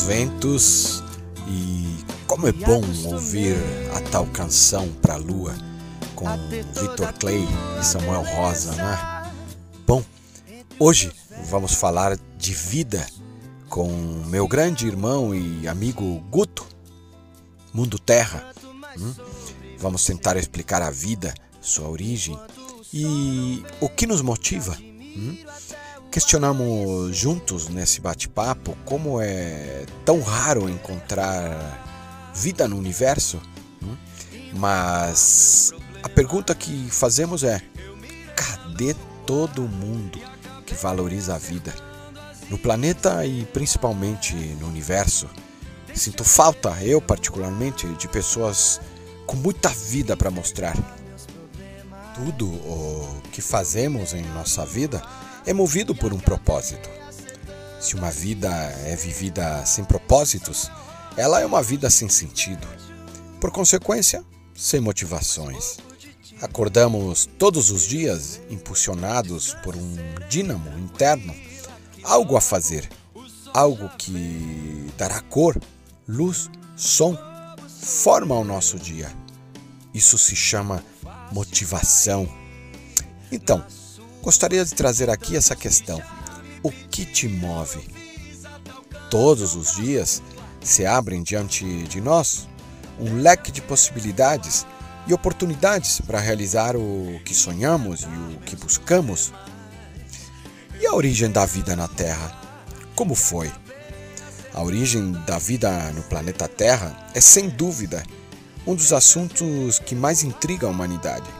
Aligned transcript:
Bons 0.00 0.02
ventos. 0.02 1.02
E 1.46 1.98
como 2.26 2.46
é 2.48 2.52
bom 2.52 2.82
ouvir 3.06 3.56
a 3.94 4.00
tal 4.10 4.26
canção 4.26 4.88
pra 5.02 5.16
lua 5.16 5.54
com 6.14 6.26
Victor 6.80 7.12
Clay 7.14 7.46
e 7.78 7.84
Samuel 7.84 8.22
Rosa, 8.22 8.74
né? 8.76 9.32
Bom, 9.86 10.02
hoje 10.78 11.12
vamos 11.50 11.74
falar 11.74 12.16
de 12.38 12.54
vida 12.54 13.06
com 13.68 13.88
meu 14.26 14.46
grande 14.46 14.86
irmão 14.86 15.34
e 15.34 15.66
amigo 15.66 16.20
Guto, 16.30 16.66
Mundo 17.72 17.98
Terra. 17.98 18.52
Hum? 18.98 19.14
Vamos 19.78 20.04
tentar 20.04 20.36
explicar 20.36 20.82
a 20.82 20.90
vida, 20.90 21.34
sua 21.60 21.88
origem 21.88 22.38
e 22.92 23.62
o 23.80 23.88
que 23.88 24.06
nos 24.06 24.22
motiva. 24.22 24.76
Hum? 24.80 25.36
Questionamos 26.10 27.16
juntos 27.16 27.68
nesse 27.68 28.00
bate-papo 28.00 28.76
como 28.84 29.20
é 29.20 29.86
tão 30.04 30.20
raro 30.20 30.68
encontrar 30.68 32.32
vida 32.34 32.66
no 32.66 32.76
universo, 32.76 33.40
hum? 33.80 33.96
mas 34.54 35.72
a 36.02 36.08
pergunta 36.08 36.52
que 36.52 36.90
fazemos 36.90 37.44
é: 37.44 37.62
cadê 38.34 38.96
todo 39.24 39.62
mundo 39.62 40.18
que 40.66 40.74
valoriza 40.74 41.36
a 41.36 41.38
vida? 41.38 41.72
No 42.50 42.58
planeta 42.58 43.24
e 43.24 43.44
principalmente 43.44 44.34
no 44.34 44.66
universo. 44.66 45.28
Sinto 45.94 46.24
falta, 46.24 46.70
eu 46.82 47.00
particularmente, 47.00 47.86
de 47.86 48.08
pessoas 48.08 48.80
com 49.26 49.36
muita 49.36 49.68
vida 49.68 50.16
para 50.16 50.30
mostrar. 50.30 50.76
Tudo 52.16 52.46
o 52.48 53.22
que 53.30 53.40
fazemos 53.40 54.12
em 54.12 54.22
nossa 54.34 54.66
vida 54.66 55.00
é 55.50 55.52
movido 55.52 55.96
por 55.96 56.12
um 56.12 56.18
propósito. 56.20 56.88
Se 57.80 57.96
uma 57.96 58.08
vida 58.08 58.48
é 58.86 58.94
vivida 58.94 59.66
sem 59.66 59.84
propósitos, 59.84 60.70
ela 61.16 61.40
é 61.40 61.44
uma 61.44 61.60
vida 61.60 61.90
sem 61.90 62.08
sentido. 62.08 62.68
Por 63.40 63.50
consequência, 63.50 64.24
sem 64.54 64.78
motivações. 64.78 65.78
Acordamos 66.40 67.28
todos 67.36 67.72
os 67.72 67.82
dias 67.82 68.40
impulsionados 68.48 69.52
por 69.64 69.74
um 69.74 69.96
dínamo 70.28 70.70
interno, 70.78 71.34
algo 72.04 72.36
a 72.36 72.40
fazer, 72.40 72.88
algo 73.52 73.88
que 73.98 74.88
dará 74.96 75.20
cor, 75.22 75.60
luz, 76.06 76.48
som, 76.76 77.18
forma 77.82 78.36
ao 78.36 78.44
nosso 78.44 78.78
dia. 78.78 79.12
Isso 79.92 80.16
se 80.16 80.36
chama 80.36 80.84
motivação. 81.32 82.28
Então, 83.32 83.64
gostaria 84.22 84.64
de 84.64 84.74
trazer 84.74 85.10
aqui 85.10 85.36
essa 85.36 85.56
questão: 85.56 86.00
o 86.62 86.70
que 86.70 87.04
te 87.04 87.28
move? 87.28 87.80
Todos 89.10 89.54
os 89.54 89.76
dias 89.76 90.22
se 90.60 90.86
abrem 90.86 91.22
diante 91.22 91.64
de 91.84 92.00
nós 92.00 92.48
um 92.98 93.20
leque 93.20 93.50
de 93.50 93.62
possibilidades 93.62 94.66
e 95.06 95.14
oportunidades 95.14 96.00
para 96.02 96.20
realizar 96.20 96.76
o 96.76 97.20
que 97.24 97.34
sonhamos 97.34 98.02
e 98.02 98.36
o 98.36 98.40
que 98.40 98.54
buscamos. 98.56 99.32
E 100.78 100.86
a 100.86 100.94
origem 100.94 101.30
da 101.30 101.46
vida 101.46 101.74
na 101.74 101.88
Terra? 101.88 102.38
Como 102.94 103.14
foi? 103.14 103.50
A 104.52 104.62
origem 104.62 105.12
da 105.26 105.38
vida 105.38 105.90
no 105.92 106.02
planeta 106.02 106.46
Terra 106.46 107.08
é 107.14 107.20
sem 107.20 107.48
dúvida 107.48 108.02
um 108.66 108.74
dos 108.74 108.92
assuntos 108.92 109.78
que 109.78 109.94
mais 109.94 110.22
intriga 110.22 110.66
a 110.66 110.70
humanidade. 110.70 111.39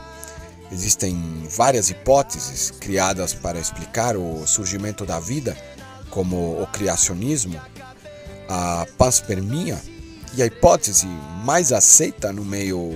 Existem 0.72 1.46
várias 1.50 1.90
hipóteses 1.90 2.70
criadas 2.70 3.34
para 3.34 3.58
explicar 3.58 4.16
o 4.16 4.46
surgimento 4.46 5.04
da 5.04 5.18
vida, 5.18 5.56
como 6.10 6.62
o 6.62 6.66
criacionismo, 6.66 7.60
a 8.48 8.86
panspermia 8.96 9.80
e 10.34 10.42
a 10.42 10.46
hipótese 10.46 11.06
mais 11.44 11.72
aceita 11.72 12.32
no 12.32 12.44
meio 12.44 12.90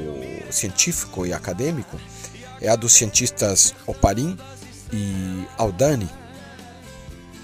científico 0.50 1.26
e 1.26 1.32
acadêmico 1.32 1.98
é 2.60 2.68
a 2.68 2.76
dos 2.76 2.92
cientistas 2.92 3.74
Oparin 3.86 4.38
e 4.92 5.46
Aldani. 5.58 6.08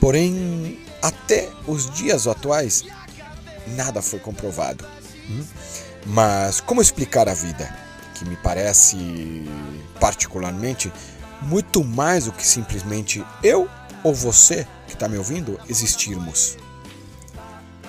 Porém, 0.00 0.78
até 1.02 1.48
os 1.66 1.90
dias 1.90 2.26
atuais, 2.26 2.84
nada 3.76 4.00
foi 4.00 4.18
comprovado. 4.18 4.86
Hum? 5.28 5.44
Mas 6.06 6.60
como 6.60 6.80
explicar 6.80 7.28
a 7.28 7.34
vida? 7.34 7.89
Que 8.20 8.28
me 8.28 8.36
parece, 8.36 9.46
particularmente, 9.98 10.92
muito 11.40 11.82
mais 11.82 12.26
do 12.26 12.32
que 12.32 12.46
simplesmente 12.46 13.24
eu 13.42 13.66
ou 14.04 14.14
você 14.14 14.66
que 14.86 14.92
está 14.92 15.08
me 15.08 15.16
ouvindo 15.16 15.58
existirmos. 15.70 16.58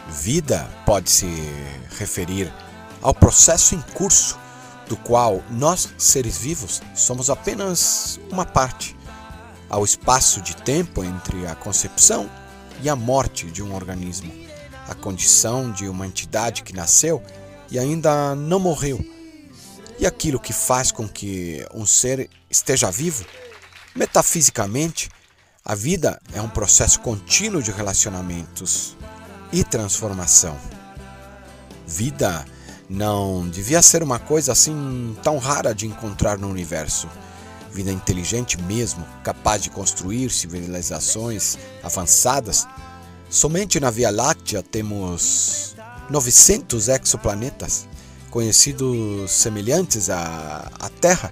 Vida 0.07 0.69
pode 0.85 1.11
se 1.11 1.27
referir 1.99 2.49
ao 3.01 3.13
processo 3.13 3.75
em 3.75 3.81
curso 3.93 4.39
do 4.87 4.95
qual 4.95 5.43
nós, 5.49 5.89
seres 5.97 6.37
vivos, 6.37 6.81
somos 6.95 7.29
apenas 7.29 8.17
uma 8.31 8.45
parte, 8.45 8.95
ao 9.69 9.83
espaço 9.83 10.41
de 10.41 10.55
tempo 10.55 11.03
entre 11.03 11.45
a 11.45 11.55
concepção 11.55 12.29
e 12.81 12.89
a 12.89 12.95
morte 12.95 13.47
de 13.47 13.61
um 13.61 13.75
organismo, 13.75 14.31
a 14.87 14.95
condição 14.95 15.73
de 15.73 15.89
uma 15.89 16.07
entidade 16.07 16.63
que 16.63 16.73
nasceu 16.73 17.21
e 17.69 17.77
ainda 17.77 18.33
não 18.33 18.61
morreu, 18.61 19.05
e 20.01 20.07
aquilo 20.07 20.39
que 20.39 20.51
faz 20.51 20.91
com 20.91 21.07
que 21.07 21.63
um 21.75 21.85
ser 21.85 22.27
esteja 22.49 22.89
vivo. 22.89 23.23
Metafisicamente, 23.95 25.11
a 25.63 25.75
vida 25.75 26.19
é 26.33 26.41
um 26.41 26.49
processo 26.49 26.99
contínuo 27.01 27.61
de 27.61 27.69
relacionamentos 27.69 28.97
e 29.53 29.63
transformação. 29.63 30.57
Vida 31.85 32.43
não 32.89 33.47
devia 33.47 33.79
ser 33.83 34.01
uma 34.01 34.17
coisa 34.17 34.53
assim 34.53 35.15
tão 35.21 35.37
rara 35.37 35.71
de 35.71 35.85
encontrar 35.85 36.39
no 36.39 36.49
universo. 36.49 37.07
Vida 37.71 37.91
inteligente 37.91 38.59
mesmo, 38.59 39.05
capaz 39.23 39.61
de 39.61 39.69
construir 39.69 40.31
civilizações 40.31 41.59
avançadas. 41.83 42.67
Somente 43.29 43.79
na 43.79 43.91
Via 43.91 44.09
Láctea 44.09 44.63
temos 44.63 45.75
900 46.09 46.87
exoplanetas 46.87 47.87
conhecidos 48.31 49.29
semelhantes 49.29 50.09
à, 50.09 50.71
à 50.79 50.89
Terra. 50.89 51.31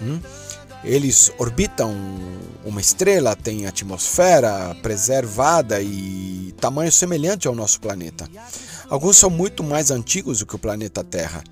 Hum? 0.00 0.20
Eles 0.82 1.30
orbitam 1.36 1.94
uma 2.64 2.80
estrela, 2.80 3.36
têm 3.36 3.66
atmosfera 3.66 4.74
preservada 4.76 5.82
e 5.82 6.54
tamanho 6.58 6.90
semelhante 6.90 7.46
ao 7.46 7.54
nosso 7.54 7.78
planeta. 7.80 8.26
Alguns 8.88 9.18
são 9.18 9.28
muito 9.28 9.62
mais 9.62 9.90
antigos 9.90 10.38
do 10.38 10.46
que 10.46 10.56
o 10.56 10.58
planeta 10.58 11.04
Terra, 11.04 11.44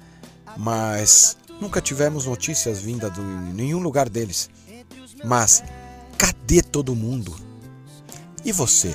mas 0.57 1.37
nunca 1.61 1.81
tivemos 1.81 2.25
notícias 2.25 2.81
vindas 2.81 3.13
de 3.13 3.21
nenhum 3.21 3.81
lugar 3.81 4.09
deles. 4.09 4.49
Mas 5.23 5.63
cadê 6.17 6.63
todo 6.63 6.95
mundo? 6.95 7.37
E 8.45 8.53
você? 8.53 8.95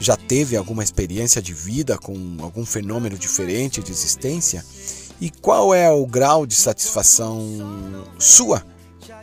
Já 0.00 0.16
teve 0.16 0.56
alguma 0.56 0.82
experiência 0.82 1.40
de 1.40 1.54
vida 1.54 1.96
com 1.96 2.36
algum 2.40 2.64
fenômeno 2.66 3.18
diferente 3.18 3.82
de 3.82 3.90
existência? 3.90 4.64
E 5.20 5.30
qual 5.30 5.74
é 5.74 5.90
o 5.90 6.06
grau 6.06 6.44
de 6.46 6.54
satisfação 6.54 7.40
sua? 8.18 8.64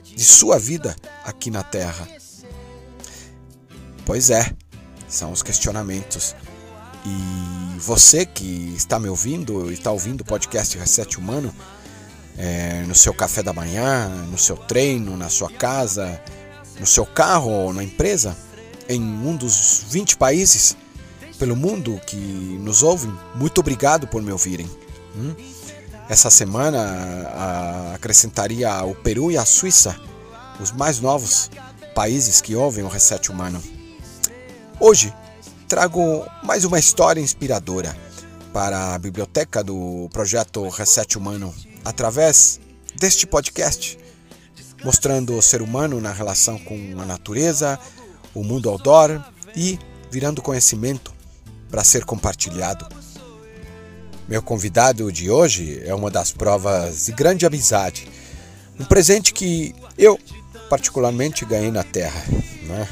de 0.03 0.23
sua 0.23 0.59
vida 0.59 0.95
aqui 1.23 1.50
na 1.50 1.63
Terra? 1.63 2.07
Pois 4.06 4.29
é, 4.29 4.51
são 5.07 5.31
os 5.31 5.44
questionamentos. 5.44 6.35
E 7.06 7.79
você 7.79 8.25
que 8.25 8.74
está 8.75 9.00
me 9.00 9.09
ouvindo, 9.09 9.71
está 9.71 9.91
ouvindo 9.91 10.21
o 10.21 10.25
podcast 10.25 10.77
Reset 10.77 11.17
Humano, 11.17 11.53
é, 12.38 12.83
no 12.88 12.95
seu 12.95 13.13
café 13.13 13.44
da 13.44 13.53
manhã, 13.53 14.07
no 14.29 14.38
seu 14.38 14.56
treino, 14.56 15.17
na 15.17 15.29
sua 15.29 15.50
casa, 15.50 16.21
no 16.79 16.85
seu 16.85 17.06
carro 17.06 17.50
ou 17.50 17.74
na 17.74 17.83
empresa, 17.83 18.35
em 18.91 19.01
um 19.01 19.35
dos 19.35 19.85
20 19.89 20.17
países 20.17 20.75
pelo 21.39 21.55
mundo 21.55 21.99
que 22.05 22.15
nos 22.15 22.83
ouvem, 22.83 23.11
muito 23.33 23.59
obrigado 23.59 24.07
por 24.07 24.21
me 24.21 24.31
ouvirem. 24.31 24.69
Hum? 25.15 25.33
Essa 26.07 26.29
semana 26.29 26.79
a, 27.33 27.95
acrescentaria 27.95 28.83
o 28.83 28.93
Peru 28.93 29.31
e 29.31 29.38
a 29.38 29.45
Suíça, 29.45 29.99
os 30.59 30.71
mais 30.71 30.99
novos 30.99 31.49
países 31.95 32.41
que 32.41 32.55
ouvem 32.55 32.83
o 32.83 32.88
Reset 32.88 33.31
Humano. 33.31 33.61
Hoje 34.79 35.13
trago 35.67 36.25
mais 36.43 36.65
uma 36.65 36.77
história 36.77 37.21
inspiradora 37.21 37.95
para 38.51 38.93
a 38.93 38.99
biblioteca 38.99 39.63
do 39.63 40.09
projeto 40.11 40.67
Reset 40.67 41.17
Humano 41.17 41.53
através 41.85 42.59
deste 42.95 43.25
podcast, 43.25 43.97
mostrando 44.83 45.35
o 45.35 45.41
ser 45.41 45.61
humano 45.61 46.01
na 46.01 46.11
relação 46.11 46.59
com 46.59 46.75
a 46.99 47.05
natureza, 47.05 47.79
o 48.33 48.43
mundo 48.43 48.69
outdoor 48.69 49.23
e 49.55 49.79
virando 50.09 50.41
conhecimento 50.41 51.13
para 51.69 51.83
ser 51.83 52.05
compartilhado. 52.05 52.85
Meu 54.27 54.41
convidado 54.41 55.11
de 55.11 55.29
hoje 55.29 55.81
é 55.85 55.93
uma 55.93 56.09
das 56.09 56.31
provas 56.31 57.05
de 57.05 57.11
grande 57.11 57.45
amizade, 57.45 58.07
um 58.79 58.85
presente 58.85 59.33
que 59.33 59.75
eu 59.97 60.19
particularmente 60.69 61.45
ganhei 61.45 61.71
na 61.71 61.83
Terra, 61.83 62.23
né? 62.63 62.87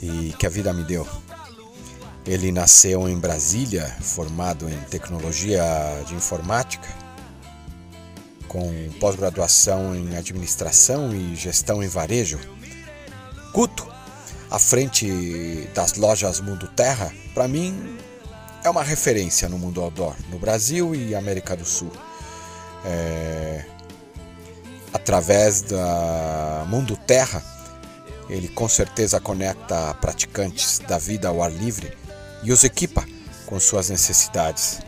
E 0.00 0.34
que 0.38 0.46
a 0.46 0.50
vida 0.50 0.72
me 0.72 0.84
deu. 0.84 1.06
Ele 2.24 2.52
nasceu 2.52 3.08
em 3.08 3.18
Brasília, 3.18 3.84
formado 4.00 4.68
em 4.68 4.78
tecnologia 4.82 5.64
de 6.06 6.14
informática, 6.14 6.88
com 8.46 8.70
pós-graduação 9.00 9.94
em 9.96 10.16
administração 10.16 11.12
e 11.12 11.34
gestão 11.34 11.82
em 11.82 11.88
varejo. 11.88 12.38
Guto, 13.52 13.91
à 14.52 14.58
frente 14.58 15.66
das 15.74 15.94
lojas 15.94 16.38
Mundo 16.38 16.68
Terra, 16.68 17.10
para 17.32 17.48
mim 17.48 17.96
é 18.62 18.68
uma 18.68 18.82
referência 18.82 19.48
no 19.48 19.58
mundo 19.58 19.80
outdoor, 19.80 20.14
no 20.28 20.38
Brasil 20.38 20.94
e 20.94 21.14
América 21.14 21.56
do 21.56 21.64
Sul. 21.64 21.90
É... 22.84 23.64
Através 24.92 25.62
da 25.62 26.66
Mundo 26.68 26.98
Terra, 26.98 27.42
ele 28.28 28.46
com 28.46 28.68
certeza 28.68 29.18
conecta 29.18 29.94
praticantes 29.94 30.80
da 30.80 30.98
vida 30.98 31.28
ao 31.28 31.42
ar 31.42 31.50
livre 31.50 31.96
e 32.42 32.52
os 32.52 32.62
equipa 32.62 33.06
com 33.46 33.58
suas 33.58 33.88
necessidades. 33.88 34.80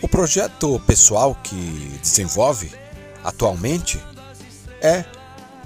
O 0.00 0.06
projeto 0.06 0.80
pessoal 0.86 1.34
que 1.34 1.98
desenvolve 2.00 2.72
atualmente 3.24 4.00
é 4.80 5.04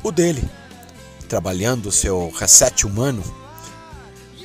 o 0.03 0.11
dele, 0.11 0.43
trabalhando 1.35 1.91
seu 1.91 2.33
reset 2.39 2.87
humano, 2.87 3.21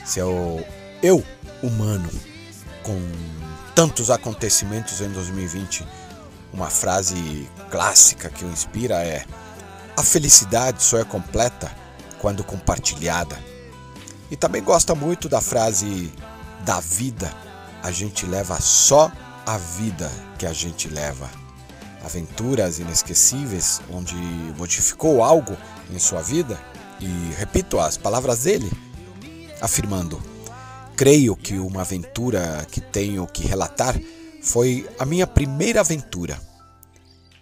seu 0.03 0.65
eu 1.03 1.23
humano, 1.61 2.09
com 2.81 2.99
tantos 3.75 4.09
acontecimentos 4.09 4.99
em 4.99 5.09
2020. 5.09 5.85
Uma 6.51 6.67
frase 6.67 7.47
clássica 7.69 8.27
que 8.31 8.43
o 8.43 8.49
inspira 8.49 9.03
é: 9.03 9.23
A 9.95 10.01
felicidade 10.01 10.81
só 10.81 10.97
é 10.97 11.03
completa 11.03 11.71
quando 12.17 12.43
compartilhada. 12.43 13.37
E 14.31 14.35
também 14.35 14.63
gosta 14.63 14.95
muito 14.95 15.29
da 15.29 15.41
frase 15.41 16.11
da 16.65 16.79
vida, 16.79 17.31
a 17.83 17.91
gente 17.91 18.25
leva 18.25 18.59
só 18.59 19.11
a 19.45 19.59
vida 19.59 20.11
que 20.39 20.45
a 20.47 20.53
gente 20.53 20.87
leva. 20.87 21.29
Aventuras 22.03 22.79
inesquecíveis 22.79 23.79
onde 23.91 24.15
modificou 24.57 25.23
algo 25.23 25.55
em 25.91 25.99
sua 25.99 26.23
vida 26.23 26.59
e 26.99 27.33
repito 27.37 27.79
as 27.79 27.97
palavras 27.97 28.43
dele, 28.43 28.71
afirmando: 29.61 30.21
Creio 30.95 31.35
que 31.35 31.53
uma 31.55 31.81
aventura 31.81 32.65
que 32.71 32.81
tenho 32.81 33.25
que 33.27 33.47
relatar 33.47 33.99
foi 34.41 34.87
a 34.97 35.05
minha 35.05 35.27
primeira 35.27 35.81
aventura. 35.81 36.39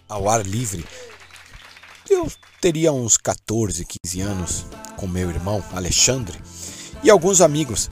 Ao 0.07 0.29
ar 0.29 0.45
livre, 0.45 0.85
eu 2.09 2.31
teria 2.61 2.93
uns 2.93 3.17
14, 3.17 3.85
15 4.03 4.21
anos 4.21 4.65
com 4.95 5.07
meu 5.07 5.29
irmão 5.29 5.63
Alexandre 5.73 6.39
e 7.03 7.09
alguns 7.09 7.41
amigos, 7.41 7.89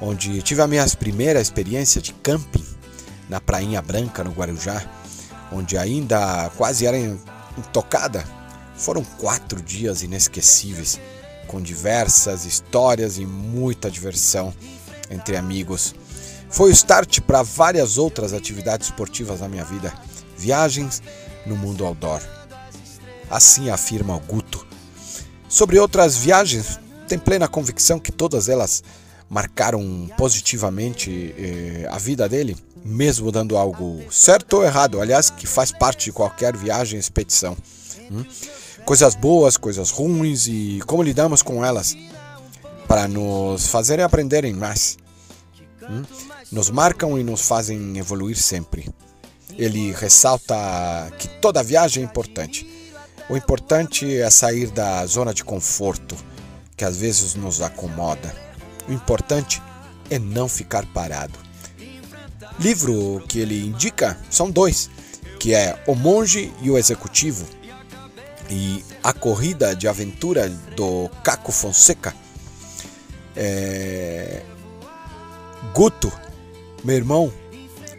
onde 0.00 0.42
tive 0.42 0.60
a 0.60 0.66
minha 0.66 0.86
primeira 0.98 1.40
experiência 1.40 2.00
de 2.00 2.12
camping 2.14 2.64
na 3.28 3.40
Prainha 3.40 3.80
Branca, 3.80 4.22
no 4.22 4.32
Guarujá, 4.32 4.84
onde 5.52 5.78
ainda 5.78 6.50
quase 6.56 6.86
era 6.86 6.98
intocada. 7.56 8.24
Foram 8.76 9.04
quatro 9.04 9.60
dias 9.62 10.02
inesquecíveis, 10.02 11.00
com 11.46 11.60
diversas 11.60 12.44
histórias 12.44 13.18
e 13.18 13.26
muita 13.26 13.90
diversão 13.90 14.52
entre 15.10 15.36
amigos. 15.36 15.94
Foi 16.50 16.70
o 16.70 16.72
start 16.72 17.20
para 17.20 17.42
várias 17.42 17.98
outras 17.98 18.32
atividades 18.32 18.88
esportivas 18.88 19.40
na 19.40 19.48
minha 19.48 19.64
vida, 19.64 19.92
viagens 20.36 21.02
no 21.46 21.56
mundo 21.56 21.84
outdoor. 21.84 22.20
Assim 23.30 23.70
afirma 23.70 24.16
o 24.16 24.20
Guto. 24.20 24.66
Sobre 25.48 25.78
outras 25.78 26.16
viagens, 26.16 26.78
tem 27.08 27.18
plena 27.18 27.48
convicção 27.48 27.98
que 27.98 28.12
todas 28.12 28.48
elas 28.48 28.82
marcaram 29.28 30.08
positivamente 30.16 31.34
eh, 31.36 31.88
a 31.90 31.98
vida 31.98 32.28
dele, 32.28 32.56
mesmo 32.84 33.32
dando 33.32 33.56
algo 33.56 34.02
certo 34.10 34.58
ou 34.58 34.64
errado, 34.64 35.00
aliás, 35.00 35.30
que 35.30 35.46
faz 35.46 35.72
parte 35.72 36.04
de 36.06 36.12
qualquer 36.12 36.56
viagem, 36.56 36.98
expedição. 36.98 37.56
Hum? 38.10 38.24
Coisas 38.84 39.14
boas, 39.14 39.56
coisas 39.56 39.90
ruins 39.90 40.46
e 40.46 40.80
como 40.86 41.02
lidamos 41.02 41.40
com 41.40 41.64
elas 41.64 41.96
para 42.86 43.08
nos 43.08 43.66
fazerem 43.66 44.04
aprenderem 44.04 44.52
mais. 44.52 44.98
Hum? 45.82 46.02
Nos 46.52 46.68
marcam 46.68 47.18
e 47.18 47.24
nos 47.24 47.48
fazem 47.48 47.96
evoluir 47.96 48.36
sempre. 48.36 48.90
Ele 49.56 49.90
ressalta 49.92 50.54
que 51.18 51.28
toda 51.40 51.62
viagem 51.62 52.02
é 52.02 52.06
importante. 52.06 52.92
O 53.28 53.36
importante 53.36 54.18
é 54.18 54.28
sair 54.28 54.70
da 54.70 55.06
zona 55.06 55.32
de 55.32 55.42
conforto, 55.42 56.14
que 56.76 56.84
às 56.84 56.98
vezes 56.98 57.34
nos 57.34 57.62
acomoda. 57.62 58.34
O 58.86 58.92
importante 58.92 59.62
é 60.10 60.18
não 60.18 60.46
ficar 60.46 60.84
parado. 60.92 61.38
Livro 62.60 63.24
que 63.26 63.38
ele 63.38 63.64
indica 63.64 64.18
são 64.30 64.50
dois, 64.50 64.90
que 65.40 65.54
é 65.54 65.82
O 65.86 65.94
Monge 65.94 66.52
e 66.60 66.70
o 66.70 66.76
Executivo 66.76 67.46
e 68.50 68.84
A 69.02 69.12
Corrida 69.12 69.74
de 69.74 69.88
Aventura 69.88 70.48
do 70.48 71.08
Caco 71.22 71.52
Fonseca. 71.52 72.14
É... 73.36 74.42
Guto, 75.74 76.12
meu 76.84 76.96
irmão, 76.96 77.32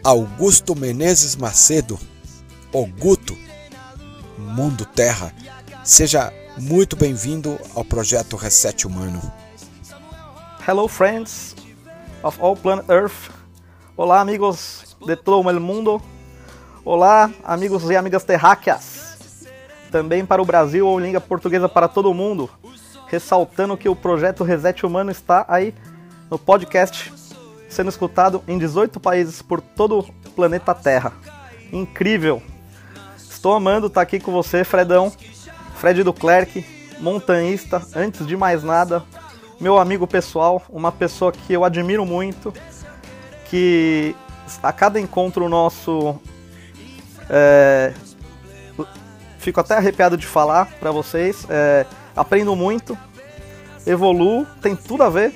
Augusto 0.04 0.76
Menezes 0.76 1.36
Macedo, 1.36 2.00
o 2.72 2.86
Guto, 2.86 3.38
Mundo 4.38 4.86
Terra, 4.86 5.34
seja 5.84 6.32
muito 6.58 6.96
bem-vindo 6.96 7.60
ao 7.74 7.84
projeto 7.84 8.36
Reset 8.36 8.88
Humano. 8.88 9.22
Hello 10.68 10.88
friends 10.88 11.56
of 12.24 12.40
all 12.42 12.56
planet 12.56 12.90
Earth. 12.90 13.30
Olá 13.98 14.20
amigos 14.20 14.96
de 15.06 15.16
todo 15.16 15.48
o 15.48 15.60
mundo. 15.60 16.02
Olá 16.84 17.32
amigos 17.44 17.90
e 17.90 17.96
amigas 17.96 18.24
terráqueas. 18.24 19.05
Também 19.96 20.26
para 20.26 20.42
o 20.42 20.46
Brasil 20.46 20.86
ou 20.86 21.00
língua 21.00 21.22
portuguesa 21.22 21.70
para 21.70 21.88
todo 21.88 22.14
mundo. 22.14 22.50
Ressaltando 23.08 23.78
que 23.78 23.88
o 23.88 23.96
projeto 23.96 24.44
Reset 24.44 24.86
Humano 24.86 25.10
está 25.10 25.46
aí 25.48 25.74
no 26.30 26.38
podcast 26.38 27.14
sendo 27.70 27.90
escutado 27.90 28.44
em 28.46 28.58
18 28.58 29.00
países 29.00 29.42
por 29.42 29.62
todo 29.62 30.00
o 30.00 30.30
planeta 30.32 30.76
Terra. 30.76 31.14
Incrível! 31.72 32.44
Estou 33.18 33.54
amando 33.54 33.88
estar 33.88 34.02
aqui 34.02 34.20
com 34.20 34.34
você, 34.34 34.66
Fredão. 34.66 35.14
Fred 35.78 36.04
do 36.04 36.12
Clerc, 36.12 36.66
montanhista, 37.00 37.82
antes 37.96 38.28
de 38.28 38.36
mais 38.36 38.64
nada, 38.64 39.02
meu 39.62 39.78
amigo 39.78 40.06
pessoal, 40.06 40.62
uma 40.68 40.92
pessoa 40.92 41.32
que 41.32 41.54
eu 41.54 41.64
admiro 41.64 42.06
muito, 42.06 42.54
que 43.50 44.14
a 44.62 44.74
cada 44.74 45.00
encontro 45.00 45.48
nosso 45.48 46.20
é, 47.30 47.94
fico 49.46 49.60
até 49.60 49.76
arrepiado 49.76 50.18
de 50.18 50.26
falar 50.26 50.66
para 50.80 50.90
vocês, 50.90 51.46
é, 51.48 51.86
aprendo 52.16 52.56
muito, 52.56 52.98
evoluo, 53.86 54.44
tem 54.60 54.76
tudo 54.76 55.04
a 55.04 55.10
ver 55.10 55.36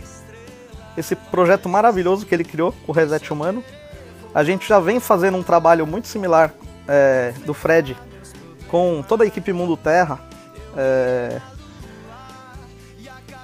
esse 0.98 1.16
projeto 1.16 1.70
maravilhoso 1.70 2.26
que 2.26 2.34
ele 2.34 2.44
criou, 2.44 2.74
o 2.88 2.92
Reset 2.92 3.32
Humano. 3.32 3.64
A 4.34 4.44
gente 4.44 4.68
já 4.68 4.80
vem 4.80 5.00
fazendo 5.00 5.38
um 5.38 5.44
trabalho 5.44 5.86
muito 5.86 6.08
similar 6.08 6.52
é, 6.88 7.34
do 7.46 7.54
Fred 7.54 7.96
com 8.68 9.04
toda 9.08 9.24
a 9.24 9.28
equipe 9.28 9.54
Mundo 9.54 9.78
Terra, 9.78 10.20
é, 10.76 11.40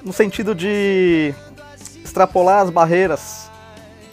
no 0.02 0.12
sentido 0.12 0.56
de 0.56 1.32
extrapolar 2.04 2.62
as 2.64 2.72
barreiras 2.72 3.52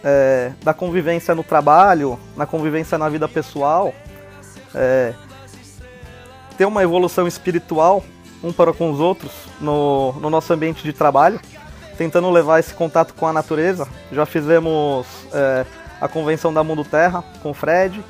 é, 0.04 0.52
da 0.62 0.74
convivência 0.74 1.34
no 1.34 1.42
trabalho, 1.42 2.20
na 2.36 2.44
convivência 2.44 2.98
na 2.98 3.08
vida 3.08 3.26
pessoal, 3.26 3.94
é, 4.74 5.14
ter 6.52 6.64
uma 6.64 6.82
evolução 6.82 7.26
espiritual 7.26 8.04
um 8.42 8.52
para 8.52 8.72
com 8.72 8.90
os 8.90 8.98
outros 8.98 9.30
no, 9.60 10.12
no 10.14 10.28
nosso 10.28 10.52
ambiente 10.52 10.82
de 10.82 10.92
trabalho, 10.92 11.40
tentando 11.96 12.28
levar 12.30 12.58
esse 12.58 12.74
contato 12.74 13.14
com 13.14 13.26
a 13.26 13.32
natureza. 13.32 13.86
Já 14.10 14.26
fizemos 14.26 15.06
é, 15.32 15.64
a 16.00 16.08
convenção 16.08 16.52
da 16.52 16.64
Mundo 16.64 16.84
Terra 16.84 17.22
com 17.42 17.50
o 17.50 17.54
Fred. 17.54 18.02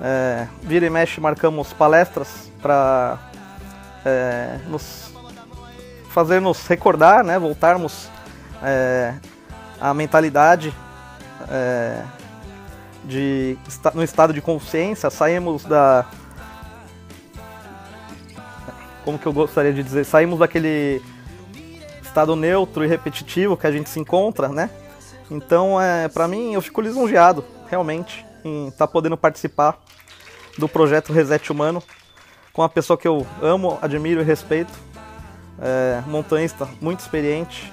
É, 0.00 0.46
vira 0.62 0.86
e 0.86 0.90
mexe 0.90 1.20
marcamos 1.20 1.72
palestras 1.72 2.50
para 2.62 3.18
é, 4.04 4.58
nos 4.68 5.12
fazer 6.08 6.40
nos 6.40 6.66
recordar, 6.66 7.22
né, 7.22 7.38
voltarmos 7.38 8.08
é, 8.62 9.14
à 9.80 9.92
mentalidade 9.94 10.74
é, 11.48 12.02
de 13.04 13.56
no 13.94 14.02
estado 14.02 14.32
de 14.32 14.40
consciência, 14.40 15.08
saímos 15.10 15.64
da 15.64 16.06
como 19.04 19.18
que 19.18 19.26
eu 19.26 19.32
gostaria 19.32 19.72
de 19.72 19.82
dizer, 19.82 20.04
saímos 20.04 20.38
daquele 20.38 21.02
estado 22.02 22.34
neutro 22.34 22.84
e 22.84 22.88
repetitivo 22.88 23.56
que 23.56 23.66
a 23.66 23.72
gente 23.72 23.88
se 23.88 24.00
encontra, 24.00 24.48
né? 24.48 24.70
Então, 25.30 25.80
é, 25.80 26.08
para 26.08 26.26
mim, 26.26 26.54
eu 26.54 26.60
fico 26.60 26.80
lisonjeado, 26.80 27.44
realmente, 27.68 28.26
em 28.44 28.68
estar 28.68 28.86
tá 28.86 28.92
podendo 28.92 29.16
participar 29.16 29.78
do 30.58 30.68
projeto 30.68 31.12
Reset 31.12 31.52
Humano 31.52 31.82
com 32.52 32.62
uma 32.62 32.68
pessoa 32.68 32.98
que 32.98 33.06
eu 33.06 33.26
amo, 33.40 33.78
admiro 33.80 34.20
e 34.20 34.24
respeito, 34.24 34.72
é, 35.60 36.02
montanhista 36.06 36.68
muito 36.80 37.00
experiente, 37.00 37.72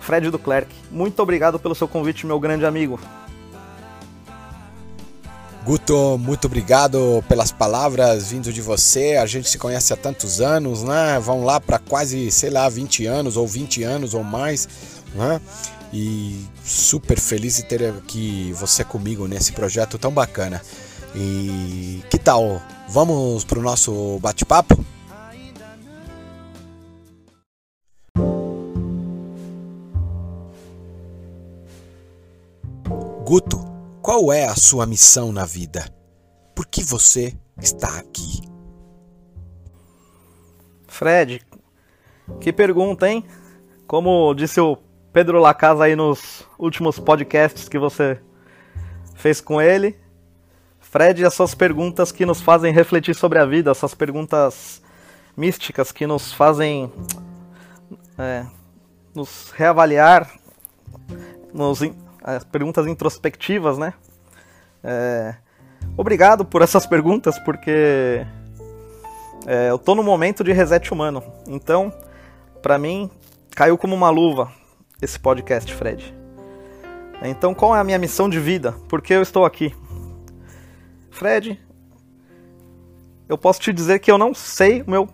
Fred 0.00 0.30
Duclerc. 0.30 0.72
Muito 0.90 1.20
obrigado 1.20 1.58
pelo 1.58 1.74
seu 1.74 1.88
convite, 1.88 2.26
meu 2.26 2.38
grande 2.38 2.66
amigo. 2.66 3.00
Guto, 5.66 6.16
muito 6.16 6.44
obrigado 6.44 7.24
pelas 7.28 7.50
palavras 7.50 8.30
vindo 8.30 8.52
de 8.52 8.62
você. 8.62 9.16
A 9.16 9.26
gente 9.26 9.48
se 9.48 9.58
conhece 9.58 9.92
há 9.92 9.96
tantos 9.96 10.40
anos, 10.40 10.84
né? 10.84 11.18
Vão 11.18 11.44
lá 11.44 11.58
para 11.58 11.80
quase, 11.80 12.30
sei 12.30 12.50
lá, 12.50 12.68
20 12.68 13.04
anos 13.04 13.36
ou 13.36 13.48
20 13.48 13.82
anos 13.82 14.14
ou 14.14 14.22
mais, 14.22 14.68
né? 15.12 15.40
E 15.92 16.46
super 16.64 17.18
feliz 17.18 17.56
de 17.56 17.64
ter 17.64 17.82
aqui 17.82 18.52
você 18.52 18.84
comigo 18.84 19.26
nesse 19.26 19.50
projeto 19.50 19.98
tão 19.98 20.12
bacana. 20.12 20.62
E 21.16 22.00
que 22.08 22.18
tal? 22.18 22.62
Vamos 22.88 23.42
para 23.42 23.58
o 23.58 23.62
nosso 23.62 24.20
bate-papo? 24.20 24.84
Guto, 33.24 33.65
qual 34.06 34.32
é 34.32 34.44
a 34.44 34.54
sua 34.54 34.86
missão 34.86 35.32
na 35.32 35.44
vida? 35.44 35.92
Por 36.54 36.64
que 36.64 36.84
você 36.84 37.36
está 37.60 37.98
aqui? 37.98 38.40
Fred, 40.86 41.44
que 42.40 42.52
pergunta, 42.52 43.10
hein? 43.10 43.26
Como 43.84 44.32
disse 44.32 44.60
o 44.60 44.78
Pedro 45.12 45.40
Lacasa 45.40 45.86
aí 45.86 45.96
nos 45.96 46.46
últimos 46.56 47.00
podcasts 47.00 47.68
que 47.68 47.80
você 47.80 48.20
fez 49.16 49.40
com 49.40 49.60
ele, 49.60 49.98
Fred, 50.78 51.24
as 51.24 51.34
suas 51.34 51.52
perguntas 51.56 52.12
que 52.12 52.24
nos 52.24 52.40
fazem 52.40 52.72
refletir 52.72 53.16
sobre 53.16 53.40
a 53.40 53.44
vida, 53.44 53.72
essas 53.72 53.92
perguntas 53.92 54.80
místicas 55.36 55.90
que 55.90 56.06
nos 56.06 56.32
fazem 56.32 56.92
é, 58.16 58.46
nos 59.12 59.50
reavaliar, 59.50 60.32
nos 61.52 61.82
as 62.26 62.42
perguntas 62.42 62.88
introspectivas, 62.88 63.78
né? 63.78 63.94
É, 64.82 65.36
obrigado 65.96 66.44
por 66.44 66.60
essas 66.60 66.84
perguntas, 66.84 67.38
porque 67.38 68.26
é, 69.46 69.70
eu 69.70 69.78
tô 69.78 69.94
no 69.94 70.02
momento 70.02 70.42
de 70.42 70.52
reset 70.52 70.92
humano. 70.92 71.22
Então, 71.46 71.92
para 72.60 72.78
mim, 72.78 73.08
caiu 73.54 73.78
como 73.78 73.94
uma 73.94 74.10
luva 74.10 74.50
esse 75.00 75.18
podcast, 75.20 75.72
Fred. 75.72 76.12
Então, 77.22 77.54
qual 77.54 77.76
é 77.76 77.80
a 77.80 77.84
minha 77.84 77.98
missão 77.98 78.28
de 78.28 78.40
vida? 78.40 78.72
Por 78.88 79.00
que 79.00 79.14
eu 79.14 79.22
estou 79.22 79.44
aqui? 79.44 79.74
Fred, 81.10 81.60
eu 83.28 83.38
posso 83.38 83.60
te 83.60 83.72
dizer 83.72 84.00
que 84.00 84.10
eu 84.10 84.18
não 84.18 84.34
sei 84.34 84.82
o 84.82 84.90
meu 84.90 85.08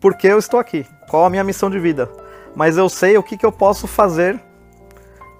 por 0.00 0.16
que 0.16 0.26
eu 0.26 0.38
estou 0.38 0.58
aqui, 0.58 0.86
qual 1.08 1.24
a 1.24 1.30
minha 1.30 1.44
missão 1.44 1.70
de 1.70 1.78
vida, 1.78 2.10
mas 2.54 2.76
eu 2.76 2.88
sei 2.88 3.16
o 3.16 3.22
que, 3.22 3.36
que 3.36 3.46
eu 3.46 3.52
posso 3.52 3.86
fazer 3.86 4.40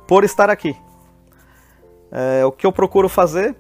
por 0.07 0.25
estar 0.25 0.49
aqui. 0.49 0.77
É, 2.11 2.45
o 2.45 2.53
que 2.53 2.67
eu 2.67 2.73
procuro 2.73 3.09
fazer 3.09 3.57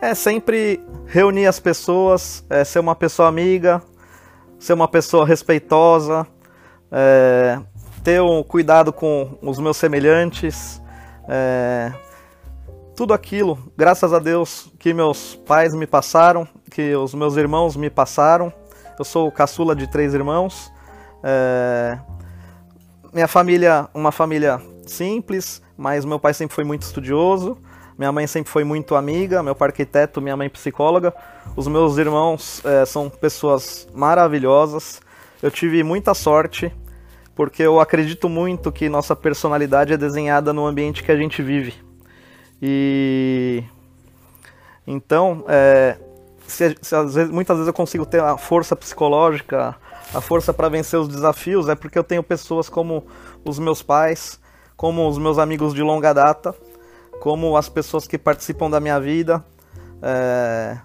é 0.00 0.14
sempre 0.14 0.80
reunir 1.06 1.46
as 1.46 1.58
pessoas, 1.58 2.44
é, 2.48 2.64
ser 2.64 2.78
uma 2.78 2.94
pessoa 2.94 3.28
amiga, 3.28 3.82
ser 4.58 4.72
uma 4.72 4.88
pessoa 4.88 5.26
respeitosa, 5.26 6.26
é, 6.90 7.58
ter 8.04 8.20
um 8.20 8.42
cuidado 8.42 8.92
com 8.92 9.38
os 9.42 9.58
meus 9.58 9.76
semelhantes, 9.76 10.80
é, 11.28 11.92
tudo 12.94 13.12
aquilo, 13.12 13.58
graças 13.76 14.12
a 14.12 14.18
Deus, 14.18 14.72
que 14.78 14.94
meus 14.94 15.34
pais 15.34 15.74
me 15.74 15.86
passaram, 15.86 16.48
que 16.70 16.94
os 16.94 17.14
meus 17.14 17.36
irmãos 17.36 17.76
me 17.76 17.90
passaram. 17.90 18.52
Eu 18.98 19.04
sou 19.04 19.30
caçula 19.30 19.76
de 19.76 19.86
três 19.86 20.14
irmãos. 20.14 20.72
É, 21.22 21.98
minha 23.12 23.28
família, 23.28 23.88
uma 23.92 24.10
família 24.10 24.60
simples, 24.86 25.60
mas 25.76 26.04
meu 26.04 26.18
pai 26.18 26.34
sempre 26.34 26.54
foi 26.54 26.64
muito 26.64 26.82
estudioso, 26.82 27.58
minha 27.98 28.12
mãe 28.12 28.26
sempre 28.26 28.50
foi 28.50 28.62
muito 28.62 28.94
amiga, 28.94 29.42
meu 29.42 29.54
pai 29.54 29.68
arquiteto, 29.68 30.20
minha 30.20 30.36
mãe 30.36 30.50
psicóloga. 30.50 31.14
Os 31.56 31.66
meus 31.66 31.96
irmãos 31.96 32.62
é, 32.64 32.84
são 32.84 33.08
pessoas 33.08 33.88
maravilhosas. 33.94 35.00
Eu 35.42 35.50
tive 35.50 35.82
muita 35.82 36.12
sorte, 36.12 36.70
porque 37.34 37.62
eu 37.62 37.80
acredito 37.80 38.28
muito 38.28 38.70
que 38.70 38.88
nossa 38.88 39.16
personalidade 39.16 39.94
é 39.94 39.96
desenhada 39.96 40.52
no 40.52 40.66
ambiente 40.66 41.02
que 41.02 41.10
a 41.10 41.16
gente 41.16 41.42
vive. 41.42 41.74
E 42.60 43.64
então, 44.86 45.44
é, 45.48 45.96
se, 46.46 46.76
se, 46.80 47.02
vezes, 47.04 47.30
muitas 47.30 47.56
vezes 47.56 47.68
eu 47.68 47.74
consigo 47.74 48.06
ter 48.06 48.22
a 48.22 48.36
força 48.36 48.76
psicológica, 48.76 49.74
a 50.14 50.20
força 50.20 50.52
para 50.52 50.68
vencer 50.68 50.98
os 50.98 51.08
desafios, 51.08 51.68
é 51.68 51.74
porque 51.74 51.98
eu 51.98 52.04
tenho 52.04 52.22
pessoas 52.22 52.68
como 52.68 53.06
os 53.44 53.58
meus 53.58 53.82
pais, 53.82 54.38
como 54.76 55.08
os 55.08 55.18
meus 55.18 55.38
amigos 55.38 55.72
de 55.72 55.82
longa 55.82 56.12
data, 56.12 56.54
como 57.20 57.56
as 57.56 57.68
pessoas 57.68 58.06
que 58.06 58.18
participam 58.18 58.70
da 58.70 58.78
minha 58.78 59.00
vida, 59.00 59.44
é, 60.02 60.78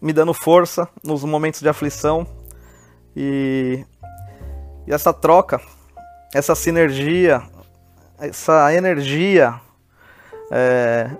me 0.00 0.12
dando 0.12 0.34
força 0.34 0.88
nos 1.02 1.24
momentos 1.24 1.60
de 1.60 1.68
aflição. 1.68 2.26
E, 3.16 3.84
e 4.86 4.92
essa 4.92 5.12
troca, 5.12 5.60
essa 6.34 6.54
sinergia, 6.54 7.42
essa 8.18 8.72
energia 8.74 9.58
é, 10.50 11.10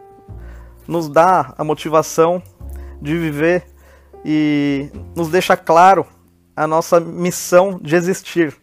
nos 0.86 1.08
dá 1.08 1.54
a 1.56 1.64
motivação 1.64 2.42
de 3.00 3.16
viver 3.16 3.66
e 4.24 4.90
nos 5.14 5.28
deixa 5.28 5.56
claro 5.56 6.06
a 6.54 6.66
nossa 6.66 7.00
missão 7.00 7.78
de 7.80 7.96
existir. 7.96 8.56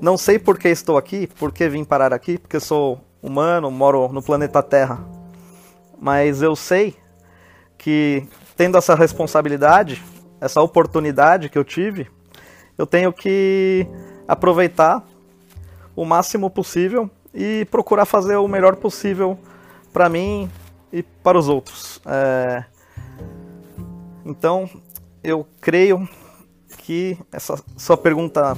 Não 0.00 0.16
sei 0.16 0.38
por 0.38 0.58
que 0.58 0.68
estou 0.68 0.96
aqui, 0.96 1.26
por 1.26 1.52
que 1.52 1.68
vim 1.68 1.84
parar 1.84 2.12
aqui, 2.12 2.38
porque 2.38 2.60
sou 2.60 3.00
humano, 3.22 3.70
moro 3.70 4.08
no 4.12 4.22
planeta 4.22 4.62
Terra. 4.62 4.98
Mas 6.00 6.42
eu 6.42 6.54
sei 6.54 6.96
que 7.76 8.26
tendo 8.56 8.78
essa 8.78 8.94
responsabilidade, 8.94 10.02
essa 10.40 10.60
oportunidade 10.60 11.48
que 11.48 11.58
eu 11.58 11.64
tive, 11.64 12.08
eu 12.76 12.86
tenho 12.86 13.12
que 13.12 13.86
aproveitar 14.26 15.04
o 15.96 16.04
máximo 16.04 16.48
possível 16.48 17.10
e 17.34 17.66
procurar 17.70 18.04
fazer 18.04 18.36
o 18.36 18.46
melhor 18.46 18.76
possível 18.76 19.38
para 19.92 20.08
mim 20.08 20.48
e 20.92 21.02
para 21.02 21.36
os 21.36 21.48
outros. 21.48 22.00
É... 22.06 22.64
Então, 24.24 24.68
eu 25.24 25.46
creio 25.60 26.08
que 26.78 27.18
essa 27.32 27.60
sua 27.76 27.96
pergunta 27.96 28.56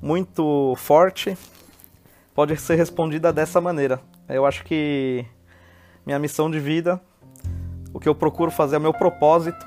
muito 0.00 0.74
forte 0.76 1.36
pode 2.34 2.56
ser 2.56 2.76
respondida 2.76 3.32
dessa 3.32 3.60
maneira. 3.60 4.00
Eu 4.28 4.46
acho 4.46 4.64
que 4.64 5.24
minha 6.06 6.18
missão 6.18 6.50
de 6.50 6.58
vida, 6.58 7.00
o 7.92 8.00
que 8.00 8.08
eu 8.08 8.14
procuro 8.14 8.50
fazer, 8.50 8.76
é 8.76 8.78
o 8.78 8.82
meu 8.82 8.94
propósito, 8.94 9.66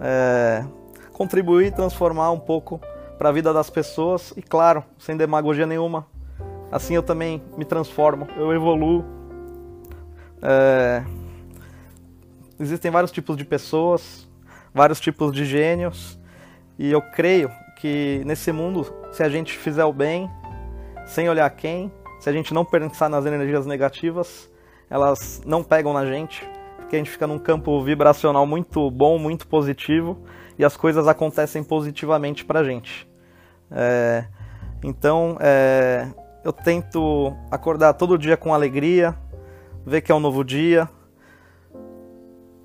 é 0.00 0.64
contribuir 1.12 1.66
e 1.66 1.70
transformar 1.70 2.30
um 2.30 2.40
pouco 2.40 2.80
para 3.18 3.28
a 3.28 3.32
vida 3.32 3.52
das 3.52 3.70
pessoas 3.70 4.32
e, 4.36 4.42
claro, 4.42 4.82
sem 4.98 5.16
demagogia 5.16 5.66
nenhuma. 5.66 6.06
Assim 6.70 6.94
eu 6.94 7.02
também 7.02 7.42
me 7.56 7.64
transformo, 7.64 8.26
eu 8.36 8.52
evoluo. 8.52 9.04
É... 10.40 11.04
Existem 12.58 12.90
vários 12.90 13.12
tipos 13.12 13.36
de 13.36 13.44
pessoas, 13.44 14.26
vários 14.72 14.98
tipos 14.98 15.32
de 15.32 15.44
gênios, 15.44 16.18
e 16.78 16.90
eu 16.90 17.02
creio 17.02 17.50
que 17.82 18.22
nesse 18.24 18.52
mundo, 18.52 18.86
se 19.10 19.24
a 19.24 19.28
gente 19.28 19.58
fizer 19.58 19.84
o 19.84 19.92
bem, 19.92 20.30
sem 21.04 21.28
olhar 21.28 21.50
quem, 21.50 21.90
se 22.20 22.30
a 22.30 22.32
gente 22.32 22.54
não 22.54 22.64
pensar 22.64 23.08
nas 23.08 23.26
energias 23.26 23.66
negativas, 23.66 24.48
elas 24.88 25.42
não 25.44 25.64
pegam 25.64 25.92
na 25.92 26.06
gente, 26.06 26.48
porque 26.76 26.94
a 26.94 26.98
gente 27.00 27.10
fica 27.10 27.26
num 27.26 27.40
campo 27.40 27.82
vibracional 27.82 28.46
muito 28.46 28.88
bom, 28.88 29.18
muito 29.18 29.48
positivo, 29.48 30.16
e 30.56 30.64
as 30.64 30.76
coisas 30.76 31.08
acontecem 31.08 31.64
positivamente 31.64 32.44
pra 32.44 32.62
gente. 32.62 33.04
É, 33.68 34.26
então, 34.84 35.36
é, 35.40 36.06
eu 36.44 36.52
tento 36.52 37.36
acordar 37.50 37.94
todo 37.94 38.16
dia 38.16 38.36
com 38.36 38.54
alegria, 38.54 39.12
ver 39.84 40.02
que 40.02 40.12
é 40.12 40.14
um 40.14 40.20
novo 40.20 40.44
dia. 40.44 40.88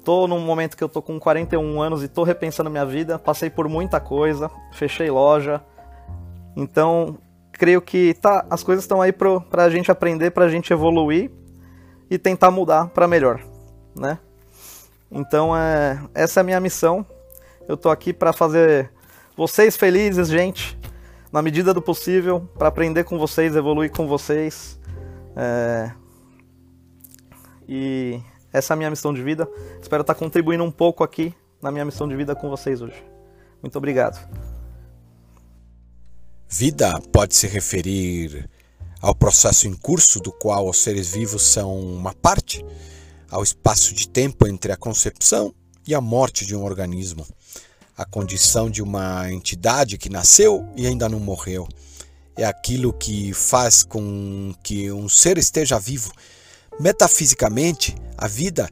Tô 0.08 0.26
num 0.26 0.40
momento 0.40 0.78
que 0.78 0.84
eu 0.86 0.88
tô 0.88 1.02
com 1.02 1.20
41 1.20 1.82
anos 1.82 2.02
e 2.02 2.08
tô 2.08 2.24
repensando 2.24 2.70
minha 2.70 2.86
vida, 2.86 3.20
passei 3.20 3.50
por 3.50 3.68
muita 3.68 4.00
coisa, 4.00 4.50
fechei 4.72 5.12
loja. 5.12 5.62
Então, 6.56 7.18
creio 7.52 7.82
que 7.82 8.14
tá, 8.14 8.46
as 8.50 8.64
coisas 8.64 8.86
estão 8.86 9.02
aí 9.02 9.12
pro, 9.12 9.42
pra 9.42 9.70
gente 9.70 9.92
aprender, 9.92 10.32
pra 10.32 10.48
gente 10.48 10.72
evoluir 10.72 11.30
e 12.10 12.18
tentar 12.18 12.52
mudar 12.52 12.88
para 12.88 13.06
melhor, 13.06 13.42
né? 13.94 14.18
Então, 15.12 15.54
é, 15.54 16.02
essa 16.16 16.40
é 16.40 16.42
a 16.42 16.44
minha 16.46 16.62
missão. 16.62 17.06
Eu 17.68 17.76
tô 17.76 17.90
aqui 17.90 18.14
para 18.14 18.32
fazer 18.32 18.90
vocês 19.36 19.76
felizes, 19.76 20.30
gente 20.30 20.80
na 21.34 21.42
medida 21.42 21.74
do 21.74 21.82
possível, 21.82 22.50
para 22.58 22.70
aprender 22.70 23.04
com 23.04 23.20
vocês, 23.20 23.58
evoluir 23.58 23.92
com 23.92 24.08
vocês. 24.08 24.80
É... 25.36 25.92
E 27.68 28.22
essa 28.58 28.74
é 28.74 28.76
a 28.76 28.78
minha 28.78 28.90
missão 28.90 29.14
de 29.14 29.22
vida. 29.22 29.48
Espero 29.82 30.02
estar 30.02 30.16
contribuindo 30.16 30.64
um 30.64 30.72
pouco 30.72 31.04
aqui 31.04 31.34
na 31.62 31.72
minha 31.72 31.86
missão 31.86 32.08
de 32.08 32.16
vida 32.16 32.36
com 32.36 32.50
vocês 32.50 32.82
hoje. 32.82 33.04
Muito 33.62 33.78
obrigado. 33.78 34.18
Vida 36.50 37.00
pode 37.12 37.36
se 37.36 37.48
referir 37.48 38.50
ao 39.02 39.14
processo 39.14 39.68
em 39.68 39.74
curso 39.74 40.20
do 40.20 40.32
qual 40.32 40.68
os 40.68 40.82
seres 40.82 41.10
vivos 41.10 41.42
são 41.44 41.78
uma 41.80 42.14
parte, 42.14 42.66
ao 43.30 43.44
espaço 43.44 43.94
de 43.94 44.08
tempo 44.08 44.48
entre 44.48 44.72
a 44.72 44.78
concepção 44.78 45.54
e 45.86 45.94
a 45.94 46.02
morte 46.02 46.46
de 46.46 46.56
um 46.56 46.64
organismo, 46.64 47.28
a 47.98 48.06
condição 48.06 48.70
de 48.70 48.82
uma 48.82 49.32
entidade 49.32 49.98
que 49.98 50.10
nasceu 50.10 50.66
e 50.76 50.88
ainda 50.88 51.10
não 51.10 51.20
morreu. 51.20 51.68
É 52.38 52.46
aquilo 52.46 52.94
que 52.94 53.34
faz 53.34 53.84
com 53.84 54.54
que 54.64 54.92
um 54.92 55.10
ser 55.10 55.38
esteja 55.38 55.80
vivo. 55.80 56.12
Metafisicamente, 56.80 57.96
a 58.16 58.28
vida 58.28 58.70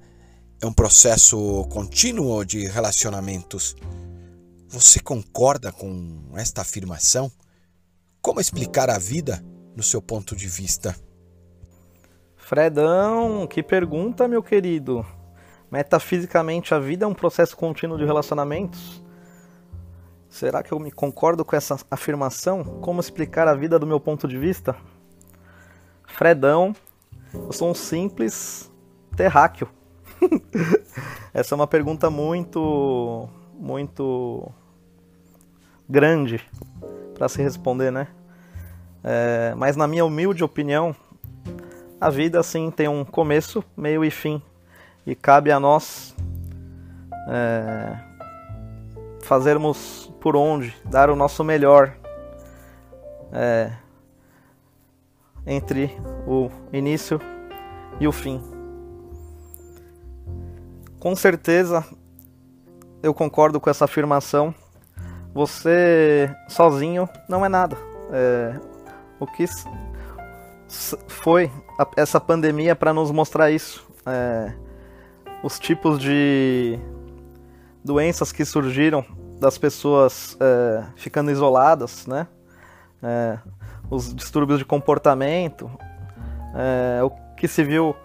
é 0.62 0.66
um 0.68 0.72
processo 0.72 1.66
contínuo 1.72 2.46
de 2.46 2.68
relacionamentos. 2.68 3.76
Você 4.68 5.00
concorda 5.00 5.72
com 5.72 6.22
esta 6.36 6.62
afirmação? 6.62 7.32
Como 8.22 8.40
explicar 8.40 8.92
a 8.92 9.00
vida 9.00 9.44
no 9.76 9.82
seu 9.82 10.04
ponto 10.04 10.36
de 10.36 10.48
vista? 10.48 10.96
Fredão, 12.36 13.48
que 13.48 13.64
pergunta, 13.64 14.28
meu 14.28 14.44
querido. 14.44 15.04
Metafisicamente, 15.72 16.76
a 16.76 16.80
vida 16.80 17.06
é 17.06 17.08
um 17.08 17.14
processo 17.14 17.58
contínuo 17.58 17.98
de 17.98 18.06
relacionamentos? 18.06 19.04
Será 20.30 20.62
que 20.62 20.72
eu 20.72 20.80
me 20.80 20.92
concordo 20.92 21.44
com 21.44 21.56
essa 21.56 21.76
afirmação? 21.90 22.64
Como 22.82 23.00
explicar 23.00 23.48
a 23.48 23.56
vida 23.56 23.80
do 23.80 23.88
meu 23.88 24.00
ponto 24.00 24.28
de 24.28 24.38
vista? 24.38 24.76
Fredão, 26.06 26.76
eu 27.46 27.52
sou 27.52 27.70
um 27.70 27.74
simples 27.74 28.72
terráqueo. 29.16 29.68
essa 31.34 31.54
é 31.54 31.56
uma 31.56 31.68
pergunta 31.68 32.10
muito, 32.10 33.30
muito 33.54 34.52
grande 35.88 36.42
para 37.14 37.28
se 37.30 37.42
responder, 37.42 37.92
né? 37.92 38.08
É, 39.04 39.54
mas 39.56 39.76
na 39.76 39.88
minha 39.88 40.04
humilde 40.04 40.44
opinião, 40.44 40.96
a 42.00 42.10
vida 42.10 42.42
sim 42.42 42.72
tem 42.72 42.88
um 42.88 43.06
começo, 43.06 43.64
meio 43.78 44.04
e 44.04 44.10
fim. 44.10 44.42
E 45.06 45.14
cabe 45.14 45.52
a 45.52 45.60
nós 45.60 46.16
é, 47.28 47.98
fazermos 49.22 50.12
por 50.20 50.36
onde, 50.36 50.76
dar 50.86 51.10
o 51.10 51.16
nosso 51.16 51.44
melhor 51.44 51.96
é, 53.32 53.72
entre 55.46 55.96
o 56.28 56.50
início 56.74 57.20
e 58.00 58.08
o 58.08 58.12
fim. 58.12 58.42
Com 61.00 61.16
certeza 61.16 61.86
eu 63.04 63.14
concordo 63.14 63.60
com 63.60 63.70
essa 63.70 63.86
afirmação. 63.86 64.54
Você 65.34 66.34
sozinho 66.48 67.08
não 67.30 67.46
é 67.46 67.50
nada. 67.50 67.78
É, 68.12 68.60
o 69.20 69.28
que 69.28 69.46
foi 71.08 71.52
essa 71.96 72.20
pandemia 72.20 72.76
para 72.76 72.94
nos 72.94 73.12
mostrar 73.12 73.52
isso. 73.52 73.86
É, 74.06 74.54
os 75.44 75.60
tipos 75.60 76.00
de 76.00 76.80
doenças 77.84 78.32
que 78.32 78.44
surgiram 78.44 79.06
das 79.40 79.58
pessoas 79.58 80.36
é, 80.40 80.86
ficando 80.96 81.30
isoladas, 81.30 82.08
né? 82.08 82.28
Os 83.90 84.14
distúrbios 84.14 84.60
de 84.60 84.66
comportamento, 84.66 85.70
é, 86.56 87.04
o 87.04 87.12
que 87.36 87.48
se 87.48 87.64
viu 87.64 87.96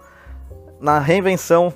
na 0.79 0.99
reinvenção, 0.99 1.73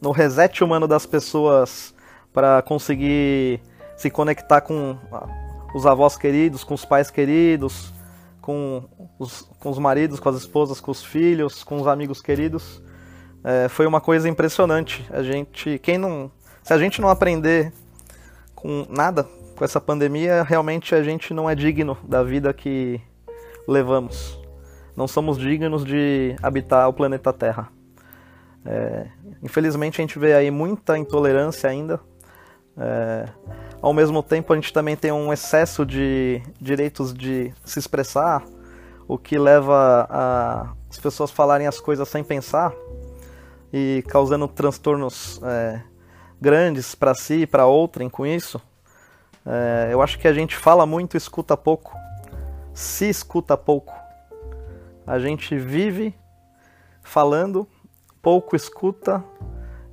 no 0.00 0.10
reset 0.10 0.62
humano 0.64 0.88
das 0.88 1.06
pessoas 1.06 1.94
para 2.32 2.62
conseguir 2.62 3.60
se 3.96 4.10
conectar 4.10 4.60
com 4.60 4.96
os 5.74 5.86
avós 5.86 6.16
queridos, 6.16 6.64
com 6.64 6.74
os 6.74 6.84
pais 6.84 7.10
queridos, 7.10 7.92
com 8.40 8.84
os, 9.18 9.42
com 9.58 9.70
os 9.70 9.78
maridos, 9.78 10.18
com 10.18 10.28
as 10.28 10.36
esposas, 10.36 10.80
com 10.80 10.90
os 10.90 11.04
filhos, 11.04 11.62
com 11.62 11.80
os 11.80 11.86
amigos 11.86 12.20
queridos. 12.22 12.82
É, 13.44 13.68
foi 13.68 13.86
uma 13.86 14.00
coisa 14.00 14.28
impressionante. 14.28 15.06
A 15.10 15.22
gente, 15.22 15.78
quem 15.78 15.98
não, 15.98 16.30
se 16.62 16.72
a 16.72 16.78
gente 16.78 17.00
não 17.00 17.08
aprender 17.08 17.72
com 18.54 18.86
nada 18.88 19.24
com 19.56 19.64
essa 19.64 19.80
pandemia, 19.80 20.42
realmente 20.42 20.94
a 20.94 21.02
gente 21.02 21.34
não 21.34 21.48
é 21.48 21.54
digno 21.54 21.96
da 22.02 22.22
vida 22.22 22.52
que 22.52 23.00
levamos. 23.66 24.40
Não 24.96 25.08
somos 25.08 25.38
dignos 25.38 25.84
de 25.84 26.36
habitar 26.42 26.88
o 26.88 26.92
planeta 26.92 27.32
Terra. 27.32 27.68
É, 28.64 29.06
infelizmente 29.42 30.00
a 30.00 30.02
gente 30.02 30.18
vê 30.18 30.34
aí 30.34 30.50
muita 30.50 30.98
intolerância 30.98 31.70
ainda. 31.70 32.00
É, 32.76 33.28
ao 33.82 33.92
mesmo 33.94 34.22
tempo, 34.22 34.52
a 34.52 34.56
gente 34.56 34.72
também 34.72 34.94
tem 34.94 35.10
um 35.10 35.32
excesso 35.32 35.86
de 35.86 36.42
direitos 36.60 37.14
de 37.14 37.52
se 37.64 37.78
expressar, 37.78 38.44
o 39.08 39.16
que 39.16 39.38
leva 39.38 40.06
a, 40.08 40.72
as 40.88 40.98
pessoas 40.98 41.30
falarem 41.30 41.66
as 41.66 41.80
coisas 41.80 42.06
sem 42.08 42.22
pensar 42.22 42.72
e 43.72 44.04
causando 44.06 44.46
transtornos 44.46 45.40
é, 45.42 45.82
grandes 46.40 46.94
para 46.94 47.14
si 47.14 47.42
e 47.42 47.46
para 47.46 47.66
outrem 47.66 48.08
com 48.10 48.26
isso. 48.26 48.60
É, 49.46 49.88
eu 49.90 50.02
acho 50.02 50.18
que 50.18 50.28
a 50.28 50.32
gente 50.32 50.54
fala 50.54 50.84
muito 50.84 51.16
e 51.16 51.18
escuta 51.18 51.56
pouco, 51.56 51.96
se 52.72 53.08
escuta 53.08 53.56
pouco. 53.56 53.94
A 55.06 55.18
gente 55.18 55.56
vive 55.56 56.14
falando, 57.02 57.66
pouco 58.22 58.54
escuta, 58.54 59.24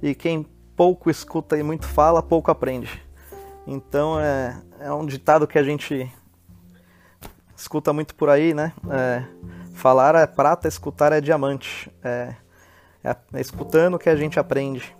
e 0.01 0.13
quem 0.13 0.45
pouco 0.75 1.09
escuta 1.09 1.57
e 1.57 1.63
muito 1.63 1.87
fala, 1.87 2.21
pouco 2.21 2.51
aprende. 2.51 3.03
Então 3.65 4.19
é, 4.19 4.61
é 4.79 4.91
um 4.91 5.05
ditado 5.05 5.47
que 5.47 5.57
a 5.57 5.63
gente 5.63 6.11
escuta 7.55 7.91
muito 7.91 8.13
por 8.15 8.29
aí, 8.29 8.53
né? 8.53 8.71
É, 8.89 9.23
falar 9.73 10.15
é 10.15 10.27
prata, 10.27 10.67
escutar 10.67 11.11
é 11.11 11.19
diamante. 11.19 11.91
É, 12.03 12.35
é, 13.03 13.15
é 13.33 13.41
escutando 13.41 13.97
que 13.97 14.09
a 14.09 14.15
gente 14.15 14.39
aprende, 14.39 14.95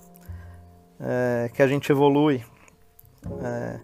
é, 1.00 1.50
que 1.54 1.62
a 1.62 1.68
gente 1.68 1.92
evolui. 1.92 2.44
É, 3.44 3.80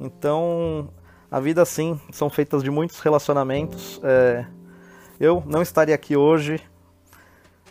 então 0.00 0.90
a 1.30 1.40
vida 1.40 1.64
sim 1.64 2.00
são 2.10 2.30
feitas 2.30 2.62
de 2.62 2.70
muitos 2.70 3.00
relacionamentos. 3.00 4.00
É, 4.02 4.46
eu 5.20 5.42
não 5.46 5.62
estaria 5.62 5.94
aqui 5.94 6.16
hoje 6.16 6.60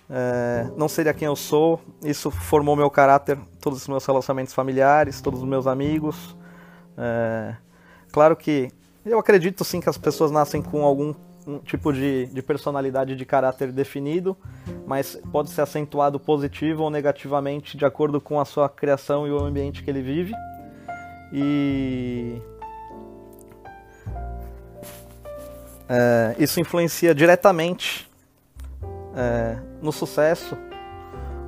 é, 0.09 0.67
não 0.77 0.87
seria 0.87 1.13
quem 1.13 1.25
eu 1.25 1.35
sou. 1.35 1.81
Isso 2.03 2.31
formou 2.31 2.75
meu 2.75 2.89
caráter, 2.89 3.37
todos 3.59 3.81
os 3.81 3.87
meus 3.87 4.05
relacionamentos 4.05 4.53
familiares, 4.53 5.21
todos 5.21 5.41
os 5.41 5.47
meus 5.47 5.67
amigos. 5.67 6.35
É, 6.97 7.55
claro 8.11 8.35
que 8.35 8.69
eu 9.05 9.19
acredito 9.19 9.63
sim 9.63 9.79
que 9.79 9.89
as 9.89 9.97
pessoas 9.97 10.31
nascem 10.31 10.61
com 10.61 10.83
algum 10.83 11.13
um 11.45 11.59
tipo 11.59 11.93
de, 11.93 12.25
de 12.25 12.41
personalidade 12.41 13.15
de 13.15 13.25
caráter 13.25 13.71
definido, 13.71 14.35
mas 14.85 15.17
pode 15.31 15.49
ser 15.49 15.61
acentuado 15.61 16.19
positivo 16.19 16.83
ou 16.83 16.89
negativamente 16.89 17.77
de 17.77 17.85
acordo 17.85 18.19
com 18.19 18.37
a 18.37 18.43
sua 18.43 18.67
criação 18.67 19.25
e 19.25 19.31
o 19.31 19.39
ambiente 19.39 19.81
que 19.81 19.89
ele 19.89 20.01
vive. 20.01 20.33
E 21.31 22.41
é, 25.89 26.35
isso 26.37 26.59
influencia 26.59 27.13
diretamente 27.13 28.09
é, 29.15 29.57
no 29.81 29.91
sucesso 29.91 30.57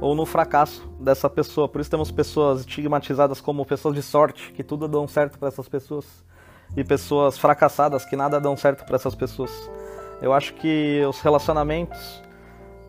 ou 0.01 0.15
no 0.15 0.25
fracasso 0.25 0.87
dessa 0.99 1.29
pessoa. 1.29 1.67
Por 1.67 1.81
isso 1.81 1.89
temos 1.89 2.11
pessoas 2.11 2.61
estigmatizadas 2.61 3.41
como 3.41 3.65
pessoas 3.65 3.95
de 3.95 4.01
sorte, 4.01 4.51
que 4.53 4.63
tudo 4.63 4.87
dão 4.87 5.07
certo 5.07 5.37
para 5.37 5.49
essas 5.49 5.67
pessoas, 5.67 6.05
e 6.75 6.83
pessoas 6.83 7.37
fracassadas 7.37 8.05
que 8.05 8.15
nada 8.15 8.39
dão 8.39 8.55
certo 8.55 8.85
para 8.85 8.95
essas 8.95 9.15
pessoas. 9.15 9.51
Eu 10.21 10.33
acho 10.33 10.53
que 10.53 11.01
os 11.07 11.19
relacionamentos 11.21 12.21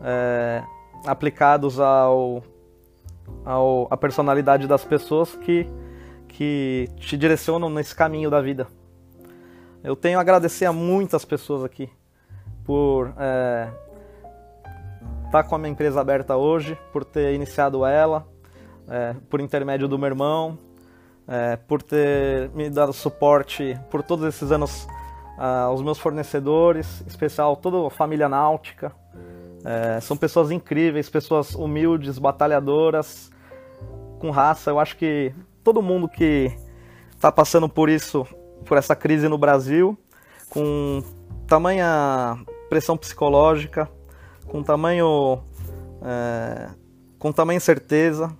é, 0.03 0.63
aplicados 1.05 1.79
ao, 1.79 2.43
ao 3.45 3.87
a 3.89 3.97
personalidade 3.97 4.67
das 4.67 4.83
pessoas 4.83 5.35
que 5.35 5.67
que 6.31 6.89
te 6.95 7.17
direcionam 7.17 7.69
nesse 7.69 7.93
caminho 7.93 8.29
da 8.29 8.41
vida. 8.41 8.67
Eu 9.83 9.95
tenho 9.95 10.19
a 10.19 10.21
agradecer 10.21 10.65
a 10.65 10.73
muitas 10.73 11.25
pessoas 11.25 11.63
aqui 11.63 11.89
por 12.63 13.13
é, 13.17 13.67
estar 15.25 15.43
tá 15.43 15.43
com 15.43 15.55
a 15.55 15.57
minha 15.57 15.71
empresa 15.71 15.99
aberta 15.99 16.35
hoje, 16.35 16.77
por 16.93 17.03
ter 17.03 17.33
iniciado 17.33 17.83
ela, 17.85 18.27
é, 18.87 19.15
por 19.29 19.41
intermédio 19.41 19.87
do 19.87 19.97
meu 19.97 20.07
irmão, 20.07 20.57
é, 21.27 21.55
por 21.55 21.81
ter 21.81 22.49
me 22.51 22.69
dado 22.69 22.93
suporte 22.93 23.79
por 23.89 24.03
todos 24.03 24.25
esses 24.25 24.51
anos 24.51 24.87
aos 25.37 25.81
meus 25.81 25.97
fornecedores, 25.97 27.01
em 27.01 27.07
especial 27.07 27.55
toda 27.55 27.87
a 27.87 27.89
família 27.89 28.29
náutica. 28.29 28.91
É, 29.65 29.99
são 29.99 30.15
pessoas 30.15 30.51
incríveis, 30.51 31.09
pessoas 31.09 31.55
humildes, 31.55 32.19
batalhadoras, 32.19 33.31
com 34.19 34.29
raça. 34.29 34.69
Eu 34.69 34.79
acho 34.79 34.95
que 34.95 35.33
todo 35.63 35.81
mundo 35.81 36.07
que 36.07 36.55
está 37.15 37.31
passando 37.31 37.67
por 37.67 37.89
isso, 37.89 38.27
por 38.65 38.77
essa 38.77 38.95
crise 38.95 39.27
no 39.27 39.37
Brasil, 39.37 39.97
com 40.49 41.03
tamanha 41.47 42.37
pressão 42.69 42.95
psicológica, 42.95 43.89
com 44.47 44.63
tamanho 44.63 45.41
é, 46.01 46.69
com 47.19 47.31
tamanha 47.31 47.59
certeza, 47.59 48.35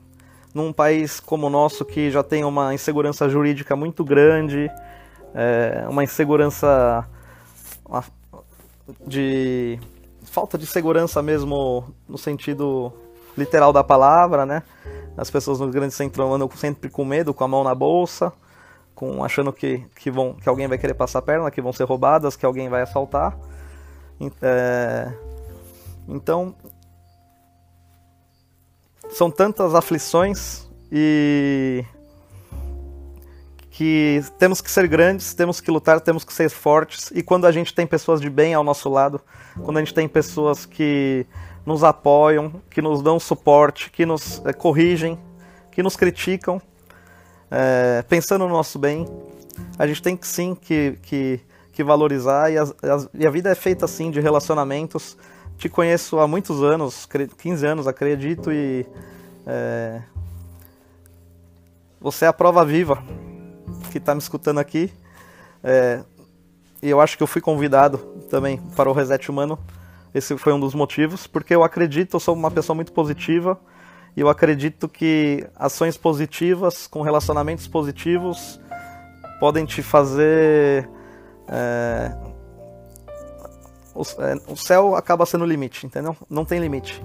num 0.54 0.74
país 0.74 1.20
como 1.20 1.48
o 1.48 1.50
nosso 1.50 1.86
que 1.86 2.10
já 2.10 2.24
tem 2.24 2.44
uma 2.44 2.74
insegurança 2.74 3.30
jurídica 3.30 3.76
muito 3.76 4.04
grande, 4.04 4.70
é, 5.34 5.86
uma 5.88 6.04
insegurança 6.04 7.08
de 9.06 9.80
falta 10.24 10.58
de 10.58 10.66
segurança 10.66 11.22
mesmo 11.22 11.94
no 12.08 12.18
sentido 12.18 12.92
literal 13.38 13.72
da 13.72 13.84
palavra, 13.84 14.46
né? 14.46 14.64
As 15.18 15.30
pessoas 15.30 15.60
no 15.60 15.70
grande 15.70 15.94
centro 15.94 16.34
andam 16.34 16.50
sempre 16.56 16.90
com 16.90 17.04
medo, 17.06 17.34
com 17.34 17.44
a 17.44 17.48
mão 17.48 17.64
na 17.64 17.76
bolsa, 17.76 18.32
com 19.02 19.24
achando 19.24 19.52
que, 19.52 19.84
que, 19.96 20.12
vão, 20.12 20.36
que 20.36 20.48
alguém 20.48 20.68
vai 20.68 20.78
querer 20.78 20.94
passar 20.94 21.18
a 21.18 21.22
perna, 21.24 21.50
que 21.50 21.60
vão 21.60 21.74
ser 21.74 21.86
roubadas, 21.86 22.36
que 22.36 22.46
alguém 22.46 22.70
vai 22.70 22.84
assaltar. 22.84 23.36
É, 24.40 25.12
então, 26.08 26.54
são 29.10 29.32
tantas 29.32 29.74
aflições 29.74 30.70
e 30.92 31.84
que 33.72 34.24
temos 34.38 34.62
que 34.62 34.70
ser 34.70 34.88
grandes, 34.88 35.34
temos 35.34 35.60
que 35.60 35.72
lutar, 35.72 36.00
temos 36.00 36.24
que 36.24 36.32
ser 36.32 36.52
fortes. 36.52 37.10
E 37.10 37.24
quando 37.24 37.48
a 37.48 37.52
gente 37.52 37.74
tem 37.74 37.88
pessoas 37.88 38.22
de 38.22 38.30
bem 38.30 38.54
ao 38.54 38.64
nosso 38.64 38.88
lado, 38.88 39.20
quando 39.64 39.78
a 39.78 39.80
gente 39.80 39.96
tem 39.96 40.08
pessoas 40.08 40.64
que 40.64 41.26
nos 41.66 41.84
apoiam, 41.84 42.62
que 42.70 42.84
nos 42.84 43.02
dão 43.02 43.20
suporte, 43.20 43.90
que 43.90 44.06
nos 44.06 44.46
é, 44.46 44.54
corrigem, 44.54 45.18
que 45.72 45.82
nos 45.82 45.96
criticam, 45.96 46.62
é, 47.52 48.04
pensando 48.08 48.48
no 48.48 48.54
nosso 48.54 48.80
bem, 48.80 49.06
a 49.78 49.86
gente 49.86 50.02
tem 50.02 50.16
que 50.16 50.26
sim 50.26 50.56
que, 50.56 50.98
que, 51.04 51.40
que 51.72 51.84
valorizar. 51.84 52.50
E, 52.50 52.58
as, 52.58 52.74
as, 52.82 53.10
e, 53.14 53.28
a 53.28 53.30
vida 53.30 53.50
é 53.52 53.56
feita 53.56 53.86
assim 53.86 54.10
de 54.10 54.20
relacionamentos. 54.20 55.18
Te 55.58 55.70
conheço 55.70 56.18
há 56.20 56.28
muitos 56.28 56.64
anos, 56.64 57.08
15 57.38 57.66
anos, 57.66 57.88
acredito, 57.88 58.52
e 58.52 58.86
é, 59.46 60.02
você 62.00 62.26
é 62.26 62.28
a 62.30 62.34
prova 62.34 62.66
viva 62.66 63.04
que 63.92 63.98
está 63.98 64.16
me 64.16 64.22
escutando 64.22 64.60
aqui. 64.60 64.92
É, 65.64 66.02
e 66.82 66.90
eu 66.90 67.00
acho 67.00 67.16
que 67.18 67.22
eu 67.22 67.28
fui 67.28 67.42
convidado 67.42 67.98
também 68.30 68.58
para 68.76 68.90
o 68.90 68.94
Reset 68.94 69.30
Humano 69.30 69.60
esse 70.14 70.38
foi 70.38 70.52
um 70.52 70.60
dos 70.60 70.74
motivos, 70.74 71.26
porque 71.26 71.56
eu 71.56 71.64
acredito, 71.64 72.16
eu 72.16 72.20
sou 72.20 72.36
uma 72.36 72.52
pessoa 72.52 72.76
muito 72.76 72.92
positiva, 72.92 73.58
e 74.16 74.20
eu 74.20 74.28
acredito 74.28 74.90
que 74.90 75.48
ações 75.56 75.98
positivas, 75.98 76.86
com 76.86 77.02
relacionamentos 77.02 77.68
positivos, 77.68 78.60
podem 79.40 79.66
te 79.66 79.82
fazer. 79.82 80.90
É, 81.48 82.16
o, 83.96 84.02
é, 84.02 84.52
o, 84.52 84.56
céu 84.56 84.96
acaba 84.96 85.26
sendo 85.26 85.44
o 85.44 85.48
limite, 85.48 85.86
entendeu? 85.86 86.16
Não 86.30 86.44
tem 86.44 86.60
limite. 86.60 87.02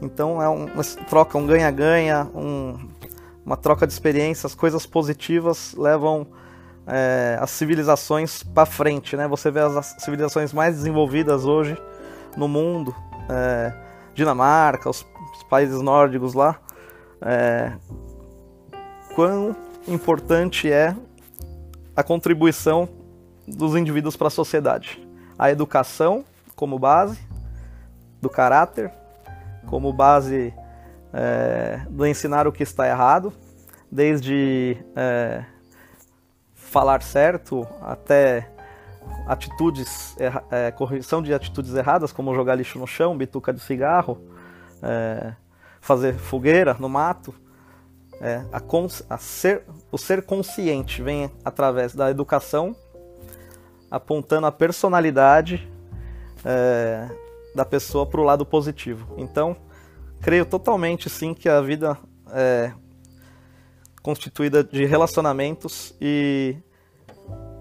Então 0.00 0.40
é 0.40 0.48
uma 0.48 0.82
troca, 1.08 1.36
um 1.36 1.46
ganha-ganha, 1.46 2.28
um, 2.34 2.88
uma 3.44 3.56
troca 3.56 3.86
de 3.86 3.92
experiências, 3.92 4.54
coisas 4.54 4.86
positivas 4.86 5.74
levam 5.76 6.26
é, 6.86 7.36
as 7.40 7.50
civilizações 7.50 8.42
para 8.42 8.66
frente, 8.66 9.16
né? 9.16 9.26
Você 9.26 9.50
vê 9.50 9.60
as 9.60 9.96
civilizações 9.98 10.52
mais 10.52 10.76
desenvolvidas 10.76 11.44
hoje 11.44 11.76
no 12.36 12.48
mundo, 12.48 12.94
Dinamarca, 14.14 14.90
os, 14.90 15.06
países 15.48 15.80
nórdicos 15.80 16.34
lá, 16.34 16.58
é, 17.20 17.72
quão 19.14 19.54
importante 19.86 20.70
é 20.70 20.94
a 21.96 22.02
contribuição 22.02 22.88
dos 23.46 23.76
indivíduos 23.76 24.16
para 24.16 24.28
a 24.28 24.30
sociedade. 24.30 25.00
A 25.38 25.50
educação 25.50 26.24
como 26.56 26.78
base 26.78 27.18
do 28.20 28.30
caráter, 28.30 28.90
como 29.66 29.92
base 29.92 30.54
é, 31.12 31.80
do 31.88 32.06
ensinar 32.06 32.46
o 32.46 32.52
que 32.52 32.62
está 32.62 32.88
errado, 32.88 33.32
desde 33.90 34.76
é, 34.96 35.44
falar 36.54 37.02
certo 37.02 37.66
até 37.80 38.50
atitudes, 39.26 40.16
é, 40.50 40.70
correção 40.72 41.22
de 41.22 41.32
atitudes 41.32 41.74
erradas, 41.74 42.12
como 42.12 42.34
jogar 42.34 42.56
lixo 42.56 42.78
no 42.78 42.86
chão, 42.86 43.16
bituca 43.16 43.52
de 43.52 43.60
cigarro, 43.60 44.18
é, 44.84 45.34
fazer 45.80 46.14
fogueira 46.14 46.76
no 46.78 46.88
mato. 46.88 47.34
É, 48.20 48.44
a, 48.52 48.62
a 49.10 49.18
ser, 49.18 49.64
o 49.90 49.98
ser 49.98 50.24
consciente 50.24 51.02
vem 51.02 51.30
através 51.44 51.94
da 51.94 52.10
educação, 52.10 52.76
apontando 53.90 54.46
a 54.46 54.52
personalidade 54.52 55.68
é, 56.44 57.08
da 57.54 57.64
pessoa 57.64 58.06
para 58.06 58.20
o 58.20 58.24
lado 58.24 58.44
positivo. 58.44 59.14
Então, 59.18 59.56
creio 60.20 60.46
totalmente 60.46 61.08
sim 61.08 61.34
que 61.34 61.48
a 61.48 61.60
vida 61.60 61.98
é 62.30 62.72
constituída 64.02 64.62
de 64.62 64.84
relacionamentos 64.84 65.94
e, 65.98 66.56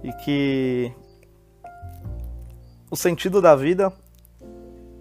e 0.03 0.11
que 0.25 0.91
o 2.91 2.97
sentido 2.97 3.41
da 3.41 3.55
vida 3.55 3.93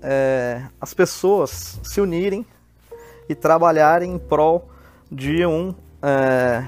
é 0.02 0.62
as 0.80 0.92
pessoas 0.92 1.80
se 1.82 2.00
unirem 2.00 2.44
e 3.28 3.34
trabalharem 3.34 4.12
em 4.12 4.18
prol 4.18 4.68
de 5.10 5.46
um 5.46 5.74
é, 6.02 6.64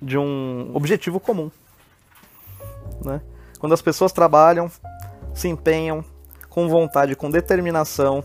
de 0.00 0.18
um 0.18 0.70
objetivo 0.74 1.18
comum. 1.18 1.50
Né? 3.04 3.20
Quando 3.58 3.72
as 3.72 3.80
pessoas 3.80 4.12
trabalham, 4.12 4.70
se 5.32 5.48
empenham 5.48 6.04
com 6.50 6.68
vontade, 6.68 7.16
com 7.16 7.30
determinação, 7.30 8.22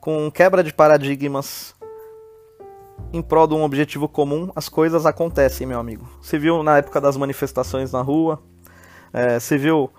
com 0.00 0.30
quebra 0.30 0.64
de 0.64 0.72
paradigmas 0.72 1.74
em 3.12 3.20
prol 3.20 3.46
de 3.46 3.54
um 3.54 3.62
objetivo 3.62 4.08
comum, 4.08 4.50
as 4.54 4.68
coisas 4.68 5.04
acontecem, 5.04 5.66
meu 5.66 5.80
amigo. 5.80 6.08
Se 6.22 6.38
viu 6.38 6.62
na 6.62 6.78
época 6.78 7.00
das 7.00 7.16
manifestações 7.16 7.92
na 7.92 8.00
rua, 8.00 8.40
é, 9.12 9.40
se 9.40 9.58
viu 9.58 9.90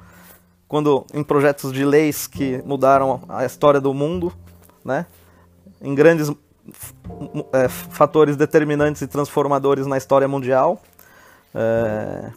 quando 0.71 1.05
em 1.13 1.21
projetos 1.21 1.73
de 1.73 1.83
leis 1.83 2.27
que 2.27 2.63
mudaram 2.65 3.23
a 3.27 3.45
história 3.45 3.81
do 3.81 3.93
mundo, 3.93 4.31
né? 4.85 5.05
Em 5.81 5.93
grandes 5.93 6.31
é, 7.51 7.67
fatores 7.67 8.37
determinantes 8.37 9.01
e 9.01 9.07
transformadores 9.07 9.85
na 9.85 9.97
história 9.97 10.29
mundial. 10.29 10.81
É, 11.53 12.31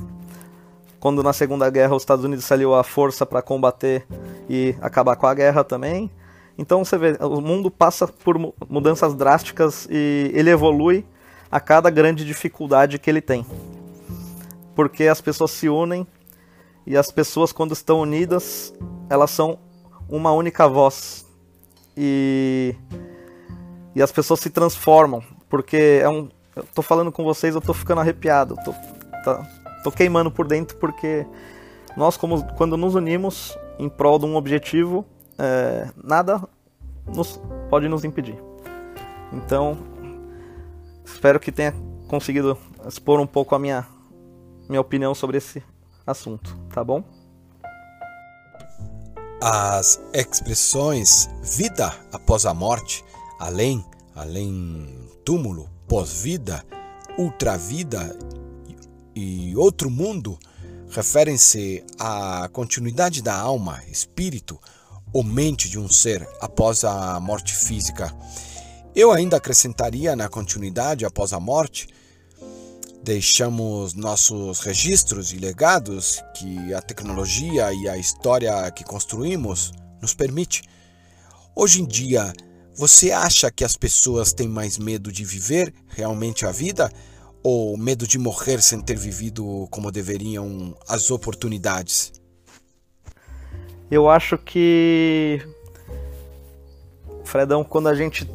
quando 0.98 1.22
na 1.22 1.32
Segunda 1.32 1.70
Guerra 1.70 1.94
os 1.94 2.02
Estados 2.02 2.24
Unidos 2.24 2.44
saiu 2.44 2.74
a 2.74 2.82
força 2.82 3.24
para 3.24 3.40
combater 3.40 4.04
e 4.50 4.74
acabar 4.80 5.14
com 5.14 5.28
a 5.28 5.34
guerra 5.34 5.62
também. 5.62 6.10
Então 6.58 6.84
você 6.84 6.98
vê, 6.98 7.16
o 7.20 7.40
mundo 7.40 7.70
passa 7.70 8.08
por 8.08 8.36
mudanças 8.68 9.14
drásticas 9.14 9.86
e 9.88 10.32
ele 10.34 10.50
evolui 10.50 11.06
a 11.52 11.60
cada 11.60 11.88
grande 11.88 12.24
dificuldade 12.24 12.98
que 12.98 13.08
ele 13.08 13.20
tem. 13.20 13.46
Porque 14.74 15.06
as 15.06 15.20
pessoas 15.20 15.52
se 15.52 15.68
unem 15.68 16.04
e 16.86 16.96
as 16.96 17.10
pessoas, 17.10 17.52
quando 17.52 17.72
estão 17.72 18.00
unidas, 18.00 18.74
elas 19.08 19.30
são 19.30 19.58
uma 20.08 20.32
única 20.32 20.68
voz. 20.68 21.26
E, 21.96 22.74
e 23.94 24.02
as 24.02 24.12
pessoas 24.12 24.40
se 24.40 24.50
transformam. 24.50 25.22
Porque 25.48 26.00
é 26.02 26.08
um. 26.08 26.28
Eu 26.54 26.64
tô 26.74 26.82
falando 26.82 27.10
com 27.10 27.24
vocês, 27.24 27.54
eu 27.54 27.60
tô 27.60 27.72
ficando 27.72 28.00
arrepiado. 28.00 28.56
Tô, 28.64 28.72
tá, 29.24 29.46
tô 29.82 29.90
queimando 29.90 30.30
por 30.30 30.46
dentro 30.46 30.76
porque 30.76 31.26
nós, 31.96 32.16
como, 32.16 32.44
quando 32.54 32.76
nos 32.76 32.94
unimos 32.94 33.56
em 33.78 33.88
prol 33.88 34.18
de 34.18 34.26
um 34.26 34.36
objetivo, 34.36 35.04
é, 35.38 35.88
nada 36.02 36.42
nos, 37.06 37.40
pode 37.70 37.88
nos 37.88 38.04
impedir. 38.04 38.36
Então, 39.32 39.78
espero 41.04 41.40
que 41.40 41.50
tenha 41.50 41.74
conseguido 42.08 42.58
expor 42.86 43.18
um 43.18 43.26
pouco 43.26 43.54
a 43.54 43.58
minha, 43.58 43.86
minha 44.68 44.80
opinião 44.80 45.14
sobre 45.14 45.38
esse 45.38 45.62
assunto, 46.06 46.56
tá 46.72 46.82
bom? 46.82 47.02
As 49.40 50.00
expressões 50.12 51.28
vida 51.42 51.94
após 52.12 52.46
a 52.46 52.54
morte, 52.54 53.04
além, 53.38 53.84
além 54.14 55.08
túmulo, 55.24 55.68
pós-vida, 55.86 56.64
ultravida 57.18 58.16
e 59.14 59.54
outro 59.56 59.90
mundo, 59.90 60.38
referem-se 60.88 61.84
à 61.98 62.48
continuidade 62.52 63.22
da 63.22 63.36
alma, 63.36 63.82
espírito 63.88 64.58
ou 65.12 65.22
mente 65.22 65.68
de 65.68 65.78
um 65.78 65.88
ser 65.88 66.26
após 66.40 66.84
a 66.84 67.20
morte 67.20 67.54
física. 67.54 68.14
Eu 68.94 69.12
ainda 69.12 69.36
acrescentaria 69.36 70.16
na 70.16 70.28
continuidade 70.28 71.04
após 71.04 71.32
a 71.32 71.40
morte 71.40 71.88
deixamos 73.04 73.92
nossos 73.92 74.60
registros 74.60 75.32
e 75.34 75.36
legados 75.36 76.24
que 76.34 76.72
a 76.72 76.80
tecnologia 76.80 77.70
e 77.72 77.88
a 77.88 77.98
história 77.98 78.70
que 78.70 78.82
construímos 78.82 79.72
nos 80.00 80.14
permite. 80.14 80.62
Hoje 81.54 81.82
em 81.82 81.86
dia, 81.86 82.32
você 82.74 83.12
acha 83.12 83.50
que 83.50 83.62
as 83.62 83.76
pessoas 83.76 84.32
têm 84.32 84.48
mais 84.48 84.78
medo 84.78 85.12
de 85.12 85.22
viver 85.22 85.72
realmente 85.88 86.46
a 86.46 86.50
vida 86.50 86.90
Ou 87.46 87.76
medo 87.76 88.06
de 88.06 88.18
morrer 88.18 88.62
sem 88.62 88.80
ter 88.80 88.96
vivido 88.96 89.68
como 89.70 89.92
deveriam 89.92 90.74
as 90.88 91.10
oportunidades? 91.10 92.10
Eu 93.90 94.08
acho 94.08 94.38
que. 94.38 95.46
Fredão, 97.22 97.62
quando 97.62 97.88
a 97.88 97.94
gente. 97.94 98.26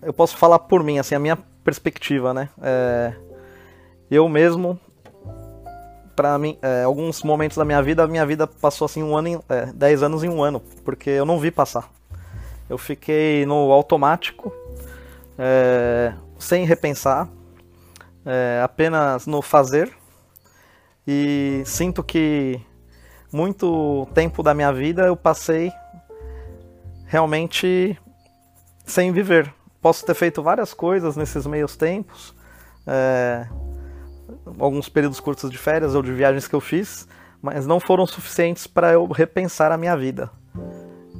Eu 0.00 0.12
posso 0.12 0.36
falar 0.36 0.60
por 0.60 0.84
mim, 0.84 1.00
assim, 1.00 1.16
a 1.16 1.18
minha 1.18 1.36
perspectiva, 1.64 2.34
né? 2.34 2.48
É... 2.60 3.14
Eu 4.10 4.28
mesmo, 4.28 4.78
para 6.14 6.38
mim, 6.38 6.58
é, 6.60 6.82
alguns 6.82 7.22
momentos 7.22 7.56
da 7.56 7.64
minha 7.64 7.82
vida, 7.82 8.04
a 8.04 8.06
minha 8.06 8.26
vida 8.26 8.46
passou 8.46 8.84
assim 8.84 9.02
um 9.02 9.16
ano, 9.16 9.28
em, 9.28 9.40
é, 9.48 9.66
dez 9.72 10.02
anos 10.02 10.22
em 10.22 10.28
um 10.28 10.42
ano, 10.42 10.60
porque 10.84 11.08
eu 11.08 11.24
não 11.24 11.38
vi 11.38 11.50
passar. 11.50 11.90
Eu 12.68 12.76
fiquei 12.76 13.46
no 13.46 13.72
automático, 13.72 14.52
é, 15.38 16.12
sem 16.38 16.66
repensar, 16.66 17.28
é, 18.26 18.60
apenas 18.62 19.26
no 19.26 19.40
fazer. 19.40 19.90
E 21.06 21.62
sinto 21.64 22.04
que 22.04 22.60
muito 23.32 24.06
tempo 24.14 24.42
da 24.42 24.52
minha 24.52 24.72
vida 24.72 25.06
eu 25.06 25.16
passei 25.16 25.72
realmente 27.06 27.98
sem 28.84 29.10
viver. 29.10 29.52
Posso 29.82 30.06
ter 30.06 30.14
feito 30.14 30.42
várias 30.42 30.72
coisas 30.72 31.16
nesses 31.16 31.44
meios 31.44 31.76
tempos, 31.76 32.34
é, 32.86 33.46
alguns 34.58 34.88
períodos 34.88 35.18
curtos 35.18 35.50
de 35.50 35.58
férias 35.58 35.94
ou 35.94 36.02
de 36.02 36.12
viagens 36.12 36.46
que 36.46 36.54
eu 36.54 36.60
fiz, 36.60 37.06
mas 37.42 37.66
não 37.66 37.80
foram 37.80 38.06
suficientes 38.06 38.66
para 38.66 38.92
eu 38.92 39.04
repensar 39.06 39.72
a 39.72 39.76
minha 39.76 39.96
vida. 39.96 40.30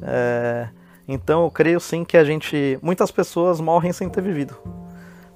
É, 0.01 0.69
então 1.09 1.43
eu 1.45 1.51
creio 1.51 1.81
sim 1.81 2.05
que 2.05 2.17
a 2.17 2.25
gente. 2.25 2.79
Muitas 2.81 3.11
pessoas 3.11 3.61
morrem 3.61 3.93
sem 3.93 4.09
ter 4.09 4.23
vivido. 4.23 4.57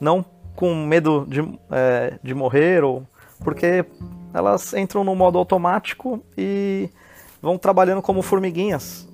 Não 0.01 0.25
com 0.55 0.75
medo 0.75 1.27
de, 1.29 1.41
é, 1.71 2.19
de 2.23 2.33
morrer, 2.33 2.85
ou 2.85 3.07
porque 3.43 3.85
elas 4.33 4.73
entram 4.75 5.05
no 5.05 5.15
modo 5.15 5.39
automático 5.39 6.23
e 6.37 6.89
vão 7.43 7.59
trabalhando 7.59 8.01
como 8.01 8.23
formiguinhas, 8.23 9.06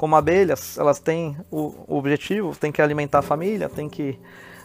como 0.00 0.16
abelhas. 0.16 0.78
Elas 0.78 0.98
têm 0.98 1.36
o, 1.50 1.74
o 1.86 1.98
objetivo, 1.98 2.56
têm 2.56 2.72
que 2.72 2.80
alimentar 2.80 3.18
a 3.18 3.22
família, 3.22 3.68
têm 3.68 3.86
que 3.86 4.18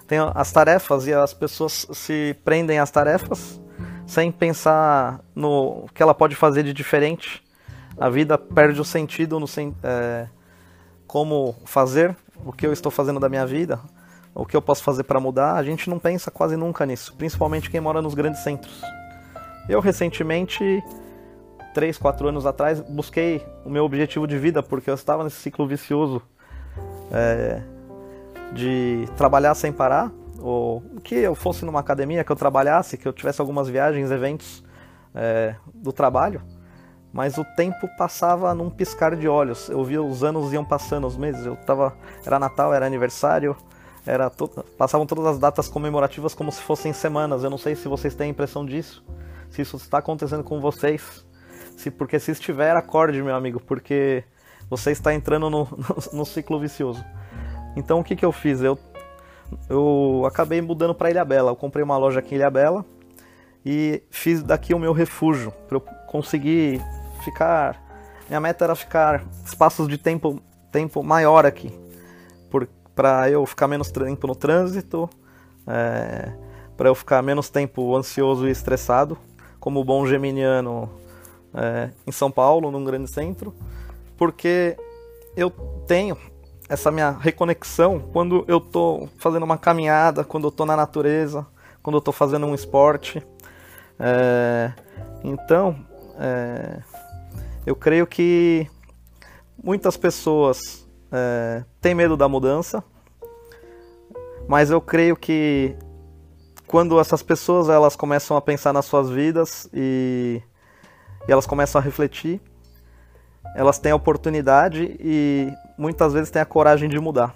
tem 0.07 0.17
as 0.33 0.49
tarefas 0.49 1.07
e 1.07 1.13
as 1.13 1.33
pessoas 1.33 1.85
se 1.91 2.33
prendem 2.45 2.79
às 2.79 2.89
tarefas 2.89 3.59
sem 4.07 4.31
pensar 4.31 5.19
no 5.35 5.89
que 5.93 6.01
ela 6.01 6.13
pode 6.13 6.37
fazer 6.37 6.63
de 6.63 6.71
diferente. 6.71 7.43
A 7.99 8.09
vida 8.09 8.37
perde 8.37 8.79
o 8.79 8.85
sentido 8.85 9.37
no 9.37 9.45
é, 9.83 10.27
como 11.05 11.53
fazer, 11.65 12.15
o 12.45 12.53
que 12.53 12.65
eu 12.65 12.71
estou 12.71 12.91
fazendo 12.91 13.19
da 13.19 13.27
minha 13.27 13.45
vida, 13.45 13.77
o 14.33 14.45
que 14.45 14.55
eu 14.55 14.61
posso 14.61 14.83
fazer 14.83 15.03
para 15.03 15.19
mudar. 15.19 15.55
A 15.55 15.63
gente 15.63 15.89
não 15.89 15.99
pensa 15.99 16.31
quase 16.31 16.55
nunca 16.55 16.85
nisso, 16.85 17.13
principalmente 17.17 17.69
quem 17.69 17.81
mora 17.81 18.01
nos 18.01 18.13
grandes 18.13 18.41
centros. 18.41 18.81
Eu 19.67 19.81
recentemente, 19.81 20.81
3, 21.75 21.97
4 21.97 22.29
anos 22.29 22.45
atrás, 22.45 22.79
busquei 22.79 23.45
o 23.65 23.69
meu 23.69 23.83
objetivo 23.83 24.25
de 24.25 24.37
vida 24.37 24.63
porque 24.63 24.89
eu 24.89 24.95
estava 24.95 25.25
nesse 25.25 25.35
ciclo 25.35 25.67
vicioso. 25.67 26.21
É, 27.11 27.61
de 28.53 29.05
trabalhar 29.17 29.53
sem 29.53 29.71
parar, 29.71 30.11
ou 30.39 30.81
que 31.03 31.15
eu 31.15 31.35
fosse 31.35 31.65
numa 31.65 31.81
academia, 31.81 32.23
que 32.23 32.31
eu 32.31 32.35
trabalhasse, 32.35 32.97
que 32.97 33.07
eu 33.07 33.11
tivesse 33.11 33.41
algumas 33.41 33.67
viagens, 33.67 34.09
eventos 34.09 34.63
é, 35.13 35.55
do 35.73 35.91
trabalho, 35.91 36.41
mas 37.11 37.37
o 37.37 37.43
tempo 37.55 37.87
passava 37.97 38.53
num 38.53 38.69
piscar 38.69 39.15
de 39.15 39.27
olhos. 39.27 39.69
Eu 39.69 39.83
via 39.83 40.01
os 40.01 40.23
anos 40.23 40.53
iam 40.53 40.63
passando, 40.63 41.05
os 41.07 41.17
meses. 41.17 41.45
Eu 41.45 41.55
tava, 41.55 41.93
era 42.25 42.39
Natal, 42.39 42.73
era 42.73 42.85
aniversário, 42.85 43.55
era 44.05 44.29
to, 44.29 44.47
passavam 44.77 45.05
todas 45.05 45.25
as 45.25 45.39
datas 45.39 45.67
comemorativas 45.67 46.33
como 46.33 46.51
se 46.51 46.61
fossem 46.61 46.93
semanas. 46.93 47.43
Eu 47.43 47.49
não 47.49 47.57
sei 47.57 47.75
se 47.75 47.87
vocês 47.87 48.15
têm 48.15 48.27
a 48.27 48.29
impressão 48.31 48.65
disso, 48.65 49.03
se 49.49 49.61
isso 49.61 49.77
está 49.77 49.97
acontecendo 49.97 50.43
com 50.43 50.61
vocês, 50.61 51.25
se 51.75 51.91
porque 51.91 52.19
se 52.19 52.31
estiver 52.31 52.75
acorde, 52.75 53.21
meu 53.21 53.35
amigo, 53.35 53.59
porque 53.59 54.23
você 54.69 54.91
está 54.91 55.13
entrando 55.13 55.49
no, 55.49 55.65
no, 55.71 56.19
no 56.19 56.25
ciclo 56.25 56.59
vicioso. 56.59 57.03
Então 57.75 57.99
o 57.99 58.03
que, 58.03 58.15
que 58.15 58.25
eu 58.25 58.31
fiz? 58.31 58.61
Eu, 58.61 58.77
eu 59.69 60.23
acabei 60.25 60.61
mudando 60.61 60.95
para 60.95 61.09
Ilha 61.09 61.25
Bela. 61.25 61.51
Eu 61.51 61.55
comprei 61.55 61.83
uma 61.83 61.97
loja 61.97 62.19
aqui 62.19 62.35
em 62.35 62.37
Ilha 62.37 62.49
Bela 62.49 62.85
e 63.65 64.03
fiz 64.09 64.43
daqui 64.43 64.73
o 64.73 64.79
meu 64.79 64.93
refúgio 64.93 65.51
para 65.67 65.77
eu 65.77 65.81
conseguir 66.07 66.81
ficar. 67.23 67.83
Minha 68.27 68.39
meta 68.39 68.63
era 68.63 68.75
ficar 68.75 69.23
espaços 69.43 69.87
de 69.87 69.97
tempo, 69.97 70.41
tempo 70.71 71.03
maior 71.03 71.45
aqui, 71.45 71.71
para 72.95 73.29
eu 73.29 73.45
ficar 73.45 73.67
menos 73.67 73.91
tempo 73.91 74.25
no 74.25 74.35
trânsito, 74.35 75.07
é, 75.67 76.31
para 76.75 76.89
eu 76.89 76.95
ficar 76.95 77.21
menos 77.21 77.49
tempo 77.49 77.95
ansioso 77.95 78.47
e 78.47 78.51
estressado, 78.51 79.17
como 79.59 79.83
bom 79.83 80.07
geminiano 80.07 80.89
é, 81.55 81.89
em 82.05 82.11
São 82.11 82.29
Paulo, 82.29 82.69
num 82.69 82.83
grande 82.83 83.09
centro, 83.09 83.53
porque 84.17 84.77
eu 85.35 85.49
tenho 85.87 86.17
essa 86.67 86.91
minha 86.91 87.11
reconexão 87.11 87.99
quando 88.11 88.43
eu 88.47 88.59
tô 88.59 89.07
fazendo 89.17 89.43
uma 89.43 89.57
caminhada, 89.57 90.23
quando 90.23 90.47
eu 90.47 90.51
tô 90.51 90.65
na 90.65 90.75
natureza, 90.75 91.45
quando 91.81 91.97
eu 91.97 92.01
tô 92.01 92.11
fazendo 92.11 92.45
um 92.45 92.55
esporte. 92.55 93.25
É, 93.99 94.71
então, 95.23 95.75
é, 96.19 96.81
eu 97.65 97.75
creio 97.75 98.05
que 98.05 98.67
muitas 99.63 99.95
pessoas 99.95 100.87
é, 101.11 101.63
têm 101.81 101.95
medo 101.95 102.17
da 102.17 102.27
mudança, 102.27 102.83
mas 104.47 104.69
eu 104.69 104.81
creio 104.81 105.15
que 105.15 105.75
quando 106.67 106.99
essas 106.99 107.23
pessoas 107.23 107.69
elas 107.69 107.95
começam 107.95 108.35
a 108.35 108.41
pensar 108.41 108.73
nas 108.73 108.85
suas 108.85 109.09
vidas 109.09 109.69
e, 109.73 110.41
e 111.27 111.31
elas 111.31 111.45
começam 111.45 111.79
a 111.79 111.83
refletir, 111.83 112.41
elas 113.55 113.79
têm 113.79 113.91
a 113.91 113.95
oportunidade 113.95 114.97
e 114.99 115.51
muitas 115.77 116.13
vezes 116.13 116.29
têm 116.29 116.41
a 116.41 116.45
coragem 116.45 116.89
de 116.89 116.99
mudar. 116.99 117.33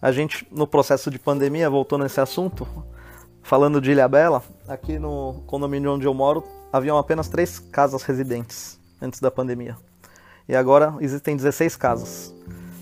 A 0.00 0.12
gente, 0.12 0.46
no 0.50 0.66
processo 0.66 1.10
de 1.10 1.18
pandemia, 1.18 1.70
voltou 1.70 1.98
nesse 1.98 2.20
assunto, 2.20 2.66
falando 3.42 3.80
de 3.80 3.92
Ilha 3.92 4.06
Bela, 4.06 4.42
aqui 4.68 4.98
no 4.98 5.42
condomínio 5.46 5.94
onde 5.94 6.06
eu 6.06 6.12
moro, 6.12 6.44
haviam 6.72 6.98
apenas 6.98 7.28
três 7.28 7.58
casas 7.58 8.02
residentes 8.02 8.78
antes 9.00 9.20
da 9.20 9.30
pandemia. 9.30 9.76
E 10.48 10.54
agora 10.54 10.94
existem 11.00 11.34
16 11.34 11.76
casas. 11.76 12.34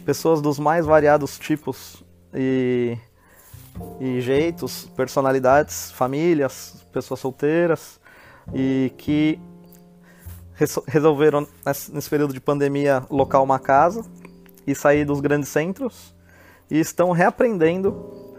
Pessoas 0.04 0.42
dos 0.42 0.58
mais 0.58 0.84
variados 0.84 1.38
tipos 1.38 2.04
e, 2.34 2.98
e 4.00 4.20
jeitos, 4.20 4.86
personalidades, 4.96 5.92
famílias, 5.92 6.84
pessoas 6.92 7.20
solteiras, 7.20 8.00
e 8.52 8.92
que 8.98 9.38
resolveram, 10.86 11.46
nesse 11.92 12.08
período 12.08 12.32
de 12.32 12.40
pandemia, 12.40 13.04
locar 13.10 13.42
uma 13.42 13.58
casa 13.58 14.04
e 14.66 14.74
sair 14.74 15.04
dos 15.04 15.20
grandes 15.20 15.48
centros 15.48 16.14
e 16.70 16.78
estão 16.78 17.10
reaprendendo 17.10 18.34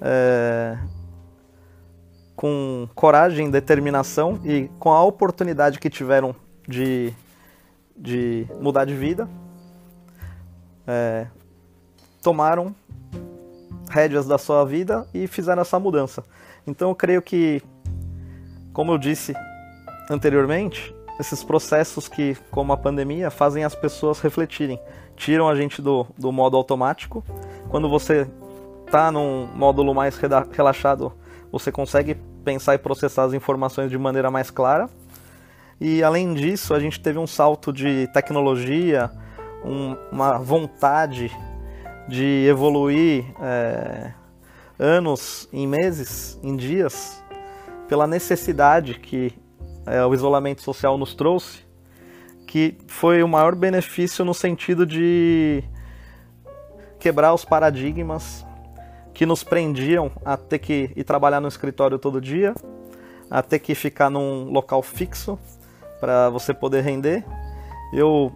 é, 0.00 0.78
com 2.34 2.88
coragem, 2.94 3.50
determinação 3.50 4.40
e 4.44 4.70
com 4.78 4.92
a 4.92 5.02
oportunidade 5.02 5.78
que 5.78 5.90
tiveram 5.90 6.34
de, 6.66 7.12
de 7.96 8.46
mudar 8.60 8.84
de 8.84 8.94
vida, 8.94 9.28
é, 10.86 11.26
tomaram 12.22 12.74
rédeas 13.90 14.26
da 14.26 14.38
sua 14.38 14.64
vida 14.64 15.06
e 15.12 15.26
fizeram 15.26 15.62
essa 15.62 15.78
mudança. 15.78 16.22
Então 16.66 16.90
eu 16.90 16.94
creio 16.94 17.22
que, 17.22 17.62
como 18.72 18.92
eu 18.92 18.98
disse 18.98 19.34
anteriormente, 20.10 20.94
esses 21.18 21.42
processos 21.42 22.08
que, 22.08 22.36
como 22.50 22.72
a 22.72 22.76
pandemia, 22.76 23.30
fazem 23.30 23.64
as 23.64 23.74
pessoas 23.74 24.20
refletirem, 24.20 24.80
tiram 25.16 25.48
a 25.48 25.54
gente 25.54 25.82
do, 25.82 26.06
do 26.16 26.30
modo 26.30 26.56
automático. 26.56 27.24
Quando 27.68 27.88
você 27.88 28.28
está 28.86 29.10
num 29.10 29.46
módulo 29.54 29.94
mais 29.94 30.16
relaxado, 30.52 31.12
você 31.50 31.72
consegue 31.72 32.14
pensar 32.44 32.74
e 32.74 32.78
processar 32.78 33.24
as 33.24 33.34
informações 33.34 33.90
de 33.90 33.98
maneira 33.98 34.30
mais 34.30 34.50
clara. 34.50 34.88
E 35.80 36.02
além 36.02 36.34
disso, 36.34 36.72
a 36.72 36.80
gente 36.80 37.00
teve 37.00 37.18
um 37.18 37.26
salto 37.26 37.72
de 37.72 38.06
tecnologia, 38.12 39.10
um, 39.64 39.96
uma 40.10 40.38
vontade 40.38 41.30
de 42.08 42.46
evoluir 42.48 43.24
é, 43.40 44.12
anos 44.78 45.48
em 45.52 45.66
meses, 45.66 46.38
em 46.42 46.56
dias, 46.56 47.22
pela 47.88 48.06
necessidade 48.06 48.94
que 48.94 49.32
é, 49.90 50.04
o 50.04 50.14
isolamento 50.14 50.62
social 50.62 50.96
nos 50.98 51.14
trouxe, 51.14 51.60
que 52.46 52.78
foi 52.86 53.22
o 53.22 53.28
maior 53.28 53.54
benefício 53.54 54.24
no 54.24 54.34
sentido 54.34 54.86
de 54.86 55.62
quebrar 56.98 57.34
os 57.34 57.44
paradigmas 57.44 58.44
que 59.12 59.26
nos 59.26 59.42
prendiam 59.42 60.10
a 60.24 60.36
ter 60.36 60.58
que 60.58 60.92
ir 60.94 61.04
trabalhar 61.04 61.40
no 61.40 61.48
escritório 61.48 61.98
todo 61.98 62.20
dia, 62.20 62.54
a 63.30 63.42
ter 63.42 63.58
que 63.58 63.74
ficar 63.74 64.08
num 64.10 64.44
local 64.44 64.82
fixo 64.82 65.38
para 66.00 66.30
você 66.30 66.54
poder 66.54 66.82
render. 66.82 67.24
Eu 67.92 68.32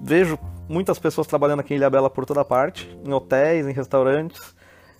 vejo 0.00 0.38
muitas 0.68 0.98
pessoas 0.98 1.26
trabalhando 1.26 1.60
aqui 1.60 1.74
em 1.74 1.76
Ilhabela 1.76 2.08
por 2.08 2.24
toda 2.24 2.44
parte, 2.44 2.88
em 3.04 3.12
hotéis, 3.12 3.66
em 3.66 3.72
restaurantes 3.72 4.54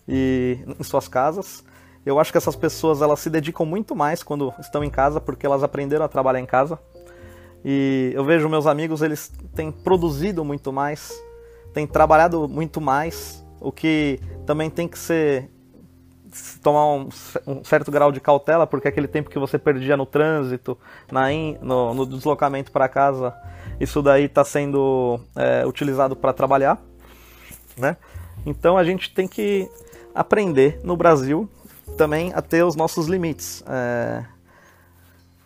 e 0.07 0.59
em 0.79 0.83
suas 0.83 1.07
casas. 1.07 1.65
Eu 2.09 2.18
acho 2.18 2.33
que 2.33 2.38
essas 2.38 2.57
pessoas 2.57 3.03
elas 3.03 3.21
se 3.21 3.29
dedicam 3.29 3.66
muito 3.66 3.94
mais 3.94 4.23
quando 4.23 4.55
estão 4.59 4.83
em 4.83 4.88
casa, 4.88 5.21
porque 5.21 5.44
elas 5.44 5.62
aprenderam 5.62 6.07
a 6.07 6.09
trabalhar 6.09 6.40
em 6.40 6.47
casa. 6.47 6.79
E 7.62 8.12
eu 8.14 8.25
vejo 8.25 8.49
meus 8.49 8.66
amigos, 8.66 9.03
eles 9.03 9.31
têm 9.55 9.71
produzido 9.71 10.42
muito 10.42 10.73
mais, 10.73 11.12
têm 11.75 11.87
trabalhado 11.87 12.49
muito 12.49 12.81
mais, 12.81 13.44
o 13.61 13.71
que 13.71 14.18
também 14.47 14.71
tem 14.71 14.88
que 14.88 14.99
ser 14.99 15.51
tomar 16.62 16.87
um, 16.94 17.11
um, 17.47 17.62
certo 17.62 17.90
grau 17.90 18.11
de 18.11 18.21
cautela, 18.21 18.66
porque 18.66 18.88
aquele 18.88 19.07
tempo 19.07 19.29
que 19.29 19.38
você 19.38 19.59
perdia 19.59 19.94
no 19.94 20.07
trânsito, 20.07 20.79
na 21.12 21.31
in, 21.31 21.59
no, 21.61 21.92
no, 21.92 22.07
deslocamento 22.07 22.73
para 22.73 22.88
casa, 22.88 23.35
isso 23.79 24.01
daí 24.01 24.25
está 24.25 24.44
sendo 24.44 25.21
é, 25.37 25.66
utilizado 25.66 26.16
para 26.16 26.33
trabalhar, 26.33 26.81
né? 27.77 27.99
Então 28.47 28.79
a 28.79 28.85
gente 28.85 29.12
tem 29.12 29.29
que 29.29 29.68
aprender 30.14 30.81
no 30.83 30.97
Brasil 30.97 31.51
também 31.99 32.33
a 32.33 32.41
ter 32.41 32.65
os 32.65 32.77
nossos 32.77 33.09
limites. 33.09 33.63
É, 33.67 34.25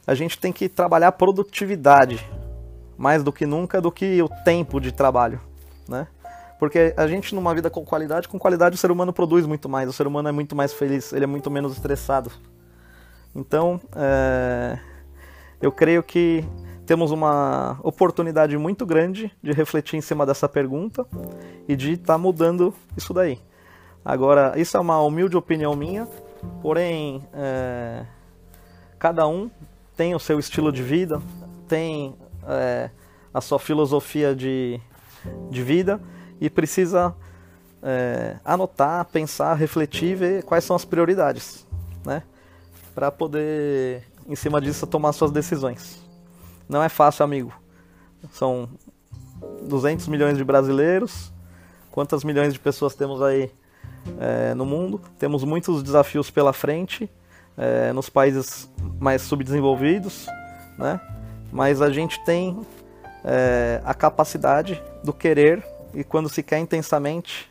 a 0.07 0.15
gente 0.15 0.39
tem 0.39 0.53
que 0.53 0.69
trabalhar 0.69 1.09
a 1.09 1.13
produtividade 1.13 2.25
mais 2.97 3.25
do 3.25 3.33
que 3.33 3.47
nunca 3.47 3.81
do 3.81 3.91
que 3.91 4.23
o 4.23 4.29
tempo 4.45 4.79
de 4.79 4.93
trabalho, 4.93 5.41
né? 5.89 6.07
Porque 6.59 6.95
a 6.97 7.09
gente, 7.09 7.35
numa 7.35 7.53
vida 7.53 7.69
com 7.69 7.85
qualidade, 7.85 8.29
com 8.29 8.39
qualidade 8.39 8.77
o 8.77 8.79
ser 8.79 8.93
humano 8.93 9.13
produz 9.13 9.47
muito 9.47 9.69
mais, 9.69 9.89
o 9.89 9.93
ser 9.93 10.07
humano 10.07 10.29
é 10.29 10.33
muito 10.33 10.55
mais 10.55 10.73
feliz, 10.73 11.13
ele 11.13 11.25
é 11.25 11.27
muito 11.27 11.51
menos 11.51 11.73
estressado. 11.73 12.31
Então, 13.35 13.81
é... 13.97 14.79
eu 15.61 15.73
creio 15.73 16.03
que 16.03 16.45
temos 16.87 17.11
uma 17.11 17.81
oportunidade 17.83 18.57
muito 18.59 18.85
grande 18.85 19.33
de 19.43 19.53
refletir 19.53 19.97
em 19.97 20.01
cima 20.01 20.27
dessa 20.27 20.49
pergunta 20.49 21.05
e 21.67 21.75
de 21.75 21.95
estar 21.95 22.15
tá 22.15 22.19
mudando 22.19 22.73
isso 22.97 23.13
daí. 23.15 23.41
Agora, 24.05 24.53
isso 24.57 24.77
é 24.77 24.81
uma 24.81 25.01
humilde 25.03 25.37
opinião 25.37 25.75
minha, 25.75 26.07
porém, 26.61 27.27
é... 27.33 28.05
cada 28.99 29.27
um 29.27 29.51
tem 29.97 30.15
o 30.15 30.19
seu 30.19 30.39
estilo 30.39 30.73
de 30.73 30.83
vida, 30.83 31.21
tem 31.69 32.17
é... 32.47 32.91
a 33.33 33.41
sua 33.41 33.59
filosofia 33.59 34.35
de, 34.35 34.81
de 35.51 35.63
vida 35.63 36.01
e 36.41 36.51
precisa 36.51 37.15
é, 37.83 38.37
anotar, 38.45 39.05
pensar, 39.07 39.55
refletir, 39.55 40.17
ver 40.17 40.45
quais 40.45 40.63
são 40.65 40.77
as 40.77 40.85
prioridades, 40.85 41.67
né? 42.05 42.23
Para 42.95 43.11
poder, 43.11 44.05
em 44.29 44.37
cima 44.37 44.61
disso, 44.61 44.87
tomar 44.87 45.13
suas 45.13 45.31
decisões. 45.31 46.01
Não 46.69 46.83
é 46.83 46.89
fácil, 46.89 47.25
amigo. 47.25 47.53
São 48.31 48.69
200 49.63 50.07
milhões 50.09 50.39
de 50.39 50.45
brasileiros. 50.45 51.33
Quantas 51.91 52.23
milhões 52.23 52.53
de 52.53 52.61
pessoas 52.61 52.95
temos 52.95 53.21
aí 53.21 53.51
é, 54.19 54.55
no 54.55 54.65
mundo? 54.65 55.01
Temos 55.19 55.45
muitos 55.45 55.83
desafios 55.83 56.31
pela 56.31 56.53
frente 56.53 57.11
é, 57.57 57.93
nos 57.93 58.09
países 58.09 58.71
mais 58.99 59.23
subdesenvolvidos, 59.23 60.27
né? 60.79 61.01
Mas 61.53 61.83
a 61.83 61.91
gente 61.91 62.23
tem 62.25 62.59
é, 63.25 63.81
a 63.85 63.95
capacidade 63.95 64.83
do 65.05 65.13
querer 65.13 65.63
e 65.95 66.03
quando 66.03 66.29
se 66.29 66.43
quer 66.43 66.59
intensamente, 66.59 67.51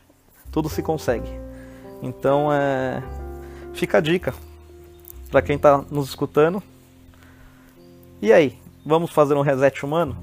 tudo 0.50 0.68
se 0.68 0.82
consegue. 0.82 1.28
Então, 2.02 2.52
é... 2.52 3.02
fica 3.72 3.98
a 3.98 4.00
dica 4.00 4.34
para 5.30 5.40
quem 5.40 5.56
está 5.56 5.82
nos 5.90 6.08
escutando. 6.08 6.62
E 8.20 8.32
aí, 8.32 8.58
vamos 8.84 9.10
fazer 9.10 9.34
um 9.34 9.40
reset 9.40 9.84
humano? 9.84 10.16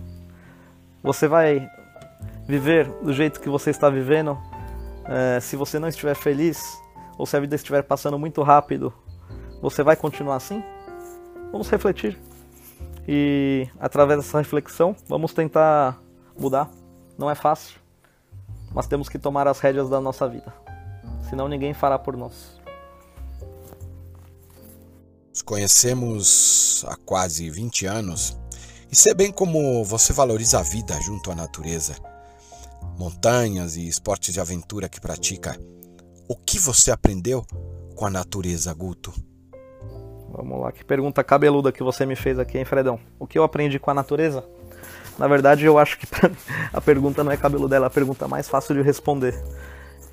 Você 1.01 1.27
vai 1.27 1.69
viver 2.47 2.87
do 3.01 3.13
jeito 3.13 3.39
que 3.39 3.49
você 3.49 3.69
está 3.69 3.89
vivendo? 3.89 4.37
É, 5.09 5.39
se 5.39 5.55
você 5.55 5.79
não 5.79 5.87
estiver 5.87 6.15
feliz, 6.15 6.79
ou 7.17 7.25
se 7.25 7.35
a 7.35 7.39
vida 7.39 7.55
estiver 7.55 7.83
passando 7.83 8.17
muito 8.17 8.41
rápido, 8.43 8.93
você 9.61 9.83
vai 9.83 9.95
continuar 9.95 10.35
assim? 10.35 10.63
Vamos 11.51 11.69
refletir. 11.69 12.17
E 13.07 13.67
através 13.79 14.19
dessa 14.19 14.37
reflexão, 14.37 14.95
vamos 15.07 15.33
tentar 15.33 15.99
mudar. 16.37 16.69
Não 17.17 17.29
é 17.29 17.35
fácil 17.35 17.79
mas 18.73 18.87
temos 18.87 19.09
que 19.09 19.17
tomar 19.17 19.47
as 19.47 19.59
rédeas 19.59 19.89
da 19.89 19.99
nossa 19.99 20.27
vida. 20.27 20.53
Senão 21.29 21.47
ninguém 21.47 21.73
fará 21.73 21.97
por 21.97 22.15
nós. 22.15 22.59
Nos 25.29 25.41
conhecemos 25.41 26.85
há 26.87 26.95
quase 26.97 27.49
20 27.49 27.85
anos 27.85 28.37
e 28.91 28.95
sei 28.95 29.13
bem 29.13 29.31
como 29.31 29.83
você 29.83 30.11
valoriza 30.13 30.59
a 30.59 30.63
vida 30.63 30.99
junto 31.01 31.31
à 31.31 31.35
natureza. 31.35 31.95
Montanhas 32.99 33.77
e 33.77 33.87
esportes 33.87 34.33
de 34.33 34.41
aventura 34.41 34.89
que 34.89 34.99
pratica. 34.99 35.57
O 36.27 36.35
que 36.35 36.59
você 36.59 36.91
aprendeu 36.91 37.45
com 37.95 38.05
a 38.05 38.09
natureza, 38.09 38.73
Guto? 38.73 39.13
Vamos 40.29 40.59
lá, 40.59 40.69
que 40.73 40.83
pergunta 40.83 41.23
cabeluda 41.23 41.71
que 41.71 41.81
você 41.81 42.05
me 42.05 42.17
fez 42.17 42.37
aqui, 42.37 42.57
hein, 42.57 42.65
Fredão? 42.65 42.99
O 43.17 43.25
que 43.25 43.39
eu 43.39 43.43
aprendi 43.45 43.79
com 43.79 43.89
a 43.89 43.93
natureza? 43.93 44.43
Na 45.17 45.29
verdade, 45.29 45.63
eu 45.63 45.79
acho 45.79 45.97
que 45.97 46.05
a 46.73 46.81
pergunta 46.81 47.23
não 47.23 47.31
é 47.31 47.37
cabelo 47.37 47.69
dela, 47.69 47.85
é 47.85 47.87
a 47.87 47.89
pergunta 47.89 48.27
mais 48.27 48.49
fácil 48.49 48.75
de 48.75 48.81
responder. 48.81 49.41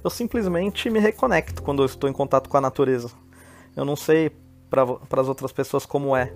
Eu 0.05 0.09
simplesmente 0.09 0.89
me 0.89 1.01
reconecto 1.01 1.65
quando 1.65 1.83
eu 1.83 1.87
estou 1.87 2.09
em 2.09 2.13
contato 2.13 2.49
com 2.49 2.57
a 2.57 2.61
natureza. 2.61 3.11
Eu 3.75 3.85
não 3.85 3.97
sei 3.97 4.31
para 4.71 4.85
as 5.21 5.27
outras 5.27 5.51
pessoas 5.51 5.85
como 5.85 6.15
é, 6.17 6.33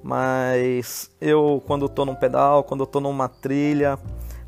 mas 0.00 1.10
eu, 1.20 1.60
quando 1.66 1.86
estou 1.86 2.06
num 2.06 2.14
pedal, 2.14 2.62
quando 2.62 2.84
estou 2.84 3.00
numa 3.00 3.28
trilha, 3.28 3.98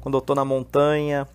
quando 0.01 0.17
estou 0.17 0.37
na 0.37 0.45
montanha, 0.45 1.27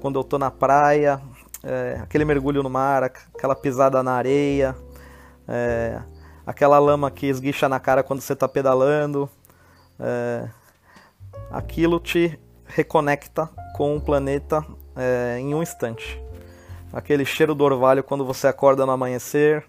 quando 0.00 0.16
eu 0.16 0.22
estou 0.22 0.38
na 0.38 0.50
praia, 0.50 1.20
é, 1.62 2.00
aquele 2.02 2.24
mergulho 2.24 2.62
no 2.62 2.70
mar, 2.70 3.04
aquela 3.04 3.54
pisada 3.54 4.02
na 4.02 4.12
areia, 4.12 4.74
é, 5.46 6.00
aquela 6.46 6.78
lama 6.78 7.10
que 7.10 7.26
esguicha 7.26 7.68
na 7.68 7.78
cara 7.78 8.02
quando 8.02 8.20
você 8.20 8.32
está 8.32 8.48
pedalando, 8.48 9.28
é, 9.98 10.48
aquilo 11.50 12.00
te 12.00 12.38
reconecta 12.66 13.48
com 13.76 13.96
o 13.96 14.00
planeta 14.00 14.64
é, 14.96 15.38
em 15.38 15.54
um 15.54 15.62
instante. 15.62 16.20
Aquele 16.92 17.24
cheiro 17.24 17.54
do 17.54 17.62
orvalho 17.62 18.02
quando 18.02 18.24
você 18.24 18.48
acorda 18.48 18.84
no 18.86 18.92
amanhecer, 18.92 19.64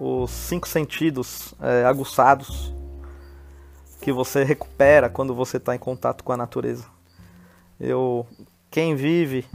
os 0.00 0.30
cinco 0.30 0.66
sentidos 0.68 1.54
é, 1.60 1.84
aguçados 1.84 2.74
que 4.00 4.12
você 4.12 4.44
recupera 4.44 5.08
quando 5.08 5.34
você 5.34 5.56
está 5.56 5.74
em 5.74 5.78
contato 5.78 6.22
com 6.24 6.32
a 6.32 6.36
natureza. 6.36 6.84
Eu, 7.80 8.26
quem 8.74 8.96
vive 8.96 9.46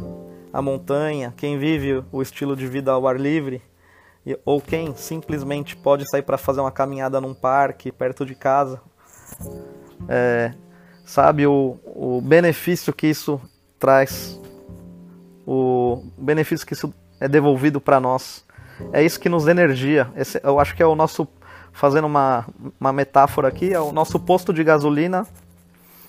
a 0.54 0.62
montanha, 0.62 1.34
quem 1.36 1.60
vive 1.60 2.06
o 2.10 2.22
estilo 2.22 2.56
de 2.56 2.66
vida 2.66 2.94
ao 2.94 3.06
ar 3.06 3.20
livre, 3.20 3.62
ou 4.46 4.62
quem 4.62 4.96
simplesmente 4.96 5.76
pode 5.76 6.10
sair 6.10 6.22
para 6.22 6.38
fazer 6.38 6.62
uma 6.62 6.72
caminhada 6.72 7.20
num 7.20 7.34
parque 7.34 7.92
perto 7.92 8.26
de 8.26 8.34
casa, 8.34 8.82
é, 10.08 10.54
sabe 11.04 11.46
o, 11.46 11.78
o 11.84 12.22
benefício 12.22 12.94
que 12.94 13.08
isso 13.08 13.42
traz, 13.78 14.40
o 15.46 16.02
benefício 16.18 16.66
que 16.66 16.72
isso 16.72 16.94
é 17.20 17.28
devolvido 17.28 17.82
para 17.82 18.00
nós. 18.00 18.46
É 18.94 19.04
isso 19.04 19.20
que 19.20 19.28
nos 19.28 19.50
energia. 19.50 20.10
Esse, 20.16 20.40
eu 20.42 20.62
acho 20.62 20.74
que 20.74 20.82
é 20.82 20.86
o 20.86 20.96
nosso, 20.96 21.28
fazendo 21.74 22.08
uma, 22.08 22.48
uma 22.80 22.94
metáfora 22.94 23.50
aqui, 23.50 23.74
é 23.74 23.82
o 23.82 23.92
nosso 23.92 24.18
posto 24.18 24.54
de 24.54 24.64
gasolina, 24.64 25.28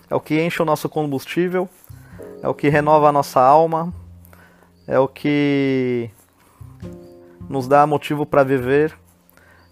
é 0.09 0.15
o 0.15 0.21
que 0.21 0.41
enche 0.41 0.63
o 0.63 0.65
nosso 0.65 0.89
combustível, 0.89 1.69
é 2.43 2.49
o 2.49 2.55
que 2.55 2.69
renova 2.69 3.09
a 3.09 3.13
nossa 3.13 3.41
alma, 3.41 3.93
é 4.87 4.99
o 4.99 5.07
que 5.07 6.11
nos 7.49 7.67
dá 7.67 7.87
motivo 7.87 8.25
para 8.25 8.43
viver. 8.43 8.97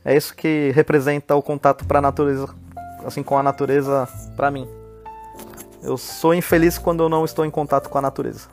É 0.05 0.17
isso 0.17 0.35
que 0.35 0.73
representa 0.75 1.35
o 1.35 1.43
contato 1.43 1.85
para 1.85 1.99
a 1.99 2.03
natureza, 2.03 2.49
assim 3.05 3.23
com 3.23 3.39
a 3.39 3.43
natureza 3.43 4.09
para 4.37 4.51
mim. 4.51 4.69
Eu 5.83 5.97
sou 5.97 6.35
infeliz 6.35 6.79
quando 6.79 7.03
eu 7.03 7.09
não 7.09 7.25
estou 7.25 7.45
em 7.45 7.51
contato 7.51 7.89
com 7.89 7.99
a 7.99 8.03
natureza. 8.03 8.49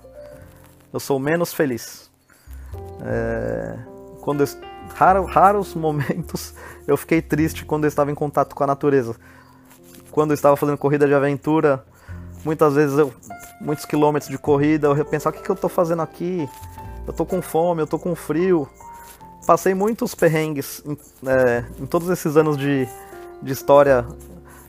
Eu 0.93 0.99
sou 0.99 1.19
menos 1.19 1.53
feliz. 1.53 2.11
É... 3.01 3.77
Quando 4.21 4.41
eu... 4.41 4.47
Raro, 4.93 5.25
raros 5.25 5.73
momentos 5.73 6.53
eu 6.87 6.95
fiquei 6.95 7.21
triste 7.21 7.65
quando 7.65 7.85
eu 7.85 7.87
estava 7.87 8.11
em 8.11 8.15
contato 8.15 8.55
com 8.55 8.63
a 8.63 8.67
natureza. 8.67 9.15
Quando 10.11 10.31
eu 10.31 10.35
estava 10.35 10.55
fazendo 10.55 10.77
corrida 10.77 11.07
de 11.07 11.13
aventura, 11.13 11.83
muitas 12.45 12.75
vezes 12.75 12.97
eu, 12.97 13.13
muitos 13.59 13.85
quilômetros 13.85 14.29
de 14.29 14.37
corrida, 14.37 14.87
eu 14.87 15.05
pensava: 15.05 15.35
o 15.35 15.39
que, 15.39 15.45
que 15.45 15.51
eu 15.51 15.55
estou 15.55 15.69
fazendo 15.69 16.01
aqui? 16.01 16.49
Eu 17.05 17.11
estou 17.11 17.25
com 17.25 17.41
fome, 17.41 17.81
eu 17.81 17.85
estou 17.85 17.99
com 17.99 18.15
frio. 18.15 18.67
Passei 19.45 19.75
muitos 19.75 20.15
perrengues 20.15 20.81
em, 20.85 20.97
é, 21.27 21.63
em 21.79 21.85
todos 21.85 22.09
esses 22.09 22.35
anos 22.35 22.57
de, 22.57 22.87
de 23.41 23.53
história, 23.53 24.05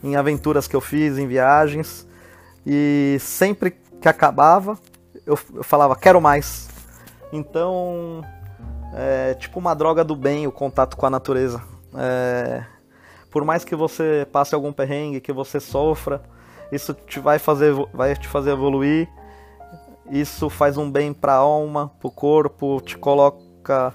em 0.05 0.17
aventuras 0.17 0.69
que 0.69 0.77
eu 0.77 0.81
fiz, 0.81 1.17
em 1.17 1.27
viagens. 1.27 2.07
E 2.67 3.17
sempre 3.21 3.77
que 4.01 4.09
acabava, 4.09 4.79
eu, 5.25 5.39
eu 5.55 5.65
falava, 5.65 5.97
quero 5.97 6.21
mais. 6.21 6.69
Então, 7.33 8.23
é 8.95 9.35
tipo 9.35 9.59
uma 9.59 9.75
droga 9.75 10.05
do 10.05 10.15
bem 10.15 10.47
o 10.47 10.53
contato 10.53 10.97
com 10.97 11.07
a 11.07 11.11
natureza. 11.11 11.63
É, 11.95 12.65
por 13.31 13.45
mais 13.45 13.65
que 13.65 13.75
você 13.75 14.27
passe 14.31 14.55
algum 14.55 14.73
perrengue, 14.73 15.21
que 15.21 15.33
você 15.33 15.59
sofra, 15.59 16.23
isso 16.71 16.95
te 16.95 17.21
vai 17.21 17.39
fazer, 17.39 17.73
vai 17.93 18.15
te 18.15 18.29
fazer 18.29 18.51
evoluir. 18.51 19.09
Isso 20.11 20.49
faz 20.49 20.77
um 20.77 20.91
bem 20.91 21.13
para 21.13 21.33
a 21.33 21.37
alma, 21.37 21.91
para 21.99 22.09
o 22.09 22.11
corpo, 22.11 22.81
te 22.81 22.97
coloca, 22.97 23.93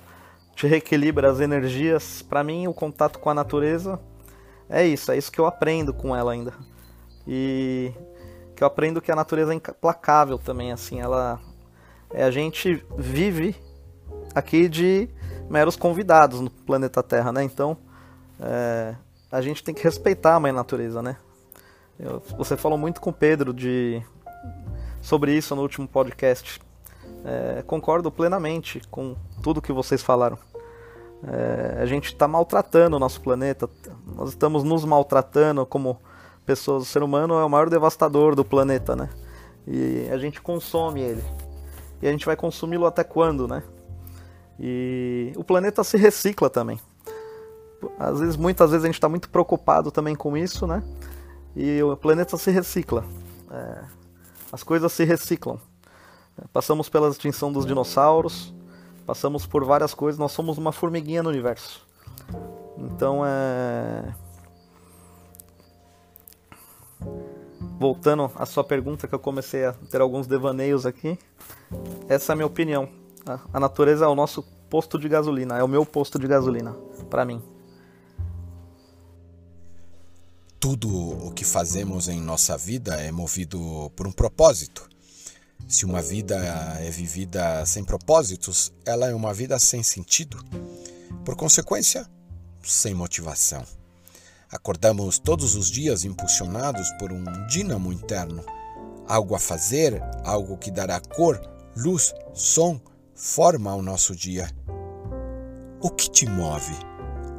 te 0.55 0.67
reequilibra 0.67 1.31
as 1.31 1.39
energias. 1.39 2.21
Para 2.21 2.43
mim, 2.43 2.67
o 2.67 2.73
contato 2.73 3.19
com 3.19 3.29
a 3.29 3.33
natureza 3.33 3.99
é 4.69 4.85
isso, 4.85 5.11
é 5.11 5.17
isso 5.17 5.31
que 5.31 5.39
eu 5.39 5.45
aprendo 5.45 5.93
com 5.93 6.15
ela 6.15 6.33
ainda. 6.33 6.53
E 7.27 7.93
que 8.55 8.63
eu 8.63 8.67
aprendo 8.67 9.01
que 9.01 9.11
a 9.11 9.15
natureza 9.15 9.53
é 9.53 9.55
implacável 9.55 10.37
também, 10.37 10.71
assim, 10.71 10.99
ela 10.99 11.39
é, 12.13 12.23
a 12.23 12.31
gente 12.31 12.83
vive 12.97 13.55
aqui 14.35 14.67
de 14.67 15.09
meros 15.49 15.75
convidados 15.75 16.39
no 16.41 16.49
planeta 16.49 17.01
Terra, 17.01 17.31
né? 17.31 17.43
Então, 17.43 17.77
é, 18.39 18.95
a 19.31 19.41
gente 19.41 19.63
tem 19.63 19.73
que 19.73 19.83
respeitar 19.83 20.35
a 20.35 20.39
mãe 20.39 20.51
natureza, 20.51 21.01
né? 21.01 21.17
Eu, 22.01 22.19
você 22.35 22.57
falou 22.57 22.79
muito 22.79 22.99
com 22.99 23.11
o 23.11 23.13
Pedro 23.13 23.53
de 23.53 24.01
sobre 25.03 25.37
isso 25.37 25.55
no 25.55 25.61
último 25.61 25.87
podcast. 25.87 26.59
É, 27.23 27.63
concordo 27.67 28.11
plenamente 28.11 28.81
com 28.89 29.15
tudo 29.43 29.61
que 29.61 29.71
vocês 29.71 30.01
falaram. 30.01 30.37
É, 31.23 31.77
a 31.79 31.85
gente 31.85 32.05
está 32.05 32.27
maltratando 32.27 32.95
o 32.95 32.99
nosso 32.99 33.21
planeta, 33.21 33.69
nós 34.15 34.29
estamos 34.29 34.63
nos 34.63 34.83
maltratando 34.83 35.63
como 35.63 36.01
pessoas. 36.43 36.81
O 36.81 36.85
ser 36.87 37.03
humano 37.03 37.35
é 37.35 37.45
o 37.45 37.49
maior 37.49 37.69
devastador 37.69 38.35
do 38.35 38.43
planeta, 38.43 38.95
né? 38.95 39.07
E 39.67 40.09
a 40.11 40.17
gente 40.17 40.41
consome 40.41 41.01
ele. 41.01 41.23
E 42.01 42.07
a 42.07 42.11
gente 42.11 42.25
vai 42.25 42.35
consumi-lo 42.35 42.87
até 42.87 43.03
quando, 43.03 43.47
né? 43.47 43.61
E 44.59 45.31
o 45.35 45.43
planeta 45.43 45.83
se 45.83 45.97
recicla 45.97 46.49
também. 46.49 46.79
Às 47.99 48.19
vezes, 48.19 48.35
muitas 48.35 48.71
vezes 48.71 48.85
a 48.85 48.87
gente 48.87 48.95
está 48.95 49.09
muito 49.09 49.29
preocupado 49.29 49.91
também 49.91 50.15
com 50.15 50.35
isso, 50.35 50.65
né? 50.65 50.81
E 51.55 51.81
o 51.83 51.95
planeta 51.97 52.37
se 52.37 52.51
recicla. 52.51 53.03
É, 53.49 53.83
as 54.51 54.63
coisas 54.63 54.91
se 54.91 55.03
reciclam. 55.03 55.59
Passamos 56.53 56.89
pela 56.89 57.09
extinção 57.09 57.51
dos 57.51 57.65
dinossauros, 57.65 58.53
passamos 59.05 59.45
por 59.45 59.63
várias 59.63 59.93
coisas, 59.93 60.17
nós 60.17 60.31
somos 60.31 60.57
uma 60.57 60.71
formiguinha 60.71 61.21
no 61.21 61.29
universo. 61.29 61.85
Então 62.77 63.23
é. 63.25 64.15
Voltando 67.79 68.31
à 68.35 68.45
sua 68.45 68.63
pergunta, 68.63 69.07
que 69.07 69.15
eu 69.15 69.19
comecei 69.19 69.65
a 69.65 69.73
ter 69.73 70.01
alguns 70.01 70.27
devaneios 70.27 70.85
aqui, 70.85 71.17
essa 72.07 72.31
é 72.31 72.33
a 72.33 72.35
minha 72.35 72.45
opinião. 72.45 72.87
A 73.53 73.59
natureza 73.59 74.05
é 74.05 74.07
o 74.07 74.15
nosso 74.15 74.43
posto 74.69 74.97
de 74.97 75.09
gasolina, 75.09 75.57
é 75.57 75.63
o 75.63 75.67
meu 75.67 75.85
posto 75.85 76.19
de 76.19 76.27
gasolina, 76.27 76.75
para 77.09 77.25
mim. 77.25 77.41
Tudo 80.61 80.89
o 81.25 81.31
que 81.31 81.43
fazemos 81.43 82.07
em 82.07 82.21
nossa 82.21 82.55
vida 82.55 82.93
é 82.93 83.11
movido 83.11 83.91
por 83.95 84.05
um 84.05 84.11
propósito. 84.11 84.87
Se 85.67 85.85
uma 85.85 86.03
vida 86.03 86.35
é 86.79 86.87
vivida 86.91 87.65
sem 87.65 87.83
propósitos, 87.83 88.71
ela 88.85 89.09
é 89.09 89.15
uma 89.15 89.33
vida 89.33 89.57
sem 89.57 89.81
sentido. 89.81 90.37
Por 91.25 91.35
consequência, 91.35 92.07
sem 92.61 92.93
motivação. 92.93 93.65
Acordamos 94.51 95.17
todos 95.17 95.55
os 95.55 95.67
dias 95.67 96.05
impulsionados 96.05 96.91
por 96.99 97.11
um 97.11 97.23
dínamo 97.47 97.91
interno, 97.91 98.45
algo 99.07 99.33
a 99.33 99.39
fazer, 99.39 99.99
algo 100.23 100.59
que 100.59 100.69
dará 100.69 100.99
cor, 100.99 101.41
luz, 101.75 102.13
som, 102.35 102.79
forma 103.15 103.71
ao 103.71 103.81
nosso 103.81 104.15
dia. 104.15 104.47
O 105.81 105.89
que 105.89 106.07
te 106.07 106.27
move? 106.27 106.75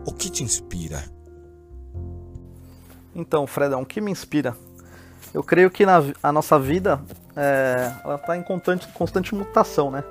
O 0.05 0.13
que 0.13 0.29
te 0.29 0.43
inspira? 0.43 1.12
Então, 3.15 3.47
Fredão, 3.47 3.83
o 3.83 3.87
que 3.87 4.01
me 4.01 4.11
inspira? 4.11 4.57
Eu 5.35 5.43
creio 5.43 5.71
que 5.71 5.87
na, 5.87 6.03
a 6.23 6.33
nossa 6.33 6.59
vida 6.59 7.01
é, 7.37 7.93
ela 8.05 8.17
está 8.17 8.37
em 8.37 8.43
constante, 8.43 8.87
constante 8.89 9.35
mutação, 9.35 9.91
né? 9.91 10.05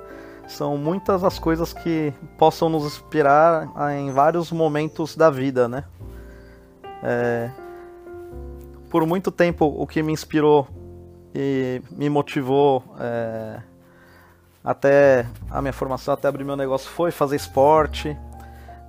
São 0.48 0.76
muitas 0.76 1.22
as 1.22 1.38
coisas 1.38 1.72
que 1.72 2.12
possam 2.36 2.68
nos 2.68 2.84
inspirar 2.84 3.68
em 3.96 4.10
vários 4.10 4.50
momentos 4.50 5.16
da 5.16 5.30
vida, 5.30 5.68
né? 5.68 5.84
É, 7.02 7.50
por 8.90 9.06
muito 9.06 9.30
tempo, 9.30 9.64
o 9.64 9.86
que 9.86 10.02
me 10.02 10.12
inspirou 10.12 10.68
e 11.34 11.80
me 11.90 12.10
motivou 12.10 12.84
é, 13.00 13.60
até 14.62 15.26
a 15.50 15.62
minha 15.62 15.72
formação, 15.72 16.14
até 16.14 16.28
abrir 16.28 16.44
meu 16.44 16.56
negócio, 16.56 16.90
foi 16.90 17.10
fazer 17.10 17.36
esporte, 17.36 18.16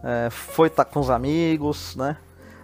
é, 0.04 0.30
foi 0.30 0.68
estar 0.68 0.86
com 0.86 1.00
os 1.00 1.10
amigos, 1.10 1.96
né? 1.96 2.18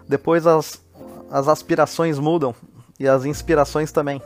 Depois 0.07 0.45
as, 0.45 0.83
as 1.31 1.47
aspirações 1.47 2.19
mudam 2.19 2.53
e 2.99 3.07
as 3.07 3.25
inspirações 3.25 3.91
também. 3.91 4.21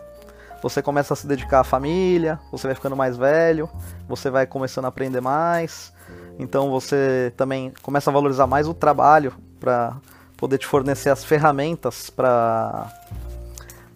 Você 0.61 0.81
começa 0.81 1.13
a 1.13 1.17
se 1.17 1.27
dedicar 1.27 1.59
à 1.59 1.63
família, 1.63 2.39
você 2.51 2.67
vai 2.67 2.75
ficando 2.75 2.95
mais 2.95 3.17
velho, 3.17 3.69
você 4.07 4.29
vai 4.29 4.47
começando 4.47 4.85
a 4.85 4.87
aprender 4.87 5.19
mais, 5.19 5.93
então 6.39 6.71
você 6.71 7.33
também 7.35 7.73
começa 7.81 8.09
a 8.09 8.13
valorizar 8.13 8.47
mais 8.47 8.67
o 8.67 8.73
trabalho 8.73 9.33
para 9.59 9.97
poder 10.37 10.57
te 10.57 10.65
fornecer 10.65 11.09
as 11.09 11.23
ferramentas 11.23 12.09
para 12.09 12.91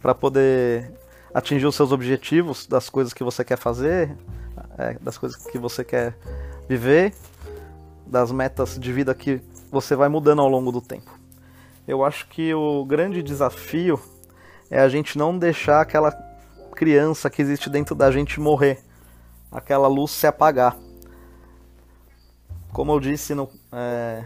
para 0.01 0.13
poder 0.13 0.91
atingir 1.33 1.65
os 1.65 1.75
seus 1.75 1.91
objetivos 1.91 2.67
das 2.67 2.89
coisas 2.89 3.13
que 3.13 3.23
você 3.23 3.43
quer 3.43 3.57
fazer, 3.57 4.15
é, 4.77 4.93
das 5.01 5.17
coisas 5.17 5.43
que 5.45 5.57
você 5.57 5.83
quer 5.83 6.15
viver, 6.69 7.13
das 8.05 8.31
metas 8.31 8.77
de 8.77 8.93
vida 8.93 9.13
que 9.13 9.41
você 9.71 9.95
vai 9.95 10.07
mudando 10.07 10.41
ao 10.41 10.47
longo 10.47 10.71
do 10.71 10.81
tempo. 10.81 11.16
Eu 11.88 12.03
acho 12.03 12.27
que 12.27 12.53
o 12.53 12.83
grande 12.83 13.23
desafio 13.23 13.97
é 14.69 14.77
a 14.81 14.89
gente 14.89 15.17
não 15.17 15.38
deixar 15.39 15.79
aquela 15.79 16.11
criança 16.75 17.29
que 17.29 17.41
existe 17.41 17.69
dentro 17.69 17.95
da 17.95 18.11
gente 18.11 18.41
morrer, 18.41 18.83
aquela 19.49 19.88
luz 19.88 20.11
se 20.11 20.27
apagar. 20.27 20.77
Como 22.73 22.91
eu 22.91 22.99
disse 22.99 23.33
no, 23.33 23.49
é, 23.71 24.25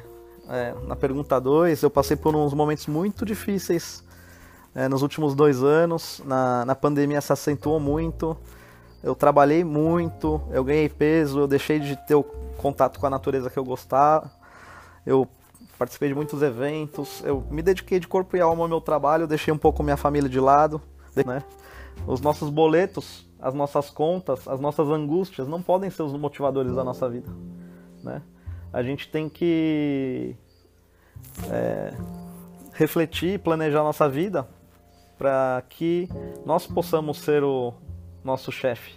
é, 0.50 0.74
na 0.88 0.96
pergunta 0.96 1.40
2, 1.40 1.84
eu 1.84 1.90
passei 1.92 2.18
por 2.18 2.36
uns 2.36 2.52
momentos 2.54 2.88
muito 2.88 3.24
difíceis 3.24 4.04
é, 4.74 4.88
nos 4.90 5.04
últimos 5.04 5.36
dois 5.36 5.64
anos. 5.64 6.20
Na, 6.26 6.66
na 6.66 6.74
pandemia 6.74 7.22
se 7.22 7.32
acentuou 7.32 7.80
muito. 7.80 8.36
Eu 9.04 9.14
trabalhei 9.14 9.64
muito, 9.64 10.42
eu 10.50 10.64
ganhei 10.64 10.90
peso, 10.90 11.40
eu 11.40 11.48
deixei 11.48 11.80
de 11.80 11.96
ter 12.08 12.16
o 12.16 12.24
contato 12.58 13.00
com 13.00 13.06
a 13.06 13.10
natureza 13.10 13.52
que 13.52 13.58
eu 13.58 13.64
gostava. 13.64 14.32
Eu 15.06 15.28
participei 15.82 16.10
de 16.10 16.14
muitos 16.14 16.44
eventos, 16.44 17.24
eu 17.26 17.44
me 17.50 17.64
dediquei 17.64 18.00
de 18.00 18.08
corpo 18.08 18.38
e 18.38 18.40
alma 18.40 18.64
ao 18.64 18.70
meu 18.70 18.80
trabalho, 18.80 19.26
deixei 19.26 19.52
um 19.52 19.58
pouco 19.58 19.82
minha 19.82 19.98
família 19.98 20.30
de 20.30 20.40
lado, 20.40 20.80
né? 21.26 21.44
Os 22.06 22.22
nossos 22.22 22.52
boletos, 22.52 23.28
as 23.40 23.56
nossas 23.56 23.90
contas, 23.90 24.48
as 24.48 24.60
nossas 24.60 24.88
angústias 24.90 25.48
não 25.48 25.60
podem 25.60 25.90
ser 25.90 26.04
os 26.04 26.14
motivadores 26.14 26.76
da 26.76 26.84
nossa 26.84 27.10
vida, 27.10 27.32
né? 28.04 28.22
A 28.72 28.84
gente 28.84 29.10
tem 29.10 29.28
que 29.28 30.36
é, 31.50 31.98
refletir, 32.74 33.40
planejar 33.40 33.82
nossa 33.82 34.08
vida 34.08 34.48
para 35.18 35.64
que 35.68 36.08
nós 36.46 36.68
possamos 36.68 37.18
ser 37.18 37.44
o 37.44 37.74
nosso 38.24 38.52
chefe 38.52 38.94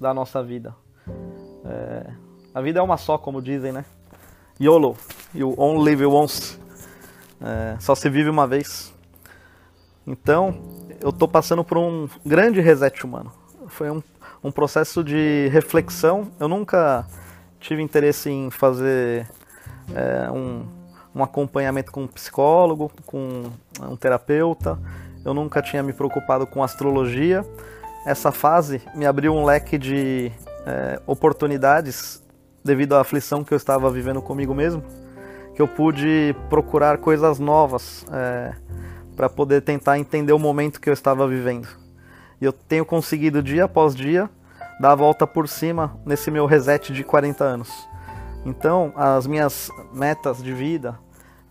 da 0.00 0.14
nossa 0.14 0.42
vida. 0.42 0.74
É, 1.66 2.14
a 2.54 2.62
vida 2.62 2.80
é 2.80 2.82
uma 2.82 2.96
só, 2.96 3.18
como 3.18 3.42
dizem, 3.42 3.72
né? 3.72 3.84
YOLO, 4.58 4.96
you 5.34 5.54
only 5.56 5.94
live 5.94 6.06
once. 6.06 6.58
É, 7.40 7.76
só 7.80 7.94
se 7.94 8.08
vive 8.08 8.30
uma 8.30 8.46
vez. 8.46 8.92
Então, 10.06 10.54
eu 11.00 11.10
estou 11.10 11.28
passando 11.28 11.62
por 11.62 11.78
um 11.78 12.08
grande 12.24 12.60
reset 12.60 13.04
humano. 13.04 13.32
Foi 13.68 13.90
um, 13.90 14.02
um 14.42 14.50
processo 14.50 15.04
de 15.04 15.48
reflexão. 15.52 16.30
Eu 16.40 16.48
nunca 16.48 17.06
tive 17.60 17.82
interesse 17.82 18.30
em 18.30 18.50
fazer 18.50 19.28
é, 19.94 20.30
um, 20.30 20.66
um 21.14 21.22
acompanhamento 21.22 21.92
com 21.92 22.02
um 22.02 22.06
psicólogo, 22.06 22.90
com 23.06 23.50
um 23.80 23.96
terapeuta. 23.96 24.78
Eu 25.24 25.34
nunca 25.34 25.60
tinha 25.60 25.82
me 25.82 25.92
preocupado 25.92 26.46
com 26.46 26.62
astrologia. 26.62 27.44
Essa 28.06 28.32
fase 28.32 28.80
me 28.94 29.04
abriu 29.04 29.34
um 29.34 29.44
leque 29.44 29.76
de 29.76 30.32
é, 30.64 31.00
oportunidades 31.06 32.22
devido 32.64 32.94
à 32.94 33.00
aflição 33.00 33.42
que 33.42 33.52
eu 33.52 33.56
estava 33.56 33.90
vivendo 33.90 34.20
comigo 34.20 34.54
mesmo, 34.54 34.82
que 35.58 35.62
eu 35.62 35.66
pude 35.66 36.36
procurar 36.48 36.98
coisas 36.98 37.40
novas 37.40 38.06
é, 38.12 38.54
para 39.16 39.28
poder 39.28 39.60
tentar 39.60 39.98
entender 39.98 40.32
o 40.32 40.38
momento 40.38 40.80
que 40.80 40.88
eu 40.88 40.92
estava 40.92 41.26
vivendo. 41.26 41.66
E 42.40 42.44
eu 42.44 42.52
tenho 42.52 42.84
conseguido 42.84 43.42
dia 43.42 43.64
após 43.64 43.92
dia 43.92 44.30
dar 44.78 44.92
a 44.92 44.94
volta 44.94 45.26
por 45.26 45.48
cima 45.48 45.98
nesse 46.06 46.30
meu 46.30 46.46
reset 46.46 46.92
de 46.92 47.02
40 47.02 47.42
anos. 47.42 47.88
Então, 48.46 48.92
as 48.94 49.26
minhas 49.26 49.68
metas 49.92 50.40
de 50.40 50.52
vida, 50.52 50.96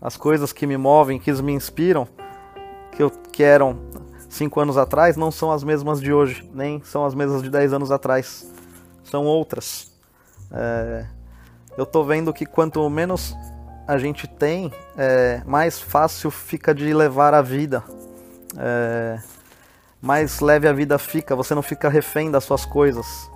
as 0.00 0.16
coisas 0.16 0.54
que 0.54 0.66
me 0.66 0.78
movem, 0.78 1.18
que 1.18 1.30
me 1.42 1.52
inspiram, 1.52 2.08
que, 2.92 3.02
eu, 3.02 3.10
que 3.10 3.42
eram 3.42 3.78
cinco 4.26 4.58
anos 4.58 4.78
atrás, 4.78 5.18
não 5.18 5.30
são 5.30 5.52
as 5.52 5.62
mesmas 5.62 6.00
de 6.00 6.14
hoje, 6.14 6.50
nem 6.54 6.82
são 6.82 7.04
as 7.04 7.14
mesmas 7.14 7.42
de 7.42 7.50
10 7.50 7.74
anos 7.74 7.90
atrás. 7.90 8.50
São 9.04 9.26
outras. 9.26 9.92
É, 10.50 11.04
eu 11.76 11.84
tô 11.84 12.02
vendo 12.04 12.32
que 12.32 12.46
quanto 12.46 12.88
menos 12.88 13.36
a 13.88 13.96
gente 13.96 14.28
tem, 14.28 14.70
é, 14.98 15.40
mais 15.46 15.80
fácil 15.80 16.30
fica 16.30 16.74
de 16.74 16.92
levar 16.92 17.32
a 17.32 17.40
vida. 17.40 17.82
É, 18.58 19.18
mais 20.00 20.40
leve 20.40 20.68
a 20.68 20.72
vida 20.74 20.98
fica, 20.98 21.34
você 21.34 21.54
não 21.54 21.62
fica 21.62 21.88
refém 21.88 22.30
das 22.30 22.44
suas 22.44 22.66
coisas. 22.66 23.30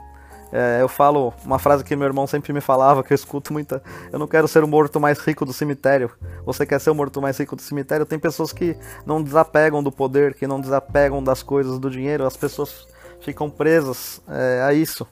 É, 0.53 0.83
eu 0.83 0.89
falo 0.89 1.33
uma 1.43 1.59
frase 1.59 1.83
que 1.83 1.97
meu 1.97 2.07
irmão 2.07 2.27
sempre 2.27 2.53
me 2.53 2.61
falava, 2.61 3.03
que 3.03 3.15
eu 3.15 3.15
escuto 3.15 3.51
muita. 3.51 3.83
Eu 4.13 4.19
não 4.19 4.27
quero 4.27 4.47
ser 4.47 4.63
o 4.63 4.69
morto 4.69 5.01
mais 5.01 5.19
rico 5.21 5.47
do 5.47 5.55
cemitério. 5.55 6.11
Você 6.45 6.67
quer 6.67 6.79
ser 6.79 6.91
o 6.91 6.95
morto 6.95 7.23
mais 7.23 7.39
rico 7.39 7.57
do 7.57 7.63
cemitério? 7.63 8.05
Tem 8.05 8.19
pessoas 8.19 8.53
que 8.53 8.77
não 9.07 9.23
desapegam 9.23 9.83
do 9.83 9.91
poder, 9.91 10.35
que 10.35 10.47
não 10.47 10.61
desapegam 10.61 11.25
das 11.25 11.43
coisas, 11.43 11.79
do 11.79 11.89
dinheiro. 11.89 12.27
As 12.27 12.37
pessoas 12.37 12.87
ficam 13.23 13.49
presas 13.49 14.21
é, 14.29 14.63
a 14.63 14.75
isso. 14.75 15.09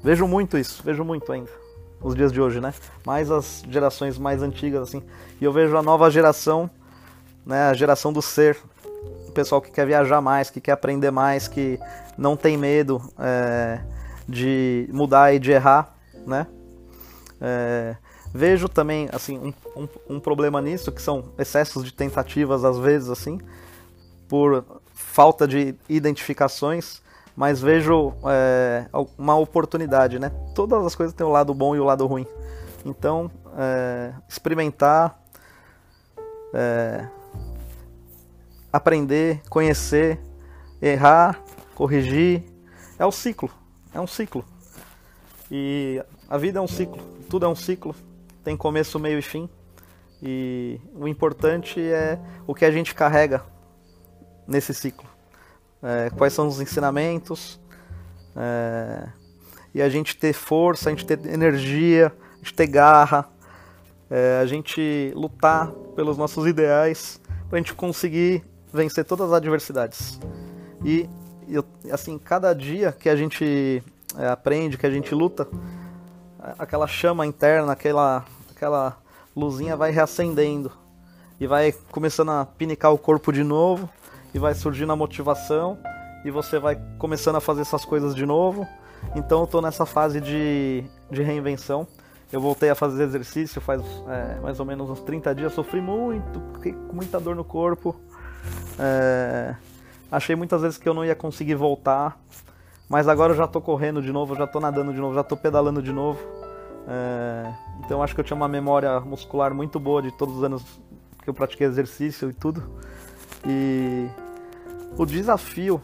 Vejo 0.00 0.28
muito 0.28 0.56
isso, 0.56 0.80
vejo 0.84 1.02
muito 1.02 1.32
ainda. 1.32 1.63
Os 2.04 2.14
dias 2.14 2.30
de 2.30 2.40
hoje, 2.40 2.60
né? 2.60 2.72
Mais 3.04 3.30
as 3.30 3.64
gerações 3.68 4.18
mais 4.18 4.42
antigas, 4.42 4.82
assim. 4.82 5.02
E 5.40 5.44
eu 5.44 5.52
vejo 5.52 5.76
a 5.76 5.82
nova 5.82 6.08
geração, 6.10 6.70
né? 7.44 7.70
A 7.70 7.74
geração 7.74 8.12
do 8.12 8.22
ser. 8.22 8.56
O 9.26 9.32
pessoal 9.32 9.60
que 9.60 9.72
quer 9.72 9.86
viajar 9.86 10.20
mais, 10.20 10.50
que 10.50 10.60
quer 10.60 10.72
aprender 10.72 11.10
mais, 11.10 11.48
que 11.48 11.80
não 12.16 12.36
tem 12.36 12.56
medo. 12.56 13.02
É 13.18 13.80
de 14.28 14.88
mudar 14.92 15.34
e 15.34 15.38
de 15.38 15.52
errar, 15.52 15.94
né? 16.26 16.46
É, 17.40 17.96
vejo 18.32 18.68
também 18.68 19.08
assim 19.12 19.38
um, 19.38 19.82
um, 19.82 19.88
um, 20.16 20.20
problema 20.20 20.62
nisso 20.62 20.90
que 20.90 21.02
são 21.02 21.32
excessos 21.38 21.84
de 21.84 21.92
tentativas 21.92 22.64
às 22.64 22.78
vezes 22.78 23.10
assim 23.10 23.40
por 24.28 24.64
falta 24.94 25.46
de 25.46 25.74
identificações 25.88 27.02
mas 27.36 27.60
vejo 27.60 28.12
é, 28.26 28.86
uma 29.18 29.36
oportunidade 29.36 30.18
né 30.18 30.30
todas 30.54 30.84
as 30.84 30.94
coisas 30.94 31.14
têm 31.14 31.26
o 31.26 31.30
lado 31.30 31.52
bom 31.54 31.74
e 31.74 31.80
o 31.80 31.84
lado 31.84 32.06
ruim 32.06 32.26
então 32.84 33.30
é, 33.56 34.12
experimentar 34.28 35.20
é, 36.52 37.08
aprender 38.72 39.42
conhecer 39.48 40.20
errar 40.80 41.40
corrigir 41.74 42.44
é 42.98 43.04
o 43.04 43.12
ciclo 43.12 43.50
é 43.94 44.00
um 44.00 44.06
ciclo. 44.06 44.44
E 45.50 46.02
a 46.28 46.36
vida 46.36 46.58
é 46.58 46.62
um 46.62 46.66
ciclo, 46.66 47.00
tudo 47.30 47.46
é 47.46 47.48
um 47.48 47.54
ciclo, 47.54 47.94
tem 48.42 48.56
começo, 48.56 48.98
meio 48.98 49.18
e 49.18 49.22
fim. 49.22 49.48
E 50.20 50.80
o 50.94 51.06
importante 51.06 51.80
é 51.80 52.18
o 52.46 52.54
que 52.54 52.64
a 52.64 52.70
gente 52.70 52.94
carrega 52.94 53.44
nesse 54.46 54.74
ciclo. 54.74 55.08
É, 55.84 56.08
quais 56.16 56.32
são 56.32 56.48
os 56.48 56.62
ensinamentos, 56.62 57.60
é, 58.34 59.06
e 59.74 59.82
a 59.82 59.88
gente 59.88 60.16
ter 60.16 60.32
força, 60.32 60.88
a 60.88 60.92
gente 60.92 61.04
ter 61.04 61.26
energia, 61.26 62.10
a 62.34 62.38
gente 62.38 62.54
ter 62.54 62.66
garra, 62.66 63.28
é, 64.10 64.38
a 64.40 64.46
gente 64.46 65.12
lutar 65.14 65.70
pelos 65.94 66.16
nossos 66.16 66.46
ideais, 66.46 67.20
para 67.50 67.58
a 67.58 67.60
gente 67.60 67.74
conseguir 67.74 68.42
vencer 68.72 69.04
todas 69.04 69.26
as 69.26 69.34
adversidades. 69.34 70.18
E 70.82 71.08
assim, 71.92 72.18
cada 72.18 72.54
dia 72.54 72.90
que 72.90 73.08
a 73.08 73.16
gente 73.16 73.82
é, 74.16 74.28
aprende, 74.28 74.78
que 74.78 74.86
a 74.86 74.90
gente 74.90 75.14
luta, 75.14 75.46
aquela 76.58 76.86
chama 76.86 77.26
interna, 77.26 77.72
aquela, 77.72 78.24
aquela 78.50 78.96
luzinha 79.36 79.76
vai 79.76 79.90
reacendendo 79.90 80.72
e 81.38 81.46
vai 81.46 81.72
começando 81.90 82.30
a 82.30 82.46
pinicar 82.46 82.92
o 82.92 82.98
corpo 82.98 83.30
de 83.32 83.44
novo 83.44 83.88
e 84.34 84.38
vai 84.38 84.54
surgindo 84.54 84.92
a 84.92 84.96
motivação 84.96 85.78
e 86.24 86.30
você 86.30 86.58
vai 86.58 86.76
começando 86.98 87.36
a 87.36 87.40
fazer 87.40 87.62
essas 87.62 87.84
coisas 87.84 88.14
de 88.14 88.26
novo. 88.26 88.66
Então 89.14 89.40
eu 89.40 89.46
tô 89.46 89.60
nessa 89.60 89.86
fase 89.86 90.20
de, 90.20 90.84
de 91.10 91.22
reinvenção. 91.22 91.86
Eu 92.32 92.40
voltei 92.40 92.68
a 92.68 92.74
fazer 92.74 93.04
exercício 93.04 93.60
faz 93.60 93.80
é, 94.08 94.40
mais 94.40 94.58
ou 94.58 94.66
menos 94.66 94.90
uns 94.90 95.00
30 95.00 95.34
dias, 95.34 95.52
sofri 95.52 95.80
muito, 95.80 96.42
fiquei 96.54 96.72
com 96.72 96.94
muita 96.94 97.20
dor 97.20 97.36
no 97.36 97.44
corpo. 97.44 97.94
É, 98.78 99.54
Achei 100.14 100.36
muitas 100.36 100.62
vezes 100.62 100.78
que 100.78 100.88
eu 100.88 100.94
não 100.94 101.04
ia 101.04 101.16
conseguir 101.16 101.56
voltar, 101.56 102.16
mas 102.88 103.08
agora 103.08 103.32
eu 103.32 103.36
já 103.36 103.48
tô 103.48 103.60
correndo 103.60 104.00
de 104.00 104.12
novo, 104.12 104.36
já 104.36 104.46
tô 104.46 104.60
nadando 104.60 104.92
de 104.92 105.00
novo, 105.00 105.12
já 105.12 105.24
tô 105.24 105.36
pedalando 105.36 105.82
de 105.82 105.92
novo. 105.92 106.20
É... 106.86 107.52
Então 107.80 108.00
acho 108.00 108.14
que 108.14 108.20
eu 108.20 108.24
tinha 108.24 108.36
uma 108.36 108.46
memória 108.46 109.00
muscular 109.00 109.52
muito 109.52 109.80
boa 109.80 110.00
de 110.00 110.12
todos 110.12 110.36
os 110.36 110.44
anos 110.44 110.64
que 111.20 111.28
eu 111.28 111.34
pratiquei 111.34 111.66
exercício 111.66 112.30
e 112.30 112.32
tudo. 112.32 112.62
E 113.44 114.06
o 114.96 115.04
desafio 115.04 115.80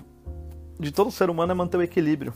de 0.79 0.91
todo 0.91 1.11
ser 1.11 1.29
humano 1.31 1.53
é 1.53 1.55
manter 1.55 1.77
o 1.77 1.83
equilíbrio. 1.83 2.33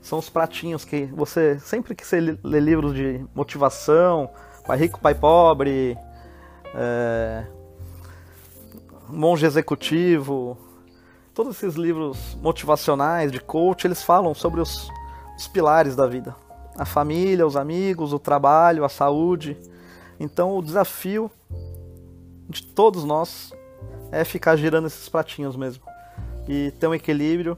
São 0.00 0.18
os 0.18 0.28
pratinhos 0.28 0.84
que 0.84 1.06
você, 1.06 1.58
sempre 1.60 1.94
que 1.94 2.06
você 2.06 2.36
lê 2.42 2.60
livros 2.60 2.94
de 2.94 3.24
motivação, 3.34 4.28
pai 4.66 4.78
rico, 4.78 5.00
pai 5.00 5.14
pobre, 5.14 5.96
é, 6.74 7.46
monge 9.08 9.46
executivo, 9.46 10.58
todos 11.32 11.56
esses 11.56 11.76
livros 11.76 12.36
motivacionais 12.42 13.30
de 13.30 13.40
coach, 13.40 13.86
eles 13.86 14.02
falam 14.02 14.34
sobre 14.34 14.60
os, 14.60 14.90
os 15.36 15.46
pilares 15.46 15.94
da 15.94 16.06
vida: 16.06 16.34
a 16.76 16.84
família, 16.84 17.46
os 17.46 17.56
amigos, 17.56 18.12
o 18.12 18.18
trabalho, 18.18 18.84
a 18.84 18.88
saúde. 18.88 19.56
Então, 20.18 20.56
o 20.56 20.62
desafio 20.62 21.30
de 22.48 22.64
todos 22.66 23.04
nós 23.04 23.52
é 24.12 24.24
ficar 24.24 24.54
girando 24.56 24.86
esses 24.86 25.08
pratinhos 25.08 25.56
mesmo 25.56 25.82
e 26.46 26.70
ter 26.72 26.86
um 26.86 26.94
equilíbrio 26.94 27.56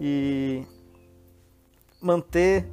e 0.00 0.64
manter 2.00 2.66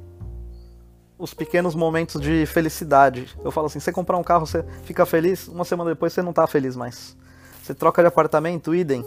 os 1.18 1.34
pequenos 1.34 1.74
momentos 1.74 2.20
de 2.20 2.46
felicidade. 2.46 3.28
Eu 3.44 3.50
falo 3.50 3.66
assim, 3.66 3.80
você 3.80 3.92
comprar 3.92 4.16
um 4.16 4.22
carro, 4.22 4.46
você 4.46 4.64
fica 4.84 5.04
feliz, 5.04 5.48
uma 5.48 5.64
semana 5.64 5.90
depois 5.90 6.12
você 6.12 6.22
não 6.22 6.30
está 6.30 6.46
feliz 6.46 6.76
mais. 6.76 7.16
Você 7.62 7.74
troca 7.74 8.02
de 8.02 8.08
apartamento, 8.08 8.74
idem. 8.74 9.04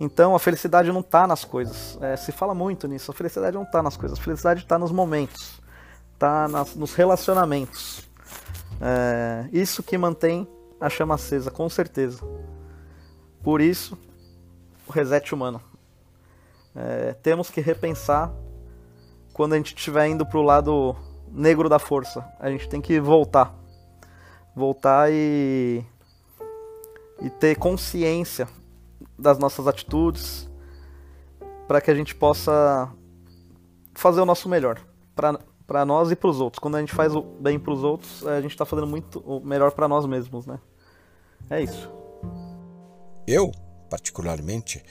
Então 0.00 0.34
a 0.34 0.38
felicidade 0.38 0.90
não 0.92 1.00
está 1.00 1.26
nas 1.26 1.44
coisas. 1.44 1.98
É, 2.00 2.16
se 2.16 2.32
fala 2.32 2.54
muito 2.54 2.86
nisso. 2.86 3.10
A 3.10 3.14
felicidade 3.14 3.56
não 3.56 3.64
está 3.64 3.82
nas 3.82 3.96
coisas. 3.96 4.18
A 4.18 4.22
felicidade 4.22 4.62
está 4.62 4.78
nos 4.78 4.92
momentos, 4.92 5.60
está 6.14 6.46
nos 6.76 6.94
relacionamentos. 6.94 8.08
É, 8.80 9.48
isso 9.52 9.82
que 9.82 9.98
mantém 9.98 10.48
a 10.80 10.88
chama 10.88 11.14
acesa, 11.14 11.50
com 11.50 11.68
certeza. 11.68 12.20
Por 13.42 13.60
isso, 13.60 13.98
o 14.86 14.92
reset 14.92 15.34
humano. 15.34 15.60
É, 16.74 17.12
temos 17.14 17.50
que 17.50 17.60
repensar 17.60 18.32
quando 19.32 19.52
a 19.52 19.56
gente 19.56 19.74
estiver 19.74 20.06
indo 20.08 20.26
para 20.26 20.38
o 20.38 20.42
lado 20.42 20.96
negro 21.30 21.68
da 21.68 21.78
força. 21.78 22.26
A 22.38 22.50
gente 22.50 22.68
tem 22.68 22.80
que 22.80 23.00
voltar. 23.00 23.54
Voltar 24.54 25.10
e, 25.12 25.84
e 27.20 27.30
ter 27.30 27.56
consciência 27.56 28.48
das 29.18 29.38
nossas 29.38 29.66
atitudes, 29.66 30.48
para 31.66 31.80
que 31.80 31.90
a 31.90 31.94
gente 31.94 32.14
possa 32.14 32.90
fazer 33.94 34.20
o 34.20 34.26
nosso 34.26 34.48
melhor 34.48 34.80
para 35.14 35.84
nós 35.84 36.10
e 36.10 36.16
para 36.16 36.30
os 36.30 36.40
outros. 36.40 36.58
Quando 36.58 36.76
a 36.76 36.80
gente 36.80 36.92
faz 36.92 37.14
o 37.14 37.22
bem 37.22 37.58
para 37.58 37.72
os 37.72 37.82
outros, 37.82 38.26
a 38.26 38.40
gente 38.40 38.52
está 38.52 38.64
fazendo 38.64 38.86
muito 38.86 39.20
o 39.20 39.44
melhor 39.44 39.72
para 39.72 39.88
nós 39.88 40.06
mesmos, 40.06 40.46
né? 40.46 40.58
É 41.50 41.60
isso. 41.60 41.90
Eu, 43.30 43.52
particularmente, 43.90 44.82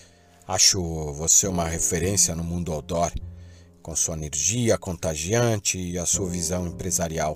acho 0.48 0.80
você 1.14 1.48
uma 1.48 1.68
referência 1.68 2.36
no 2.36 2.44
mundo 2.44 2.72
outdoor, 2.72 3.12
com 3.82 3.96
sua 3.96 4.14
energia 4.14 4.78
contagiante 4.78 5.80
e 5.80 5.98
a 5.98 6.06
sua 6.06 6.30
visão 6.30 6.68
empresarial. 6.68 7.36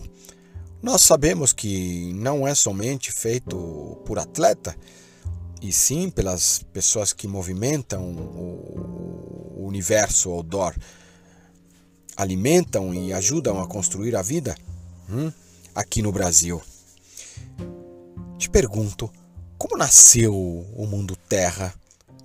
Nós 0.79 1.01
sabemos 1.01 1.53
que 1.53 2.13
não 2.13 2.47
é 2.47 2.53
somente 2.53 3.11
feito 3.11 3.99
por 4.05 4.19
atleta, 4.19 4.77
e 5.59 5.73
sim 5.73 6.07
pelas 6.07 6.61
pessoas 6.71 7.11
que 7.11 7.27
movimentam 7.27 8.03
o 8.03 9.65
universo 9.65 10.29
outdoor, 10.29 10.75
alimentam 12.15 12.93
e 12.93 13.11
ajudam 13.11 13.59
a 13.59 13.67
construir 13.67 14.15
a 14.15 14.21
vida 14.21 14.55
hum, 15.09 15.31
aqui 15.73 16.03
no 16.03 16.11
Brasil. 16.11 16.61
Te 18.37 18.47
pergunto, 18.51 19.11
como 19.61 19.77
nasceu 19.77 20.33
o 20.33 20.87
Mundo 20.87 21.15
Terra, 21.29 21.71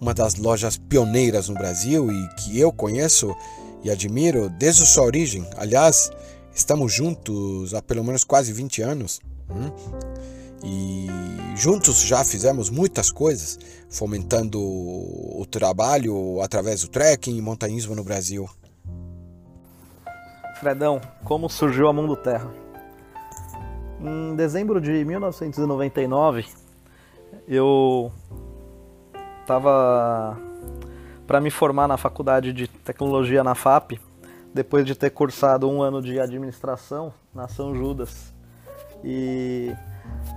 uma 0.01 0.15
das 0.15 0.37
lojas 0.37 0.79
pioneiras 0.79 1.51
no 1.51 1.55
Brasil 1.55 2.11
e 2.11 2.29
que 2.37 2.59
eu 2.59 2.73
conheço 2.73 3.37
e 3.85 3.91
admiro 3.91 4.49
desde 4.49 4.87
sua 4.87 5.05
origem? 5.05 5.47
Aliás, 5.55 6.11
estamos 6.55 6.95
juntos 6.95 7.75
há 7.75 7.83
pelo 7.83 8.03
menos 8.03 8.25
quase 8.25 8.55
20 8.55 8.81
anos. 8.81 9.21
Hum? 9.51 9.71
e 10.65 11.07
juntos 11.55 12.01
já 12.01 12.25
fizemos 12.25 12.71
muitas 12.71 13.11
coisas, 13.11 13.59
fomentando 13.91 14.59
o 14.59 15.47
trabalho 15.49 16.41
através 16.41 16.81
do 16.81 16.89
trekking 16.89 17.37
e 17.37 17.43
montanhismo 17.43 17.95
no 17.95 18.03
Brasil. 18.03 18.49
Fredão, 20.59 21.03
como 21.23 21.51
surgiu 21.51 21.87
a 21.87 21.93
Mundo 21.93 22.17
Terra? 22.17 22.51
Em 24.01 24.35
dezembro 24.35 24.81
de 24.81 25.05
1999, 25.05 26.47
eu 27.47 28.13
estava 29.41 30.39
para 31.27 31.41
me 31.41 31.51
formar 31.51 31.89
na 31.89 31.97
faculdade 31.97 32.53
de 32.53 32.69
tecnologia 32.69 33.43
na 33.43 33.55
FAP, 33.55 33.93
depois 34.55 34.85
de 34.85 34.95
ter 34.95 35.11
cursado 35.11 35.69
um 35.69 35.83
ano 35.83 36.01
de 36.01 36.19
administração 36.19 37.13
na 37.35 37.49
São 37.49 37.75
Judas. 37.75 38.33
E 39.05 39.75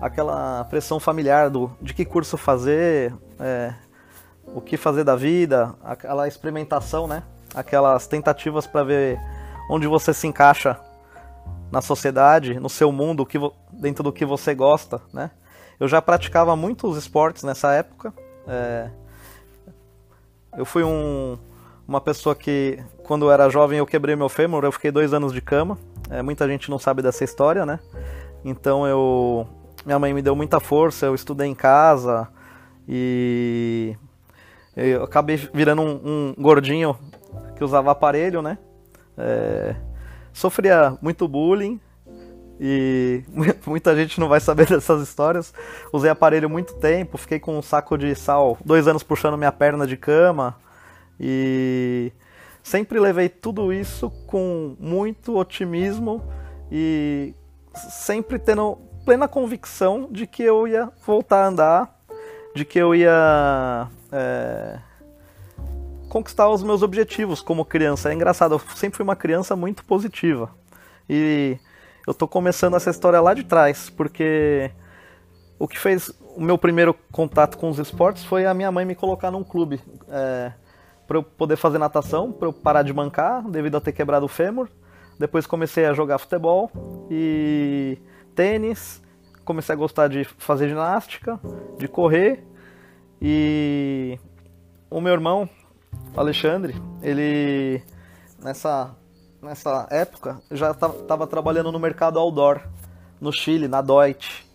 aquela 0.02 0.64
pressão 0.66 1.00
familiar 1.00 1.50
do 1.50 1.72
de 1.82 1.94
que 1.94 2.06
curso 2.06 2.38
fazer, 2.38 3.14
é, 3.40 3.74
o 4.48 4.62
que 4.62 4.78
fazer 4.78 5.04
da 5.04 5.16
vida, 5.16 5.76
aquela 5.84 6.28
experimentação, 6.28 7.08
né? 7.08 7.24
aquelas 7.54 8.08
tentativas 8.08 8.68
para 8.68 8.84
ver 8.84 9.20
onde 9.70 9.88
você 9.88 10.14
se 10.14 10.28
encaixa 10.28 10.80
na 11.72 11.82
sociedade, 11.82 12.60
no 12.60 12.70
seu 12.70 12.92
mundo, 12.92 13.28
dentro 13.72 14.04
do 14.04 14.12
que 14.12 14.26
você 14.26 14.56
gosta, 14.56 15.02
né? 15.14 15.32
Eu 15.80 15.88
já 15.88 16.02
praticava 16.02 16.56
muitos 16.56 16.98
esportes 16.98 17.44
nessa 17.44 17.72
época. 17.74 18.14
É... 18.48 18.90
Eu 20.58 20.66
fui 20.66 20.84
um, 20.84 21.38
uma 21.88 22.02
pessoa 22.02 22.36
que, 22.36 22.84
quando 23.04 23.26
eu 23.26 23.32
era 23.32 23.50
jovem, 23.50 23.80
eu 23.80 23.86
quebrei 23.86 24.16
meu 24.16 24.28
fêmur, 24.28 24.64
eu 24.64 24.72
fiquei 24.72 24.92
dois 24.92 25.14
anos 25.14 25.32
de 25.32 25.42
cama. 25.42 25.78
É, 26.10 26.22
muita 26.22 26.48
gente 26.48 26.70
não 26.70 26.80
sabe 26.80 27.02
dessa 27.02 27.24
história, 27.24 27.66
né? 27.66 27.80
Então 28.44 28.86
eu. 28.86 29.48
Minha 29.86 29.98
mãe 29.98 30.14
me 30.14 30.22
deu 30.22 30.36
muita 30.36 30.60
força, 30.60 31.06
eu 31.06 31.16
estudei 31.16 31.48
em 31.48 31.56
casa 31.56 32.28
e. 32.88 33.96
Eu 34.76 35.04
acabei 35.04 35.38
virando 35.54 35.82
um, 35.82 36.34
um 36.38 36.42
gordinho 36.42 36.98
que 37.56 37.64
usava 37.64 37.92
aparelho, 37.92 38.42
né? 38.42 38.58
É, 39.18 39.76
sofria 40.34 40.98
muito 41.02 41.28
bullying 41.28 41.80
e 42.60 43.24
muita 43.66 43.96
gente 43.96 44.20
não 44.20 44.28
vai 44.28 44.40
saber 44.40 44.68
dessas 44.70 45.02
histórias. 45.02 45.54
Usei 45.94 46.10
aparelho 46.10 46.50
muito 46.50 46.74
tempo, 46.76 47.18
fiquei 47.18 47.40
com 47.40 47.58
um 47.58 47.62
saco 47.62 47.98
de 47.98 48.14
sal 48.16 48.58
dois 48.64 48.88
anos 48.88 49.04
puxando 49.04 49.38
minha 49.38 49.52
perna 49.52 49.88
de 49.88 49.96
cama 49.96 50.58
e 51.20 52.12
sempre 52.62 53.00
levei 53.00 53.30
tudo 53.30 53.72
isso 53.72 54.10
com 54.28 54.76
muito 54.80 55.38
otimismo 55.38 56.22
e 56.72 57.34
sempre 57.74 58.38
tendo 58.38 58.78
plena 59.06 59.28
convicção 59.28 60.08
de 60.12 60.28
que 60.28 60.44
eu 60.44 60.68
ia 60.68 60.92
voltar 61.06 61.44
a 61.44 61.48
andar, 61.48 62.00
de 62.54 62.66
que 62.66 62.78
eu 62.78 62.94
ia 62.94 63.88
é, 64.12 64.80
conquistar 66.10 66.50
os 66.50 66.62
meus 66.62 66.82
objetivos 66.82 67.42
como 67.42 67.66
criança. 67.66 68.10
É 68.10 68.14
engraçado, 68.14 68.56
eu 68.56 68.62
sempre 68.76 68.98
fui 68.98 69.04
uma 69.04 69.16
criança 69.16 69.56
muito 69.56 69.84
positiva. 69.86 70.52
E 71.10 71.58
eu 72.10 72.14
tô 72.16 72.28
começando 72.28 72.76
essa 72.76 72.90
história 72.90 73.22
lá 73.22 73.36
de 73.36 73.44
trás, 73.44 73.88
porque 73.88 74.72
o 75.60 75.68
que 75.68 75.78
fez 75.78 76.12
o 76.36 76.42
meu 76.42 76.58
primeiro 76.58 76.92
contato 77.12 77.56
com 77.56 77.70
os 77.70 77.78
esportes 77.78 78.24
foi 78.24 78.48
a 78.48 78.54
minha 78.54 78.72
mãe 78.72 78.84
me 78.84 78.96
colocar 78.96 79.30
num 79.30 79.44
clube. 79.44 79.80
É, 80.08 80.52
para 81.06 81.20
eu 81.20 81.24
poder 81.24 81.56
fazer 81.56 81.78
natação, 81.78 82.32
para 82.32 82.48
eu 82.48 82.54
parar 82.54 82.82
de 82.82 82.92
mancar, 82.92 83.44
devido 83.48 83.78
a 83.78 83.82
ter 83.82 83.92
quebrado 83.92 84.26
o 84.26 84.28
fêmur. 84.28 84.68
Depois 85.20 85.46
comecei 85.46 85.86
a 85.86 85.94
jogar 85.94 86.18
futebol 86.18 86.72
e 87.12 88.00
tênis. 88.34 89.04
Comecei 89.46 89.74
a 89.74 89.78
gostar 89.78 90.08
de 90.08 90.24
fazer 90.24 90.68
ginástica, 90.68 91.40
de 91.78 91.88
correr. 91.88 92.44
E 93.22 94.18
o 94.90 95.00
meu 95.00 95.14
irmão, 95.14 95.48
Alexandre, 96.18 96.76
ele 97.04 97.84
nessa 98.42 98.96
nessa 99.42 99.88
época 99.90 100.42
já 100.52 100.72
estava 100.72 101.26
trabalhando 101.28 101.72
no 101.72 101.80
mercado 101.80 102.20
outdoor 102.20 102.62
no 103.20 103.32
Chile, 103.32 103.68
na 103.68 103.82
Deutsche. 103.82 104.48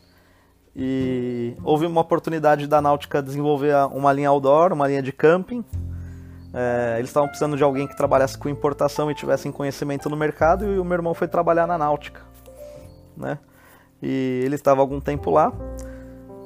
E 0.77 1.57
houve 1.63 1.87
uma 1.87 2.01
oportunidade 2.01 2.67
da 2.67 2.81
Náutica 2.81 3.23
desenvolver 3.23 3.75
uma 3.93 4.13
linha 4.13 4.29
outdoor, 4.29 4.73
uma 4.73 4.89
linha 4.89 5.03
de 5.03 5.13
camping. 5.13 5.65
É, 6.53 6.97
eles 6.99 7.11
estavam 7.11 7.29
precisando 7.29 7.57
de 7.57 7.63
alguém 7.63 7.87
que 7.87 7.97
trabalhasse 7.97 8.37
com 8.39 8.49
importação 8.49 9.11
e 9.11 9.15
tivesse 9.15 9.51
conhecimento 9.53 10.09
no 10.09 10.17
mercado, 10.17 10.65
e 10.65 10.79
o 10.79 10.85
meu 10.85 10.95
irmão 10.95 11.15
foi 11.15 11.29
trabalhar 11.29 11.67
na 11.67 11.79
Náutica. 11.79 12.23
Né? 13.17 13.39
E 14.03 14.43
ele 14.45 14.55
estava 14.55 14.81
algum 14.81 15.01
tempo 15.01 15.31
lá. 15.31 15.53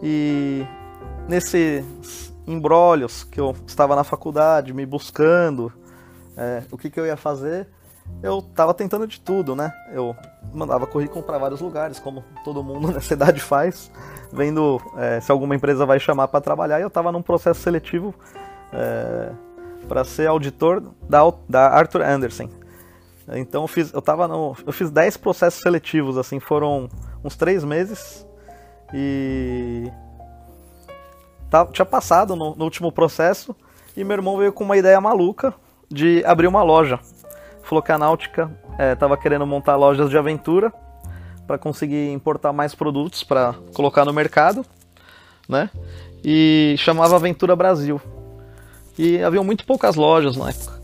E 0.02 0.66
nesses 1.26 2.32
embrólios 2.46 3.24
que 3.24 3.40
eu 3.40 3.54
estava 3.66 3.96
na 3.96 4.04
faculdade, 4.04 4.72
me 4.72 4.84
buscando, 4.84 5.72
é, 6.36 6.62
o 6.70 6.76
que, 6.76 6.90
que 6.90 7.00
eu 7.00 7.06
ia 7.06 7.16
fazer, 7.16 7.68
eu 8.22 8.40
estava 8.40 8.74
tentando 8.74 9.06
de 9.06 9.20
tudo, 9.20 9.54
né? 9.54 9.72
Eu 9.92 10.16
mandava 10.52 10.86
currículo 10.86 11.22
para 11.22 11.38
vários 11.38 11.60
lugares, 11.60 12.00
como 12.00 12.24
todo 12.44 12.62
mundo 12.62 12.90
na 12.92 13.00
cidade 13.00 13.40
faz, 13.40 13.90
vendo 14.32 14.80
é, 14.96 15.20
se 15.20 15.30
alguma 15.30 15.54
empresa 15.54 15.86
vai 15.86 16.00
chamar 16.00 16.28
para 16.28 16.40
trabalhar. 16.40 16.78
E 16.78 16.82
eu 16.82 16.88
estava 16.88 17.12
num 17.12 17.22
processo 17.22 17.60
seletivo 17.60 18.14
é, 18.72 19.30
para 19.86 20.04
ser 20.04 20.26
auditor 20.26 20.82
da, 21.08 21.20
da 21.48 21.68
Arthur 21.68 22.02
Anderson. 22.02 22.48
Então 23.34 23.62
eu 23.62 23.68
fiz, 23.68 23.92
eu 23.92 24.00
tava 24.00 24.26
no, 24.26 24.56
eu 24.66 24.72
fiz 24.72 24.90
10 24.90 25.18
processos 25.18 25.60
seletivos, 25.60 26.16
assim, 26.16 26.40
foram 26.40 26.88
uns 27.22 27.36
3 27.36 27.62
meses 27.62 28.26
e 28.92 29.92
tá, 31.50 31.66
tinha 31.66 31.84
passado 31.84 32.34
no, 32.34 32.56
no 32.56 32.64
último 32.64 32.90
processo 32.90 33.54
e 33.94 34.02
meu 34.02 34.16
irmão 34.16 34.38
veio 34.38 34.50
com 34.50 34.64
uma 34.64 34.78
ideia 34.78 34.98
maluca 34.98 35.52
de 35.90 36.24
abrir 36.24 36.46
uma 36.46 36.62
loja 36.62 36.98
falou 37.68 37.82
que 37.82 37.92
a 37.92 37.98
Náutica 37.98 38.50
estava 38.92 39.14
é, 39.14 39.16
querendo 39.18 39.46
montar 39.46 39.76
lojas 39.76 40.08
de 40.08 40.16
aventura 40.16 40.72
para 41.46 41.58
conseguir 41.58 42.10
importar 42.12 42.52
mais 42.52 42.74
produtos 42.74 43.22
para 43.22 43.54
colocar 43.74 44.04
no 44.04 44.12
mercado, 44.12 44.64
né? 45.48 45.70
E 46.24 46.74
chamava 46.78 47.16
Aventura 47.16 47.54
Brasil. 47.54 48.00
E 48.98 49.22
haviam 49.22 49.44
muito 49.44 49.64
poucas 49.64 49.96
lojas 49.96 50.36
na 50.36 50.48
época. 50.48 50.78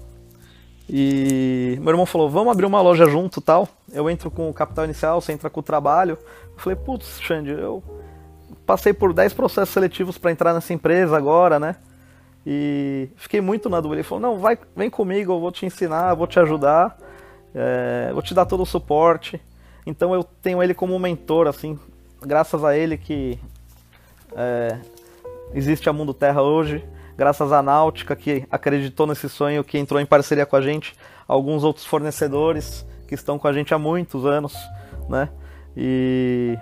E 0.88 1.78
meu 1.80 1.90
irmão 1.90 2.06
falou: 2.06 2.28
"Vamos 2.28 2.52
abrir 2.52 2.66
uma 2.66 2.80
loja 2.80 3.06
junto, 3.06 3.40
tal". 3.40 3.66
Eu 3.92 4.08
entro 4.10 4.30
com 4.30 4.48
o 4.50 4.54
capital 4.54 4.84
inicial, 4.84 5.20
você 5.20 5.32
entra 5.32 5.48
com 5.48 5.60
o 5.60 5.62
trabalho. 5.62 6.18
Eu 6.52 6.58
falei: 6.58 6.76
"Putz, 6.76 7.18
Xande, 7.20 7.50
eu 7.50 7.82
passei 8.66 8.92
por 8.92 9.12
10 9.12 9.32
processos 9.32 9.72
seletivos 9.72 10.18
para 10.18 10.30
entrar 10.30 10.52
nessa 10.52 10.72
empresa 10.72 11.16
agora, 11.16 11.58
né?" 11.58 11.76
E 12.46 13.08
fiquei 13.16 13.40
muito 13.40 13.68
na 13.68 13.80
dúvida. 13.80 14.00
Ele 14.00 14.08
falou: 14.08 14.20
Não, 14.20 14.38
vai, 14.38 14.58
vem 14.76 14.90
comigo, 14.90 15.32
eu 15.32 15.40
vou 15.40 15.50
te 15.50 15.64
ensinar, 15.64 16.14
vou 16.14 16.26
te 16.26 16.38
ajudar, 16.38 16.96
é, 17.54 18.10
vou 18.12 18.22
te 18.22 18.34
dar 18.34 18.44
todo 18.44 18.62
o 18.62 18.66
suporte. 18.66 19.40
Então 19.86 20.14
eu 20.14 20.24
tenho 20.24 20.62
ele 20.62 20.74
como 20.74 20.98
mentor, 20.98 21.46
assim, 21.46 21.78
graças 22.20 22.64
a 22.64 22.76
ele 22.76 22.96
que 22.96 23.38
é, 24.34 24.78
existe 25.52 25.88
a 25.88 25.92
Mundo 25.92 26.14
Terra 26.14 26.42
hoje, 26.42 26.84
graças 27.16 27.52
à 27.52 27.62
Náutica 27.62 28.16
que 28.16 28.46
acreditou 28.50 29.06
nesse 29.06 29.28
sonho, 29.28 29.62
que 29.62 29.78
entrou 29.78 30.00
em 30.00 30.06
parceria 30.06 30.46
com 30.46 30.56
a 30.56 30.60
gente, 30.60 30.96
alguns 31.28 31.64
outros 31.64 31.84
fornecedores 31.84 32.86
que 33.06 33.14
estão 33.14 33.38
com 33.38 33.46
a 33.46 33.52
gente 33.52 33.74
há 33.74 33.78
muitos 33.78 34.24
anos, 34.24 34.54
né? 35.08 35.28
E, 35.76 36.58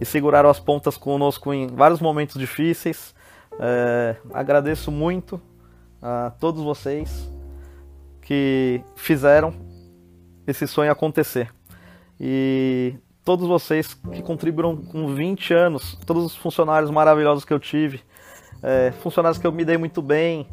e 0.00 0.04
seguraram 0.04 0.50
as 0.50 0.60
pontas 0.60 0.96
conosco 0.96 1.52
em 1.52 1.68
vários 1.68 2.00
momentos 2.00 2.38
difíceis. 2.38 3.14
É, 3.60 4.16
agradeço 4.32 4.90
muito 4.90 5.40
a 6.00 6.32
todos 6.38 6.62
vocês 6.62 7.30
que 8.22 8.82
fizeram 8.96 9.54
esse 10.46 10.66
sonho 10.66 10.90
acontecer. 10.90 11.52
E 12.18 12.94
todos 13.24 13.46
vocês 13.46 13.94
que 13.94 14.22
contribuíram 14.22 14.76
com 14.76 15.14
20 15.14 15.54
anos, 15.54 15.98
todos 16.06 16.24
os 16.24 16.36
funcionários 16.36 16.90
maravilhosos 16.90 17.44
que 17.44 17.52
eu 17.52 17.60
tive, 17.60 18.00
é, 18.62 18.92
funcionários 19.02 19.38
que 19.38 19.46
eu 19.46 19.52
me 19.52 19.64
dei 19.64 19.76
muito 19.76 20.02
bem, 20.02 20.46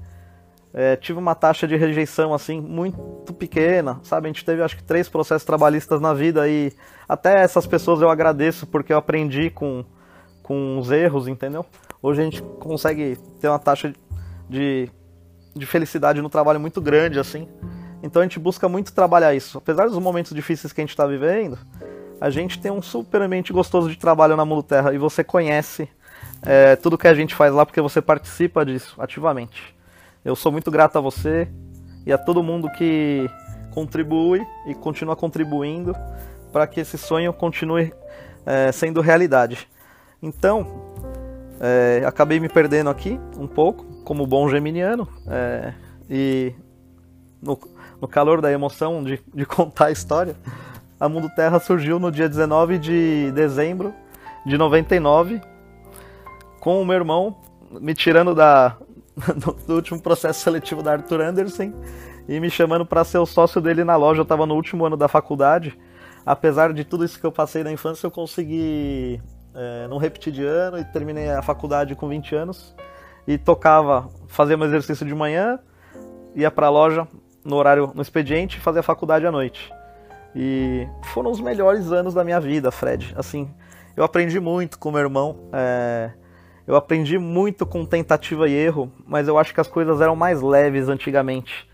é, 0.73 0.95
tive 0.95 1.17
uma 1.17 1.33
taxa 1.33 1.67
de 1.67 1.75
rejeição 1.75 2.33
assim 2.33 2.61
muito 2.61 3.33
pequena, 3.33 3.99
sabe? 4.03 4.27
A 4.27 4.31
gente 4.31 4.45
teve 4.45 4.61
acho 4.61 4.77
que 4.77 4.83
três 4.83 5.09
processos 5.09 5.43
trabalhistas 5.43 5.99
na 5.99 6.13
vida 6.13 6.47
e 6.47 6.71
até 7.07 7.41
essas 7.41 7.65
pessoas 7.65 8.01
eu 8.01 8.09
agradeço 8.09 8.67
porque 8.67 8.93
eu 8.93 8.97
aprendi 8.97 9.49
com, 9.49 9.83
com 10.43 10.77
os 10.77 10.91
erros, 10.91 11.27
entendeu? 11.27 11.65
Hoje 12.01 12.21
a 12.21 12.23
gente 12.23 12.41
consegue 12.59 13.17
ter 13.41 13.49
uma 13.49 13.59
taxa 13.59 13.93
de, 14.49 14.89
de 15.55 15.65
felicidade 15.65 16.21
no 16.21 16.29
trabalho 16.29 16.59
muito 16.59 16.81
grande, 16.81 17.19
assim. 17.19 17.47
Então 18.01 18.21
a 18.21 18.25
gente 18.25 18.39
busca 18.39 18.69
muito 18.69 18.93
trabalhar 18.93 19.33
isso. 19.33 19.57
Apesar 19.57 19.87
dos 19.87 19.99
momentos 19.99 20.33
difíceis 20.33 20.71
que 20.71 20.79
a 20.79 20.83
gente 20.83 20.91
está 20.91 21.05
vivendo, 21.05 21.57
a 22.21 22.29
gente 22.29 22.59
tem 22.59 22.71
um 22.71 22.81
super 22.81 23.21
ambiente 23.21 23.51
gostoso 23.51 23.89
de 23.89 23.97
trabalho 23.97 24.37
na 24.37 24.45
Mundo 24.45 24.63
Terra 24.63 24.93
e 24.93 24.97
você 24.97 25.23
conhece 25.23 25.89
é, 26.41 26.75
tudo 26.75 26.97
que 26.97 27.07
a 27.07 27.13
gente 27.13 27.35
faz 27.35 27.53
lá 27.53 27.65
porque 27.65 27.81
você 27.81 28.01
participa 28.01 28.65
disso 28.65 28.95
ativamente. 28.97 29.75
Eu 30.23 30.35
sou 30.35 30.51
muito 30.51 30.71
grato 30.71 30.97
a 30.97 31.01
você 31.01 31.47
e 32.05 32.13
a 32.13 32.17
todo 32.17 32.41
mundo 32.41 32.69
que 32.71 33.29
contribui 33.71 34.45
e 34.65 34.73
continua 34.73 35.15
contribuindo 35.15 35.93
para 36.51 36.65
que 36.65 36.79
esse 36.79 36.97
sonho 36.97 37.31
continue 37.33 37.93
é, 38.45 38.71
sendo 38.71 39.01
realidade. 39.01 39.67
Então, 40.21 40.88
é, 41.59 42.03
acabei 42.05 42.39
me 42.39 42.47
perdendo 42.47 42.89
aqui 42.89 43.19
um 43.37 43.47
pouco, 43.47 43.85
como 44.03 44.25
bom 44.25 44.47
geminiano, 44.49 45.07
é, 45.27 45.73
e 46.09 46.53
no, 47.41 47.59
no, 48.01 48.07
calor 48.07 48.41
da 48.41 48.51
emoção 48.51 49.03
de, 49.03 49.19
de, 49.33 49.45
contar 49.45 49.87
a 49.87 49.91
história, 49.91 50.35
a 50.99 51.07
Mundo 51.09 51.29
Terra 51.35 51.59
surgiu 51.59 51.99
no 51.99 52.11
dia 52.11 52.29
19 52.29 52.77
de 52.77 53.31
dezembro 53.33 53.93
de 54.45 54.57
99, 54.57 55.41
com 56.59 56.81
o 56.81 56.85
meu 56.85 56.95
irmão 56.95 57.37
me 57.79 57.93
tirando 57.93 58.33
da, 58.33 58.75
do, 59.35 59.53
do 59.53 59.75
último 59.75 60.01
processo 60.01 60.41
seletivo 60.41 60.81
da 60.81 60.93
Arthur 60.93 61.21
Anderson 61.21 61.73
e 62.27 62.39
me 62.39 62.49
chamando 62.49 62.85
para 62.85 63.03
ser 63.03 63.17
o 63.17 63.25
sócio 63.25 63.59
dele 63.59 63.83
na 63.83 63.95
loja. 63.95 64.19
Eu 64.19 64.23
estava 64.23 64.45
no 64.45 64.55
último 64.55 64.85
ano 64.85 64.95
da 64.95 65.07
faculdade. 65.07 65.77
Apesar 66.25 66.73
de 66.73 66.83
tudo 66.83 67.03
isso 67.03 67.19
que 67.19 67.25
eu 67.25 67.31
passei 67.31 67.63
na 67.63 67.71
infância, 67.71 68.05
eu 68.05 68.11
consegui 68.11 69.19
é, 69.53 69.87
não 69.87 69.97
repeti 69.97 70.31
de 70.31 70.43
ano 70.43 70.77
e 70.77 70.85
terminei 70.85 71.29
a 71.29 71.41
faculdade 71.41 71.95
com 71.95 72.07
20 72.07 72.35
anos 72.35 72.75
e 73.27 73.37
tocava, 73.37 74.09
fazia 74.27 74.57
meu 74.57 74.67
exercício 74.67 75.05
de 75.05 75.13
manhã, 75.13 75.59
ia 76.35 76.49
para 76.49 76.67
a 76.67 76.69
loja 76.69 77.07
no 77.43 77.55
horário 77.55 77.91
no 77.93 78.01
expediente 78.01 78.57
e 78.57 78.61
fazer 78.61 78.79
a 78.79 78.83
faculdade 78.83 79.25
à 79.25 79.31
noite. 79.31 79.71
E 80.35 80.87
foram 81.03 81.31
os 81.31 81.39
melhores 81.39 81.91
anos 81.91 82.13
da 82.13 82.23
minha 82.23 82.39
vida, 82.39 82.71
Fred. 82.71 83.13
Assim, 83.17 83.49
eu 83.95 84.03
aprendi 84.03 84.39
muito 84.39 84.77
com 84.77 84.91
meu 84.91 85.01
irmão. 85.01 85.49
É... 85.51 86.11
Eu 86.67 86.75
aprendi 86.75 87.17
muito 87.17 87.65
com 87.65 87.83
tentativa 87.83 88.47
e 88.47 88.53
erro, 88.53 88.91
mas 89.07 89.27
eu 89.27 89.39
acho 89.39 89.53
que 89.53 89.59
as 89.59 89.67
coisas 89.67 90.01
eram 90.01 90.15
mais 90.15 90.39
leves 90.39 90.87
antigamente. 90.87 91.67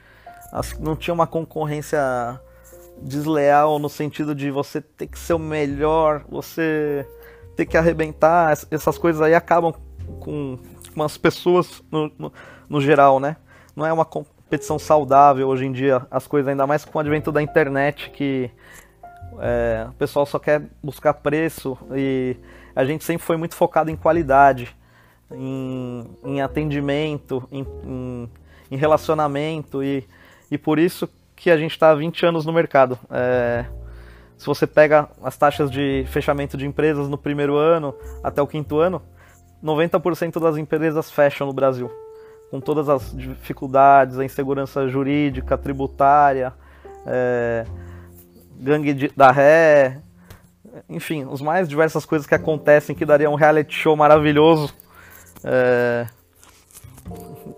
Não 0.79 0.95
tinha 0.95 1.13
uma 1.13 1.27
concorrência 1.27 1.99
desleal 3.01 3.77
no 3.77 3.89
sentido 3.89 4.33
de 4.33 4.49
você 4.49 4.79
ter 4.79 5.07
que 5.07 5.19
ser 5.19 5.33
o 5.33 5.39
melhor, 5.39 6.23
você 6.29 7.05
ter 7.55 7.65
que 7.65 7.77
arrebentar. 7.77 8.51
Essas 8.69 8.97
coisas 8.97 9.21
aí 9.21 9.33
acabam 9.33 9.73
com, 10.19 10.57
com 10.93 11.03
as 11.03 11.17
pessoas 11.17 11.83
no, 11.91 12.11
no, 12.17 12.33
no 12.69 12.81
geral, 12.81 13.19
né? 13.19 13.37
Não 13.75 13.85
é 13.85 13.91
uma 13.91 14.05
competição 14.05 14.77
saudável 14.79 15.47
hoje 15.47 15.65
em 15.65 15.71
dia, 15.71 16.05
as 16.09 16.27
coisas, 16.27 16.47
ainda 16.47 16.65
mais 16.65 16.85
com 16.85 16.97
o 16.97 17.01
advento 17.01 17.31
da 17.31 17.41
internet, 17.41 18.09
que 18.11 18.49
é, 19.39 19.87
o 19.89 19.93
pessoal 19.93 20.25
só 20.25 20.39
quer 20.39 20.63
buscar 20.81 21.13
preço 21.15 21.77
e 21.93 22.37
a 22.75 22.85
gente 22.85 23.03
sempre 23.03 23.25
foi 23.25 23.37
muito 23.37 23.55
focado 23.55 23.89
em 23.89 23.95
qualidade, 23.95 24.75
em, 25.31 26.07
em 26.23 26.41
atendimento, 26.41 27.47
em, 27.51 27.65
em, 27.83 28.29
em, 28.71 28.77
relacionamento 28.77 29.83
e, 29.83 30.07
e 30.49 30.57
por 30.57 30.79
isso 30.79 31.09
que 31.35 31.49
a 31.49 31.57
gente 31.57 31.71
está 31.71 31.89
há 31.89 31.95
20 31.95 32.25
anos 32.25 32.45
no 32.45 32.53
mercado. 32.53 32.97
É, 33.09 33.65
se 34.37 34.45
você 34.45 34.67
pega 34.67 35.09
as 35.23 35.37
taxas 35.37 35.71
de 35.71 36.05
fechamento 36.07 36.57
de 36.57 36.65
empresas 36.65 37.07
no 37.07 37.17
primeiro 37.17 37.55
ano 37.55 37.95
até 38.23 38.41
o 38.41 38.47
quinto 38.47 38.79
ano, 38.79 39.01
90% 39.63 40.39
das 40.39 40.57
empresas 40.57 41.09
fecham 41.09 41.47
no 41.47 41.53
Brasil 41.53 41.89
com 42.51 42.59
todas 42.59 42.87
as 42.87 43.15
dificuldades, 43.15 44.19
a 44.19 44.25
insegurança 44.25 44.87
jurídica, 44.87 45.57
tributária, 45.57 46.53
é, 47.05 47.65
gangue 48.57 48.93
de, 48.93 49.07
da 49.15 49.31
ré, 49.31 49.99
enfim, 50.89 51.25
os 51.25 51.41
mais 51.41 51.67
diversas 51.67 52.05
coisas 52.05 52.27
que 52.27 52.35
acontecem 52.35 52.95
que 52.95 53.05
daria 53.05 53.29
um 53.29 53.35
reality 53.35 53.73
show 53.73 53.95
maravilhoso. 53.95 54.73
É, 55.43 56.07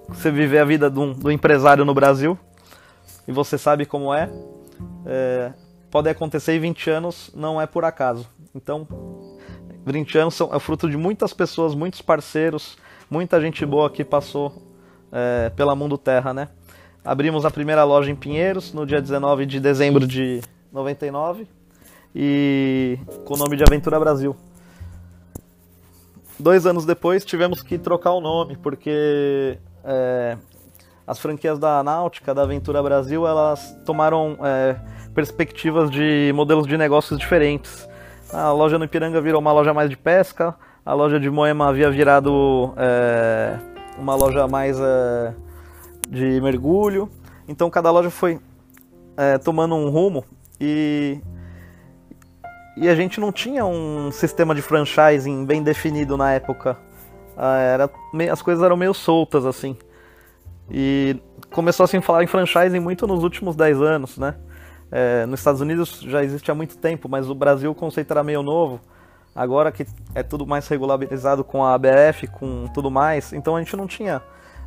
você 0.09 0.31
viver 0.31 0.59
a 0.59 0.65
vida 0.65 0.89
do, 0.89 1.13
do, 1.13 1.31
empresário 1.31 1.85
no 1.85 1.93
Brasil 1.93 2.37
e 3.27 3.31
você 3.31 3.57
sabe 3.57 3.85
como 3.85 4.13
é, 4.13 4.29
é, 5.05 5.53
pode 5.89 6.09
acontecer 6.09 6.53
em 6.53 6.59
20 6.59 6.89
anos, 6.89 7.31
não 7.35 7.61
é 7.61 7.65
por 7.65 7.85
acaso. 7.85 8.29
Então, 8.53 8.87
20 9.85 10.17
anos 10.17 10.33
são, 10.35 10.53
é 10.53 10.59
fruto 10.59 10.89
de 10.89 10.97
muitas 10.97 11.33
pessoas, 11.33 11.73
muitos 11.73 12.01
parceiros, 12.01 12.77
muita 13.09 13.39
gente 13.39 13.65
boa 13.65 13.89
que 13.89 14.03
passou 14.03 14.61
é, 15.11 15.49
pela 15.55 15.75
Mundo 15.75 15.97
Terra, 15.97 16.33
né? 16.33 16.49
Abrimos 17.03 17.45
a 17.45 17.51
primeira 17.51 17.83
loja 17.83 18.11
em 18.11 18.15
Pinheiros 18.15 18.73
no 18.73 18.85
dia 18.85 19.01
19 19.01 19.45
de 19.45 19.59
dezembro 19.59 20.05
de 20.05 20.41
99 20.73 21.47
e 22.13 22.99
com 23.23 23.35
o 23.35 23.37
nome 23.37 23.55
de 23.55 23.63
Aventura 23.63 23.99
Brasil. 23.99 24.35
Dois 26.37 26.65
anos 26.65 26.85
depois 26.85 27.23
tivemos 27.23 27.63
que 27.63 27.77
trocar 27.77 28.11
o 28.11 28.19
nome 28.19 28.57
porque 28.57 29.57
é, 29.85 30.37
as 31.07 31.17
franquias 31.17 31.57
da 31.57 31.81
Náutica, 31.81 32.35
da 32.35 32.43
Aventura 32.43 32.83
Brasil, 32.83 33.25
elas 33.25 33.73
tomaram 33.85 34.37
é, 34.43 34.75
perspectivas 35.17 35.89
de 35.89 36.31
modelos 36.35 36.67
de 36.67 36.77
negócios 36.77 37.17
diferentes. 37.17 37.89
A 38.31 38.51
loja 38.51 38.77
no 38.77 38.85
Ipiranga 38.85 39.19
virou 39.19 39.41
uma 39.41 39.51
loja 39.51 39.73
mais 39.73 39.89
de 39.89 39.97
pesca, 39.97 40.53
a 40.85 40.93
loja 40.93 41.19
de 41.19 41.27
Moema 41.27 41.67
havia 41.67 41.89
virado 41.89 42.71
é, 42.77 43.57
uma 43.97 44.13
loja 44.13 44.47
mais 44.47 44.79
é, 44.79 45.33
de 46.07 46.39
mergulho. 46.39 47.09
Então 47.47 47.67
cada 47.67 47.89
loja 47.89 48.11
foi 48.11 48.39
é, 49.17 49.39
tomando 49.39 49.73
um 49.73 49.89
rumo 49.89 50.23
e 50.61 51.19
e 52.77 52.87
a 52.87 52.93
gente 52.93 53.19
não 53.19 53.31
tinha 53.31 53.65
um 53.65 54.11
sistema 54.11 54.53
de 54.53 54.61
franchising 54.61 55.45
bem 55.45 55.63
definido 55.63 56.15
na 56.15 56.31
época. 56.31 56.77
Ah, 57.35 57.57
era, 57.57 57.89
as 58.31 58.43
coisas 58.43 58.63
eram 58.63 58.77
meio 58.77 58.93
soltas 58.93 59.47
assim. 59.47 59.75
E 60.69 61.19
começou 61.49 61.85
assim, 61.85 61.97
a 61.97 62.01
se 62.01 62.05
falar 62.05 62.23
em 62.23 62.27
franchising 62.27 62.79
muito 62.79 63.07
nos 63.07 63.23
últimos 63.23 63.55
10 63.55 63.81
anos, 63.81 64.19
né? 64.19 64.35
É, 64.91 65.25
nos 65.25 65.39
Estados 65.39 65.61
Unidos 65.61 65.99
já 66.01 66.23
existe 66.23 66.49
há 66.49 66.55
muito 66.55 66.77
tempo, 66.77 67.09
mas 67.09 67.29
o 67.29 67.35
Brasil 67.35 67.71
o 67.71 67.75
conceito 67.75 68.11
era 68.11 68.23
meio 68.23 68.41
novo. 68.41 68.79
Agora 69.35 69.71
que 69.71 69.85
é 70.15 70.23
tudo 70.23 70.47
mais 70.47 70.67
regularizado 70.67 71.43
com 71.43 71.63
a 71.63 71.73
ABF, 71.73 72.27
com 72.27 72.67
tudo 72.73 72.89
mais, 72.89 73.33
então 73.33 73.55
a 73.55 73.59
gente 73.59 73.75
não 73.75 73.85
tinha 73.85 74.21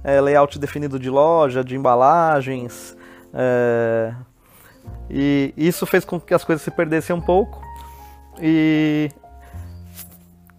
é, 0.04 0.20
layout 0.20 0.58
definido 0.58 0.98
de 0.98 1.10
loja, 1.10 1.64
de 1.64 1.74
embalagens. 1.74 2.96
É, 3.32 4.14
e 5.08 5.52
isso 5.56 5.86
fez 5.86 6.04
com 6.04 6.20
que 6.20 6.34
as 6.34 6.44
coisas 6.44 6.62
se 6.62 6.70
perdessem 6.70 7.14
um 7.14 7.20
pouco. 7.20 7.60
E 8.40 9.10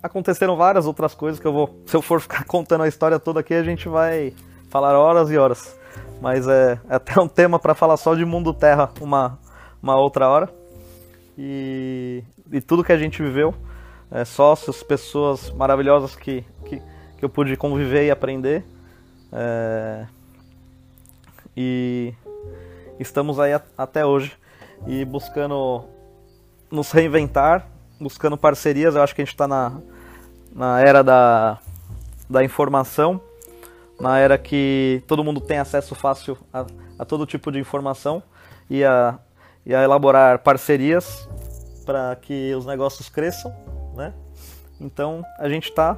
aconteceram 0.04 0.58
várias 0.58 0.86
outras 0.86 1.14
coisas 1.14 1.40
que 1.40 1.48
eu 1.48 1.54
vou. 1.54 1.82
Se 1.86 1.96
eu 1.96 2.02
for 2.02 2.20
ficar 2.20 2.44
contando 2.46 2.84
a 2.84 2.88
história 2.88 3.20
toda 3.20 3.40
aqui, 3.40 3.54
a 3.54 3.64
gente 3.64 3.88
vai 3.88 4.34
falar 4.70 4.98
horas 4.98 5.30
e 5.32 5.38
horas. 5.38 5.78
Mas 6.22 6.48
é, 6.48 6.80
é 6.90 6.96
até 6.96 7.20
um 7.20 7.28
tema 7.28 7.60
para 7.60 7.74
falar 7.74 7.98
só 7.98 8.14
de 8.14 8.26
mundo 8.26 8.54
terra 8.54 8.90
uma, 9.00 9.40
uma 9.82 9.96
outra 9.96 10.28
hora. 10.28 10.54
E, 11.38 12.24
e 12.52 12.62
tudo 12.62 12.84
que 12.84 12.92
a 12.92 12.98
gente 12.98 13.22
viveu 13.22 13.54
é, 14.12 14.26
sócios, 14.26 14.84
pessoas 14.84 15.50
maravilhosas 15.52 16.16
que, 16.16 16.44
que, 16.66 16.82
que, 17.18 17.26
eu 17.26 17.30
pude 17.30 17.56
conviver 17.56 18.06
e 18.06 18.12
aprender. 18.12 18.64
É, 19.32 20.06
e 21.56 22.14
estamos 23.00 23.40
aí 23.40 23.54
a, 23.54 23.62
até 23.78 24.06
hoje 24.06 24.34
e 24.86 25.06
buscando 25.06 25.86
nos 26.70 26.92
reinventar, 26.92 27.68
buscando 28.00 28.38
parcerias. 28.38 28.96
Eu 28.96 29.02
acho 29.02 29.16
que 29.16 29.22
a 29.22 29.26
gente 29.26 29.34
está 29.34 29.48
na, 29.48 29.80
na 30.54 30.82
era 30.82 31.02
da, 31.02 31.58
da 32.30 32.44
informação, 32.44 33.22
na 34.00 34.20
era 34.20 34.38
que 34.38 35.02
todo 35.08 35.24
mundo 35.24 35.40
tem 35.40 35.58
acesso 35.58 35.96
fácil 35.96 36.38
a, 36.54 36.66
a 37.00 37.06
todo 37.06 37.26
tipo 37.26 37.50
de 37.50 37.60
informação 37.60 38.22
e 38.70 38.84
a, 38.84 39.18
e 39.66 39.76
a 39.76 39.84
elaborar 39.84 40.40
parcerias 40.40 41.28
para 41.86 42.16
que 42.16 42.54
os 42.56 42.66
negócios 42.66 43.10
cresçam 43.10 43.54
né? 43.94 44.14
Então 44.80 45.24
a 45.38 45.48
gente 45.50 45.70
está 45.70 45.98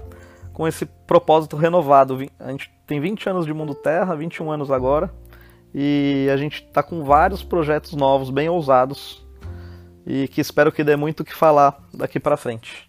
com 0.51 0.68
esse 0.68 0.86
propósito 0.86 1.55
renovado. 1.55 2.18
A 2.39 2.51
gente 2.51 2.72
tem 2.86 2.99
20 2.99 3.30
anos 3.30 3.45
de 3.45 3.53
Mundo 3.53 3.74
Terra, 3.74 4.16
21 4.16 4.51
anos 4.51 4.72
agora, 4.72 5.14
e 5.74 6.28
a 6.32 6.38
gente 6.38 6.64
está 6.64 6.84
com 6.84 7.03
vários 7.03 7.43
projetos 7.43 7.93
novos, 7.93 8.30
bem 8.30 8.49
ousados, 8.49 9.26
e 10.05 10.28
que 10.28 10.41
espero 10.41 10.72
que 10.72 10.84
dê 10.84 10.95
muito 10.95 11.22
o 11.22 11.26
que 11.26 11.34
falar 11.34 11.82
daqui 11.93 12.20
para 12.20 12.38
frente. 12.38 12.88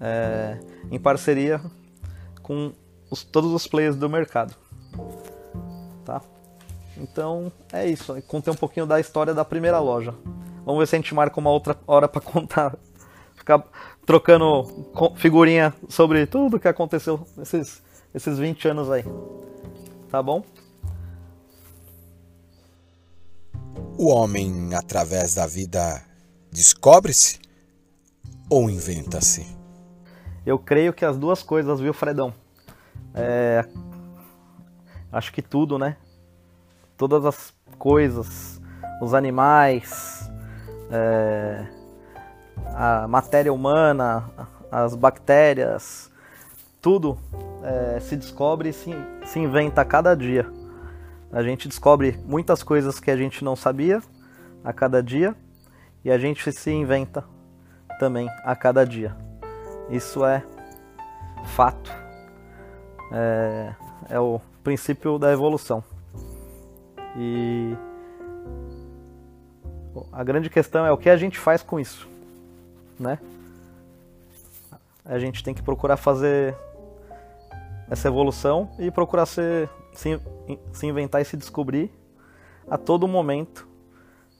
É, 0.00 0.58
em 0.90 0.98
parceria 0.98 1.60
com 2.42 2.72
os, 3.10 3.22
todos 3.22 3.52
os 3.52 3.66
players 3.66 3.96
do 3.96 4.08
mercado. 4.08 4.54
Tá? 6.04 6.20
Então 6.96 7.52
é 7.72 7.86
isso. 7.86 8.20
Contei 8.22 8.52
um 8.52 8.56
pouquinho 8.56 8.86
da 8.86 9.00
história 9.00 9.34
da 9.34 9.44
primeira 9.44 9.78
loja. 9.78 10.14
Vamos 10.64 10.80
ver 10.80 10.86
se 10.86 10.96
a 10.96 10.98
gente 10.98 11.14
marca 11.14 11.38
uma 11.38 11.50
outra 11.50 11.76
hora 11.86 12.08
para 12.08 12.20
contar 12.20 12.76
ficar 13.34 13.62
trocando 14.06 14.64
figurinha 15.16 15.74
sobre 15.88 16.26
tudo 16.26 16.58
que 16.58 16.66
aconteceu 16.66 17.26
nesses, 17.36 17.82
esses 18.14 18.38
20 18.38 18.68
anos 18.68 18.90
aí. 18.90 19.04
Tá 20.10 20.22
bom? 20.22 20.42
O 23.98 24.08
homem, 24.08 24.74
através 24.74 25.34
da 25.34 25.46
vida, 25.46 26.02
descobre-se 26.50 27.38
ou 28.48 28.70
inventa-se? 28.70 29.46
Eu 30.46 30.58
creio 30.58 30.92
que 30.92 31.04
as 31.04 31.16
duas 31.16 31.42
coisas, 31.42 31.80
viu, 31.80 31.92
Fredão? 31.92 32.32
É... 33.14 33.64
Acho 35.12 35.32
que 35.32 35.42
tudo, 35.42 35.78
né? 35.78 35.96
Todas 36.96 37.24
as 37.24 37.54
coisas, 37.78 38.60
os 39.00 39.14
animais, 39.14 40.30
é 40.90 41.66
a 42.74 43.06
matéria 43.06 43.52
humana, 43.52 44.30
as 44.70 44.94
bactérias, 44.94 46.10
tudo 46.80 47.18
é, 47.62 48.00
se 48.00 48.16
descobre 48.16 48.70
e 48.70 48.72
se, 48.72 48.90
se 49.24 49.38
inventa 49.38 49.80
a 49.80 49.84
cada 49.84 50.14
dia. 50.14 50.50
A 51.32 51.42
gente 51.42 51.68
descobre 51.68 52.18
muitas 52.24 52.62
coisas 52.62 53.00
que 53.00 53.10
a 53.10 53.16
gente 53.16 53.44
não 53.44 53.56
sabia 53.56 54.02
a 54.62 54.72
cada 54.72 55.02
dia 55.02 55.34
e 56.04 56.10
a 56.10 56.18
gente 56.18 56.50
se 56.52 56.70
inventa 56.70 57.24
também 57.98 58.28
a 58.44 58.54
cada 58.54 58.84
dia. 58.84 59.16
Isso 59.90 60.24
é 60.24 60.44
fato. 61.46 61.92
É, 63.12 63.74
é 64.10 64.20
o 64.20 64.40
princípio 64.62 65.18
da 65.18 65.32
evolução. 65.32 65.82
E 67.16 67.76
a 70.12 70.24
grande 70.24 70.50
questão 70.50 70.84
é 70.84 70.92
o 70.92 70.98
que 70.98 71.08
a 71.08 71.16
gente 71.16 71.38
faz 71.38 71.62
com 71.62 71.78
isso 71.78 72.14
né? 72.98 73.18
A 75.04 75.18
gente 75.18 75.42
tem 75.42 75.54
que 75.54 75.62
procurar 75.62 75.96
fazer 75.96 76.56
essa 77.90 78.08
evolução 78.08 78.70
e 78.78 78.90
procurar 78.90 79.26
se, 79.26 79.68
se, 79.92 80.18
se 80.72 80.86
inventar 80.86 81.20
e 81.20 81.24
se 81.24 81.36
descobrir 81.36 81.90
a 82.68 82.78
todo 82.78 83.06
momento 83.06 83.68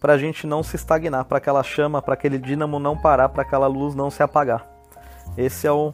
para 0.01 0.15
a 0.15 0.19
gente 0.19 0.47
não 0.47 0.63
se 0.63 0.77
estagnar, 0.77 1.25
para 1.27 1.39
aquela 1.39 1.63
chama, 1.63 2.01
para 2.01 2.15
aquele 2.15 2.39
dínamo 2.39 2.79
não 2.79 2.97
parar, 2.97 3.29
para 3.29 3.43
aquela 3.43 3.67
luz 3.67 3.95
não 3.95 4.11
se 4.11 4.23
apagar. 4.23 4.67
Esse 5.37 5.67
é 5.67 5.73
o 5.73 5.93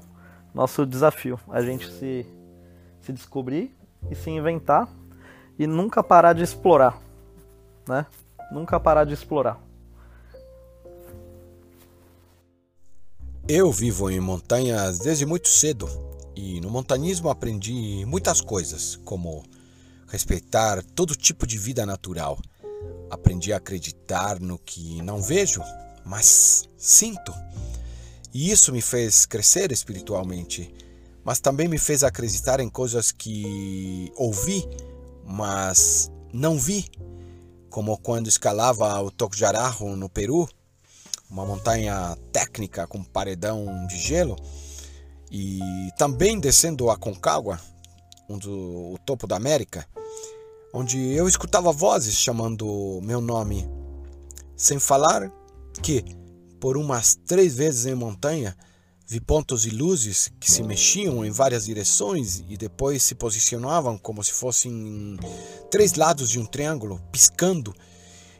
nosso 0.55 0.85
desafio, 0.85 1.39
a 1.49 1.63
gente 1.63 1.89
se, 1.93 2.27
se 3.01 3.13
descobrir 3.13 3.77
e 4.11 4.15
se 4.15 4.31
inventar 4.31 4.89
e 5.61 5.67
nunca 5.67 6.03
parar 6.03 6.33
de 6.33 6.43
explorar, 6.43 6.99
né? 7.87 8.07
Nunca 8.51 8.81
parar 8.81 9.05
de 9.05 9.13
explorar. 9.13 9.61
Eu 13.47 13.71
vivo 13.71 14.11
em 14.11 14.19
montanhas 14.21 15.01
desde 15.01 15.27
muito 15.27 15.49
cedo 15.49 15.87
e 16.35 16.63
no 16.63 16.71
montanismo 16.71 17.29
aprendi 17.29 18.07
muitas 18.07 18.41
coisas, 18.41 18.97
como 19.05 19.45
respeitar 20.09 20.83
todo 20.95 21.15
tipo 21.15 21.47
de 21.47 21.59
vida 21.59 21.85
natural. 21.85 22.39
Aprendi 23.11 23.53
a 23.53 23.59
acreditar 23.59 24.41
no 24.41 24.59
que 24.59 25.03
não 25.03 25.21
vejo, 25.21 25.61
mas 26.07 26.71
sinto. 26.79 27.35
E 28.33 28.51
isso 28.51 28.73
me 28.73 28.81
fez 28.81 29.27
crescer 29.27 29.73
espiritualmente, 29.73 30.73
mas 31.23 31.39
também 31.39 31.69
me 31.69 31.77
fez 31.77 32.03
acreditar 32.03 32.61
em 32.61 32.71
coisas 32.71 33.13
que 33.13 34.11
ouvi, 34.17 34.67
mas 35.31 36.11
não 36.33 36.59
vi, 36.59 36.87
como 37.71 37.97
quando 37.99 38.27
escalava 38.27 39.01
o 39.01 39.13
Tocjarajo 39.13 39.95
no 39.95 40.09
Peru, 40.09 40.49
uma 41.31 41.47
montanha 41.47 42.17
técnica 42.33 42.85
com 42.87 43.05
paredão 43.05 43.87
de 43.87 43.97
gelo, 43.97 44.37
e 45.31 45.61
também 45.97 46.41
descendo 46.41 46.91
a 46.91 46.97
Concagua, 46.97 47.61
um 48.29 48.37
do, 48.37 48.95
o 48.95 48.99
topo 49.07 49.29
da 49.29 49.37
América, 49.37 49.87
onde 50.75 50.99
eu 51.13 51.29
escutava 51.29 51.71
vozes 51.71 52.15
chamando 52.15 53.01
meu 53.03 53.21
nome, 53.21 53.69
sem 54.57 54.81
falar 54.81 55.31
que 55.81 56.05
por 56.59 56.77
umas 56.77 57.15
três 57.15 57.55
vezes 57.55 57.87
em 57.87 57.95
montanha, 57.95 58.57
vi 59.11 59.19
pontos 59.19 59.67
e 59.67 59.71
luzes 59.71 60.31
que 60.39 60.49
se 60.49 60.63
mexiam 60.63 61.25
em 61.25 61.33
várias 61.33 61.65
direções 61.65 62.45
e 62.49 62.57
depois 62.57 63.03
se 63.03 63.17
posicionavam 63.17 63.99
como 63.99 64.23
se 64.23 64.31
fossem 64.31 65.19
três 65.69 65.95
lados 65.95 66.31
de 66.31 66.39
um 66.39 66.47
triângulo, 66.47 67.03
piscando 67.11 67.75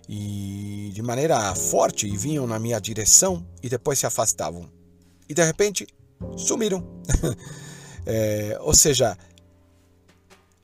e 0.09 0.93
de 0.95 1.03
maneira 1.03 1.53
forte 1.57 2.07
e 2.07 2.17
vinham 2.17 2.47
na 2.47 2.57
minha 2.61 2.79
direção 2.79 3.45
e 3.61 3.69
depois 3.69 3.99
se 3.99 4.07
afastavam. 4.07 4.71
E 5.29 5.35
de 5.35 5.43
repente 5.43 5.89
sumiram. 6.37 6.87
é, 8.07 8.57
ou 8.61 8.73
seja, 8.73 9.19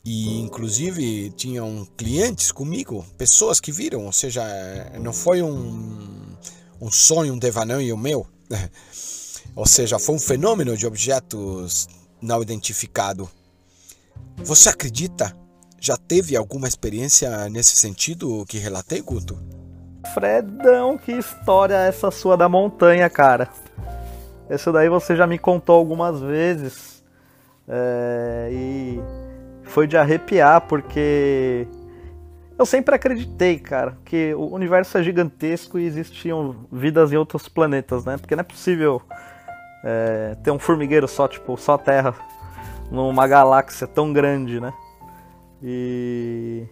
e 0.05 0.39
inclusive 0.39 1.33
tinham 1.33 1.85
clientes 1.97 2.53
comigo, 2.53 3.05
pessoas 3.19 3.59
que 3.59 3.73
viram, 3.73 4.07
ou 4.07 4.13
seja, 4.13 4.45
não 5.01 5.13
foi 5.13 5.43
um 5.43 6.37
um 6.81 6.93
sonho, 6.93 7.33
um 7.35 7.39
devaneio 7.39 7.97
meu. 7.97 8.25
Ou 9.57 9.67
seja, 9.67 9.99
foi 9.99 10.15
um 10.15 10.19
fenômeno 10.19 10.77
de 10.77 10.87
objetos 10.87 11.89
não 12.21 12.43
identificado. 12.43 13.27
Você 14.45 14.69
acredita? 14.69 15.35
Já 15.81 15.97
teve 15.97 16.37
alguma 16.37 16.69
experiência 16.69 17.49
nesse 17.49 17.75
sentido 17.75 18.45
que 18.47 18.59
relatei, 18.59 19.01
Guto? 19.01 19.39
Fredão, 20.13 20.99
que 20.99 21.13
história 21.13 21.75
é 21.75 21.89
essa 21.89 22.11
sua 22.11 22.37
da 22.37 22.49
montanha, 22.51 23.09
cara. 23.09 23.49
Essa 24.49 24.71
daí 24.71 24.91
você 24.91 25.17
já 25.17 25.27
me 25.27 25.39
contou 25.39 25.77
algumas 25.77 26.21
vezes. 26.21 27.03
É, 27.67 28.51
e 28.53 29.01
foi 29.65 29.87
de 29.87 29.97
arrepiar, 29.97 30.61
porque 30.69 31.67
eu 32.59 32.65
sempre 32.65 32.95
acreditei, 32.95 33.59
cara, 33.59 33.99
que 34.05 34.35
o 34.35 34.55
universo 34.55 34.97
é 34.99 35.03
gigantesco 35.03 35.79
e 35.79 35.87
existiam 35.87 36.55
vidas 36.71 37.13
em 37.13 37.17
outros 37.17 37.49
planetas, 37.49 38.05
né? 38.05 38.17
Porque 38.19 38.37
não 38.37 38.43
é 38.43 38.45
possível 38.45 39.03
é, 39.89 40.35
ter 40.43 40.51
um 40.51 40.59
formigueiro 40.59 41.07
só, 41.07 41.29
tipo, 41.29 41.57
só 41.57 41.75
a 41.75 41.79
Terra, 41.79 42.13
numa 42.91 43.29
galáxia 43.29 43.87
tão 43.87 44.13
grande, 44.13 44.59
né? 44.61 44.75
E 45.63 46.67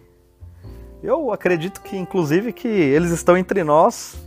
eu 1.01 1.31
acredito 1.31 1.81
que, 1.81 1.95
inclusive, 1.95 2.51
que 2.51 2.67
eles 2.67 3.11
estão 3.11 3.37
entre 3.37 3.63
nós 3.63 4.17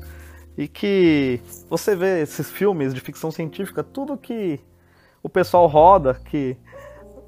e 0.56 0.66
que 0.66 1.40
você 1.68 1.94
vê 1.94 2.22
esses 2.22 2.50
filmes 2.50 2.94
de 2.94 3.00
ficção 3.00 3.30
científica, 3.30 3.84
tudo 3.84 4.16
que 4.16 4.58
o 5.22 5.28
pessoal 5.28 5.66
roda, 5.66 6.14
que 6.14 6.56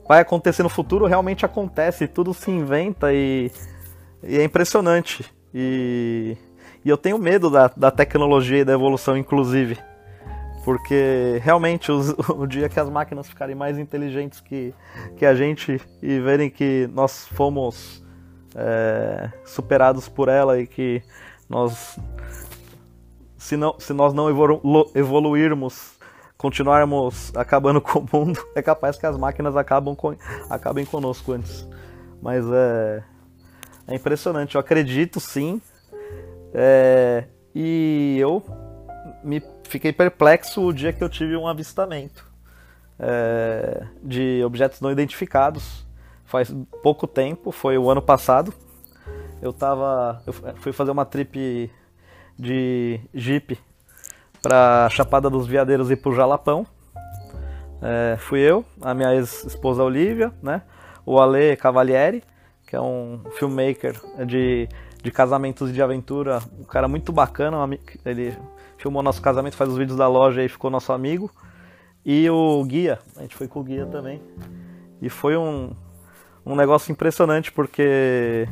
vai 0.08 0.20
acontecer 0.20 0.62
no 0.62 0.68
futuro, 0.70 1.04
realmente 1.04 1.44
acontece, 1.44 2.08
tudo 2.08 2.32
se 2.32 2.50
inventa 2.50 3.12
e 3.12 3.50
e 4.22 4.38
é 4.38 4.44
impressionante. 4.44 5.24
E, 5.54 6.36
e 6.84 6.88
eu 6.88 6.96
tenho 6.96 7.18
medo 7.18 7.50
da, 7.50 7.70
da 7.76 7.90
tecnologia 7.90 8.58
e 8.58 8.64
da 8.64 8.72
evolução, 8.72 9.16
inclusive. 9.16 9.78
Porque 10.64 11.40
realmente 11.42 11.90
os, 11.90 12.14
o 12.28 12.46
dia 12.46 12.68
que 12.68 12.78
as 12.78 12.88
máquinas 12.88 13.28
ficarem 13.28 13.54
mais 13.54 13.78
inteligentes 13.78 14.40
que, 14.40 14.74
que 15.16 15.24
a 15.24 15.34
gente 15.34 15.80
e 16.02 16.20
verem 16.20 16.50
que 16.50 16.88
nós 16.92 17.26
fomos 17.28 18.04
é, 18.54 19.30
superados 19.44 20.08
por 20.08 20.28
ela 20.28 20.60
e 20.60 20.66
que 20.66 21.02
nós, 21.48 21.98
se, 23.36 23.56
não, 23.56 23.78
se 23.78 23.92
nós 23.92 24.12
não 24.12 24.28
evolu 24.28 24.60
evoluirmos, 24.94 25.98
continuarmos 26.36 27.32
acabando 27.34 27.80
com 27.82 28.00
o 28.00 28.06
mundo, 28.12 28.40
é 28.54 28.62
capaz 28.62 28.96
que 28.96 29.06
as 29.06 29.16
máquinas 29.16 29.56
acabam 29.56 29.94
com, 29.94 30.14
acabem 30.48 30.84
conosco 30.84 31.32
antes. 31.32 31.68
Mas 32.22 32.44
é, 32.52 33.02
é 33.88 33.94
impressionante, 33.94 34.54
eu 34.54 34.60
acredito 34.60 35.20
sim. 35.20 35.60
É, 36.52 37.24
e 37.54 38.16
eu 38.18 38.42
me 39.22 39.40
fiquei 39.70 39.92
perplexo 39.92 40.60
o 40.62 40.72
dia 40.72 40.92
que 40.92 41.02
eu 41.02 41.08
tive 41.08 41.36
um 41.36 41.46
avistamento 41.46 42.26
é, 42.98 43.86
de 44.02 44.42
objetos 44.44 44.80
não 44.80 44.90
identificados. 44.90 45.86
Faz 46.24 46.54
pouco 46.82 47.06
tempo, 47.06 47.50
foi 47.50 47.78
o 47.78 47.90
ano 47.90 48.02
passado. 48.02 48.52
Eu 49.40 49.52
tava. 49.52 50.22
Eu 50.26 50.32
fui 50.32 50.72
fazer 50.72 50.90
uma 50.90 51.04
trip 51.04 51.70
de 52.38 53.00
Jeep 53.14 53.58
pra 54.42 54.88
Chapada 54.90 55.30
dos 55.30 55.46
Veadeiros 55.46 55.90
e 55.90 55.96
pro 55.96 56.14
Jalapão. 56.14 56.66
É, 57.82 58.16
fui 58.18 58.40
eu, 58.40 58.64
a 58.82 58.92
minha 58.92 59.14
ex-esposa 59.14 59.82
Olivia, 59.82 60.32
né? 60.42 60.62
O 61.06 61.18
Ale 61.18 61.56
Cavalieri 61.56 62.22
que 62.70 62.76
é 62.76 62.80
um 62.80 63.20
filmmaker 63.32 64.00
de, 64.24 64.68
de 65.02 65.10
casamentos 65.10 65.72
de 65.72 65.82
aventura, 65.82 66.40
um 66.56 66.62
cara 66.62 66.86
muito 66.86 67.10
bacana, 67.10 67.56
ele 68.06 68.32
filmou 68.80 69.02
nosso 69.02 69.20
casamento, 69.20 69.56
faz 69.56 69.70
os 69.70 69.76
vídeos 69.76 69.98
da 69.98 70.08
loja 70.08 70.42
e 70.42 70.48
ficou 70.48 70.70
nosso 70.70 70.92
amigo. 70.92 71.30
E 72.04 72.28
o 72.30 72.64
guia, 72.64 72.98
a 73.16 73.20
gente 73.20 73.36
foi 73.36 73.46
com 73.46 73.60
o 73.60 73.62
guia 73.62 73.84
também. 73.84 74.22
E 75.02 75.10
foi 75.10 75.36
um, 75.36 75.72
um 76.44 76.56
negócio 76.56 76.90
impressionante 76.90 77.52
porque 77.52 78.48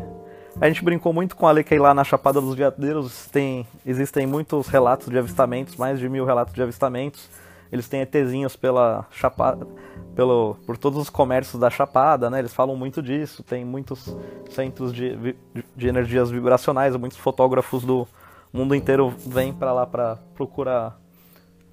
a 0.61 0.69
gente 0.69 0.85
brincou 0.85 1.13
muito 1.13 1.35
com 1.35 1.47
a 1.47 1.53
lei 1.53 1.65
que 1.65 1.75
é 1.75 1.81
lá 1.81 1.95
na 1.95 2.05
Chapada 2.05 2.41
dos 2.41 2.55
Veadeiros 2.55 3.27
tem, 3.27 3.67
existem 3.87 4.27
muitos 4.27 4.69
relatos 4.69 5.09
de 5.09 5.19
avistamentos, 5.19 5.77
mais 5.77 5.99
de 5.99 6.09
mil 6.09 6.27
relatos 6.27 6.53
de 6.53 6.63
avistamentos. 6.63 7.29
Eles 7.71 7.89
têm 7.89 8.01
ETzinhos 8.01 8.57
pela 8.57 9.07
Chapada, 9.11 9.67
pelo, 10.15 10.57
por 10.67 10.77
todos 10.77 10.99
os 10.99 11.11
comércios 11.11 11.61
da 11.61 11.71
Chapada, 11.71 12.29
né? 12.29 12.39
Eles 12.39 12.53
falam 12.53 12.77
muito 12.77 13.03
disso. 13.03 13.43
Tem 13.43 13.65
muitos 13.65 14.17
centros 14.51 14.93
de, 14.93 15.37
de 15.77 15.89
energias 15.89 16.31
vibracionais, 16.31 16.97
muitos 16.97 17.19
fotógrafos 17.19 17.85
do 17.85 18.07
mundo 18.53 18.75
inteiro 18.75 19.15
vêm 19.27 19.53
para 19.53 19.73
lá 19.73 19.87
para 19.87 20.19
procurar 20.35 20.99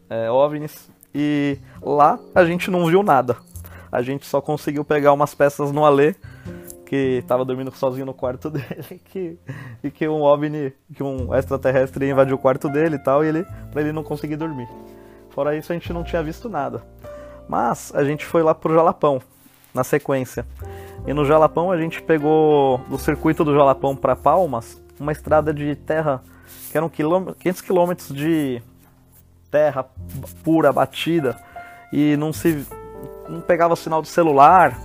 é, 0.10 0.30
OVNIs. 0.30 0.90
E 1.14 1.58
lá 1.82 2.20
a 2.34 2.44
gente 2.44 2.70
não 2.70 2.86
viu 2.86 3.02
nada. 3.02 3.38
A 3.92 4.02
gente 4.02 4.26
só 4.26 4.42
conseguiu 4.42 4.84
pegar 4.84 5.14
umas 5.14 5.34
peças 5.34 5.72
no 5.72 5.86
Alê, 5.86 6.16
que 6.86 7.20
estava 7.20 7.46
dormindo 7.46 7.72
sozinho 7.72 8.06
no 8.06 8.14
quarto 8.14 8.50
dele, 8.52 9.02
que, 9.06 9.38
e 9.84 9.90
que 9.90 10.08
um 10.08 10.22
OVNI, 10.22 10.74
que 10.94 11.02
um 11.02 11.34
extraterrestre 11.34 12.10
invadiu 12.10 12.36
o 12.36 12.40
quarto 12.40 12.70
dele 12.70 12.96
e 12.96 13.00
tal, 13.00 13.24
e 13.24 13.30
ele, 13.30 13.46
pra 13.72 13.82
ele 13.82 13.92
não 13.92 14.04
conseguir 14.04 14.36
dormir. 14.36 14.68
Fora 15.30 15.56
isso, 15.56 15.72
a 15.72 15.76
gente 15.76 15.92
não 15.94 16.04
tinha 16.04 16.22
visto 16.22 16.50
nada. 16.50 16.84
Mas 17.48 17.94
a 17.96 18.04
gente 18.04 18.26
foi 18.26 18.44
lá 18.44 18.54
pro 18.54 18.74
Jalapão, 18.74 19.22
na 19.74 19.84
sequência. 19.84 20.46
E 21.08 21.14
no 21.14 21.26
Jalapão 21.26 21.72
a 21.72 21.78
gente 21.78 22.02
pegou 22.02 22.80
do 22.90 22.98
circuito 22.98 23.44
do 23.44 23.54
Jalapão 23.54 23.96
para 23.96 24.16
Palmas 24.16 24.82
uma 25.00 25.12
estrada 25.12 25.54
de 25.54 25.76
terra 25.76 26.22
que 26.76 26.78
eram 26.78 26.90
500 26.90 27.62
quilômetros 27.62 28.10
de 28.10 28.62
terra 29.50 29.86
pura, 30.44 30.74
batida, 30.74 31.38
e 31.94 32.18
não 32.18 32.34
se 32.34 32.66
não 33.30 33.40
pegava 33.40 33.78
sinal 33.78 34.02
de 34.02 34.10
celular. 34.10 34.78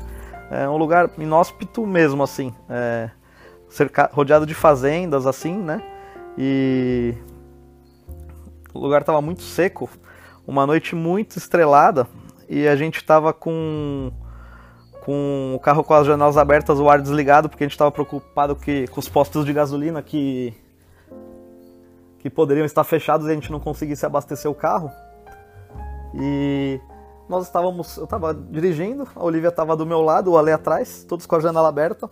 É 0.52 0.68
um 0.68 0.76
lugar 0.76 1.10
inóspito 1.18 1.84
mesmo, 1.84 2.22
assim, 2.22 2.54
é, 2.68 3.10
cerca, 3.68 4.08
rodeado 4.12 4.46
de 4.46 4.54
fazendas, 4.54 5.26
assim, 5.26 5.56
né? 5.56 5.82
E 6.38 7.14
o 8.72 8.78
lugar 8.78 9.00
estava 9.00 9.20
muito 9.20 9.42
seco, 9.42 9.90
uma 10.46 10.64
noite 10.66 10.94
muito 10.94 11.38
estrelada, 11.38 12.06
e 12.48 12.68
a 12.68 12.76
gente 12.76 13.04
tava 13.04 13.32
com 13.32 14.12
com 15.04 15.54
o 15.56 15.58
carro 15.58 15.82
com 15.82 15.94
as 15.94 16.06
janelas 16.06 16.36
abertas, 16.36 16.78
o 16.78 16.88
ar 16.88 17.00
desligado, 17.00 17.48
porque 17.48 17.64
a 17.64 17.66
gente 17.66 17.72
estava 17.72 17.90
preocupado 17.90 18.54
que, 18.54 18.86
com 18.88 19.00
os 19.00 19.08
postos 19.08 19.46
de 19.46 19.52
gasolina 19.52 20.02
que, 20.02 20.54
que 22.20 22.30
poderiam 22.30 22.64
estar 22.64 22.84
fechados 22.84 23.26
e 23.26 23.30
a 23.30 23.34
gente 23.34 23.50
não 23.50 23.58
conseguisse 23.58 24.06
abastecer 24.06 24.50
o 24.50 24.54
carro. 24.54 24.90
E 26.14 26.80
nós 27.28 27.46
estávamos, 27.46 27.96
eu 27.96 28.04
estava 28.04 28.34
dirigindo, 28.34 29.08
a 29.14 29.24
Olivia 29.24 29.48
estava 29.48 29.76
do 29.76 29.86
meu 29.86 30.02
lado, 30.02 30.32
o 30.32 30.38
Ale 30.38 30.52
atrás, 30.52 31.04
todos 31.08 31.26
com 31.26 31.36
a 31.36 31.40
janela 31.40 31.68
aberta. 31.68 32.10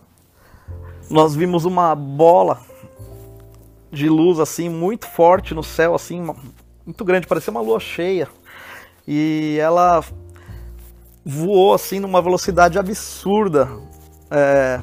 Nós 1.10 1.34
vimos 1.34 1.64
uma 1.64 1.94
bola 1.94 2.60
de 3.90 4.08
luz 4.08 4.38
assim 4.38 4.68
muito 4.68 5.06
forte 5.06 5.54
no 5.54 5.62
céu, 5.62 5.94
assim 5.94 6.34
muito 6.84 7.04
grande, 7.04 7.26
parecia 7.26 7.50
uma 7.50 7.60
lua 7.60 7.80
cheia. 7.80 8.28
E 9.06 9.58
ela 9.60 10.04
voou 11.24 11.74
assim 11.74 11.98
numa 12.00 12.22
velocidade 12.22 12.78
absurda 12.78 13.68
é, 14.30 14.80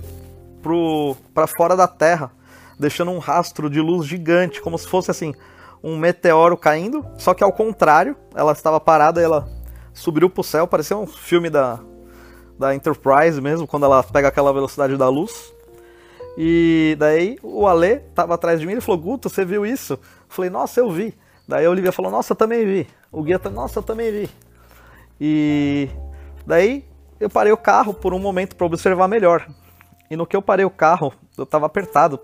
para 1.34 1.48
fora 1.48 1.76
da 1.76 1.88
Terra, 1.88 2.32
deixando 2.80 3.12
um 3.12 3.20
rastro 3.20 3.70
de 3.70 3.80
luz 3.80 4.06
gigante, 4.06 4.62
como 4.62 4.78
se 4.78 4.88
fosse 4.88 5.12
assim 5.12 5.34
um 5.84 5.98
meteoro 5.98 6.58
caindo, 6.58 7.06
só 7.18 7.34
que 7.34 7.44
ao 7.44 7.52
contrário, 7.52 8.16
ela 8.34 8.52
estava 8.52 8.80
parada, 8.80 9.22
ela 9.22 9.48
subiu 9.94 10.30
para 10.30 10.42
o 10.42 10.44
céu, 10.44 10.68
parecia 10.68 10.98
um 10.98 11.06
filme 11.06 11.50
da, 11.50 11.80
da 12.58 12.74
Enterprise 12.74 13.40
mesmo, 13.40 13.68
quando 13.68 13.86
ela 13.86 14.02
pega 14.04 14.28
aquela 14.28 14.52
velocidade 14.52 14.98
da 14.98 15.08
luz. 15.08 15.54
E 16.38 16.96
daí 16.98 17.38
o 17.44 17.68
Ale 17.68 18.02
estava 18.10 18.34
atrás 18.34 18.60
de 18.60 18.66
mim, 18.66 18.74
ele 18.74 18.82
falou: 18.82 19.00
Guto, 19.00 19.30
você 19.30 19.46
viu 19.46 19.66
isso? 19.66 19.94
Eu 19.94 20.00
falei: 20.28 20.50
Nossa, 20.50 20.80
eu 20.80 20.90
vi. 20.92 21.18
Daí 21.48 21.66
a 21.66 21.70
Olivia 21.70 21.92
falou: 21.92 22.12
Nossa, 22.12 22.34
eu 22.34 22.36
também 22.36 22.66
vi. 22.66 22.88
O 23.12 23.24
guia, 23.24 23.40
Nossa, 23.54 23.80
eu 23.80 23.84
também 23.84 24.12
vi. 24.12 24.30
E 25.22 25.88
Daí 26.46 26.86
eu 27.20 27.30
parei 27.30 27.52
o 27.52 27.58
carro 27.58 27.94
por 27.94 28.14
um 28.14 28.20
momento 28.20 28.56
para 28.56 28.68
observar 28.68 29.08
melhor. 29.08 29.48
E 30.10 30.16
no 30.16 30.28
que 30.28 30.36
eu 30.36 30.42
parei 30.42 30.66
o 30.66 30.70
carro, 30.70 31.12
eu 31.38 31.44
estava 31.44 31.66
apertado. 31.66 32.20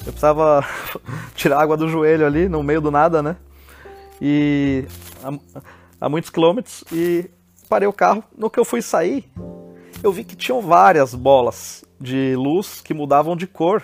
Eu 0.00 0.12
precisava 0.12 0.64
tirar 1.34 1.60
água 1.60 1.76
do 1.76 1.88
joelho 1.88 2.26
ali, 2.26 2.48
no 2.48 2.62
meio 2.62 2.80
do 2.80 2.90
nada, 2.90 3.22
né? 3.22 3.36
E 4.20 4.84
a, 5.22 5.32
a 6.06 6.08
muitos 6.08 6.30
quilômetros. 6.30 6.84
E 6.92 7.30
parei 7.68 7.88
o 7.88 7.92
carro. 7.92 8.24
No 8.36 8.50
que 8.50 8.58
eu 8.58 8.64
fui 8.64 8.82
sair, 8.82 9.30
eu 10.02 10.12
vi 10.12 10.24
que 10.24 10.36
tinham 10.36 10.60
várias 10.60 11.14
bolas 11.14 11.84
de 12.00 12.34
luz 12.36 12.80
que 12.80 12.94
mudavam 12.94 13.36
de 13.36 13.46
cor 13.46 13.82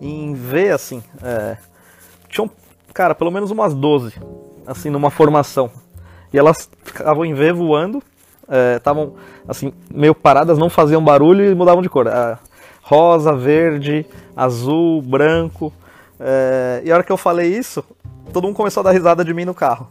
em 0.00 0.34
V, 0.34 0.70
assim. 0.70 1.02
É, 1.22 1.56
tinham, 2.28 2.50
cara, 2.92 3.14
pelo 3.14 3.30
menos 3.30 3.50
umas 3.50 3.74
12, 3.74 4.14
assim, 4.66 4.90
numa 4.90 5.10
formação. 5.10 5.70
E 6.32 6.38
elas 6.38 6.68
ficavam 6.84 7.24
em 7.24 7.34
V 7.34 7.52
voando 7.52 8.02
estavam 8.76 9.14
é, 9.16 9.50
assim 9.50 9.72
meio 9.92 10.14
paradas, 10.14 10.58
não 10.58 10.70
faziam 10.70 11.04
barulho 11.04 11.44
e 11.44 11.54
mudavam 11.54 11.82
de 11.82 11.88
cor. 11.88 12.06
É, 12.06 12.38
rosa, 12.88 13.36
verde, 13.36 14.06
azul, 14.34 15.02
branco. 15.02 15.70
É, 16.18 16.80
e 16.82 16.90
a 16.90 16.94
hora 16.94 17.04
que 17.04 17.12
eu 17.12 17.18
falei 17.18 17.54
isso, 17.54 17.84
todo 18.32 18.44
mundo 18.44 18.56
começou 18.56 18.80
a 18.80 18.84
dar 18.84 18.92
risada 18.92 19.22
de 19.22 19.34
mim 19.34 19.44
no 19.44 19.52
carro, 19.52 19.88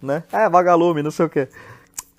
né? 0.00 0.22
É, 0.30 0.46
vagalume, 0.48 1.02
não 1.02 1.10
sei 1.10 1.24
o 1.24 1.28
que. 1.30 1.48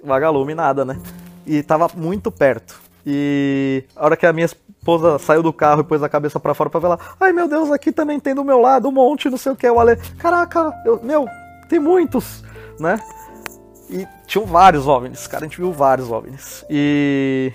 Vagalume 0.03 0.55
nada, 0.55 0.83
né? 0.83 0.99
E 1.45 1.61
tava 1.61 1.87
muito 1.95 2.31
perto. 2.31 2.75
E 3.05 3.83
a 3.95 4.03
hora 4.03 4.17
que 4.17 4.25
a 4.25 4.33
minha 4.33 4.47
esposa 4.47 5.19
saiu 5.19 5.43
do 5.43 5.53
carro 5.53 5.81
e 5.81 5.83
pôs 5.83 6.01
a 6.01 6.09
cabeça 6.09 6.39
para 6.39 6.55
fora 6.55 6.71
para 6.71 6.79
ver 6.79 6.87
lá, 6.87 6.99
ai 7.19 7.31
meu 7.31 7.47
Deus, 7.47 7.71
aqui 7.71 7.91
também 7.91 8.19
tem 8.19 8.33
do 8.33 8.43
meu 8.43 8.59
lado 8.59 8.87
um 8.87 8.91
monte, 8.91 9.29
não 9.29 9.37
sei 9.37 9.51
o 9.51 9.55
que. 9.55 9.69
O 9.69 9.79
Ale, 9.79 9.95
caraca, 10.17 10.73
eu, 10.83 10.99
meu, 11.03 11.27
tem 11.69 11.79
muitos, 11.79 12.43
né? 12.79 12.99
E 13.91 14.07
tinham 14.25 14.47
vários 14.47 14.87
OVNIs, 14.87 15.27
cara, 15.27 15.45
a 15.45 15.47
gente 15.47 15.57
viu 15.57 15.71
vários 15.71 16.11
OVNIs. 16.11 16.65
E 16.67 17.53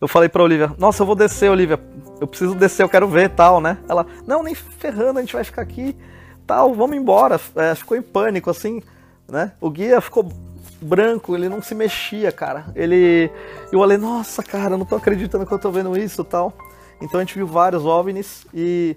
eu 0.00 0.08
falei 0.08 0.28
pra 0.28 0.42
Olivia, 0.42 0.72
nossa, 0.78 1.02
eu 1.02 1.06
vou 1.06 1.16
descer, 1.16 1.50
Olivia, 1.50 1.80
eu 2.20 2.26
preciso 2.26 2.54
descer, 2.54 2.82
eu 2.82 2.88
quero 2.88 3.08
ver 3.08 3.30
tal, 3.30 3.60
né? 3.60 3.78
Ela, 3.88 4.06
não, 4.26 4.42
nem 4.42 4.54
ferrando, 4.54 5.18
a 5.18 5.22
gente 5.22 5.32
vai 5.32 5.44
ficar 5.44 5.62
aqui, 5.62 5.96
tal, 6.46 6.74
vamos 6.74 6.96
embora. 6.96 7.40
É, 7.56 7.74
ficou 7.74 7.96
em 7.96 8.02
pânico, 8.02 8.50
assim, 8.50 8.82
né? 9.28 9.52
O 9.60 9.70
guia 9.70 10.00
ficou 10.00 10.28
branco, 10.80 11.34
ele 11.34 11.48
não 11.48 11.60
se 11.60 11.74
mexia, 11.74 12.32
cara. 12.32 12.66
Ele. 12.74 13.30
Eu 13.72 13.80
falei, 13.80 13.98
nossa, 13.98 14.42
cara, 14.42 14.76
não 14.76 14.86
tô 14.86 14.96
acreditando 14.96 15.46
que 15.46 15.52
eu 15.52 15.58
tô 15.58 15.70
vendo 15.70 15.96
isso 15.96 16.24
tal. 16.24 16.52
Então 17.00 17.20
a 17.20 17.22
gente 17.24 17.34
viu 17.34 17.46
vários 17.46 17.84
OVNIs 17.84 18.46
e 18.52 18.96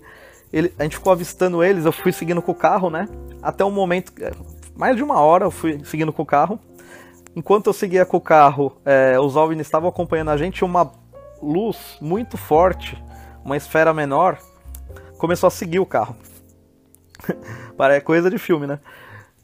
ele, 0.52 0.74
a 0.80 0.84
gente 0.84 0.98
ficou 0.98 1.12
avistando 1.12 1.64
eles, 1.64 1.86
eu 1.86 1.92
fui 1.92 2.12
seguindo 2.12 2.42
com 2.42 2.52
o 2.52 2.56
carro, 2.56 2.90
né? 2.90 3.08
Até 3.42 3.64
o 3.64 3.72
momento, 3.72 4.12
mais 4.76 4.96
de 4.96 5.04
uma 5.04 5.20
hora 5.20 5.46
eu 5.46 5.52
fui 5.52 5.82
seguindo 5.84 6.12
com 6.12 6.24
o 6.24 6.26
carro. 6.26 6.60
Enquanto 7.36 7.68
eu 7.68 7.74
seguia 7.74 8.06
com 8.06 8.18
o 8.18 8.22
carro, 8.22 8.78
é, 8.84 9.20
os 9.20 9.36
OVNIs 9.36 9.68
estavam 9.68 9.90
acompanhando 9.90 10.30
a 10.32 10.38
gente, 10.38 10.66
uma 10.66 10.92
luz 11.42 11.98
muito 12.02 12.38
forte, 12.38 13.02
uma 13.44 13.56
esfera 13.56 13.94
menor, 13.94 14.38
começou 15.18 15.48
a 15.48 15.52
seguir 15.52 15.80
o 15.80 15.86
carro. 15.86 16.16
Parece 17.78 18.06
coisa 18.06 18.30
de 18.30 18.38
filme, 18.38 18.68
né? 18.68 18.80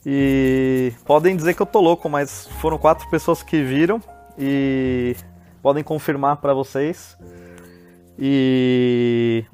E 0.06 0.94
podem 1.06 1.36
dizer 1.36 1.54
que 1.54 1.62
eu 1.62 1.66
tô 1.66 1.80
louco, 1.80 2.10
mas 2.10 2.48
foram 2.62 2.78
quatro 2.78 3.10
pessoas 3.10 3.42
que 3.42 3.64
viram 3.64 4.02
e 4.38 5.16
podem 5.62 5.84
confirmar 5.84 6.38
para 6.38 6.54
vocês. 6.54 7.18
E 8.18 9.46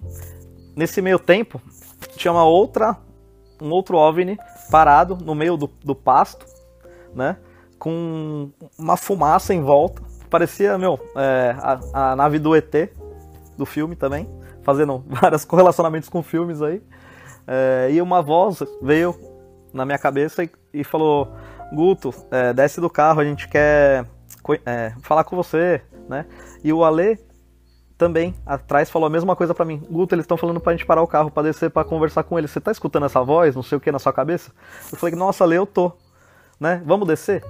nesse 0.75 1.01
meio 1.01 1.19
tempo 1.19 1.61
tinha 2.15 2.31
uma 2.31 2.45
outra 2.45 2.97
um 3.61 3.69
outro 3.69 3.97
OVNI 3.97 4.37
parado 4.69 5.15
no 5.15 5.33
meio 5.33 5.55
do, 5.55 5.67
do 5.67 5.95
pasto, 5.95 6.45
né? 7.15 7.37
Com 7.83 8.49
uma 8.79 8.95
fumaça 8.95 9.53
em 9.53 9.61
volta. 9.61 10.01
Parecia, 10.29 10.77
meu, 10.77 10.97
é, 11.17 11.53
a, 11.59 12.11
a 12.11 12.15
nave 12.15 12.39
do 12.39 12.55
ET, 12.55 12.73
do 13.57 13.65
filme 13.65 13.93
também, 13.93 14.25
fazendo 14.61 15.03
vários 15.11 15.43
correlacionamentos 15.43 16.07
com 16.07 16.23
filmes 16.23 16.61
aí. 16.61 16.81
É, 17.45 17.89
e 17.91 18.01
uma 18.01 18.21
voz 18.21 18.63
veio 18.81 19.13
na 19.73 19.85
minha 19.85 19.97
cabeça 19.97 20.45
e, 20.45 20.49
e 20.73 20.81
falou: 20.85 21.35
Guto, 21.73 22.13
é, 22.31 22.53
desce 22.53 22.79
do 22.79 22.89
carro, 22.89 23.19
a 23.19 23.25
gente 23.25 23.49
quer 23.49 24.05
é, 24.65 24.93
falar 25.01 25.25
com 25.25 25.35
você, 25.35 25.81
né? 26.07 26.25
E 26.63 26.71
o 26.71 26.85
Ale 26.85 27.19
também 27.97 28.33
atrás 28.45 28.89
falou 28.89 29.07
a 29.07 29.09
mesma 29.09 29.35
coisa 29.35 29.53
para 29.53 29.65
mim. 29.65 29.83
Guto, 29.91 30.15
eles 30.15 30.23
estão 30.23 30.37
falando 30.37 30.61
pra 30.61 30.71
gente 30.71 30.85
parar 30.85 31.01
o 31.01 31.07
carro 31.07 31.29
para 31.29 31.43
descer 31.43 31.69
para 31.69 31.83
conversar 31.83 32.23
com 32.23 32.39
eles. 32.39 32.49
Você 32.49 32.61
tá 32.61 32.71
escutando 32.71 33.05
essa 33.05 33.21
voz, 33.21 33.57
não 33.57 33.61
sei 33.61 33.77
o 33.77 33.81
que 33.81 33.91
na 33.91 33.99
sua 33.99 34.13
cabeça? 34.13 34.53
Eu 34.89 34.97
falei: 34.97 35.15
"Nossa, 35.15 35.43
Lê, 35.43 35.57
eu 35.57 35.65
tô". 35.65 35.91
Né? 36.57 36.81
Vamos 36.85 37.05
descer? 37.05 37.43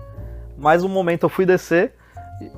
Mais 0.57 0.83
um 0.83 0.89
momento 0.89 1.23
eu 1.23 1.29
fui 1.29 1.45
descer 1.45 1.93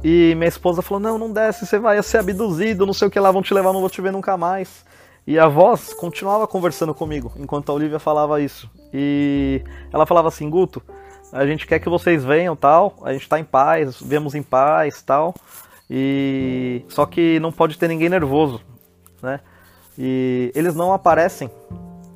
e 0.03 0.33
minha 0.35 0.47
esposa 0.47 0.81
falou: 0.81 1.01
"Não, 1.01 1.17
não 1.17 1.31
desce, 1.31 1.65
você 1.65 1.79
vai 1.79 2.01
ser 2.03 2.17
abduzido, 2.17 2.85
não 2.85 2.93
sei 2.93 3.07
o 3.07 3.11
que 3.11 3.19
lá, 3.19 3.31
vão 3.31 3.41
te 3.41 3.53
levar, 3.53 3.73
não 3.73 3.79
vou 3.79 3.89
te 3.89 4.01
ver 4.01 4.11
nunca 4.11 4.37
mais". 4.37 4.85
E 5.27 5.39
a 5.39 5.47
voz 5.47 5.93
continuava 5.93 6.47
conversando 6.47 6.93
comigo 6.93 7.31
enquanto 7.37 7.71
a 7.71 7.73
Olivia 7.73 7.99
falava 7.99 8.39
isso. 8.41 8.69
E 8.93 9.63
ela 9.91 10.05
falava 10.05 10.27
assim: 10.27 10.49
"Guto, 10.49 10.81
a 11.31 11.45
gente 11.45 11.65
quer 11.65 11.79
que 11.79 11.89
vocês 11.89 12.23
venham, 12.23 12.55
tal, 12.55 12.95
a 13.03 13.13
gente 13.13 13.27
tá 13.27 13.39
em 13.39 13.43
paz, 13.43 13.99
vemos 14.01 14.35
em 14.35 14.43
paz, 14.43 15.01
tal". 15.01 15.33
E 15.89 16.83
só 16.89 17.05
que 17.05 17.39
não 17.39 17.51
pode 17.51 17.77
ter 17.77 17.87
ninguém 17.87 18.09
nervoso, 18.09 18.61
né? 19.21 19.39
E 19.97 20.51
eles 20.55 20.75
não 20.75 20.93
aparecem. 20.93 21.49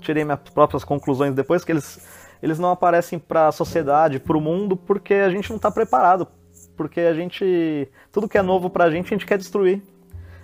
Tirei 0.02 0.24
minhas 0.24 0.40
próprias 0.54 0.84
conclusões 0.84 1.34
depois 1.34 1.64
que 1.64 1.72
eles 1.72 2.00
eles 2.42 2.60
não 2.60 2.72
aparecem 2.72 3.20
para 3.20 3.48
a 3.48 3.52
sociedade, 3.52 4.20
para 4.20 4.38
o 4.38 4.42
mundo, 4.42 4.76
porque 4.76 5.14
a 5.14 5.30
gente 5.30 5.50
não 5.50 5.58
está 5.58 5.70
preparado, 5.70 6.28
porque 6.76 7.02
a 7.02 7.14
gente 7.14 7.88
tudo 8.12 8.28
que 8.28 8.38
é 8.38 8.42
novo 8.42 8.70
para 8.70 8.86
a 8.86 8.92
gente 8.92 9.08
a 9.08 9.18
gente 9.18 9.26
quer 9.26 9.38
destruir. 9.38 9.82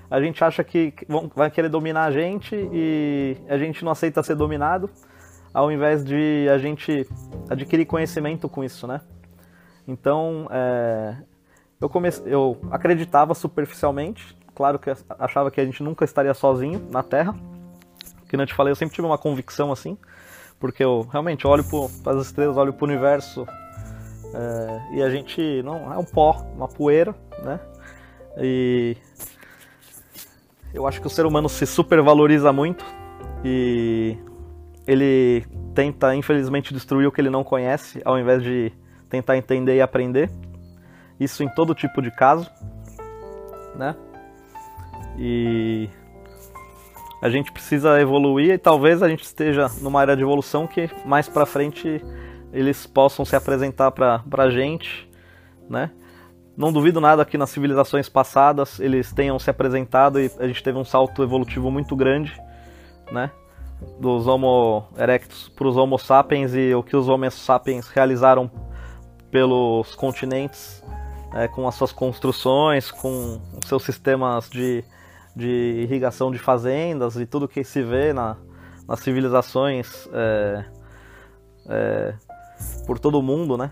A 0.09 0.21
gente 0.21 0.43
acha 0.43 0.63
que 0.63 0.93
vão, 1.07 1.31
vai 1.35 1.49
querer 1.49 1.69
dominar 1.69 2.05
a 2.05 2.11
gente 2.11 2.55
e 2.71 3.37
a 3.49 3.57
gente 3.57 3.83
não 3.83 3.91
aceita 3.91 4.21
ser 4.21 4.35
dominado, 4.35 4.89
ao 5.53 5.71
invés 5.71 6.05
de 6.05 6.47
a 6.53 6.57
gente 6.57 7.07
adquirir 7.49 7.85
conhecimento 7.85 8.47
com 8.47 8.63
isso, 8.63 8.85
né? 8.85 9.01
Então, 9.87 10.47
é, 10.51 11.15
eu, 11.79 11.91
eu 12.25 12.57
acreditava 12.71 13.33
superficialmente, 13.33 14.35
claro 14.53 14.79
que 14.79 14.91
achava 15.19 15.51
que 15.51 15.59
a 15.59 15.65
gente 15.65 15.81
nunca 15.83 16.05
estaria 16.05 16.33
sozinho 16.33 16.87
na 16.91 17.03
Terra. 17.03 17.35
Que 18.27 18.37
não 18.37 18.45
te 18.45 18.53
falei, 18.53 18.71
eu 18.71 18.75
sempre 18.75 18.95
tive 18.95 19.05
uma 19.05 19.17
convicção 19.17 19.71
assim, 19.71 19.97
porque 20.65 20.83
eu 20.83 21.07
realmente 21.11 21.45
olho 21.45 21.63
para 22.03 22.13
as 22.13 22.25
estrelas, 22.25 22.57
olho 22.57 22.73
para 22.73 22.83
o 22.83 22.87
universo 22.87 23.45
é... 24.33 24.95
e 24.95 25.03
a 25.03 25.09
gente 25.11 25.61
não 25.61 25.93
é 25.93 25.97
um 25.97 26.03
pó, 26.03 26.43
uma 26.55 26.67
poeira, 26.67 27.13
né? 27.43 27.59
E 28.39 28.97
eu 30.73 30.87
acho 30.87 30.99
que 30.99 31.05
o 31.05 31.09
ser 31.09 31.27
humano 31.27 31.47
se 31.47 31.67
supervaloriza 31.67 32.51
muito 32.51 32.83
e 33.43 34.17
ele 34.87 35.45
tenta, 35.75 36.15
infelizmente, 36.15 36.73
destruir 36.73 37.05
o 37.05 37.11
que 37.11 37.21
ele 37.21 37.29
não 37.29 37.43
conhece, 37.43 38.01
ao 38.03 38.17
invés 38.17 38.41
de 38.41 38.71
tentar 39.07 39.37
entender 39.37 39.75
e 39.75 39.81
aprender. 39.81 40.31
Isso 41.19 41.43
em 41.43 41.47
todo 41.47 41.75
tipo 41.75 42.01
de 42.01 42.09
caso, 42.09 42.49
né? 43.75 43.95
E 45.15 45.89
a 47.21 47.29
gente 47.29 47.51
precisa 47.51 47.99
evoluir 47.99 48.53
e 48.53 48.57
talvez 48.57 49.01
a 49.01 49.09
gente 49.09 49.23
esteja 49.23 49.69
numa 49.81 50.01
era 50.01 50.15
de 50.15 50.23
evolução 50.23 50.67
que 50.67 50.89
mais 51.05 51.27
para 51.27 51.45
frente 51.45 52.03
eles 52.53 52.85
possam 52.85 53.25
se 53.25 53.35
apresentar 53.35 53.91
para 53.91 54.21
a 54.37 54.49
gente, 54.49 55.09
né? 55.69 55.91
não 56.57 56.71
duvido 56.71 57.01
nada 57.01 57.25
que 57.25 57.37
nas 57.37 57.49
civilizações 57.49 58.07
passadas 58.07 58.79
eles 58.79 59.11
tenham 59.11 59.37
se 59.37 59.49
apresentado 59.49 60.19
e 60.19 60.31
a 60.39 60.47
gente 60.47 60.63
teve 60.63 60.77
um 60.77 60.85
salto 60.85 61.21
evolutivo 61.21 61.69
muito 61.69 61.95
grande, 61.95 62.33
né? 63.11 63.29
Dos 63.99 64.25
Homo 64.25 64.85
erectus 64.97 65.49
para 65.49 65.67
os 65.67 65.75
Homo 65.75 65.97
sapiens 65.97 66.55
e 66.55 66.73
o 66.73 66.81
que 66.81 66.95
os 66.95 67.09
Homo 67.09 67.29
sapiens 67.29 67.89
realizaram 67.89 68.49
pelos 69.29 69.93
continentes, 69.95 70.81
é, 71.33 71.47
com 71.47 71.67
as 71.67 71.75
suas 71.75 71.91
construções, 71.91 72.89
com 72.89 73.41
os 73.61 73.67
seus 73.67 73.83
sistemas 73.83 74.49
de, 74.49 74.83
de 75.35 75.81
irrigação 75.83 76.31
de 76.31 76.39
fazendas 76.39 77.15
e 77.15 77.25
tudo 77.25 77.47
que 77.47 77.63
se 77.63 77.81
vê 77.81 78.13
na, 78.13 78.37
nas 78.87 78.99
civilizações 78.99 80.07
é, 80.13 80.65
é, 81.67 82.13
por 82.85 82.99
todo 82.99 83.19
o 83.19 83.23
mundo, 83.23 83.57
né? 83.57 83.71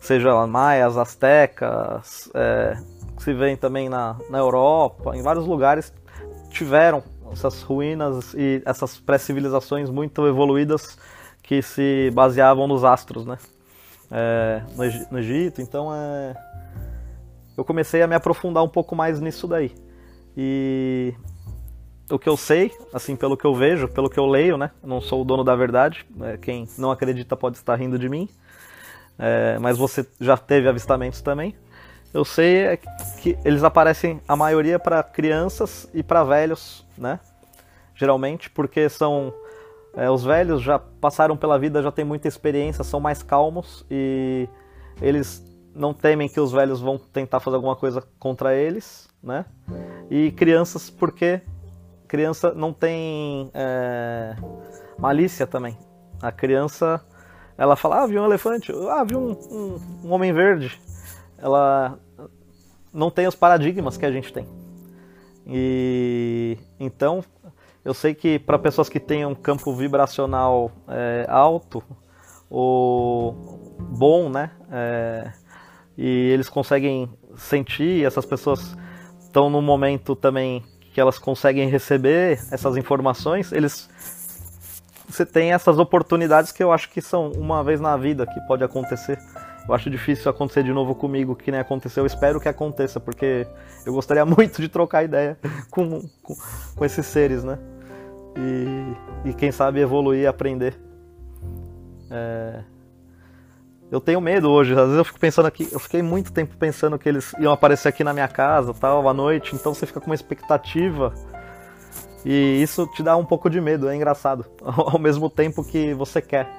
Seja 0.00 0.46
maias, 0.46 0.96
astecas, 0.96 2.30
é, 2.34 2.76
se 3.18 3.32
vê 3.32 3.56
também 3.56 3.88
na, 3.88 4.16
na 4.30 4.38
Europa, 4.38 5.16
em 5.16 5.22
vários 5.22 5.46
lugares 5.46 5.92
tiveram 6.50 7.02
essas 7.32 7.62
ruínas 7.62 8.32
e 8.34 8.62
essas 8.64 8.98
pré-civilizações 8.98 9.90
muito 9.90 10.26
evoluídas 10.26 10.96
que 11.42 11.60
se 11.60 12.10
baseavam 12.14 12.66
nos 12.66 12.84
astros, 12.84 13.26
né? 13.26 13.36
É, 14.10 14.62
no, 14.76 15.12
no, 15.12 15.18
Egito, 15.18 15.60
então 15.60 15.92
é, 15.92 16.34
eu 17.56 17.64
comecei 17.64 18.02
a 18.02 18.06
me 18.06 18.14
aprofundar 18.14 18.62
um 18.62 18.68
pouco 18.68 18.94
mais 18.94 19.20
nisso 19.20 19.48
daí. 19.48 19.74
E 20.36 21.14
o 22.10 22.18
que 22.18 22.28
eu 22.28 22.36
sei, 22.36 22.72
assim, 22.92 23.16
pelo 23.16 23.36
que 23.36 23.44
eu 23.44 23.54
vejo, 23.54 23.88
pelo 23.88 24.10
que 24.10 24.18
eu 24.18 24.26
leio, 24.26 24.56
né? 24.56 24.70
Não 24.82 25.00
sou 25.00 25.22
o 25.22 25.24
dono 25.24 25.44
da 25.44 25.54
verdade. 25.54 26.06
É, 26.22 26.36
quem 26.36 26.68
não 26.76 26.90
acredita 26.90 27.36
pode 27.36 27.56
estar 27.56 27.76
rindo 27.76 27.98
de 27.98 28.08
mim. 28.08 28.28
É, 29.18 29.58
mas 29.60 29.78
você 29.78 30.06
já 30.20 30.36
teve 30.36 30.68
avistamentos 30.68 31.20
também. 31.20 31.54
Eu 32.12 32.24
sei 32.24 32.58
é 32.58 32.76
que 32.76 33.36
eles 33.44 33.64
aparecem 33.64 34.20
a 34.28 34.36
maioria 34.36 34.78
para 34.78 35.02
crianças 35.02 35.88
e 35.92 36.02
para 36.02 36.22
velhos, 36.22 36.86
né? 36.96 37.18
Geralmente, 37.94 38.50
porque 38.50 38.88
são 38.88 39.32
é, 39.96 40.10
os 40.10 40.24
velhos 40.24 40.62
já 40.62 40.78
passaram 40.78 41.36
pela 41.36 41.58
vida, 41.58 41.82
já 41.82 41.90
têm 41.90 42.04
muita 42.04 42.28
experiência, 42.28 42.84
são 42.84 43.00
mais 43.00 43.22
calmos 43.22 43.84
e 43.90 44.48
eles 45.00 45.44
não 45.74 45.92
temem 45.92 46.28
que 46.28 46.38
os 46.38 46.52
velhos 46.52 46.80
vão 46.80 46.98
tentar 46.98 47.40
fazer 47.40 47.56
alguma 47.56 47.74
coisa 47.74 48.02
contra 48.18 48.54
eles, 48.54 49.08
né? 49.24 49.44
E 50.10 50.30
crianças 50.32 50.90
porque 50.90 51.40
criança 52.06 52.52
não 52.52 52.72
tem 52.72 53.50
é, 53.54 54.36
malícia 54.98 55.46
também. 55.46 55.76
A 56.22 56.30
criança, 56.30 57.04
ela 57.58 57.74
fala, 57.74 58.02
ah, 58.02 58.06
vi 58.06 58.18
um 58.18 58.24
elefante, 58.24 58.72
ah, 58.90 59.02
vi 59.02 59.16
um, 59.16 59.32
um, 59.50 59.80
um 60.04 60.12
homem 60.12 60.32
verde. 60.32 60.78
Ela 61.38 61.98
não 62.92 63.10
tem 63.10 63.26
os 63.26 63.34
paradigmas 63.34 63.96
que 63.96 64.06
a 64.06 64.12
gente 64.12 64.32
tem. 64.32 64.46
E 65.46 66.56
então, 66.78 67.24
eu 67.84 67.92
sei 67.92 68.14
que 68.14 68.38
para 68.38 68.58
pessoas 68.58 68.88
que 68.88 69.00
têm 69.00 69.26
um 69.26 69.34
campo 69.34 69.74
vibracional 69.74 70.70
é, 70.88 71.26
alto 71.28 71.82
ou 72.48 73.76
bom, 73.78 74.30
né, 74.30 74.50
é, 74.70 75.32
e 75.98 76.30
eles 76.30 76.48
conseguem 76.48 77.10
sentir, 77.36 78.04
essas 78.04 78.24
pessoas 78.24 78.76
estão 79.34 79.50
num 79.50 79.60
momento 79.60 80.14
também 80.14 80.62
que 80.92 81.00
elas 81.00 81.18
conseguem 81.18 81.68
receber 81.68 82.38
essas 82.52 82.76
informações, 82.76 83.50
eles 83.50 83.90
você 85.08 85.26
tem 85.26 85.52
essas 85.52 85.76
oportunidades 85.78 86.52
que 86.52 86.62
eu 86.62 86.72
acho 86.72 86.88
que 86.88 87.00
são 87.00 87.32
uma 87.32 87.62
vez 87.64 87.80
na 87.80 87.96
vida 87.96 88.26
que 88.26 88.40
pode 88.46 88.62
acontecer. 88.64 89.18
Eu 89.68 89.74
acho 89.74 89.90
difícil 89.90 90.30
acontecer 90.30 90.62
de 90.62 90.72
novo 90.72 90.94
comigo, 90.94 91.34
que 91.34 91.50
nem 91.50 91.60
aconteceu. 91.60 92.02
Eu 92.02 92.06
espero 92.06 92.40
que 92.40 92.48
aconteça, 92.48 93.00
porque 93.00 93.46
eu 93.84 93.92
gostaria 93.92 94.24
muito 94.26 94.62
de 94.62 94.68
trocar 94.68 95.04
ideia 95.04 95.36
com, 95.70 96.00
com, 96.22 96.34
com 96.76 96.84
esses 96.84 97.04
seres, 97.06 97.44
né? 97.44 97.58
E, 98.36 99.28
e, 99.30 99.34
quem 99.34 99.52
sabe 99.52 99.80
evoluir 99.80 100.22
e 100.22 100.26
aprender. 100.26 100.76
É... 102.10 102.62
Eu 103.94 104.00
tenho 104.00 104.20
medo 104.20 104.50
hoje, 104.50 104.72
às 104.72 104.80
vezes 104.80 104.96
eu 104.96 105.04
fico 105.04 105.20
pensando 105.20 105.46
aqui, 105.46 105.68
eu 105.70 105.78
fiquei 105.78 106.02
muito 106.02 106.32
tempo 106.32 106.56
pensando 106.56 106.98
que 106.98 107.08
eles 107.08 107.32
iam 107.38 107.52
aparecer 107.52 107.90
aqui 107.90 108.02
na 108.02 108.12
minha 108.12 108.26
casa, 108.26 108.74
tal, 108.74 109.08
à 109.08 109.14
noite, 109.14 109.54
então 109.54 109.72
você 109.72 109.86
fica 109.86 110.00
com 110.00 110.06
uma 110.06 110.16
expectativa 110.16 111.14
e 112.24 112.60
isso 112.60 112.88
te 112.88 113.04
dá 113.04 113.16
um 113.16 113.24
pouco 113.24 113.48
de 113.48 113.60
medo, 113.60 113.88
é 113.88 113.94
engraçado, 113.94 114.46
ao 114.60 114.98
mesmo 114.98 115.30
tempo 115.30 115.62
que 115.62 115.94
você 115.94 116.20
quer. 116.20 116.50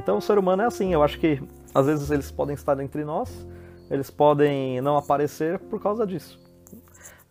Então 0.00 0.18
o 0.18 0.20
ser 0.20 0.36
humano 0.36 0.62
é 0.62 0.66
assim, 0.66 0.92
eu 0.92 1.00
acho 1.00 1.20
que 1.20 1.40
às 1.72 1.86
vezes 1.86 2.10
eles 2.10 2.28
podem 2.28 2.54
estar 2.54 2.80
entre 2.80 3.04
nós, 3.04 3.30
eles 3.88 4.10
podem 4.10 4.80
não 4.80 4.96
aparecer 4.96 5.60
por 5.60 5.80
causa 5.80 6.04
disso, 6.04 6.40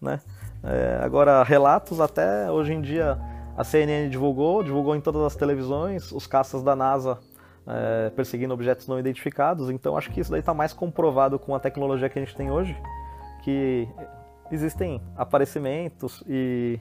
né? 0.01 0.21
É, 0.63 1.01
agora 1.03 1.43
relatos 1.43 1.99
até 1.99 2.49
hoje 2.49 2.71
em 2.71 2.79
dia 2.79 3.19
a 3.57 3.63
CNN 3.65 4.07
divulgou, 4.07 4.63
divulgou 4.63 4.95
em 4.95 5.01
todas 5.01 5.21
as 5.21 5.35
televisões, 5.35 6.13
os 6.13 6.25
caças 6.25 6.63
da 6.63 6.77
NASA 6.77 7.19
é, 7.69 8.09
perseguindo 8.09 8.53
objetos 8.53 8.87
não 8.87 8.99
identificados. 8.99 9.69
Então 9.69 9.95
acho 9.95 10.09
que 10.11 10.19
isso 10.19 10.31
daí 10.31 10.39
está 10.39 10.53
mais 10.53 10.73
comprovado 10.73 11.37
com 11.37 11.53
a 11.53 11.59
tecnologia 11.59 12.09
que 12.09 12.17
a 12.17 12.21
gente 12.21 12.35
tem 12.35 12.49
hoje, 12.49 12.75
que 13.43 13.87
existem 14.51 14.99
aparecimentos 15.15 16.23
e, 16.27 16.79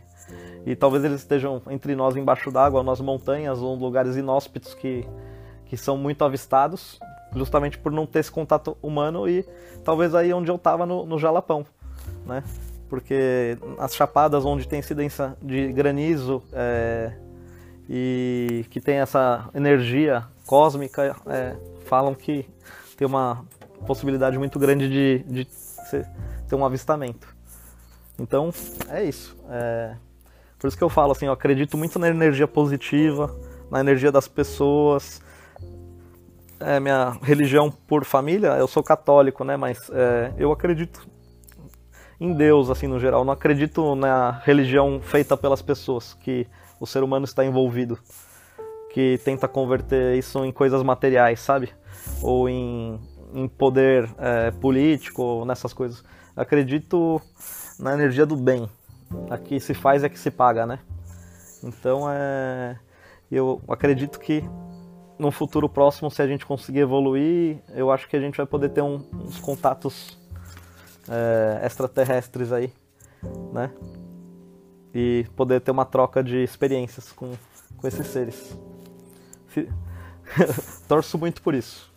e 0.64 0.74
talvez 0.74 1.04
eles 1.04 1.20
estejam 1.20 1.60
entre 1.68 1.94
nós 1.94 2.16
embaixo 2.16 2.50
d'água, 2.50 2.82
nas 2.82 3.00
montanhas 3.00 3.60
ou 3.60 3.74
lugares 3.74 4.16
inóspitos 4.16 4.74
que, 4.74 5.06
que 5.66 5.76
são 5.76 5.96
muito 5.98 6.24
avistados, 6.24 6.98
justamente 7.34 7.78
por 7.78 7.92
não 7.92 8.06
ter 8.06 8.20
esse 8.20 8.32
contato 8.32 8.76
humano 8.82 9.28
e 9.28 9.44
talvez 9.84 10.14
aí 10.14 10.32
onde 10.32 10.50
eu 10.50 10.56
estava 10.56 10.86
no, 10.86 11.04
no 11.04 11.18
Jalapão, 11.18 11.66
né? 12.24 12.42
Porque 12.88 13.58
as 13.78 13.94
chapadas 13.94 14.46
onde 14.46 14.66
tem 14.66 14.78
incidência 14.78 15.36
de 15.42 15.70
granizo 15.74 16.42
é, 16.54 17.12
e 17.86 18.64
que 18.70 18.80
tem 18.80 18.96
essa 18.96 19.50
energia 19.54 20.24
cósmica 20.48 21.14
é, 21.26 21.54
falam 21.84 22.14
que 22.14 22.48
tem 22.96 23.06
uma 23.06 23.44
possibilidade 23.86 24.38
muito 24.38 24.58
grande 24.58 24.88
de, 24.88 25.18
de 25.24 25.46
ter 26.48 26.56
um 26.56 26.64
avistamento. 26.64 27.36
Então, 28.18 28.50
é 28.88 29.04
isso. 29.04 29.36
É, 29.50 29.94
por 30.58 30.66
isso 30.66 30.76
que 30.76 30.82
eu 30.82 30.88
falo 30.88 31.12
assim, 31.12 31.26
eu 31.26 31.32
acredito 31.32 31.76
muito 31.76 31.98
na 31.98 32.08
energia 32.08 32.48
positiva, 32.48 33.38
na 33.70 33.80
energia 33.80 34.10
das 34.10 34.26
pessoas. 34.26 35.20
É, 36.58 36.80
minha 36.80 37.16
religião 37.22 37.70
por 37.70 38.04
família, 38.04 38.56
eu 38.56 38.66
sou 38.66 38.82
católico, 38.82 39.44
né? 39.44 39.56
Mas 39.56 39.90
é, 39.90 40.32
eu 40.38 40.50
acredito 40.50 41.06
em 42.18 42.32
Deus, 42.32 42.70
assim, 42.70 42.86
no 42.86 42.98
geral. 42.98 43.22
Não 43.22 43.34
acredito 43.34 43.94
na 43.94 44.30
religião 44.44 44.98
feita 45.02 45.36
pelas 45.36 45.60
pessoas, 45.60 46.14
que 46.14 46.46
o 46.80 46.86
ser 46.86 47.02
humano 47.02 47.26
está 47.26 47.44
envolvido 47.44 47.98
que 48.90 49.18
tenta 49.24 49.46
converter 49.46 50.16
isso 50.16 50.44
em 50.44 50.52
coisas 50.52 50.82
materiais, 50.82 51.40
sabe? 51.40 51.70
Ou 52.22 52.48
em, 52.48 53.00
em 53.34 53.48
poder 53.48 54.08
é, 54.18 54.50
político, 54.50 55.44
nessas 55.44 55.72
coisas. 55.72 56.02
Acredito 56.36 57.20
na 57.78 57.94
energia 57.94 58.24
do 58.24 58.36
bem. 58.36 58.68
Aqui 59.30 59.58
se 59.60 59.74
faz 59.74 60.04
é 60.04 60.08
que 60.08 60.18
se 60.18 60.30
paga, 60.30 60.66
né? 60.66 60.78
Então 61.62 62.10
é. 62.10 62.78
Eu 63.30 63.60
acredito 63.68 64.18
que 64.18 64.42
no 65.18 65.30
futuro 65.30 65.68
próximo, 65.68 66.10
se 66.10 66.22
a 66.22 66.26
gente 66.26 66.46
conseguir 66.46 66.80
evoluir, 66.80 67.58
eu 67.74 67.90
acho 67.90 68.08
que 68.08 68.16
a 68.16 68.20
gente 68.20 68.36
vai 68.36 68.46
poder 68.46 68.70
ter 68.70 68.80
um, 68.80 69.04
uns 69.12 69.38
contatos 69.38 70.16
é, 71.08 71.66
extraterrestres 71.66 72.52
aí, 72.52 72.72
né? 73.52 73.70
E 74.94 75.26
poder 75.36 75.60
ter 75.60 75.72
uma 75.72 75.84
troca 75.84 76.22
de 76.22 76.42
experiências 76.42 77.12
com, 77.12 77.32
com 77.76 77.86
esses 77.86 78.06
seres. 78.06 78.56
Torço 80.86 81.18
muito 81.18 81.42
por 81.42 81.54
isso. 81.54 81.90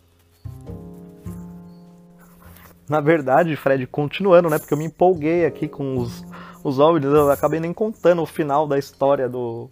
Na 2.88 3.00
verdade, 3.00 3.56
Fred, 3.56 3.86
continuando, 3.86 4.50
né? 4.50 4.58
Porque 4.58 4.74
eu 4.74 4.78
me 4.78 4.84
empolguei 4.84 5.46
aqui 5.46 5.68
com 5.68 5.96
os, 5.96 6.24
os 6.64 6.78
OVNIs, 6.78 7.12
eu 7.12 7.30
acabei 7.30 7.60
nem 7.60 7.72
contando 7.72 8.22
o 8.22 8.26
final 8.26 8.66
da 8.66 8.78
história 8.78 9.28
do, 9.28 9.70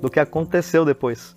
do 0.00 0.10
que 0.10 0.20
aconteceu 0.20 0.84
depois. 0.84 1.34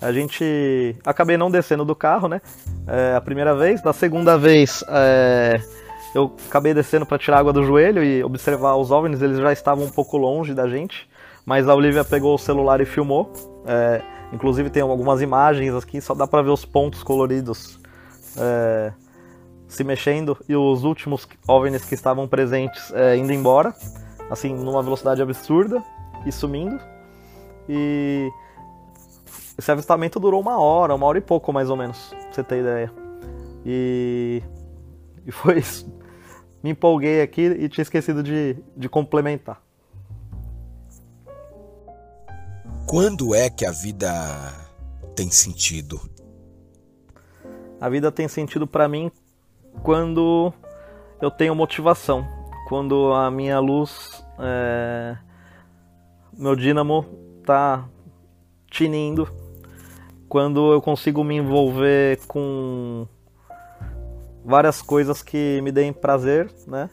A 0.00 0.12
gente. 0.12 0.94
Acabei 1.04 1.36
não 1.36 1.50
descendo 1.50 1.84
do 1.84 1.94
carro, 1.94 2.28
né? 2.28 2.40
É, 2.86 3.14
a 3.16 3.20
primeira 3.20 3.54
vez. 3.56 3.82
Da 3.82 3.92
segunda 3.92 4.38
vez, 4.38 4.84
é, 4.88 5.60
eu 6.14 6.36
acabei 6.48 6.72
descendo 6.72 7.04
para 7.04 7.18
tirar 7.18 7.38
água 7.38 7.52
do 7.52 7.64
joelho 7.64 8.02
e 8.04 8.22
observar 8.22 8.76
os 8.76 8.90
OVNIs, 8.90 9.20
eles 9.20 9.38
já 9.38 9.52
estavam 9.52 9.84
um 9.84 9.90
pouco 9.90 10.16
longe 10.16 10.54
da 10.54 10.68
gente. 10.68 11.08
Mas 11.44 11.68
a 11.68 11.74
Olivia 11.74 12.04
pegou 12.04 12.34
o 12.34 12.38
celular 12.38 12.80
e 12.80 12.84
filmou. 12.84 13.32
É, 13.66 14.00
Inclusive 14.32 14.70
tem 14.70 14.82
algumas 14.82 15.22
imagens 15.22 15.74
aqui, 15.74 16.00
só 16.00 16.14
dá 16.14 16.26
para 16.26 16.42
ver 16.42 16.50
os 16.50 16.64
pontos 16.64 17.02
coloridos 17.02 17.80
é, 18.36 18.92
se 19.66 19.82
mexendo 19.82 20.36
e 20.48 20.54
os 20.54 20.84
últimos 20.84 21.26
OVNIs 21.46 21.84
que 21.84 21.94
estavam 21.94 22.28
presentes 22.28 22.92
é, 22.92 23.16
indo 23.16 23.32
embora, 23.32 23.74
assim, 24.30 24.54
numa 24.54 24.82
velocidade 24.82 25.22
absurda 25.22 25.82
e 26.26 26.32
sumindo. 26.32 26.78
E 27.68 28.30
esse 29.58 29.70
avistamento 29.70 30.20
durou 30.20 30.40
uma 30.40 30.60
hora, 30.60 30.94
uma 30.94 31.06
hora 31.06 31.18
e 31.18 31.22
pouco 31.22 31.52
mais 31.52 31.70
ou 31.70 31.76
menos, 31.76 32.08
pra 32.10 32.32
você 32.32 32.44
ter 32.44 32.60
ideia. 32.60 32.92
E, 33.64 34.42
e 35.26 35.32
foi 35.32 35.62
me 36.62 36.70
empolguei 36.70 37.22
aqui 37.22 37.42
e 37.42 37.68
tinha 37.68 37.82
esquecido 37.82 38.22
de, 38.22 38.56
de 38.76 38.88
complementar. 38.88 39.62
Quando 42.88 43.34
é 43.34 43.50
que 43.50 43.66
a 43.66 43.70
vida 43.70 44.10
tem 45.14 45.30
sentido? 45.30 46.00
A 47.78 47.86
vida 47.90 48.10
tem 48.10 48.26
sentido 48.26 48.66
para 48.66 48.88
mim 48.88 49.12
quando 49.82 50.50
eu 51.20 51.30
tenho 51.30 51.54
motivação, 51.54 52.26
quando 52.66 53.12
a 53.12 53.30
minha 53.30 53.60
luz, 53.60 54.24
é, 54.38 55.18
meu 56.32 56.56
dínamo 56.56 57.04
tá 57.44 57.86
tinindo, 58.70 59.28
quando 60.26 60.72
eu 60.72 60.80
consigo 60.80 61.22
me 61.22 61.36
envolver 61.36 62.18
com 62.26 63.06
várias 64.42 64.80
coisas 64.80 65.22
que 65.22 65.60
me 65.60 65.70
deem 65.70 65.92
prazer, 65.92 66.50
né? 66.66 66.88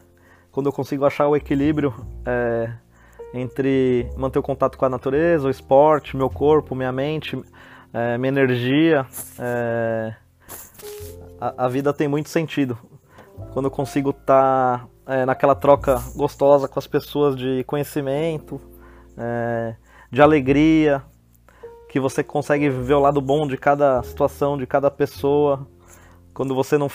Quando 0.52 0.66
eu 0.66 0.72
consigo 0.72 1.06
achar 1.06 1.26
o 1.26 1.34
equilíbrio 1.34 1.94
é, 2.26 2.70
entre 3.36 4.10
manter 4.16 4.38
o 4.38 4.42
contato 4.42 4.78
com 4.78 4.84
a 4.86 4.88
natureza, 4.88 5.46
o 5.46 5.50
esporte, 5.50 6.16
meu 6.16 6.30
corpo, 6.30 6.74
minha 6.74 6.90
mente, 6.90 7.38
é, 7.92 8.16
minha 8.16 8.30
energia, 8.30 9.06
é, 9.38 10.14
a, 11.40 11.66
a, 11.66 11.68
vida 11.68 11.92
tem 11.92 12.08
muito 12.08 12.30
sentido. 12.30 12.78
Quando 13.52 13.66
eu 13.66 13.70
consigo 13.70 14.10
estar 14.10 14.86
tá, 15.04 15.14
é, 15.14 15.26
naquela 15.26 15.54
troca 15.54 16.02
gostosa 16.14 16.66
com 16.66 16.78
as 16.78 16.86
pessoas 16.86 17.36
de 17.36 17.62
conhecimento, 17.64 18.60
é, 19.18 19.74
de 20.10 20.22
alegria, 20.22 21.02
que 21.88 22.00
você 22.00 22.22
consegue 22.24 22.70
ver 22.70 22.94
o 22.94 23.00
lado 23.00 23.20
bom 23.20 23.46
de 23.46 23.56
cada 23.58 24.02
situação, 24.02 24.56
de 24.56 24.66
cada 24.66 24.90
pessoa, 24.90 25.66
quando 26.32 26.54
você 26.54 26.78
não, 26.78 26.90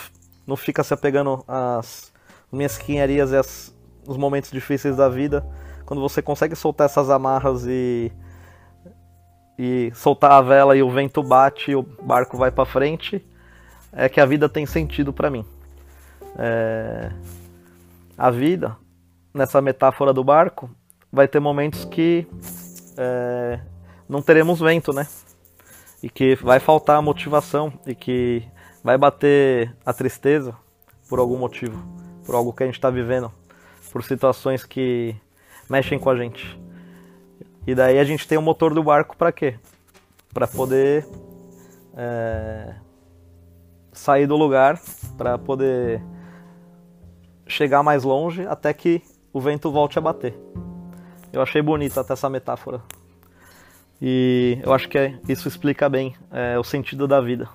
não 0.46 0.56
fica 0.56 0.84
se 0.84 0.94
apegando 0.94 1.44
às 1.48 2.12
minhas 2.52 2.78
quinharias 2.78 3.32
e 3.32 3.38
às, 3.38 3.76
os 4.08 4.18
momentos 4.18 4.52
difíceis 4.52 4.96
da 4.96 5.08
vida, 5.08 5.46
quando 5.92 6.00
você 6.00 6.22
consegue 6.22 6.56
soltar 6.56 6.86
essas 6.86 7.10
amarras 7.10 7.66
e 7.68 8.10
e 9.60 9.92
soltar 9.94 10.32
a 10.32 10.42
vela 10.42 10.74
e 10.74 10.82
o 10.82 10.90
vento 10.90 11.22
bate 11.22 11.72
e 11.72 11.76
o 11.76 11.84
barco 11.84 12.38
vai 12.38 12.50
para 12.50 12.64
frente, 12.64 13.22
é 13.92 14.08
que 14.08 14.22
a 14.22 14.26
vida 14.26 14.48
tem 14.48 14.66
sentido 14.66 15.12
para 15.12 15.30
mim. 15.30 15.46
É... 16.38 17.12
A 18.18 18.32
vida, 18.32 18.78
nessa 19.34 19.62
metáfora 19.62 20.14
do 20.14 20.24
barco, 20.24 20.72
vai 21.12 21.28
ter 21.28 21.42
momentos 21.42 21.84
que 21.84 22.26
é... 22.96 23.60
não 24.08 24.22
teremos 24.22 24.62
vento, 24.62 24.94
né? 24.94 25.06
E 26.02 26.10
que 26.10 26.36
vai 26.36 26.62
faltar 26.62 26.96
a 26.96 27.02
motivação 27.02 27.74
e 27.86 27.94
que 27.94 28.48
vai 28.82 28.98
bater 28.98 29.76
a 29.86 29.92
tristeza 29.92 30.56
por 31.10 31.20
algum 31.20 31.38
motivo, 31.38 31.78
por 32.26 32.34
algo 32.34 32.54
que 32.54 32.64
a 32.64 32.66
gente 32.66 32.76
está 32.76 32.90
vivendo, 32.90 33.30
por 33.92 34.02
situações 34.06 34.64
que 34.64 35.20
mexem 35.72 35.98
com 35.98 36.10
a 36.10 36.18
gente. 36.18 36.60
E 37.66 37.74
daí 37.74 37.98
a 37.98 38.04
gente 38.04 38.28
tem 38.28 38.38
o 38.38 38.42
motor 38.42 38.74
do 38.74 38.84
barco 38.84 39.16
para 39.16 39.32
quê? 39.32 39.58
Para 40.34 40.46
poder 40.46 41.08
é, 41.96 42.76
sair 43.94 44.28
do 44.28 44.36
lugar, 44.36 44.78
para 45.18 45.38
poder 45.38 46.04
chegar 47.48 47.82
mais 47.84 48.04
longe 48.04 48.46
até 48.46 48.74
que 48.74 49.02
o 49.32 49.40
vento 49.40 49.72
volte 49.72 49.98
a 49.98 50.02
bater. 50.02 50.38
Eu 51.32 51.42
achei 51.42 51.62
bonita 51.62 52.02
até 52.02 52.12
essa 52.12 52.30
metáfora. 52.30 52.82
E 54.02 54.60
eu 54.64 54.74
acho 54.74 54.90
que 54.90 54.98
é, 54.98 55.18
isso 55.30 55.48
explica 55.48 55.88
bem 55.88 56.14
é, 56.32 56.60
o 56.60 56.64
sentido 56.66 57.08
da 57.08 57.22
vida. 57.22 57.48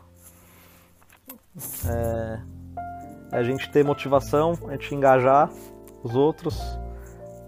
É, 1.87 2.41
é, 3.33 3.37
a 3.37 3.43
gente 3.43 3.71
ter 3.71 3.85
motivação, 3.85 4.55
a 4.69 4.73
gente 4.73 4.95
engajar 4.95 5.51
os 6.03 6.15
outros, 6.15 6.59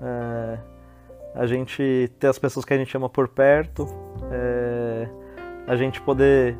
é, 0.00 0.58
a 1.34 1.46
gente 1.46 2.10
ter 2.18 2.26
as 2.28 2.38
pessoas 2.38 2.64
que 2.64 2.74
a 2.74 2.78
gente 2.78 2.96
ama 2.96 3.08
por 3.08 3.28
perto, 3.28 3.86
é, 4.30 5.08
a 5.66 5.76
gente 5.76 6.00
poder 6.00 6.56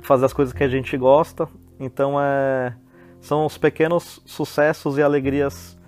fazer 0.00 0.24
as 0.26 0.32
coisas 0.32 0.52
que 0.52 0.64
a 0.64 0.68
gente 0.68 0.96
gosta. 0.96 1.48
Então 1.78 2.20
é, 2.20 2.74
são 3.20 3.46
os 3.46 3.56
pequenos 3.56 4.20
sucessos 4.26 4.98
e 4.98 5.02
alegrias 5.02 5.78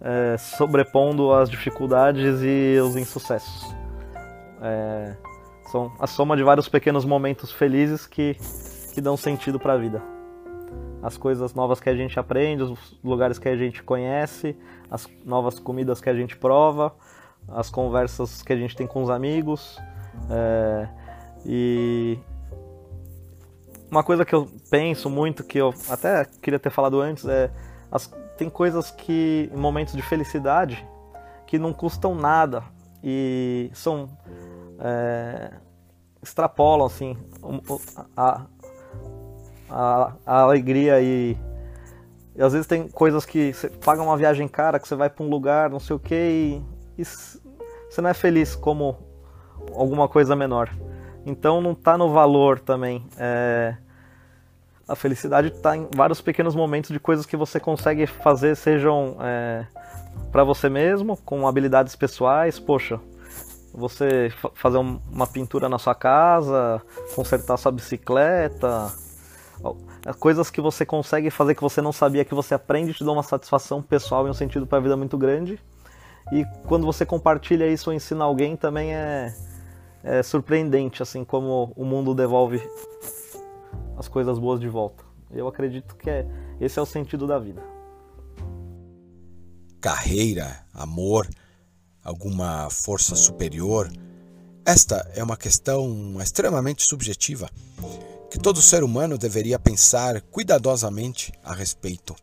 é, 0.00 0.36
sobrepondo 0.36 1.32
as 1.32 1.50
dificuldades 1.50 2.40
e 2.42 2.78
os 2.80 2.96
insucessos. 2.96 3.74
É, 4.60 5.16
são 5.70 5.92
a 5.98 6.06
soma 6.06 6.36
de 6.36 6.42
vários 6.42 6.68
pequenos 6.68 7.04
momentos 7.04 7.52
felizes 7.52 8.06
que, 8.06 8.36
que 8.94 9.00
dão 9.00 9.16
sentido 9.16 9.58
para 9.58 9.74
a 9.74 9.76
vida 9.76 10.17
as 11.02 11.16
coisas 11.16 11.54
novas 11.54 11.80
que 11.80 11.88
a 11.88 11.96
gente 11.96 12.18
aprende, 12.18 12.62
os 12.62 12.98
lugares 13.02 13.38
que 13.38 13.48
a 13.48 13.56
gente 13.56 13.82
conhece, 13.82 14.56
as 14.90 15.08
novas 15.24 15.58
comidas 15.58 16.00
que 16.00 16.08
a 16.08 16.14
gente 16.14 16.36
prova, 16.36 16.94
as 17.48 17.70
conversas 17.70 18.42
que 18.42 18.52
a 18.52 18.56
gente 18.56 18.76
tem 18.76 18.86
com 18.86 19.02
os 19.02 19.10
amigos. 19.10 19.78
É, 20.30 20.88
e 21.46 22.18
uma 23.90 24.02
coisa 24.02 24.24
que 24.24 24.34
eu 24.34 24.48
penso 24.70 25.08
muito, 25.08 25.44
que 25.44 25.58
eu 25.58 25.72
até 25.88 26.24
queria 26.42 26.58
ter 26.58 26.70
falado 26.70 27.00
antes, 27.00 27.24
é 27.24 27.50
as, 27.90 28.06
tem 28.36 28.50
coisas 28.50 28.90
que, 28.90 29.50
em 29.52 29.56
momentos 29.56 29.94
de 29.94 30.02
felicidade, 30.02 30.86
que 31.46 31.58
não 31.58 31.72
custam 31.72 32.14
nada 32.14 32.62
e 33.02 33.70
são. 33.72 34.08
É, 34.80 35.52
extrapolam 36.22 36.86
assim 36.86 37.16
a, 38.16 38.22
a, 38.22 38.46
a 39.70 40.40
alegria 40.40 41.00
e, 41.00 41.36
e, 42.34 42.42
às 42.42 42.52
vezes 42.52 42.66
tem 42.66 42.88
coisas 42.88 43.24
que 43.24 43.52
você 43.52 43.68
paga 43.68 44.02
uma 44.02 44.16
viagem 44.16 44.48
cara, 44.48 44.78
que 44.78 44.88
você 44.88 44.94
vai 44.94 45.10
para 45.10 45.24
um 45.24 45.28
lugar, 45.28 45.70
não 45.70 45.80
sei 45.80 45.96
o 45.96 45.98
que, 45.98 46.14
e, 46.14 46.62
e 46.96 47.04
você 47.04 48.00
não 48.00 48.10
é 48.10 48.14
feliz 48.14 48.54
como 48.54 48.96
alguma 49.74 50.08
coisa 50.08 50.34
menor. 50.34 50.70
Então 51.26 51.60
não 51.60 51.72
está 51.72 51.98
no 51.98 52.10
valor 52.10 52.58
também. 52.58 53.04
É, 53.18 53.76
a 54.88 54.96
felicidade 54.96 55.48
está 55.48 55.76
em 55.76 55.86
vários 55.94 56.20
pequenos 56.20 56.54
momentos 56.54 56.90
de 56.90 56.98
coisas 56.98 57.26
que 57.26 57.36
você 57.36 57.60
consegue 57.60 58.06
fazer, 58.06 58.56
sejam 58.56 59.16
é, 59.20 59.66
para 60.32 60.42
você 60.44 60.68
mesmo, 60.68 61.16
com 61.18 61.46
habilidades 61.46 61.94
pessoais. 61.94 62.58
Poxa, 62.58 62.98
você 63.74 64.32
fazer 64.54 64.78
uma 64.78 65.26
pintura 65.26 65.68
na 65.68 65.78
sua 65.78 65.94
casa, 65.94 66.80
consertar 67.14 67.56
sua 67.58 67.70
bicicleta, 67.70 68.90
coisas 70.18 70.50
que 70.50 70.60
você 70.60 70.86
consegue 70.86 71.30
fazer 71.30 71.54
que 71.54 71.62
você 71.62 71.80
não 71.82 71.92
sabia 71.92 72.24
que 72.24 72.34
você 72.34 72.54
aprende 72.54 72.94
te 72.94 73.04
dão 73.04 73.14
uma 73.14 73.22
satisfação 73.22 73.82
pessoal 73.82 74.26
e 74.26 74.30
um 74.30 74.34
sentido 74.34 74.66
para 74.66 74.78
a 74.78 74.80
vida 74.80 74.96
muito 74.96 75.16
grande. 75.18 75.58
E 76.32 76.44
quando 76.66 76.84
você 76.84 77.06
compartilha 77.06 77.66
isso 77.66 77.90
ou 77.90 77.96
ensina 77.96 78.24
alguém 78.24 78.56
também 78.56 78.94
é, 78.94 79.34
é 80.02 80.22
surpreendente, 80.22 81.02
assim 81.02 81.24
como 81.24 81.72
o 81.74 81.84
mundo 81.84 82.14
devolve 82.14 82.60
as 83.96 84.08
coisas 84.08 84.38
boas 84.38 84.60
de 84.60 84.68
volta. 84.68 85.04
Eu 85.30 85.48
acredito 85.48 85.96
que 85.96 86.08
é, 86.08 86.26
esse 86.60 86.78
é 86.78 86.82
o 86.82 86.86
sentido 86.86 87.26
da 87.26 87.38
vida. 87.38 87.62
Carreira, 89.80 90.64
amor, 90.74 91.28
alguma 92.02 92.68
força 92.70 93.14
superior. 93.14 93.90
Esta 94.64 95.10
é 95.14 95.22
uma 95.22 95.36
questão 95.36 96.20
extremamente 96.20 96.82
subjetiva 96.84 97.48
que 98.30 98.38
todo 98.38 98.60
ser 98.60 98.82
humano 98.82 99.16
deveria 99.16 99.58
pensar 99.58 100.20
cuidadosamente 100.22 101.32
a 101.42 101.54
respeito. 101.54 102.14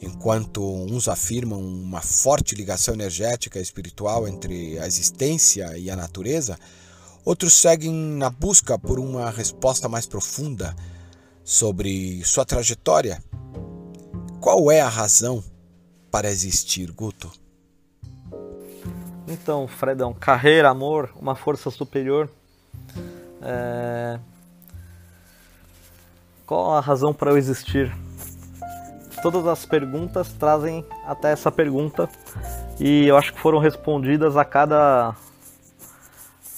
Enquanto 0.00 0.62
uns 0.62 1.06
afirmam 1.06 1.60
uma 1.60 2.00
forte 2.00 2.56
ligação 2.56 2.92
energética 2.92 3.58
e 3.58 3.62
espiritual 3.62 4.26
entre 4.26 4.78
a 4.80 4.86
existência 4.86 5.78
e 5.78 5.90
a 5.90 5.96
natureza, 5.96 6.58
outros 7.24 7.54
seguem 7.54 7.92
na 7.92 8.28
busca 8.28 8.76
por 8.76 8.98
uma 8.98 9.30
resposta 9.30 9.88
mais 9.88 10.06
profunda 10.06 10.74
sobre 11.44 12.24
sua 12.24 12.44
trajetória. 12.44 13.22
Qual 14.40 14.72
é 14.72 14.80
a 14.80 14.88
razão 14.88 15.42
para 16.10 16.28
existir, 16.28 16.90
Guto? 16.90 17.30
Então, 19.28 19.68
Fredão, 19.68 20.12
carreira, 20.12 20.68
amor, 20.68 21.10
uma 21.16 21.36
força 21.36 21.70
superior. 21.70 22.28
É... 23.40 24.18
Qual 26.52 26.74
a 26.74 26.80
razão 26.80 27.14
para 27.14 27.30
eu 27.30 27.38
existir? 27.38 27.90
Todas 29.22 29.46
as 29.46 29.64
perguntas 29.64 30.30
trazem 30.34 30.84
até 31.06 31.32
essa 31.32 31.50
pergunta 31.50 32.06
e 32.78 33.06
eu 33.06 33.16
acho 33.16 33.32
que 33.32 33.40
foram 33.40 33.58
respondidas 33.58 34.36
a 34.36 34.44
cada 34.44 35.16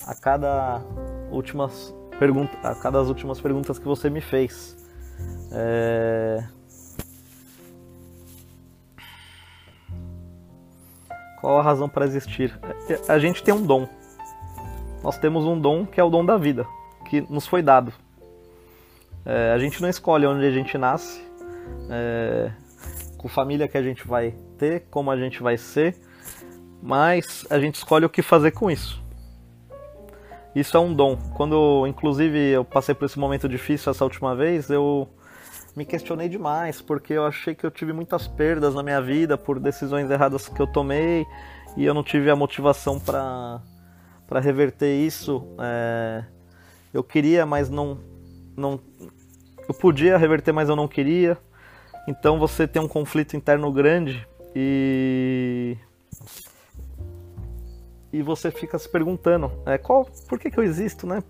a 0.04 0.14
cada 0.16 0.82
últimas 1.30 1.94
pergunta, 2.18 2.58
a 2.68 2.74
cada 2.74 3.00
as 3.00 3.06
últimas 3.06 3.40
perguntas 3.40 3.78
que 3.78 3.84
você 3.84 4.10
me 4.10 4.20
fez. 4.20 4.76
É... 5.52 6.44
Qual 11.40 11.56
a 11.56 11.62
razão 11.62 11.88
para 11.88 12.04
existir? 12.04 12.58
A 13.08 13.16
gente 13.20 13.44
tem 13.44 13.54
um 13.54 13.64
dom. 13.64 13.88
Nós 15.04 15.16
temos 15.18 15.44
um 15.44 15.56
dom 15.56 15.86
que 15.86 16.00
é 16.00 16.02
o 16.02 16.10
dom 16.10 16.24
da 16.24 16.36
vida, 16.36 16.66
que 17.08 17.20
nos 17.30 17.46
foi 17.46 17.62
dado. 17.62 17.92
É, 19.24 19.52
a 19.52 19.58
gente 19.58 19.80
não 19.80 19.88
escolhe 19.88 20.26
onde 20.26 20.44
a 20.44 20.50
gente 20.50 20.76
nasce, 20.76 21.22
é, 21.88 22.50
com 23.16 23.28
família 23.28 23.66
que 23.66 23.78
a 23.78 23.82
gente 23.82 24.06
vai 24.06 24.34
ter, 24.58 24.86
como 24.90 25.10
a 25.10 25.16
gente 25.16 25.42
vai 25.42 25.56
ser, 25.56 25.96
mas 26.82 27.46
a 27.48 27.58
gente 27.58 27.76
escolhe 27.76 28.04
o 28.04 28.10
que 28.10 28.20
fazer 28.20 28.50
com 28.50 28.70
isso. 28.70 29.02
Isso 30.54 30.76
é 30.76 30.80
um 30.80 30.94
dom. 30.94 31.16
Quando, 31.34 31.86
inclusive, 31.86 32.38
eu 32.38 32.64
passei 32.64 32.94
por 32.94 33.06
esse 33.06 33.18
momento 33.18 33.48
difícil 33.48 33.90
essa 33.90 34.04
última 34.04 34.36
vez, 34.36 34.70
eu 34.70 35.08
me 35.74 35.84
questionei 35.84 36.28
demais, 36.28 36.80
porque 36.80 37.14
eu 37.14 37.26
achei 37.26 37.54
que 37.54 37.64
eu 37.64 37.70
tive 37.70 37.92
muitas 37.92 38.28
perdas 38.28 38.74
na 38.74 38.82
minha 38.82 39.00
vida 39.00 39.36
por 39.36 39.58
decisões 39.58 40.08
erradas 40.10 40.48
que 40.48 40.60
eu 40.60 40.66
tomei 40.66 41.26
e 41.76 41.84
eu 41.84 41.94
não 41.94 42.04
tive 42.04 42.30
a 42.30 42.36
motivação 42.36 43.00
para 43.00 43.60
reverter 44.40 44.94
isso. 44.94 45.44
É, 45.58 46.24
eu 46.92 47.02
queria, 47.02 47.44
mas 47.44 47.68
não 47.68 47.98
não 48.56 48.78
eu 49.68 49.74
podia 49.74 50.16
reverter, 50.16 50.52
mas 50.52 50.68
eu 50.68 50.76
não 50.76 50.88
queria. 50.88 51.36
Então 52.06 52.38
você 52.38 52.66
tem 52.66 52.80
um 52.82 52.88
conflito 52.88 53.36
interno 53.36 53.72
grande 53.72 54.26
e 54.54 55.76
e 58.12 58.22
você 58.22 58.48
fica 58.48 58.78
se 58.78 58.88
perguntando, 58.88 59.50
é, 59.66 59.76
qual, 59.76 60.04
por 60.28 60.38
que, 60.38 60.48
que 60.48 60.56
eu 60.56 60.62
existo, 60.62 61.04
né? 61.04 61.20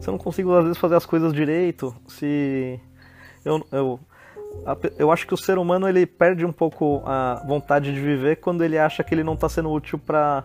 Se 0.00 0.08
eu 0.08 0.12
não 0.12 0.18
consigo 0.18 0.54
às 0.54 0.64
vezes 0.64 0.78
fazer 0.78 0.94
as 0.94 1.04
coisas 1.04 1.30
direito, 1.30 1.94
se 2.08 2.80
eu, 3.44 3.62
eu, 3.70 4.00
eu 4.98 5.12
acho 5.12 5.26
que 5.26 5.34
o 5.34 5.36
ser 5.36 5.58
humano 5.58 5.86
ele 5.86 6.06
perde 6.06 6.46
um 6.46 6.52
pouco 6.52 7.02
a 7.04 7.44
vontade 7.46 7.92
de 7.92 8.00
viver 8.00 8.36
quando 8.36 8.64
ele 8.64 8.78
acha 8.78 9.04
que 9.04 9.14
ele 9.14 9.22
não 9.22 9.34
está 9.34 9.46
sendo 9.46 9.70
útil 9.70 9.98
para 9.98 10.44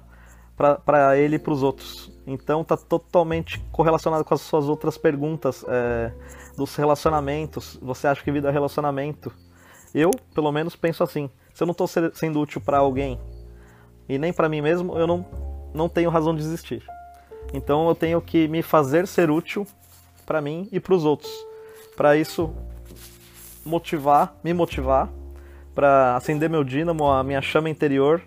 para 0.57 1.15
ele 1.15 1.35
e 1.35 1.39
para 1.39 1.53
os 1.53 1.63
outros. 1.63 2.11
Então 2.27 2.61
está 2.61 2.75
totalmente 2.75 3.57
correlacionado 3.71 4.25
com 4.25 4.33
as 4.33 4.41
suas 4.41 4.67
outras 4.67 4.97
perguntas 4.97 5.63
é, 5.65 6.11
dos 6.57 6.75
relacionamentos. 6.75 7.79
Você 7.81 8.05
acha 8.05 8.21
que 8.21 8.29
vida 8.29 8.49
é 8.49 8.51
relacionamento? 8.51 9.31
Eu, 9.95 10.11
pelo 10.35 10.51
menos, 10.51 10.75
penso 10.75 11.03
assim. 11.03 11.29
Se 11.53 11.63
eu 11.63 11.65
não 11.65 11.71
estou 11.71 11.87
sendo 11.87 12.39
útil 12.39 12.59
para 12.59 12.79
alguém 12.79 13.17
e 14.09 14.17
nem 14.17 14.33
para 14.33 14.49
mim 14.49 14.61
mesmo, 14.61 14.97
eu 14.97 15.07
não, 15.07 15.25
não 15.73 15.87
tenho 15.87 16.09
razão 16.09 16.35
de 16.35 16.41
existir. 16.41 16.85
Então 17.53 17.87
eu 17.87 17.95
tenho 17.95 18.21
que 18.21 18.47
me 18.49 18.61
fazer 18.61 19.07
ser 19.07 19.31
útil 19.31 19.65
para 20.25 20.41
mim 20.41 20.67
e 20.69 20.81
para 20.81 20.93
os 20.93 21.05
outros. 21.05 21.31
Para 21.95 22.17
isso 22.17 22.53
motivar, 23.65 24.35
me 24.43 24.53
motivar 24.53 25.09
para 25.73 26.15
acender 26.15 26.49
meu 26.49 26.63
dínamo, 26.63 27.09
a 27.09 27.23
minha 27.23 27.41
chama 27.41 27.69
interior. 27.69 28.21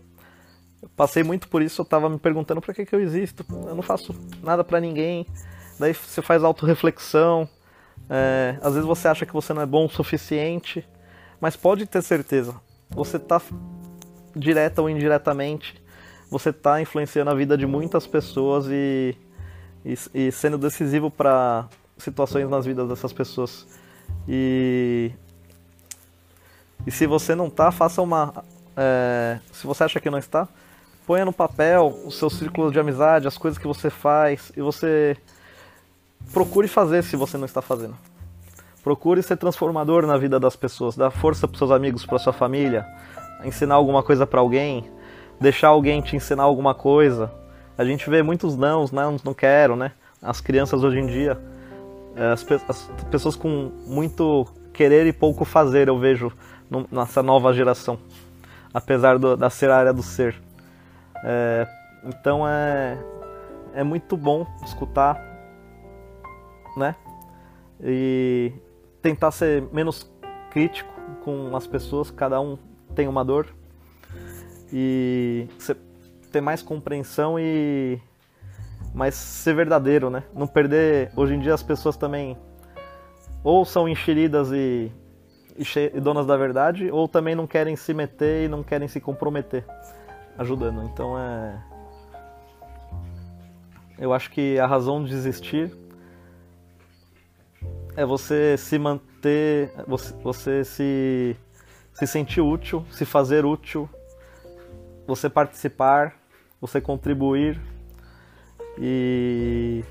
Eu 0.83 0.89
passei 0.97 1.23
muito 1.23 1.49
por 1.49 1.63
isso, 1.63 1.81
eu 1.81 1.85
estava 1.85 2.09
me 2.09 2.19
perguntando 2.19 2.61
para 2.61 2.73
que, 2.75 2.85
que 2.85 2.95
eu 2.95 3.01
existo. 3.01 3.45
Eu 3.51 3.75
não 3.75 3.83
faço 3.83 4.15
nada 4.43 4.65
para 4.65 4.81
ninguém. 4.81 5.27
Daí 5.79 5.95
você 5.95 6.23
faz 6.23 6.43
autorreflexão. 6.43 7.49
É, 8.09 8.57
às 8.61 8.75
vezes 8.75 8.87
você 8.87 9.09
acha 9.09 9.25
que 9.25 9.33
você 9.33 9.53
não 9.53 9.63
é 9.63 9.67
bom 9.67 9.87
o 9.87 9.91
suficiente, 9.91 10.87
mas 11.41 11.57
pode 11.57 11.87
ter 11.87 12.03
certeza, 12.03 12.55
você 12.89 13.19
está 13.19 13.41
direta 14.35 14.83
ou 14.83 14.91
indiretamente, 14.91 15.81
você 16.29 16.51
está 16.51 16.81
influenciando 16.81 17.31
a 17.31 17.35
vida 17.35 17.57
de 17.57 17.67
muitas 17.67 18.09
pessoas 18.09 18.67
e, 18.69 19.17
e, 19.85 19.95
e 20.13 20.33
sendo 20.33 20.59
decisivo 20.59 21.09
para 21.09 21.69
situações 21.99 22.49
nas 22.49 22.67
vidas 22.67 22.89
dessas 22.89 23.13
pessoas. 23.13 23.67
E 24.27 25.13
e 26.87 26.91
se 26.91 27.07
você 27.07 27.35
não 27.35 27.51
tá, 27.51 27.71
faça 27.71 28.01
uma. 28.01 28.45
É, 28.77 29.39
se 29.53 29.67
você 29.67 29.85
acha 29.85 30.01
que 30.01 30.09
não 30.09 30.19
está, 30.19 30.49
ponha 31.11 31.25
no 31.25 31.33
papel 31.33 31.93
os 32.07 32.17
seus 32.17 32.35
círculos 32.35 32.73
de 32.73 32.79
amizade, 32.79 33.27
as 33.27 33.37
coisas 33.37 33.59
que 33.59 33.67
você 33.67 33.91
faz 33.91 34.53
e 34.57 34.61
você 34.61 35.17
procure 36.33 36.69
fazer 36.69 37.03
se 37.03 37.17
você 37.17 37.37
não 37.37 37.47
está 37.47 37.61
fazendo. 37.61 37.97
Procure 38.81 39.21
ser 39.21 39.37
transformador 39.37 40.07
na 40.07 40.17
vida 40.17 40.39
das 40.39 40.55
pessoas, 40.55 40.97
dar 40.97 41.11
força 41.11 41.49
para 41.49 41.59
seus 41.59 41.73
amigos, 41.73 42.07
para 42.07 42.17
sua 42.21 42.33
família, 42.33 42.87
ensinar 43.45 43.75
alguma 43.75 44.05
coisa 44.05 44.25
para 44.25 44.39
alguém, 44.39 44.89
deixar 45.41 45.71
alguém 45.71 46.01
te 46.01 46.15
ensinar 46.15 46.45
alguma 46.45 46.77
coisa. 46.77 47.29
A 47.77 47.85
gente 47.85 48.09
vê 48.09 48.23
muitos 48.23 48.57
nãos, 48.57 48.93
não, 48.93 49.17
não 49.25 49.35
quero, 49.35 49.75
né? 49.75 49.91
As 50.23 50.41
crianças 50.41 50.85
hoje 50.85 51.01
em 51.01 51.07
dia, 51.09 51.37
é, 52.15 52.27
as, 52.31 52.47
as 52.69 52.89
pessoas 53.11 53.35
com 53.35 53.73
muito 53.85 54.47
querer 54.73 55.09
e 55.09 55.13
pouco 55.13 55.45
fazer, 55.45 55.89
eu 55.89 55.99
vejo 55.99 56.31
nessa 56.89 57.21
nova 57.21 57.53
geração, 57.53 57.99
apesar 58.73 59.19
do, 59.19 59.37
da 59.37 59.51
ser 59.51 59.71
a 59.71 59.77
área 59.77 59.93
do 59.93 60.05
ser. 60.05 60.41
É, 61.25 61.67
então 62.05 62.47
é, 62.47 62.99
é 63.75 63.85
muito 63.85 64.17
bom 64.17 64.47
escutar, 64.65 65.21
né? 66.77 66.95
E 67.83 68.53
tentar 69.03 69.31
ser 69.31 69.63
menos 69.73 70.11
crítico 70.51 70.93
com 71.23 71.57
as 71.57 71.67
pessoas, 71.67 72.11
cada 72.11 72.41
um 72.41 72.59
tem 72.95 73.09
uma 73.09 73.25
dor. 73.25 73.47
E 74.73 75.49
ter 76.31 76.41
mais 76.41 76.63
compreensão 76.63 77.39
e 77.39 78.01
mas 78.95 79.15
ser 79.15 79.55
verdadeiro, 79.55 80.11
né? 80.11 80.25
Não 80.35 80.47
perder. 80.47 81.11
Hoje 81.17 81.35
em 81.35 81.41
dia 81.41 81.55
as 81.55 81.63
pessoas 81.63 81.97
também 81.97 82.37
ou 83.43 83.65
são 83.65 83.89
enxeridas 83.89 84.51
e 84.53 84.93
e 85.57 86.01
donas 86.01 86.27
da 86.27 86.39
verdade, 86.39 86.91
ou 86.91 87.07
também 87.07 87.35
não 87.35 87.47
querem 87.47 87.77
se 87.77 87.93
meter 87.93 88.47
e 88.47 88.49
não 88.49 88.63
querem 88.63 88.89
se 88.89 88.99
comprometer 88.99 89.63
ajudando. 90.41 90.83
Então 90.85 91.19
é. 91.19 91.63
Eu 93.99 94.15
acho 94.15 94.31
que 94.31 94.59
a 94.59 94.67
razão 94.67 95.05
de 95.05 95.13
existir 95.13 95.71
é 97.95 98.05
você 98.05 98.57
se 98.57 98.79
manter, 98.79 99.71
você, 99.87 100.15
você 100.23 100.65
se, 100.65 101.37
se 101.93 102.07
sentir 102.07 102.41
útil, 102.41 102.87
se 102.91 103.05
fazer 103.05 103.45
útil, 103.45 103.89
você 105.07 105.29
participar, 105.29 106.15
você 106.59 106.81
contribuir 106.81 107.61
e 108.79 109.85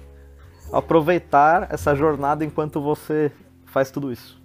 aproveitar 0.74 1.72
essa 1.72 1.94
jornada 1.94 2.44
enquanto 2.44 2.82
você 2.82 3.32
faz 3.68 3.92
tudo 3.92 4.12
isso, 4.12 4.39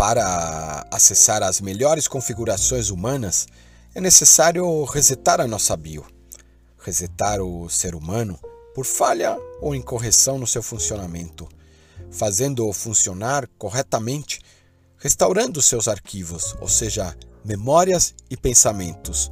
Para 0.00 0.86
acessar 0.90 1.42
as 1.42 1.60
melhores 1.60 2.08
configurações 2.08 2.88
humanas, 2.88 3.46
é 3.94 4.00
necessário 4.00 4.82
resetar 4.84 5.42
a 5.42 5.46
nossa 5.46 5.76
bio, 5.76 6.06
resetar 6.78 7.42
o 7.42 7.68
ser 7.68 7.94
humano 7.94 8.40
por 8.74 8.86
falha 8.86 9.36
ou 9.60 9.74
incorreção 9.74 10.38
no 10.38 10.46
seu 10.46 10.62
funcionamento, 10.62 11.46
fazendo-o 12.10 12.72
funcionar 12.72 13.46
corretamente, 13.58 14.40
restaurando 14.96 15.60
seus 15.60 15.86
arquivos, 15.86 16.56
ou 16.62 16.68
seja, 16.68 17.14
memórias 17.44 18.14
e 18.30 18.38
pensamentos, 18.38 19.30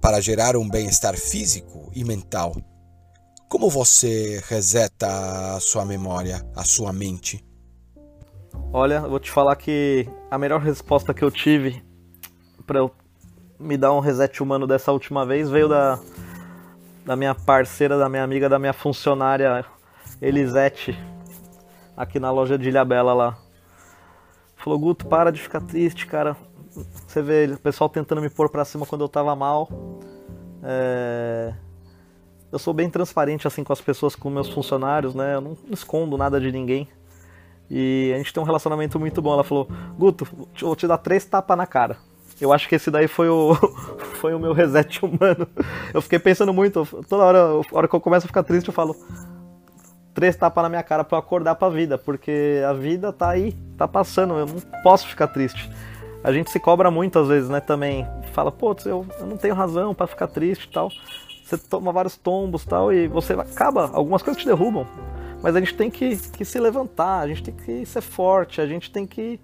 para 0.00 0.20
gerar 0.20 0.56
um 0.56 0.68
bem-estar 0.68 1.16
físico 1.16 1.88
e 1.94 2.02
mental. 2.02 2.56
Como 3.48 3.70
você 3.70 4.42
reseta 4.48 5.54
a 5.54 5.60
sua 5.60 5.84
memória, 5.84 6.44
a 6.56 6.64
sua 6.64 6.92
mente? 6.92 7.48
Olha, 8.72 9.00
vou 9.00 9.18
te 9.18 9.30
falar 9.30 9.56
que 9.56 10.08
a 10.30 10.38
melhor 10.38 10.60
resposta 10.60 11.12
que 11.12 11.22
eu 11.22 11.30
tive 11.30 11.82
para 12.66 12.78
eu 12.78 12.90
me 13.58 13.76
dar 13.76 13.92
um 13.92 14.00
reset 14.00 14.42
humano 14.42 14.66
dessa 14.66 14.92
última 14.92 15.26
vez 15.26 15.50
veio 15.50 15.68
da, 15.68 15.98
da 17.04 17.16
minha 17.16 17.34
parceira, 17.34 17.98
da 17.98 18.08
minha 18.08 18.22
amiga, 18.22 18.48
da 18.48 18.58
minha 18.58 18.72
funcionária 18.72 19.64
Elisete, 20.22 20.98
aqui 21.96 22.20
na 22.20 22.30
loja 22.30 22.56
de 22.56 22.68
Ilhabela 22.68 23.12
lá. 23.12 23.38
Falou, 24.56 24.78
Guto, 24.78 25.06
para 25.06 25.32
de 25.32 25.40
ficar 25.40 25.60
triste, 25.62 26.06
cara. 26.06 26.36
Você 27.06 27.22
vê 27.22 27.50
o 27.52 27.58
pessoal 27.58 27.88
tentando 27.88 28.20
me 28.20 28.30
pôr 28.30 28.48
pra 28.50 28.64
cima 28.64 28.86
quando 28.86 29.02
eu 29.02 29.08
tava 29.08 29.34
mal. 29.34 29.68
É... 30.62 31.54
Eu 32.52 32.58
sou 32.58 32.74
bem 32.74 32.90
transparente 32.90 33.46
assim 33.46 33.64
com 33.64 33.72
as 33.72 33.80
pessoas, 33.80 34.14
com 34.14 34.28
meus 34.28 34.48
funcionários, 34.48 35.14
né? 35.14 35.34
Eu 35.34 35.40
não 35.40 35.56
escondo 35.70 36.16
nada 36.18 36.40
de 36.40 36.52
ninguém. 36.52 36.88
E 37.70 38.10
a 38.14 38.18
gente 38.18 38.32
tem 38.32 38.42
um 38.42 38.46
relacionamento 38.46 38.98
muito 38.98 39.22
bom. 39.22 39.32
Ela 39.32 39.44
falou: 39.44 39.68
Guto, 39.96 40.26
vou 40.60 40.74
te 40.74 40.86
dar 40.86 40.98
três 40.98 41.24
tapas 41.24 41.56
na 41.56 41.66
cara. 41.66 41.96
Eu 42.40 42.52
acho 42.52 42.68
que 42.68 42.74
esse 42.74 42.90
daí 42.90 43.06
foi 43.06 43.28
o, 43.28 43.54
foi 44.18 44.34
o 44.34 44.40
meu 44.40 44.52
reset 44.52 45.04
humano. 45.04 45.46
Eu 45.94 46.02
fiquei 46.02 46.18
pensando 46.18 46.52
muito. 46.52 46.86
Toda 47.08 47.22
hora, 47.22 47.60
hora 47.70 47.86
que 47.86 47.94
eu 47.94 48.00
começo 48.00 48.26
a 48.26 48.28
ficar 48.28 48.42
triste, 48.42 48.68
eu 48.68 48.74
falo: 48.74 48.96
três 50.12 50.34
tapas 50.34 50.62
na 50.62 50.68
minha 50.68 50.82
cara 50.82 51.04
para 51.04 51.18
acordar 51.18 51.54
pra 51.54 51.68
vida. 51.68 51.96
Porque 51.96 52.62
a 52.68 52.72
vida 52.72 53.12
tá 53.12 53.30
aí, 53.30 53.52
tá 53.76 53.86
passando. 53.86 54.34
Eu 54.34 54.46
não 54.46 54.82
posso 54.82 55.06
ficar 55.06 55.28
triste. 55.28 55.70
A 56.24 56.32
gente 56.32 56.50
se 56.50 56.58
cobra 56.58 56.90
muito 56.90 57.18
às 57.18 57.28
vezes, 57.28 57.48
né? 57.48 57.60
Também 57.60 58.06
fala: 58.32 58.50
pô, 58.50 58.74
eu, 58.84 59.06
eu 59.18 59.26
não 59.26 59.36
tenho 59.36 59.54
razão 59.54 59.94
para 59.94 60.06
ficar 60.06 60.26
triste 60.26 60.64
e 60.64 60.72
tal. 60.72 60.90
Você 61.44 61.58
toma 61.58 61.90
vários 61.90 62.16
tombos 62.16 62.64
tal, 62.64 62.92
e 62.92 63.08
você 63.08 63.32
acaba. 63.32 63.90
Algumas 63.92 64.22
coisas 64.22 64.40
te 64.40 64.46
derrubam. 64.46 64.86
Mas 65.42 65.56
a 65.56 65.60
gente 65.60 65.74
tem 65.74 65.90
que, 65.90 66.16
que 66.16 66.44
se 66.44 66.58
levantar, 66.58 67.20
a 67.20 67.28
gente 67.28 67.42
tem 67.42 67.54
que 67.54 67.86
ser 67.86 68.00
forte, 68.00 68.60
a 68.60 68.66
gente 68.66 68.90
tem 68.90 69.06
que. 69.06 69.40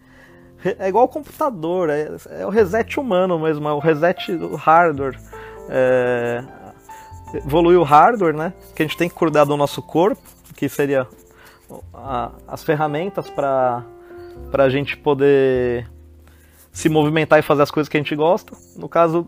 É 0.78 0.88
igual 0.88 1.04
o 1.04 1.08
computador, 1.08 1.90
é, 1.90 2.10
é 2.30 2.46
o 2.46 2.50
reset 2.50 2.98
humano 2.98 3.38
mesmo, 3.38 3.68
é 3.68 3.72
o 3.72 3.78
reset 3.78 4.36
do 4.36 4.56
hardware. 4.56 5.18
É, 5.68 6.42
evoluir 7.34 7.78
o 7.78 7.82
hardware, 7.82 8.34
né? 8.34 8.52
Que 8.74 8.82
a 8.82 8.86
gente 8.86 8.96
tem 8.96 9.08
que 9.08 9.14
cuidar 9.14 9.44
do 9.44 9.56
nosso 9.56 9.82
corpo, 9.82 10.22
que 10.56 10.68
seria 10.68 11.06
a, 11.92 12.30
as 12.46 12.62
ferramentas 12.64 13.28
para 13.28 13.84
pra 14.50 14.68
gente 14.68 14.96
poder 14.96 15.88
se 16.70 16.88
movimentar 16.88 17.38
e 17.38 17.42
fazer 17.42 17.62
as 17.62 17.70
coisas 17.70 17.88
que 17.88 17.96
a 17.96 18.00
gente 18.00 18.14
gosta. 18.14 18.54
No 18.76 18.88
caso, 18.88 19.26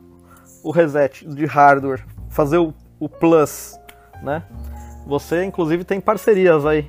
o 0.62 0.70
reset 0.70 1.26
de 1.26 1.46
hardware, 1.46 2.04
fazer 2.28 2.58
o, 2.58 2.74
o 3.00 3.08
plus, 3.08 3.78
né? 4.22 4.42
Você, 5.08 5.42
inclusive, 5.42 5.84
tem 5.84 6.02
parcerias 6.02 6.66
aí 6.66 6.88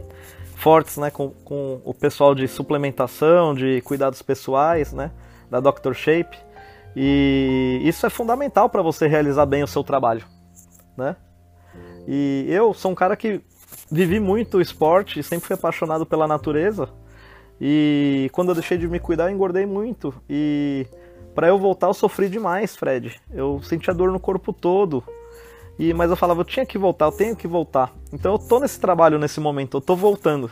fortes, 0.55 0.97
né, 0.97 1.09
com, 1.09 1.29
com 1.45 1.81
o 1.85 1.93
pessoal 1.93 2.35
de 2.35 2.45
suplementação, 2.49 3.55
de 3.55 3.79
cuidados 3.81 4.21
pessoais, 4.21 4.91
né, 4.91 5.09
da 5.49 5.61
Dr. 5.61 5.93
Shape. 5.93 6.37
E 6.93 7.79
isso 7.81 8.05
é 8.05 8.09
fundamental 8.09 8.69
para 8.69 8.81
você 8.81 9.07
realizar 9.07 9.45
bem 9.45 9.63
o 9.63 9.67
seu 9.67 9.85
trabalho, 9.85 10.25
né? 10.97 11.15
E 12.05 12.45
eu 12.49 12.73
sou 12.73 12.91
um 12.91 12.95
cara 12.95 13.15
que 13.15 13.39
vivi 13.89 14.19
muito 14.19 14.59
esporte, 14.59 15.23
sempre 15.23 15.47
fui 15.47 15.53
apaixonado 15.53 16.05
pela 16.05 16.27
natureza. 16.27 16.89
E 17.61 18.29
quando 18.33 18.49
eu 18.49 18.55
deixei 18.55 18.77
de 18.77 18.87
me 18.87 18.99
cuidar, 18.99 19.29
eu 19.29 19.35
engordei 19.35 19.65
muito. 19.65 20.13
E 20.29 20.85
para 21.33 21.47
eu 21.47 21.57
voltar, 21.57 21.87
eu 21.87 21.93
sofri 21.93 22.27
demais, 22.27 22.75
Fred. 22.75 23.17
Eu 23.31 23.61
sentia 23.63 23.93
dor 23.93 24.11
no 24.11 24.19
corpo 24.19 24.51
todo. 24.51 25.03
E 25.80 25.93
mas 25.93 26.11
eu 26.11 26.18
falava, 26.18 26.41
eu 26.41 26.45
tinha 26.45 26.65
que 26.65 26.77
voltar, 26.77 27.06
eu 27.06 27.11
tenho 27.14 27.35
que 27.38 27.47
voltar. 27.47 27.93
Então 28.11 28.34
eu 28.34 28.39
tô 28.39 28.60
nesse 28.60 28.77
trabalho 28.77 29.18
nesse 29.18 29.39
momento, 29.39 29.77
eu 29.77 29.81
tô 29.81 29.95
voltando. 29.95 30.51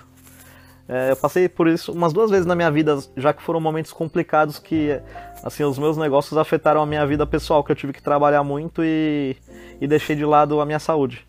É, 0.88 1.12
eu 1.12 1.18
passei 1.18 1.50
por 1.50 1.68
isso 1.68 1.92
umas 1.92 2.14
duas 2.14 2.32
vezes 2.32 2.46
na 2.46 2.56
minha 2.56 2.72
vida, 2.72 2.98
já 3.18 3.34
que 3.34 3.44
foram 3.44 3.60
momentos 3.60 3.92
complicados 3.92 4.58
que, 4.58 5.02
assim, 5.44 5.66
os 5.66 5.78
meus 5.78 5.98
negócios 5.98 6.38
afetaram 6.38 6.82
a 6.82 6.86
minha 6.86 7.06
vida 7.06 7.28
pessoal, 7.28 7.62
que 7.62 7.70
eu 7.70 7.76
tive 7.76 7.92
que 7.92 8.02
trabalhar 8.02 8.42
muito 8.42 8.82
e, 8.82 9.36
e 9.82 9.86
deixei 9.86 10.16
de 10.16 10.24
lado 10.24 10.62
a 10.62 10.66
minha 10.66 10.80
saúde. 10.80 11.28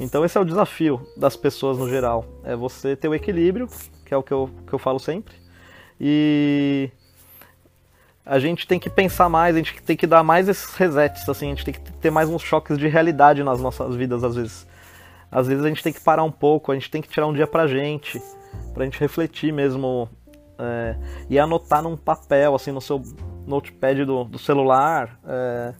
Então 0.00 0.24
esse 0.24 0.38
é 0.38 0.40
o 0.40 0.44
desafio 0.44 1.06
das 1.14 1.36
pessoas 1.36 1.76
no 1.76 1.86
geral, 1.86 2.24
é 2.44 2.56
você 2.56 2.96
ter 2.96 3.08
o 3.08 3.14
equilíbrio, 3.14 3.68
que 4.06 4.14
é 4.14 4.16
o 4.16 4.22
que 4.22 4.32
eu, 4.32 4.48
que 4.66 4.72
eu 4.72 4.78
falo 4.78 4.98
sempre, 4.98 5.34
e 6.00 6.90
a 8.24 8.38
gente 8.38 8.66
tem 8.66 8.78
que 8.78 8.88
pensar 8.88 9.28
mais, 9.28 9.54
a 9.54 9.58
gente 9.58 9.82
tem 9.82 9.96
que 9.96 10.06
dar 10.06 10.22
mais 10.22 10.48
esses 10.48 10.74
resets, 10.74 11.28
assim, 11.28 11.46
a 11.46 11.50
gente 11.50 11.64
tem 11.64 11.74
que 11.74 11.80
ter 11.80 12.10
mais 12.10 12.28
uns 12.28 12.42
choques 12.42 12.78
de 12.78 12.88
realidade 12.88 13.42
nas 13.42 13.60
nossas 13.60 13.96
vidas 13.96 14.22
às 14.22 14.36
vezes. 14.36 14.66
Às 15.30 15.48
vezes 15.48 15.64
a 15.64 15.68
gente 15.68 15.82
tem 15.82 15.92
que 15.92 16.00
parar 16.00 16.22
um 16.22 16.30
pouco, 16.30 16.70
a 16.70 16.74
gente 16.74 16.90
tem 16.90 17.00
que 17.00 17.08
tirar 17.08 17.26
um 17.26 17.32
dia 17.32 17.46
pra 17.46 17.66
gente 17.66 18.20
pra 18.72 18.84
gente 18.84 18.98
refletir 18.98 19.52
mesmo 19.52 20.08
é, 20.58 20.96
e 21.28 21.38
anotar 21.38 21.82
num 21.82 21.96
papel, 21.96 22.54
assim, 22.54 22.70
no 22.70 22.80
seu 22.80 23.02
notepad 23.46 24.04
do, 24.04 24.24
do 24.24 24.38
celular, 24.38 25.18
é, 25.26 25.74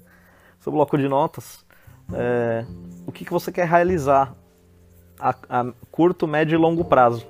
seu 0.60 0.72
bloco 0.72 0.96
de 0.98 1.08
notas, 1.08 1.64
é, 2.12 2.64
o 3.06 3.12
que, 3.12 3.24
que 3.24 3.32
você 3.32 3.52
quer 3.52 3.66
realizar 3.66 4.34
a, 5.18 5.34
a, 5.48 5.72
curto, 5.90 6.26
médio 6.26 6.56
e 6.56 6.58
longo 6.58 6.84
prazo. 6.84 7.26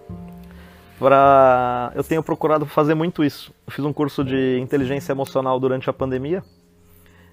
Pra, 1.03 1.93
eu 1.95 2.05
tenho 2.05 2.23
procurado 2.23 2.65
fazer 2.65 2.95
muito 2.95 3.25
isso. 3.25 3.53
Eu 3.67 3.73
fiz 3.73 3.85
um 3.85 3.93
curso 3.93 4.25
de 4.25 4.59
inteligência 4.61 5.13
emocional 5.13 5.59
durante 5.59 5.91
a 5.91 5.93
pandemia 5.93 6.45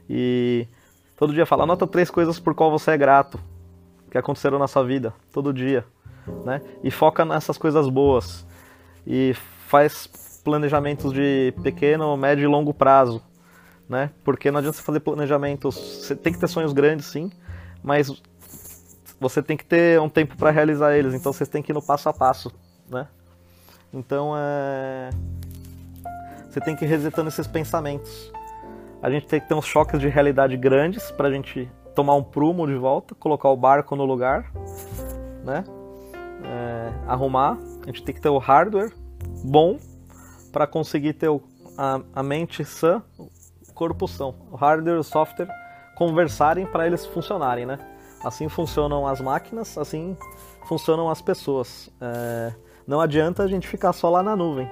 e 0.10 0.68
todo 1.16 1.34
dia 1.34 1.46
fala, 1.46 1.64
anota 1.64 1.86
três 1.86 2.10
coisas 2.10 2.40
por 2.40 2.56
qual 2.56 2.72
você 2.72 2.92
é 2.92 2.98
grato 2.98 3.40
que 4.10 4.18
aconteceram 4.18 4.58
na 4.58 4.68
sua 4.68 4.84
vida, 4.84 5.14
todo 5.32 5.54
dia 5.54 5.86
né? 6.44 6.62
E 6.84 6.92
foca 6.92 7.26
nessas 7.26 7.58
coisas 7.58 7.88
boas. 7.90 8.46
E 9.06 9.34
faz 9.68 10.08
planejamentos 10.44 11.12
de 11.14 11.54
pequeno, 11.64 12.16
médio 12.18 12.44
e 12.44 12.48
longo 12.48 12.74
prazo, 12.74 13.22
né? 13.88 14.12
Porque 14.24 14.52
não 14.52 14.60
adianta 14.60 14.78
você 14.78 14.84
fazer 14.84 15.00
planejamentos, 15.00 15.76
você 15.76 16.16
tem 16.16 16.34
que 16.34 16.40
ter 16.40 16.48
sonhos 16.48 16.74
grandes, 16.74 17.08
sim, 17.08 17.32
mas 17.84 18.12
você 19.20 19.42
tem 19.42 19.58
que 19.58 19.66
ter 19.66 20.00
um 20.00 20.10
tempo 20.10 20.36
para 20.38 20.52
realizar 20.52 20.96
eles, 20.96 21.14
então 21.14 21.34
vocês 21.34 21.50
têm 21.50 21.62
que 21.62 21.72
ir 21.72 21.74
no 21.74 21.82
passo 21.82 22.10
a 22.10 22.14
passo, 22.14 22.52
né? 22.90 23.08
Então 23.94 24.34
é 24.38 25.10
você 26.50 26.60
tem 26.60 26.76
que 26.76 26.84
ir 26.84 26.88
resetando 26.88 27.30
esses 27.30 27.46
pensamentos. 27.46 28.32
A 29.02 29.10
gente 29.10 29.28
tem 29.28 29.40
que 29.40 29.48
ter 29.48 29.54
uns 29.54 29.66
choques 29.66 30.00
de 30.00 30.08
realidade 30.08 30.58
grandes 30.58 31.12
para 31.12 31.28
a 31.28 31.32
gente 31.32 31.70
tomar 31.94 32.16
um 32.16 32.24
prumo 32.24 32.66
de 32.66 32.76
volta, 32.76 33.14
colocar 33.16 33.50
o 33.50 33.56
barco 33.56 33.96
no 33.96 34.04
lugar, 34.04 34.52
né? 35.44 35.64
é, 36.44 36.92
arrumar, 37.08 37.58
a 37.84 37.86
gente 37.86 38.04
tem 38.04 38.16
que 38.16 38.22
ter 38.22 38.30
o 38.30 38.38
hardware 38.38 38.92
bom 39.44 39.78
para 40.52 40.66
conseguir 40.66 41.14
ter 41.14 41.30
o, 41.30 41.42
a, 41.78 42.02
a, 42.16 42.24
mente 42.24 42.66
sã, 42.66 43.04
o 43.18 43.74
corpo 43.74 44.08
são. 44.08 44.34
O 44.52 44.56
hardware 44.56 44.96
e 44.96 45.00
o 45.00 45.04
software 45.04 45.50
conversarem 45.96 46.66
para 46.66 46.88
eles 46.88 47.06
funcionarem, 47.06 47.66
né? 47.66 47.78
Assim 48.24 48.50
funcionam 48.50 49.08
as 49.08 49.22
máquinas, 49.22 49.78
assim 49.78 50.18
funcionam 50.68 51.10
as 51.10 51.22
pessoas. 51.22 51.90
É, 52.02 52.54
não 52.90 53.00
adianta 53.00 53.44
a 53.44 53.48
gente 53.48 53.68
ficar 53.68 53.94
só 53.94 54.10
lá 54.10 54.24
na 54.24 54.36
nuvem, 54.36 54.68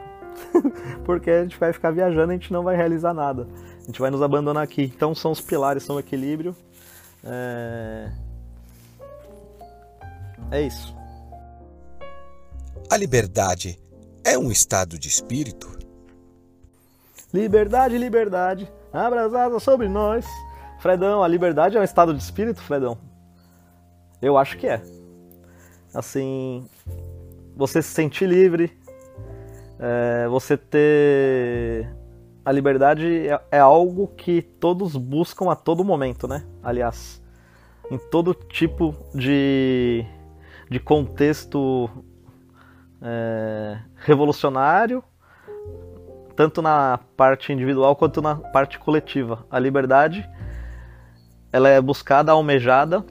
porque 1.06 1.30
a 1.30 1.44
gente 1.44 1.56
vai 1.60 1.72
ficar 1.72 1.92
viajando 1.92 2.34
e 2.34 2.36
a 2.36 2.38
gente 2.40 2.52
não 2.52 2.64
vai 2.64 2.76
realizar 2.76 3.14
nada. 3.14 3.48
A 3.80 3.86
gente 3.86 4.00
vai 4.02 4.10
nos 4.10 4.24
abandonar 4.24 4.64
aqui. 4.64 4.92
Então 4.96 5.14
são 5.14 5.32
os 5.32 5.40
pilares, 5.40 5.84
são 5.84 5.98
o 5.98 6.00
equilíbrio. 6.00 6.56
É, 7.24 8.12
é 10.50 10.62
isso. 10.64 10.96
A 12.90 12.98
liberdade 12.98 13.80
é 14.26 14.36
um 14.36 14.52
estado 14.52 14.98
de 14.98 15.08
espírito? 15.08 15.78
Liberdade, 17.32 18.00
liberdade, 18.00 18.68
abrasada 18.92 19.60
sobre 19.60 19.88
nós. 19.88 20.26
Fredão, 20.80 21.22
a 21.22 21.28
liberdade 21.28 21.78
é 21.78 21.80
um 21.80 21.84
estado 21.84 22.16
de 22.16 22.24
espírito, 22.24 22.64
Fredão? 22.64 22.98
Eu 24.20 24.40
acho 24.40 24.58
que 24.58 24.66
é. 24.66 24.82
Assim, 25.94 26.68
você 27.58 27.82
se 27.82 27.90
sentir 27.90 28.28
livre, 28.28 28.72
é, 29.80 30.28
você 30.28 30.56
ter. 30.56 31.92
A 32.46 32.52
liberdade 32.52 33.28
é, 33.28 33.42
é 33.52 33.60
algo 33.60 34.08
que 34.16 34.42
todos 34.42 34.96
buscam 34.96 35.52
a 35.52 35.56
todo 35.56 35.84
momento, 35.84 36.28
né? 36.28 36.46
Aliás, 36.64 37.22
em 37.92 37.98
todo 37.98 38.34
tipo 38.34 38.96
de, 39.14 40.06
de 40.70 40.80
contexto 40.80 41.90
é, 43.02 43.80
revolucionário, 43.96 45.04
tanto 46.38 46.62
na 46.62 47.00
parte 47.18 47.52
individual 47.52 47.98
quanto 47.98 48.22
na 48.22 48.36
parte 48.36 48.80
coletiva. 48.80 49.46
A 49.52 49.60
liberdade 49.60 50.30
ela 51.52 51.68
é 51.68 51.82
buscada, 51.82 52.32
almejada 52.32 53.04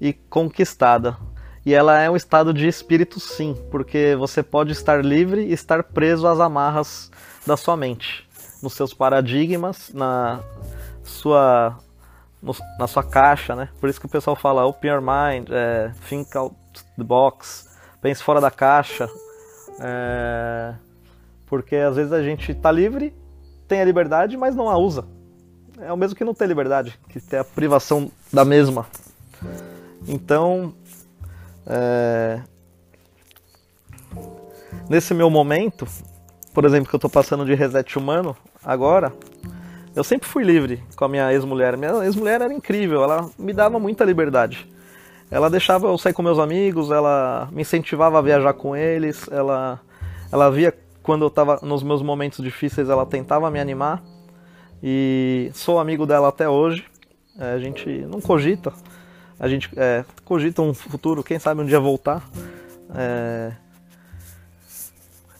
e 0.00 0.12
conquistada. 0.12 1.16
E 1.66 1.74
ela 1.74 2.00
é 2.00 2.08
um 2.08 2.14
estado 2.14 2.54
de 2.54 2.68
espírito, 2.68 3.18
sim, 3.18 3.56
porque 3.72 4.14
você 4.14 4.40
pode 4.40 4.70
estar 4.70 5.04
livre 5.04 5.46
e 5.46 5.52
estar 5.52 5.82
preso 5.82 6.24
às 6.28 6.38
amarras 6.38 7.10
da 7.44 7.56
sua 7.56 7.76
mente, 7.76 8.24
nos 8.62 8.74
seus 8.74 8.94
paradigmas, 8.94 9.90
na 9.92 10.44
sua, 11.02 11.76
no, 12.40 12.54
na 12.78 12.86
sua 12.86 13.02
caixa, 13.02 13.56
né? 13.56 13.68
Por 13.80 13.90
isso 13.90 13.98
que 13.98 14.06
o 14.06 14.08
pessoal 14.08 14.36
fala 14.36 14.64
open 14.64 14.92
your 14.92 15.02
mind, 15.02 15.48
é, 15.50 15.90
think 16.08 16.38
out 16.38 16.54
the 16.96 17.02
box, 17.02 17.68
pense 18.00 18.22
fora 18.22 18.40
da 18.40 18.50
caixa. 18.50 19.10
É... 19.80 20.72
Porque 21.46 21.74
às 21.74 21.96
vezes 21.96 22.12
a 22.12 22.22
gente 22.22 22.52
está 22.52 22.70
livre, 22.70 23.12
tem 23.66 23.80
a 23.80 23.84
liberdade, 23.84 24.36
mas 24.36 24.54
não 24.54 24.70
a 24.70 24.78
usa. 24.78 25.04
É 25.80 25.92
o 25.92 25.96
mesmo 25.96 26.16
que 26.16 26.24
não 26.24 26.32
ter 26.32 26.46
liberdade, 26.46 26.96
que 27.08 27.20
ter 27.20 27.38
a 27.38 27.44
privação 27.44 28.08
da 28.32 28.44
mesma. 28.44 28.86
Então, 30.06 30.72
é... 31.66 32.40
nesse 34.88 35.12
meu 35.12 35.28
momento, 35.28 35.86
por 36.54 36.64
exemplo, 36.64 36.88
que 36.88 36.94
eu 36.94 36.98
estou 36.98 37.10
passando 37.10 37.44
de 37.44 37.54
reset 37.54 37.98
humano 37.98 38.36
agora, 38.64 39.12
eu 39.94 40.04
sempre 40.04 40.28
fui 40.28 40.44
livre 40.44 40.82
com 40.94 41.04
a 41.04 41.08
minha 41.08 41.32
ex-mulher. 41.32 41.76
Minha 41.76 42.04
ex-mulher 42.04 42.42
era 42.42 42.52
incrível, 42.52 43.02
ela 43.02 43.30
me 43.38 43.52
dava 43.52 43.78
muita 43.78 44.04
liberdade. 44.04 44.70
Ela 45.30 45.50
deixava 45.50 45.88
eu 45.88 45.98
sair 45.98 46.12
com 46.12 46.22
meus 46.22 46.38
amigos, 46.38 46.90
ela 46.90 47.48
me 47.50 47.62
incentivava 47.62 48.18
a 48.18 48.22
viajar 48.22 48.52
com 48.52 48.76
eles, 48.76 49.26
ela, 49.30 49.80
ela 50.30 50.50
via 50.50 50.72
quando 51.02 51.22
eu 51.22 51.28
estava 51.28 51.58
nos 51.62 51.82
meus 51.82 52.02
momentos 52.02 52.44
difíceis, 52.44 52.88
ela 52.88 53.06
tentava 53.06 53.50
me 53.50 53.58
animar. 53.58 54.02
E 54.82 55.50
sou 55.54 55.78
amigo 55.78 56.04
dela 56.04 56.28
até 56.28 56.48
hoje. 56.48 56.84
É, 57.38 57.52
a 57.52 57.58
gente 57.58 57.88
não 58.06 58.20
cogita, 58.20 58.72
a 59.38 59.48
gente 59.48 59.70
é, 59.76 60.04
cogita 60.24 60.62
um 60.62 60.72
futuro, 60.72 61.22
quem 61.22 61.38
sabe 61.38 61.60
um 61.60 61.66
dia 61.66 61.80
voltar. 61.80 62.22
É, 62.94 63.52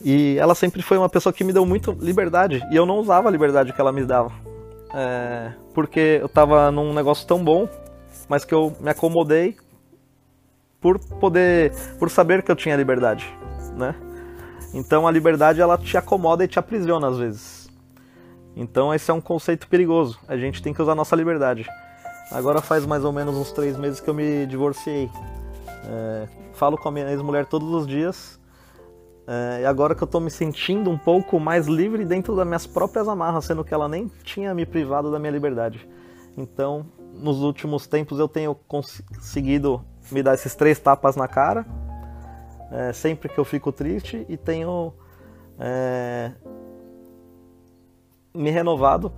e 0.00 0.36
ela 0.38 0.54
sempre 0.54 0.82
foi 0.82 0.98
uma 0.98 1.08
pessoa 1.08 1.32
que 1.32 1.42
me 1.42 1.52
deu 1.52 1.64
muito 1.64 1.92
liberdade. 1.92 2.62
E 2.70 2.76
eu 2.76 2.84
não 2.84 2.98
usava 2.98 3.28
a 3.28 3.30
liberdade 3.30 3.72
que 3.72 3.80
ela 3.80 3.92
me 3.92 4.04
dava. 4.04 4.32
É, 4.94 5.52
porque 5.74 6.18
eu 6.20 6.26
estava 6.26 6.70
num 6.70 6.92
negócio 6.92 7.26
tão 7.26 7.42
bom, 7.42 7.68
mas 8.28 8.44
que 8.44 8.54
eu 8.54 8.74
me 8.80 8.90
acomodei 8.90 9.56
por 10.80 10.98
poder, 10.98 11.72
por 11.98 12.10
saber 12.10 12.42
que 12.42 12.50
eu 12.50 12.56
tinha 12.56 12.76
liberdade, 12.76 13.26
né? 13.76 13.94
Então 14.72 15.06
a 15.06 15.10
liberdade 15.10 15.60
ela 15.60 15.78
te 15.78 15.96
acomoda 15.96 16.44
e 16.44 16.48
te 16.48 16.58
aprisiona 16.58 17.08
às 17.08 17.18
vezes. 17.18 17.68
Então 18.54 18.92
esse 18.94 19.10
é 19.10 19.14
um 19.14 19.20
conceito 19.20 19.66
perigoso. 19.68 20.18
A 20.28 20.36
gente 20.36 20.62
tem 20.62 20.72
que 20.72 20.80
usar 20.80 20.92
a 20.92 20.96
nossa 20.96 21.16
liberdade. 21.16 21.66
Agora 22.30 22.60
faz 22.60 22.84
mais 22.84 23.04
ou 23.04 23.12
menos 23.12 23.36
uns 23.36 23.52
três 23.52 23.76
meses 23.76 24.00
que 24.00 24.10
eu 24.10 24.14
me 24.14 24.46
divorciei. 24.46 25.10
É, 25.88 26.28
falo 26.52 26.76
com 26.76 26.88
a 26.88 26.92
minha 26.92 27.10
ex-mulher 27.10 27.46
todos 27.46 27.68
os 27.68 27.86
dias 27.86 28.40
É, 29.26 29.62
e 29.62 29.66
agora 29.66 29.92
que 29.92 30.02
eu 30.02 30.06
tô 30.06 30.20
me 30.20 30.30
sentindo 30.30 30.88
um 30.88 30.96
pouco 30.96 31.40
mais 31.40 31.66
livre 31.66 32.04
dentro 32.04 32.36
das 32.36 32.46
minhas 32.46 32.64
próprias 32.64 33.08
amarras, 33.08 33.44
sendo 33.44 33.64
que 33.64 33.74
ela 33.74 33.88
nem 33.88 34.06
tinha 34.22 34.54
me 34.54 34.64
privado 34.64 35.10
da 35.10 35.18
minha 35.18 35.32
liberdade. 35.32 35.88
Então, 36.36 36.86
nos 37.12 37.42
últimos 37.42 37.88
tempos 37.88 38.20
eu 38.20 38.28
tenho 38.28 38.54
conseguido 38.54 39.84
me 40.12 40.22
dar 40.22 40.34
esses 40.34 40.54
três 40.54 40.78
tapas 40.78 41.16
na 41.16 41.26
cara, 41.26 41.66
é, 42.70 42.92
sempre 42.92 43.28
que 43.28 43.38
eu 43.38 43.44
fico 43.44 43.72
triste, 43.72 44.24
e 44.28 44.36
tenho 44.36 44.92
é, 45.58 46.30
me 48.32 48.50
renovado, 48.50 49.12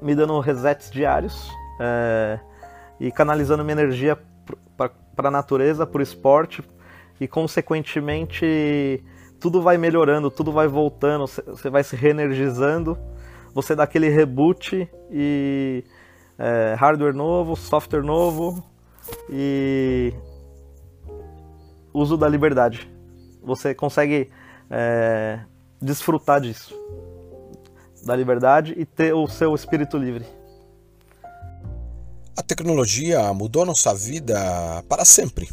me 0.00 0.16
dando 0.16 0.40
resets 0.40 0.90
diários 0.90 1.48
é, 1.82 2.38
e 3.00 3.10
canalizando 3.10 3.64
minha 3.64 3.72
energia 3.72 4.16
para 4.76 5.28
a 5.28 5.30
natureza, 5.30 5.84
para 5.84 5.98
o 5.98 6.02
esporte 6.02 6.62
e, 7.20 7.26
consequentemente, 7.26 9.02
tudo 9.40 9.60
vai 9.60 9.76
melhorando, 9.76 10.30
tudo 10.30 10.52
vai 10.52 10.68
voltando, 10.68 11.26
você 11.26 11.68
vai 11.68 11.82
se 11.82 11.96
reenergizando, 11.96 12.96
você 13.52 13.74
dá 13.74 13.82
aquele 13.82 14.08
reboot 14.08 14.88
e 15.10 15.84
é, 16.38 16.74
hardware 16.78 17.14
novo, 17.14 17.56
software 17.56 18.02
novo 18.02 18.64
e 19.28 20.14
uso 21.92 22.16
da 22.16 22.28
liberdade. 22.28 22.88
Você 23.42 23.74
consegue 23.74 24.30
é, 24.70 25.40
desfrutar 25.80 26.40
disso, 26.40 26.74
da 28.06 28.14
liberdade 28.14 28.74
e 28.76 28.84
ter 28.84 29.12
o 29.12 29.26
seu 29.26 29.54
espírito 29.54 29.98
livre. 29.98 30.41
A 32.34 32.42
tecnologia 32.42 33.30
mudou 33.34 33.66
nossa 33.66 33.94
vida 33.94 34.82
para 34.88 35.04
sempre. 35.04 35.50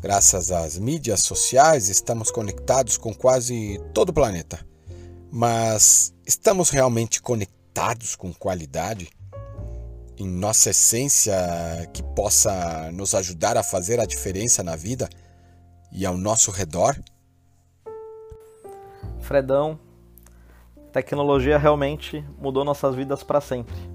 Graças 0.00 0.52
às 0.52 0.78
mídias 0.78 1.20
sociais, 1.20 1.88
estamos 1.88 2.30
conectados 2.30 2.96
com 2.96 3.12
quase 3.12 3.80
todo 3.92 4.10
o 4.10 4.12
planeta. 4.12 4.64
Mas 5.28 6.14
estamos 6.24 6.70
realmente 6.70 7.20
conectados 7.20 8.14
com 8.14 8.32
qualidade? 8.32 9.10
Em 10.16 10.28
nossa 10.28 10.70
essência 10.70 11.34
que 11.92 12.02
possa 12.14 12.92
nos 12.92 13.12
ajudar 13.16 13.56
a 13.56 13.64
fazer 13.64 13.98
a 13.98 14.06
diferença 14.06 14.62
na 14.62 14.76
vida 14.76 15.08
e 15.90 16.06
ao 16.06 16.16
nosso 16.16 16.52
redor? 16.52 16.96
Fredão, 19.18 19.80
tecnologia 20.92 21.58
realmente 21.58 22.24
mudou 22.38 22.64
nossas 22.64 22.94
vidas 22.94 23.24
para 23.24 23.40
sempre. 23.40 23.93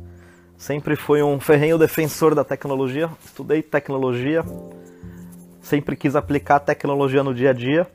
Sempre 0.60 0.98
fui 0.98 1.24
um 1.24 1.40
ferrenho 1.40 1.78
defensor 1.78 2.36
da 2.36 2.44
tecnologia, 2.44 3.10
estudei 3.24 3.64
tecnologia, 3.64 4.44
sempre 5.62 5.96
quis 5.96 6.18
aplicar 6.18 6.60
tecnologia 6.60 7.24
no 7.24 7.34
dia 7.34 7.52
a 7.52 7.54
dia, 7.54 7.90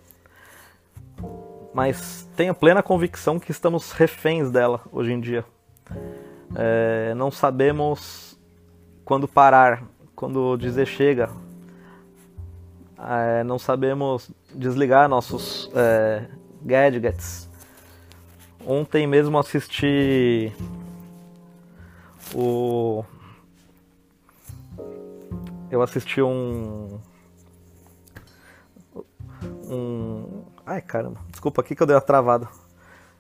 mas 1.75 2.27
tenho 2.35 2.55
plena 2.55 2.83
convicção 2.83 3.39
que 3.39 3.51
estamos 3.51 3.93
reféns 3.93 4.51
dela 4.51 4.81
hoje 4.91 5.13
em 5.13 5.21
dia. 5.21 5.45
É, 6.57 7.13
não 7.15 7.31
sabemos 7.31 8.41
quando 9.05 9.29
parar, 9.29 9.85
quando 10.17 10.57
dizer 10.57 10.87
chega. 10.87 11.29
É, 12.99 13.45
não 13.45 13.59
sabemos 13.59 14.31
desligar 14.55 15.07
nossos 15.07 15.71
é, 15.75 16.25
gadgets. 16.63 17.47
Ontem 18.67 19.07
mesmo 19.07 19.37
assisti 19.37 20.51
o 22.35 23.05
eu 25.71 25.83
assisti 25.83 26.23
um 26.23 27.01
um. 29.69 30.45
Ai 30.65 30.81
caramba, 30.81 31.21
desculpa 31.31 31.61
aqui 31.61 31.75
que 31.75 31.83
eu 31.83 31.87
dei 31.87 31.97
uma 31.97 32.01
travada. 32.01 32.49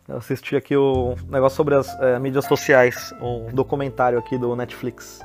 Eu 0.06 0.18
assisti 0.18 0.54
aqui 0.54 0.76
o 0.76 1.16
negócio 1.28 1.56
sobre 1.56 1.74
as 1.74 1.88
é, 2.00 2.18
mídias 2.18 2.44
sociais, 2.44 3.14
um 3.20 3.50
documentário 3.52 4.18
aqui 4.18 4.36
do 4.36 4.54
Netflix 4.54 5.20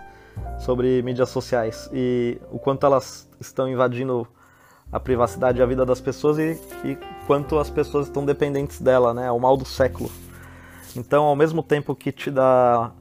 sobre 0.58 1.02
mídias 1.02 1.30
sociais 1.30 1.90
e 1.94 2.40
o 2.50 2.58
quanto 2.58 2.86
elas 2.86 3.30
estão 3.42 3.68
invadindo 3.68 4.26
a 4.92 5.00
privacidade 5.00 5.60
e 5.60 5.62
a 5.62 5.66
vida 5.66 5.86
das 5.86 6.00
pessoas 6.00 6.38
e, 6.40 6.60
e 6.84 6.98
quanto 7.28 7.60
as 7.60 7.70
pessoas 7.70 8.08
estão 8.08 8.26
dependentes 8.26 8.82
dela, 8.82 9.14
né? 9.14 9.28
É 9.28 9.32
o 9.32 9.40
mal 9.40 9.56
do 9.56 9.66
século. 9.66 10.10
Então, 10.96 11.26
ao 11.26 11.36
mesmo 11.36 11.62
tempo 11.62 11.94
que 11.94 12.12
te 12.12 12.32
dá 12.32 12.92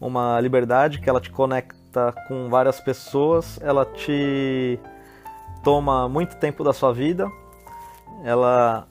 uma 0.00 0.40
liberdade, 0.40 1.00
que 1.00 1.08
ela 1.08 1.20
te 1.20 1.30
conecta 1.30 2.12
com 2.28 2.48
várias 2.48 2.80
pessoas, 2.80 3.58
ela 3.62 3.84
te 3.84 4.78
toma 5.62 6.08
muito 6.08 6.36
tempo 6.36 6.62
da 6.62 6.72
sua 6.72 6.92
vida 6.92 7.30
ela 8.22 8.86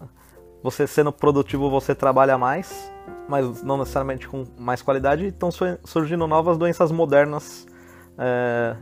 você 0.63 0.87
sendo 0.87 1.11
produtivo 1.11 1.69
você 1.69 1.93
trabalha 1.93 2.37
mais, 2.37 2.91
mas 3.29 3.61
não 3.61 3.77
necessariamente 3.77 4.27
com 4.27 4.45
mais 4.57 4.81
qualidade. 4.81 5.27
Estão 5.27 5.49
surgindo 5.83 6.25
novas 6.25 6.57
doenças 6.57 6.91
modernas 6.91 7.67
é, 8.17 8.75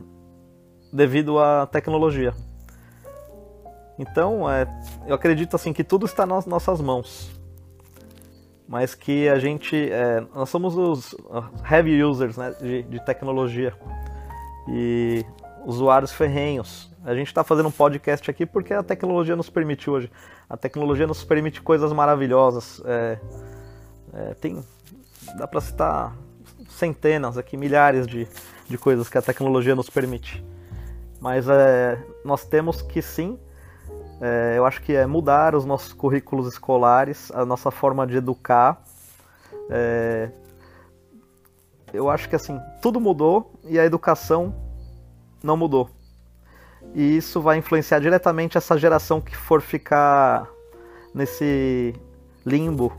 devido 0.92 1.38
à 1.38 1.66
tecnologia. 1.66 2.32
Então, 3.98 4.50
é, 4.50 4.66
eu 5.06 5.14
acredito 5.14 5.54
assim 5.54 5.72
que 5.72 5.84
tudo 5.84 6.06
está 6.06 6.24
nas 6.24 6.46
nossas 6.46 6.80
mãos, 6.80 7.30
mas 8.66 8.94
que 8.94 9.28
a 9.28 9.38
gente, 9.38 9.90
é, 9.90 10.24
nós 10.34 10.48
somos 10.48 10.76
os 10.76 11.14
heavy 11.70 12.02
users 12.02 12.36
né, 12.36 12.54
de, 12.60 12.82
de 12.82 13.04
tecnologia 13.04 13.74
e 14.68 15.24
usuários 15.64 16.12
ferrenhos. 16.12 16.90
A 17.04 17.14
gente 17.14 17.28
está 17.28 17.44
fazendo 17.44 17.68
um 17.68 17.72
podcast 17.72 18.30
aqui 18.30 18.46
porque 18.46 18.72
a 18.72 18.82
tecnologia 18.82 19.36
nos 19.36 19.50
permite 19.50 19.90
hoje. 19.90 20.10
A 20.48 20.56
tecnologia 20.56 21.06
nos 21.06 21.22
permite 21.22 21.60
coisas 21.60 21.92
maravilhosas. 21.92 22.80
É, 22.84 23.18
é, 24.14 24.34
tem, 24.34 24.64
dá 25.36 25.46
para 25.46 25.60
citar 25.60 26.16
centenas 26.68 27.36
aqui, 27.36 27.56
milhares 27.56 28.06
de, 28.06 28.26
de 28.68 28.78
coisas 28.78 29.08
que 29.08 29.18
a 29.18 29.22
tecnologia 29.22 29.74
nos 29.74 29.90
permite. 29.90 30.44
Mas 31.20 31.48
é, 31.48 32.02
nós 32.24 32.44
temos 32.44 32.82
que 32.82 33.00
sim, 33.02 33.38
é, 34.20 34.54
eu 34.56 34.64
acho 34.64 34.82
que 34.82 34.94
é 34.94 35.06
mudar 35.06 35.54
os 35.54 35.64
nossos 35.64 35.92
currículos 35.92 36.46
escolares, 36.46 37.30
a 37.32 37.44
nossa 37.44 37.70
forma 37.70 38.06
de 38.06 38.16
educar. 38.16 38.82
É, 39.70 40.30
eu 41.92 42.10
acho 42.10 42.28
que 42.28 42.36
assim, 42.36 42.60
tudo 42.82 43.00
mudou 43.00 43.52
e 43.64 43.78
a 43.78 43.84
educação 43.84 44.54
não 45.42 45.56
mudou 45.56 45.90
e 46.92 47.16
isso 47.16 47.40
vai 47.40 47.58
influenciar 47.58 48.00
diretamente 48.00 48.58
essa 48.58 48.76
geração 48.76 49.20
que 49.20 49.36
for 49.36 49.60
ficar 49.60 50.48
nesse 51.14 51.94
limbo 52.44 52.92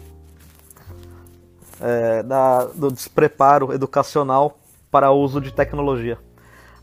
é, 1.79 2.23
da, 2.23 2.65
do 2.65 2.91
despreparo 2.91 3.73
educacional 3.73 4.57
para 4.89 5.11
o 5.11 5.19
uso 5.19 5.41
de 5.41 5.53
tecnologia. 5.53 6.17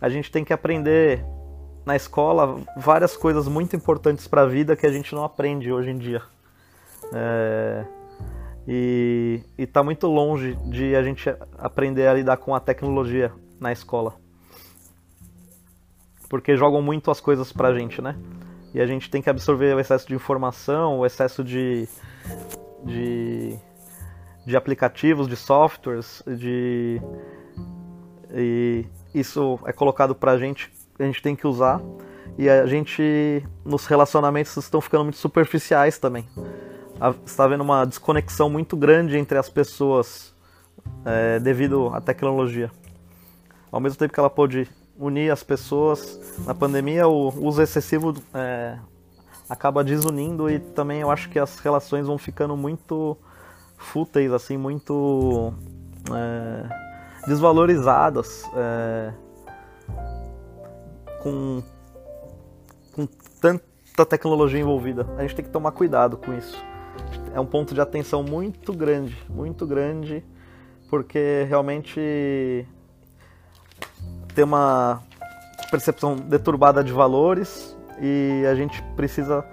A 0.01 0.09
gente 0.09 0.31
tem 0.31 0.45
que 0.45 0.53
aprender 0.53 1.25
na 1.85 1.97
escola 1.97 2.61
várias 2.77 3.17
coisas 3.17 3.49
muito 3.49 3.75
importantes 3.75 4.29
para 4.29 4.43
a 4.43 4.47
vida 4.47 4.77
que 4.77 4.87
a 4.87 4.93
gente 4.93 5.15
não 5.15 5.25
aprende 5.25 5.73
hoje 5.73 5.91
em 5.91 5.99
dia. 5.99 6.23
É, 7.13 7.85
e 8.67 9.41
está 9.59 9.83
muito 9.83 10.07
longe 10.07 10.55
de 10.67 10.95
a 10.95 11.03
gente 11.03 11.29
aprender 11.59 12.07
a 12.07 12.15
lidar 12.15 12.37
com 12.37 12.55
a 12.55 12.61
tecnologia 12.61 13.33
na 13.61 13.73
escola 13.73 14.15
porque 16.33 16.57
jogam 16.57 16.81
muito 16.81 17.11
as 17.11 17.21
coisas 17.21 17.53
pra 17.53 17.75
gente, 17.75 18.01
né? 18.01 18.17
E 18.73 18.81
a 18.81 18.87
gente 18.87 19.11
tem 19.11 19.21
que 19.21 19.29
absorver 19.29 19.77
o 19.77 19.79
excesso 19.79 20.09
de 20.09 20.15
informação, 20.15 21.01
o 21.01 21.05
excesso 21.05 21.45
de, 21.45 21.87
de, 22.83 23.59
de 24.47 24.57
aplicativos, 24.57 25.29
de 25.29 25.37
softwares, 25.37 26.23
de 26.27 27.03
e 28.35 28.87
isso 29.15 29.61
é 29.67 29.75
colocado 29.75 30.15
pra 30.15 30.39
gente, 30.39 30.73
a 31.05 31.07
gente 31.07 31.23
tem 31.23 31.37
que 31.37 31.47
usar. 31.47 31.81
E 32.39 32.49
a 32.49 32.67
gente, 32.67 33.47
nos 33.65 33.87
relacionamentos, 33.87 34.57
estão 34.57 34.81
ficando 34.81 35.05
muito 35.05 35.19
superficiais 35.19 35.99
também. 35.99 36.27
Está 37.27 37.45
havendo 37.45 37.63
uma 37.63 37.85
desconexão 37.85 38.49
muito 38.49 38.77
grande 38.77 39.17
entre 39.19 39.37
as 39.37 39.49
pessoas 39.49 40.35
é, 41.05 41.39
devido 41.39 41.89
à 41.93 42.01
tecnologia. 42.01 42.71
Ao 43.71 43.81
mesmo 43.81 43.99
tempo 43.99 44.13
que 44.13 44.21
ela 44.21 44.31
pode 44.31 44.69
unir 44.99 45.31
as 45.31 45.43
pessoas. 45.43 46.21
Na 46.47 46.55
pandemia, 46.55 47.07
o 47.09 47.29
uso 47.45 47.61
excessivo 47.61 48.15
é, 48.33 48.79
acaba 49.49 49.83
desunindo 49.83 50.49
e 50.49 50.59
também 50.59 51.01
eu 51.01 51.11
acho 51.11 51.29
que 51.29 51.39
as 51.39 51.59
relações 51.59 52.07
vão 52.07 52.19
ficando 52.19 52.57
muito 52.57 53.17
fúteis, 53.77 54.33
assim, 54.33 54.57
muito 54.57 55.53
é, 56.11 57.27
desvalorizadas. 57.27 58.45
É, 58.55 59.13
com, 61.23 61.63
com 62.93 63.07
tanta 63.41 64.07
tecnologia 64.07 64.61
envolvida. 64.61 65.07
A 65.17 65.23
gente 65.23 65.37
tem 65.37 65.45
que 65.45 65.51
tomar 65.51 65.73
cuidado 65.73 66.17
com 66.17 66.33
isso. 66.35 66.57
É 67.35 67.41
um 67.41 67.47
ponto 67.47 67.75
de 67.75 67.81
atenção 67.81 68.23
muito 68.23 68.73
grande, 68.73 69.17
muito 69.29 69.67
grande, 69.67 70.25
porque 70.91 71.47
realmente 71.49 72.67
ter 74.35 74.43
uma 74.43 75.03
percepção 75.71 76.17
deturbada 76.17 76.83
de 76.85 76.93
valores 76.93 77.77
e 78.01 78.45
a 78.47 78.55
gente 78.55 78.83
precisa 78.95 79.45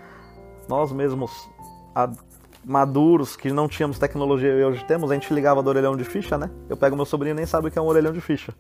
nós 0.68 0.92
mesmos 0.92 1.50
maduros, 2.66 3.36
que 3.36 3.52
não 3.52 3.68
tínhamos 3.68 3.98
tecnologia 3.98 4.54
e 4.54 4.64
hoje 4.64 4.84
temos, 4.86 5.12
a 5.12 5.14
gente 5.14 5.34
ligava 5.34 5.64
do 5.64 5.70
orelhão 5.70 5.96
de 5.96 6.04
ficha, 6.04 6.38
né? 6.38 6.50
Eu 6.70 6.78
pego 6.78 6.96
meu 6.96 7.06
sobrinho 7.06 7.34
e 7.34 7.36
nem 7.36 7.46
sabe 7.46 7.68
o 7.68 7.72
que 7.72 7.80
é 7.80 7.82
um 7.82 7.88
orelhão 7.88 8.12
de 8.12 8.22
ficha. 8.22 8.54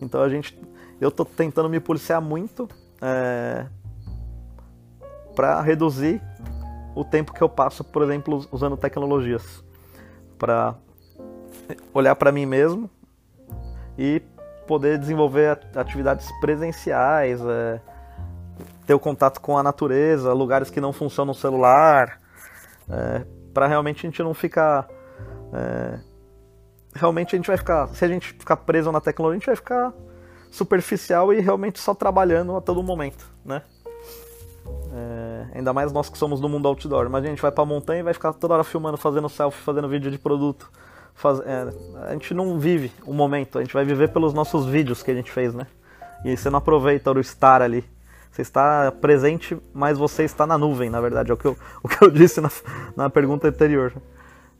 Então 0.00 0.20
a 0.22 0.28
gente. 0.28 0.58
Eu 1.02 1.10
tô 1.10 1.24
tentando 1.24 1.68
me 1.68 1.80
policiar 1.80 2.20
muito 2.20 2.68
é, 3.00 3.66
para 5.34 5.60
reduzir 5.60 6.22
o 6.94 7.04
tempo 7.04 7.32
que 7.32 7.42
eu 7.42 7.48
passo, 7.48 7.82
por 7.82 8.04
exemplo, 8.04 8.46
usando 8.52 8.76
tecnologias. 8.76 9.64
Para 10.38 10.76
olhar 11.92 12.14
para 12.14 12.30
mim 12.30 12.46
mesmo 12.46 12.88
e 13.98 14.22
poder 14.68 14.96
desenvolver 14.96 15.58
atividades 15.74 16.30
presenciais, 16.40 17.40
é, 17.40 17.80
ter 18.86 18.94
o 18.94 19.00
contato 19.00 19.40
com 19.40 19.58
a 19.58 19.62
natureza, 19.62 20.32
lugares 20.32 20.70
que 20.70 20.80
não 20.80 20.92
funcionam 20.92 21.32
no 21.32 21.34
celular, 21.34 22.20
é, 22.88 23.26
para 23.52 23.66
realmente 23.66 24.06
a 24.06 24.08
gente 24.08 24.22
não 24.22 24.34
ficar. 24.34 24.88
É, 25.52 25.98
realmente 26.94 27.34
a 27.34 27.36
gente 27.36 27.48
vai 27.48 27.56
ficar. 27.56 27.88
Se 27.88 28.04
a 28.04 28.08
gente 28.08 28.34
ficar 28.34 28.58
preso 28.58 28.92
na 28.92 29.00
tecnologia, 29.00 29.36
a 29.36 29.40
gente 29.40 29.46
vai 29.46 29.56
ficar 29.56 29.92
superficial 30.52 31.32
e 31.32 31.40
realmente 31.40 31.80
só 31.80 31.94
trabalhando 31.94 32.54
a 32.54 32.60
todo 32.60 32.82
momento, 32.82 33.26
né? 33.44 33.62
É, 34.94 35.46
ainda 35.56 35.72
mais 35.72 35.90
nós 35.90 36.08
que 36.10 36.18
somos 36.18 36.40
do 36.40 36.48
mundo 36.48 36.68
outdoor. 36.68 37.08
Mas 37.08 37.24
a 37.24 37.28
gente 37.28 37.40
vai 37.40 37.50
pra 37.50 37.64
montanha 37.64 38.00
e 38.00 38.02
vai 38.02 38.12
ficar 38.12 38.32
toda 38.34 38.54
hora 38.54 38.64
filmando, 38.64 38.98
fazendo 38.98 39.28
selfie, 39.28 39.62
fazendo 39.62 39.88
vídeo 39.88 40.10
de 40.10 40.18
produto. 40.18 40.70
Faz, 41.14 41.40
é, 41.40 41.68
a 42.06 42.12
gente 42.12 42.34
não 42.34 42.58
vive 42.58 42.92
o 43.06 43.12
momento, 43.12 43.58
a 43.58 43.62
gente 43.62 43.72
vai 43.72 43.84
viver 43.84 44.08
pelos 44.08 44.32
nossos 44.32 44.66
vídeos 44.66 45.02
que 45.02 45.10
a 45.10 45.14
gente 45.14 45.32
fez, 45.32 45.54
né? 45.54 45.66
E 46.24 46.36
você 46.36 46.50
não 46.50 46.58
aproveita 46.58 47.10
o 47.10 47.18
estar 47.18 47.62
ali. 47.62 47.84
Você 48.30 48.42
está 48.42 48.92
presente, 48.92 49.58
mas 49.74 49.98
você 49.98 50.24
está 50.24 50.46
na 50.46 50.56
nuvem, 50.56 50.88
na 50.88 51.00
verdade, 51.00 51.30
é 51.30 51.34
o 51.34 51.36
que 51.36 51.46
eu, 51.46 51.56
o 51.82 51.88
que 51.88 52.02
eu 52.02 52.10
disse 52.10 52.40
na, 52.40 52.50
na 52.96 53.10
pergunta 53.10 53.48
anterior. 53.48 53.92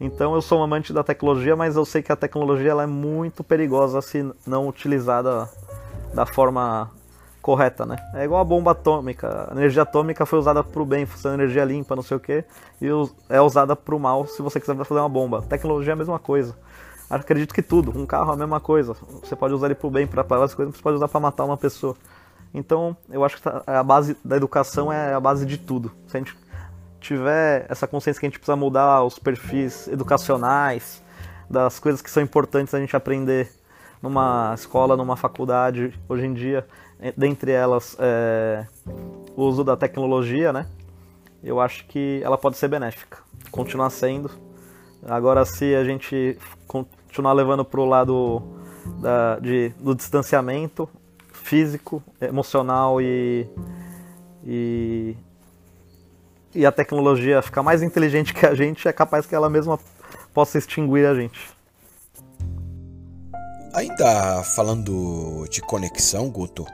Então 0.01 0.35
eu 0.35 0.43
sou 0.43 0.59
um 0.59 0.63
amante 0.63 0.93
da 0.93 1.05
tecnologia, 1.05 1.55
mas 1.55 1.77
eu 1.77 1.85
sei 1.85 2.03
que 2.03 2.11
a 2.11 2.17
tecnologia 2.17 2.73
ela 2.73 2.83
é 2.83 2.87
muito 2.87 3.45
perigosa 3.45 4.03
se 4.03 4.29
não 4.47 4.67
utilizada 4.67 5.49
da 6.15 6.27
forma 6.27 6.91
correta, 7.41 7.85
né? 7.85 7.97
É 8.15 8.25
igual 8.25 8.41
a 8.41 8.45
bomba 8.45 8.71
atômica. 8.71 9.49
A 9.51 9.53
energia 9.53 9.83
atômica 9.83 10.25
foi 10.25 10.39
usada 10.39 10.63
para 10.63 10.81
o 10.81 10.87
bem, 10.87 11.05
funcionando 11.05 11.41
energia 11.41 11.65
limpa, 11.65 11.97
não 11.97 12.03
sei 12.03 12.17
o 12.17 12.21
que, 12.21 12.45
e 12.81 12.87
é 13.29 13.41
usada 13.41 13.75
para 13.75 13.95
o 13.95 13.99
mal 13.99 14.27
se 14.27 14.41
você 14.41 14.61
quiser 14.61 14.77
fazer 14.85 15.01
uma 15.01 15.09
bomba. 15.09 15.43
tecnologia 15.43 15.93
é 15.93 15.95
a 15.95 15.97
mesma 15.97 16.19
coisa. 16.19 16.57
Acredito 17.11 17.53
que 17.53 17.61
tudo, 17.61 17.93
um 17.99 18.07
carro 18.07 18.31
é 18.31 18.35
a 18.35 18.37
mesma 18.37 18.61
coisa. 18.61 18.95
Você 19.23 19.37
pode 19.37 19.53
usar 19.53 19.67
ele 19.67 19.75
para 19.75 19.87
o 19.87 19.91
bem, 19.91 20.07
para 20.07 20.23
várias 20.23 20.55
coisas, 20.55 20.75
você 20.75 20.83
pode 20.83 20.97
usar 20.97 21.09
para 21.09 21.21
matar 21.21 21.45
uma 21.45 21.57
pessoa. 21.57 21.95
Então, 22.55 22.97
eu 23.11 23.25
acho 23.25 23.37
que 23.37 23.43
tá, 23.43 23.63
a 23.67 23.83
base 23.83 24.17
da 24.25 24.37
educação 24.37 24.93
é 24.93 25.13
a 25.13 25.21
base 25.21 25.45
de 25.45 25.59
tudo. 25.59 25.91
Se 26.07 26.17
a 26.17 26.21
gente 26.21 26.37
tiver 27.01 27.67
essa 27.69 27.87
consciência 27.87 28.21
que 28.21 28.27
a 28.27 28.29
gente 28.29 28.39
precisa 28.39 28.57
mudar 28.57 29.03
os 29.03 29.19
perfis 29.19 29.89
educacionais, 29.89 31.03
das 31.51 31.79
coisas 31.79 32.01
que 32.01 32.11
são 32.11 32.23
importantes 32.23 32.73
a 32.73 32.81
gente 32.81 32.97
aprender 32.97 33.53
numa 34.03 34.53
escola, 34.55 34.97
numa 34.97 35.17
faculdade, 35.17 35.95
hoje 36.09 36.27
em 36.27 36.35
dia, 36.35 36.67
dentre 37.17 37.53
elas 37.53 37.97
é, 38.01 38.67
o 39.37 39.45
uso 39.45 39.63
da 39.63 39.77
tecnologia, 39.77 40.53
né? 40.53 40.67
Eu 41.43 41.61
acho 41.61 41.87
que 41.87 42.21
ela 42.23 42.37
pode 42.37 42.57
ser 42.57 42.69
benéfica, 42.69 43.19
continuar 43.51 43.91
sendo. 43.91 44.31
Agora, 45.05 45.45
se 45.45 45.75
a 45.75 45.85
gente 45.85 46.37
continuar 46.67 47.33
levando 47.33 47.65
para 47.65 47.81
o 47.81 47.85
lado 47.85 48.43
da, 49.01 49.39
de, 49.39 49.71
do 49.81 49.95
distanciamento, 49.95 50.89
físico, 51.33 52.03
emocional 52.21 53.01
e, 53.01 53.49
e, 54.45 55.17
e 56.55 56.65
a 56.65 56.71
tecnologia 56.71 57.43
ficar 57.43 57.63
mais 57.63 57.83
inteligente 57.83 58.33
que 58.33 58.47
a 58.47 58.55
gente, 58.55 58.87
é 58.87 58.93
capaz 58.93 59.27
que 59.27 59.35
ela 59.35 59.51
mesma 59.51 59.79
possa 60.33 60.59
extinguir 60.59 61.07
a 61.07 61.15
gente. 61.15 61.51
Ainda 63.75 64.43
falando 64.43 65.47
de 65.49 65.63
conexão, 65.63 66.31
Guto, 66.31 66.67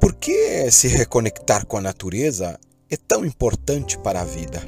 por 0.00 0.14
que 0.14 0.68
se 0.70 0.88
reconectar 0.88 1.64
com 1.64 1.76
a 1.76 1.80
natureza 1.80 2.58
é 2.90 2.96
tão 2.96 3.24
importante 3.24 3.96
para 3.96 4.20
a 4.20 4.24
vida? 4.24 4.60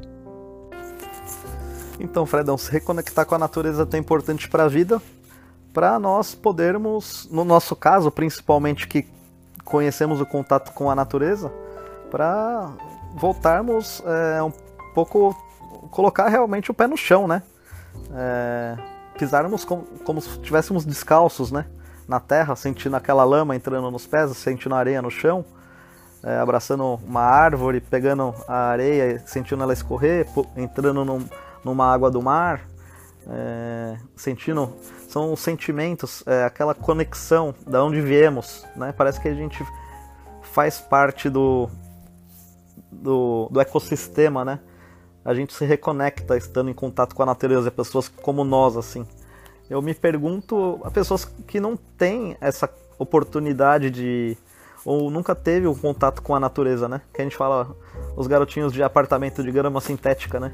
Então, 1.98 2.24
Fredão, 2.24 2.56
se 2.56 2.70
reconectar 2.70 3.26
com 3.26 3.34
a 3.34 3.38
natureza 3.38 3.82
é 3.82 3.86
tão 3.86 3.98
importante 3.98 4.48
para 4.48 4.64
a 4.64 4.68
vida 4.68 5.02
para 5.72 5.98
nós 5.98 6.34
podermos, 6.34 7.28
no 7.30 7.44
nosso 7.44 7.74
caso, 7.74 8.10
principalmente 8.10 8.86
que 8.86 9.06
conhecemos 9.64 10.20
o 10.20 10.26
contato 10.26 10.72
com 10.72 10.90
a 10.90 10.94
natureza, 10.94 11.50
para 12.10 12.70
voltarmos 13.14 14.02
é, 14.04 14.42
um 14.42 14.52
pouco, 14.94 15.34
colocar 15.90 16.28
realmente 16.28 16.70
o 16.70 16.74
pé 16.74 16.86
no 16.86 16.96
chão, 16.96 17.26
né? 17.26 17.42
É, 18.14 18.91
pisarmos 19.18 19.64
como, 19.64 19.82
como 20.04 20.20
se 20.20 20.30
estivéssemos 20.30 20.84
descalços, 20.84 21.50
né? 21.50 21.66
Na 22.08 22.20
terra, 22.20 22.56
sentindo 22.56 22.96
aquela 22.96 23.24
lama 23.24 23.54
entrando 23.54 23.90
nos 23.90 24.06
pés, 24.06 24.36
sentindo 24.36 24.74
a 24.74 24.78
areia 24.78 25.00
no 25.00 25.10
chão, 25.10 25.44
é, 26.22 26.38
abraçando 26.38 27.00
uma 27.06 27.22
árvore, 27.22 27.80
pegando 27.80 28.34
a 28.48 28.70
areia, 28.70 29.22
sentindo 29.26 29.62
ela 29.62 29.72
escorrer, 29.72 30.26
entrando 30.56 31.04
num, 31.04 31.24
numa 31.64 31.92
água 31.92 32.10
do 32.10 32.20
mar, 32.20 32.60
é, 33.28 33.96
sentindo 34.16 34.74
são 35.08 35.32
os 35.32 35.40
sentimentos, 35.40 36.24
é, 36.26 36.44
aquela 36.44 36.74
conexão 36.74 37.54
da 37.66 37.84
onde 37.84 38.00
viemos, 38.00 38.66
né? 38.74 38.92
Parece 38.96 39.20
que 39.20 39.28
a 39.28 39.34
gente 39.34 39.62
faz 40.40 40.80
parte 40.80 41.28
do, 41.28 41.68
do, 42.90 43.48
do, 43.50 43.60
ecossistema, 43.60 44.42
né? 44.42 44.58
A 45.24 45.34
gente 45.34 45.54
se 45.54 45.64
reconecta 45.64 46.36
estando 46.36 46.70
em 46.70 46.74
contato 46.74 47.14
com 47.14 47.22
a 47.22 47.26
natureza, 47.26 47.70
pessoas 47.70 48.08
como 48.08 48.44
nós, 48.44 48.76
assim. 48.76 49.06
Eu 49.70 49.80
me 49.80 49.94
pergunto 49.94 50.80
a 50.84 50.90
pessoas 50.90 51.24
que 51.24 51.60
não 51.60 51.76
têm 51.76 52.36
essa 52.40 52.68
oportunidade 52.98 53.90
de 53.90 54.36
ou 54.84 55.10
nunca 55.10 55.34
teve 55.34 55.66
um 55.66 55.74
contato 55.74 56.22
com 56.22 56.34
a 56.34 56.40
natureza, 56.40 56.88
né? 56.88 57.00
Que 57.14 57.22
a 57.22 57.24
gente 57.24 57.36
fala 57.36 57.74
os 58.16 58.26
garotinhos 58.26 58.72
de 58.72 58.82
apartamento 58.82 59.42
de 59.42 59.50
grama 59.52 59.80
sintética, 59.80 60.40
né? 60.40 60.52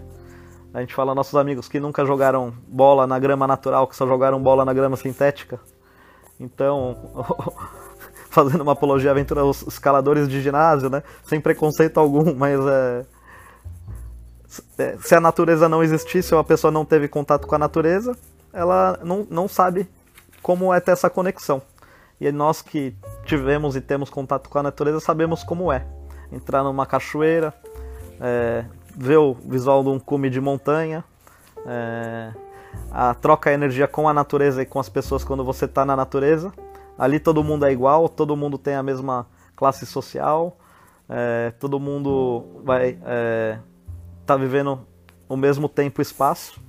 A 0.73 0.81
gente 0.81 0.95
fala 0.95 1.15
nossos 1.15 1.35
amigos 1.35 1.66
que 1.66 1.81
nunca 1.81 2.05
jogaram 2.05 2.53
bola 2.66 3.07
na 3.07 3.19
grama 3.19 3.47
natural, 3.47 3.86
que 3.86 3.97
só 3.97 4.07
jogaram 4.07 4.40
bola 4.40 4.65
na 4.65 4.74
grama 4.74 4.97
sintética. 4.97 5.59
Então, 6.39 6.97
fazendo 8.28 8.61
uma 8.61 8.73
apologia 8.73 9.11
à 9.11 9.12
aventura 9.12 9.40
aos 9.40 9.62
escaladores 9.62 10.28
de 10.28 10.43
ginásio, 10.43 10.90
né? 10.90 11.03
Sem 11.24 11.40
preconceito 11.40 11.99
algum, 11.99 12.35
mas 12.35 12.61
é. 12.61 13.07
Se 14.48 15.14
a 15.14 15.20
natureza 15.20 15.68
não 15.68 15.82
existisse 15.82 16.34
ou 16.34 16.40
a 16.40 16.44
pessoa 16.44 16.70
não 16.70 16.84
teve 16.84 17.06
contato 17.06 17.46
com 17.46 17.54
a 17.54 17.58
natureza, 17.58 18.16
ela 18.52 18.98
não, 19.04 19.26
não 19.30 19.46
sabe 19.46 19.88
como 20.42 20.72
é 20.72 20.80
ter 20.80 20.92
essa 20.92 21.10
conexão. 21.10 21.60
E 22.20 22.32
nós 22.32 22.62
que 22.62 22.96
tivemos 23.24 23.76
e 23.76 23.80
temos 23.80 24.10
contato 24.10 24.48
com 24.48 24.58
a 24.58 24.62
natureza 24.62 25.00
sabemos 25.00 25.44
como 25.44 25.70
é. 25.70 25.86
Entrar 26.32 26.64
numa 26.64 26.86
cachoeira, 26.86 27.54
é, 28.20 28.64
ver 28.96 29.18
o 29.18 29.34
visual 29.34 29.82
de 29.82 29.90
um 29.90 29.98
cume 29.98 30.30
de 30.30 30.40
montanha, 30.40 31.04
é, 31.66 32.32
a 32.90 33.14
troca 33.14 33.50
de 33.50 33.54
energia 33.54 33.86
com 33.86 34.08
a 34.08 34.14
natureza 34.14 34.62
e 34.62 34.66
com 34.66 34.80
as 34.80 34.88
pessoas 34.88 35.22
quando 35.22 35.44
você 35.44 35.66
está 35.66 35.84
na 35.84 35.94
natureza. 35.94 36.52
Ali 36.98 37.20
todo 37.20 37.44
mundo 37.44 37.64
é 37.64 37.70
igual, 37.70 38.08
todo 38.08 38.36
mundo 38.36 38.58
tem 38.58 38.74
a 38.74 38.82
mesma 38.82 39.26
classe 39.54 39.86
social, 39.86 40.56
é, 41.08 41.52
todo 41.60 41.78
mundo 41.78 42.62
vai 42.64 42.98
tá 44.28 44.36
vivendo 44.36 44.80
o 45.28 45.36
mesmo 45.36 45.68
tempo 45.68 46.00
e 46.00 46.02
espaço. 46.02 46.60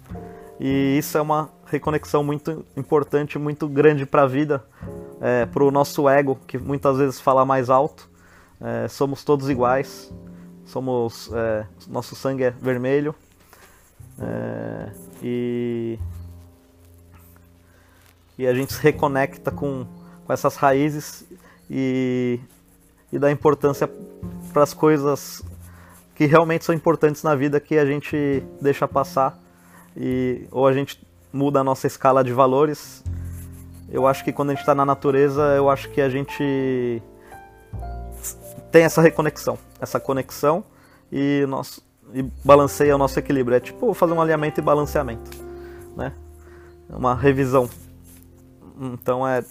E 0.60 0.98
isso 0.98 1.18
é 1.18 1.22
uma 1.22 1.50
reconexão 1.66 2.24
muito 2.24 2.66
importante, 2.76 3.40
muito 3.40 3.68
grande 3.68 4.06
para 4.06 4.24
a 4.24 4.28
vida, 4.28 4.64
é, 5.22 5.46
para 5.46 5.64
o 5.64 5.72
nosso 5.72 6.10
ego, 6.10 6.38
que 6.48 6.58
muitas 6.58 6.98
vezes 6.98 7.20
fala 7.20 7.46
mais 7.46 7.70
alto. 7.70 8.10
É, 8.62 8.88
somos 8.90 9.24
todos 9.24 9.50
iguais 9.50 10.12
somos 10.70 11.32
é, 11.34 11.66
nosso 11.88 12.16
sangue 12.16 12.44
é 12.44 12.52
vermelho 12.52 13.16
é, 14.20 14.92
e 15.24 16.00
e 18.38 18.48
a 18.48 18.54
gente 18.54 18.72
se 18.72 18.82
reconecta 18.82 19.52
com, 19.52 19.86
com 20.26 20.32
essas 20.32 20.56
raízes 20.56 21.26
e, 21.70 22.40
e 23.12 23.20
dá 23.20 23.30
importância 23.30 23.90
para 24.54 24.64
as 24.64 24.74
coisas 24.74 25.44
que 26.20 26.26
realmente 26.26 26.66
são 26.66 26.76
importantes 26.76 27.24
na 27.24 27.34
vida 27.34 27.62
que 27.62 27.78
a 27.78 27.86
gente 27.86 28.44
deixa 28.60 28.86
passar 28.86 29.40
e 29.96 30.46
ou 30.52 30.68
a 30.68 30.74
gente 30.74 31.02
muda 31.32 31.62
a 31.62 31.64
nossa 31.64 31.88
escala 31.88 32.26
de 32.26 32.34
valores. 32.34 33.02
Eu 33.90 34.06
acho 34.06 34.26
que 34.26 34.34
quando 34.34 34.50
a 34.50 34.52
gente 34.52 34.60
está 34.60 34.76
na 34.76 34.86
natureza, 34.86 35.42
eu 35.56 35.70
acho 35.70 35.90
que 35.92 36.02
a 36.02 36.10
gente 36.10 37.02
tem 38.70 38.84
essa 38.84 39.02
reconexão, 39.02 39.58
essa 39.80 39.98
conexão 39.98 40.62
e, 41.10 41.46
nosso, 41.48 41.82
e 42.14 42.22
balanceia 42.44 42.94
o 42.94 42.98
nosso 42.98 43.18
equilíbrio. 43.18 43.56
É 43.56 43.62
tipo 43.62 43.94
fazer 43.94 44.12
um 44.12 44.20
alinhamento 44.20 44.60
e 44.60 44.62
balanceamento, 44.62 45.32
né? 45.96 46.12
Uma 46.90 47.16
revisão. 47.16 47.70
Então 48.78 49.26
é 49.26 49.42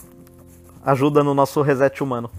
ajuda 0.84 1.24
no 1.24 1.32
nosso 1.32 1.62
reset 1.62 2.02
humano. 2.02 2.30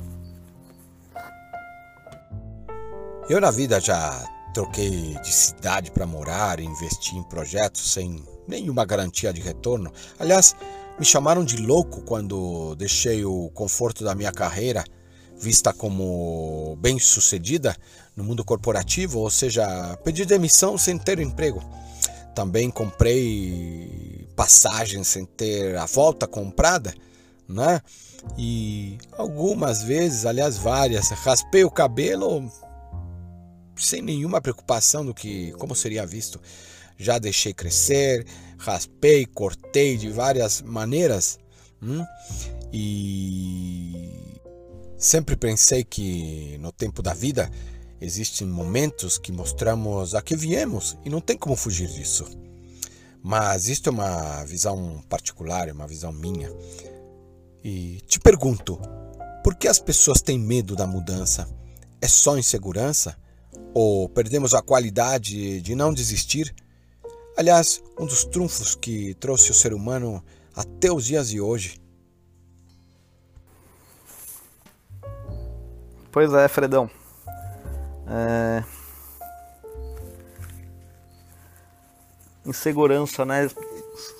Eu 3.30 3.40
na 3.40 3.52
vida 3.52 3.80
já 3.80 4.28
troquei 4.56 5.16
de 5.22 5.32
cidade 5.32 5.92
para 5.92 6.08
morar 6.08 6.60
e 6.60 6.66
investir 6.66 7.16
em 7.16 7.22
projetos 7.22 7.94
sem 7.94 8.26
nenhuma 8.48 8.84
garantia 8.84 9.32
de 9.32 9.40
retorno. 9.40 9.94
Aliás, 10.18 10.56
me 10.98 11.06
chamaram 11.06 11.46
de 11.46 11.58
louco 11.58 12.02
quando 12.02 12.74
deixei 12.74 13.24
o 13.24 13.52
conforto 13.54 14.04
da 14.04 14.16
minha 14.16 14.32
carreira, 14.32 14.84
vista 15.40 15.72
como 15.72 16.76
bem-sucedida 16.82 17.78
no 18.16 18.24
mundo 18.24 18.44
corporativo, 18.44 19.20
ou 19.20 19.30
seja, 19.30 19.96
pedi 20.04 20.26
demissão 20.26 20.76
sem 20.76 20.98
ter 20.98 21.20
emprego. 21.20 21.62
Também 22.34 22.72
comprei 22.72 24.28
passagens 24.36 25.08
sem 25.08 25.24
ter 25.24 25.78
a 25.78 25.86
volta 25.86 26.26
comprada, 26.26 26.96
né? 27.48 27.80
E 28.36 28.98
algumas 29.16 29.84
vezes, 29.84 30.26
aliás, 30.26 30.58
várias, 30.58 31.10
raspei 31.10 31.64
o 31.64 31.70
cabelo 31.70 32.52
sem 33.86 34.02
nenhuma 34.02 34.42
preocupação 34.42 35.06
do 35.06 35.14
que 35.14 35.52
como 35.54 35.76
seria 35.76 36.06
visto. 36.06 36.40
Já 36.98 37.18
deixei 37.18 37.54
crescer, 37.54 38.26
raspei, 38.58 39.26
cortei 39.26 39.98
de 39.98 40.10
várias 40.10 40.62
maneiras. 40.62 41.40
Hum? 41.82 42.06
E 42.74 44.40
sempre 44.98 45.36
pensei 45.36 45.84
que 45.84 46.58
no 46.60 46.72
tempo 46.72 47.02
da 47.02 47.14
vida 47.14 47.50
existem 48.02 48.48
momentos 48.48 49.18
que 49.18 49.32
mostramos 49.32 50.14
a 50.16 50.22
que 50.22 50.36
viemos 50.36 50.98
e 51.06 51.10
não 51.10 51.22
tem 51.22 51.38
como 51.38 51.56
fugir 51.56 51.88
disso. 51.88 52.26
Mas 53.22 53.68
isto 53.68 53.90
é 53.90 53.92
uma 53.92 54.44
visão 54.46 55.04
particular, 55.10 55.68
é 55.68 55.74
uma 55.74 55.88
visão 55.88 56.12
minha. 56.12 56.52
E 57.64 58.02
te 58.08 58.20
pergunto, 58.20 58.80
por 59.44 59.56
que 59.56 59.68
as 59.68 59.80
pessoas 59.80 60.22
têm 60.22 60.40
medo 60.40 60.76
da 60.76 60.88
mudança? 60.88 61.48
É 62.02 62.08
só 62.08 62.38
insegurança? 62.38 63.18
Ou 63.74 64.10
perdemos 64.10 64.54
a 64.54 64.62
qualidade 64.62 65.62
de 65.62 65.76
não 65.76 65.94
desistir? 65.94 66.54
Aliás, 67.38 67.82
um 67.98 68.06
dos 68.06 68.26
trunfos 68.26 68.76
que 68.76 69.14
trouxe 69.16 69.52
o 69.52 69.54
ser 69.54 69.74
humano 69.74 70.24
até 70.56 70.92
os 70.92 71.06
dias 71.06 71.30
de 71.30 71.40
hoje. 71.40 71.80
Pois 76.12 76.34
é, 76.34 76.48
Fredão. 76.48 76.90
É... 78.08 78.64
Insegurança, 82.46 83.24
né? 83.24 83.50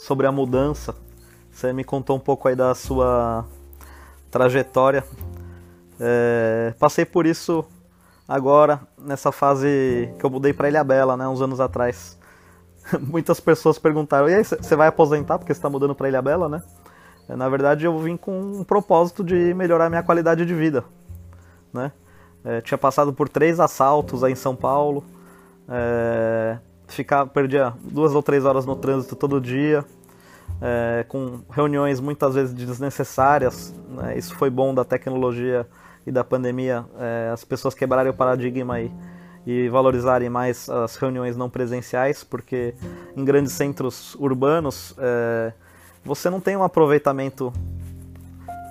Sobre 0.06 0.28
a 0.28 0.32
mudança. 0.32 0.96
Você 1.52 1.74
me 1.74 1.84
contou 1.84 2.16
um 2.16 2.20
pouco 2.20 2.48
aí 2.48 2.56
da 2.56 2.74
sua 2.76 3.46
trajetória. 4.30 5.04
É... 6.00 6.74
Passei 6.80 7.06
por 7.06 7.26
isso 7.26 7.66
agora, 8.30 8.80
nessa 8.96 9.32
fase 9.32 10.14
que 10.20 10.24
eu 10.24 10.30
mudei 10.30 10.54
para 10.54 10.70
Ilha 10.70 10.84
Bela, 10.84 11.18
né? 11.18 11.28
Uns 11.28 11.42
anos 11.42 11.60
atrás. 11.60 12.18
Muitas 13.02 13.40
pessoas 13.40 13.80
perguntaram: 13.80 14.30
e 14.30 14.36
aí, 14.36 14.44
você 14.44 14.76
vai 14.76 14.88
aposentar 14.88 15.40
porque 15.40 15.52
você 15.52 15.58
está 15.58 15.70
mudando 15.70 15.96
para 15.96 16.08
Ilha 16.08 16.22
Bela, 16.22 16.48
né? 16.48 16.62
Na 17.28 17.48
verdade, 17.48 17.86
eu 17.86 17.98
vim 18.00 18.18
com 18.18 18.40
um 18.40 18.64
propósito 18.64 19.24
de 19.24 19.54
melhorar 19.54 19.90
minha 19.90 20.02
qualidade 20.02 20.46
de 20.46 20.54
vida, 20.54 20.84
né? 21.74 21.92
É, 22.44 22.62
tinha 22.62 22.78
passado 22.78 23.14
por 23.14 23.28
três 23.28 23.60
assaltos 23.60 24.24
aí 24.24 24.32
em 24.32 24.36
São 24.36 24.56
Paulo. 24.56 25.04
É, 25.68 26.58
ficar, 26.88 27.26
perdia 27.28 27.74
duas 27.84 28.16
ou 28.16 28.24
três 28.24 28.46
horas 28.46 28.66
no 28.66 28.76
trânsito 28.76 29.16
todo 29.16 29.42
dia. 29.42 29.86
É, 30.62 31.06
com 31.08 31.42
reuniões 31.50 32.00
muitas 32.00 32.34
vezes 32.36 32.54
desnecessárias. 32.54 33.74
Né? 33.90 34.18
Isso 34.18 34.36
foi 34.36 34.50
bom 34.50 34.74
da 34.74 34.84
tecnologia 34.84 35.68
e 36.10 36.12
da 36.12 36.24
pandemia. 36.24 36.84
É, 37.00 37.30
as 37.32 37.46
pessoas 37.46 37.76
quebrarem 37.76 38.12
o 38.12 38.14
paradigma 38.14 38.82
e, 38.82 38.92
e 39.46 39.70
valorizarem 39.70 40.28
mais 40.28 40.68
as 40.68 40.96
reuniões 40.96 41.38
não 41.38 41.50
presenciais, 41.50 42.24
porque 42.24 42.74
em 43.16 43.24
grandes 43.24 43.54
centros 43.54 44.16
urbanos 44.16 44.96
é, 44.98 45.54
você 46.04 46.28
não 46.30 46.42
tem 46.42 46.58
um 46.58 46.64
aproveitamento 46.64 47.54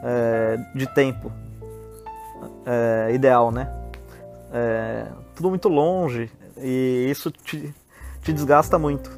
é, 0.03 0.59
de 0.75 0.93
tempo 0.93 1.33
é, 2.67 3.15
ideal, 3.15 3.53
né? 3.53 3.73
Tudo 5.37 5.51
muito 5.51 5.69
longe 5.69 6.31
e 6.57 7.07
isso 7.09 7.31
te, 7.31 7.73
te 8.23 8.33
desgasta 8.33 8.79
muito. 8.79 9.11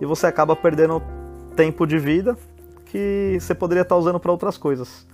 E 0.00 0.04
você 0.04 0.26
acaba 0.26 0.54
perdendo 0.54 1.00
tempo 1.56 1.86
de 1.86 1.98
vida 1.98 2.36
que 2.86 3.38
você 3.40 3.54
poderia 3.54 3.82
estar 3.82 3.96
usando 3.96 4.20
para 4.20 4.30
outras 4.30 4.58
coisas. 4.58 5.06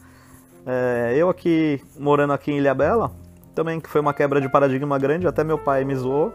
É, 0.71 1.15
eu 1.17 1.31
aqui, 1.31 1.83
morando 1.99 2.35
aqui 2.35 2.53
em 2.53 2.59
Ilhabela, 2.59 3.11
também 3.55 3.81
que 3.81 3.89
foi 3.89 4.03
uma 4.03 4.13
quebra 4.13 4.39
de 4.39 4.51
paradigma 4.51 4.99
grande, 4.99 5.27
até 5.27 5.43
meu 5.43 5.57
pai 5.57 5.83
me 5.83 5.97
zoou. 5.97 6.31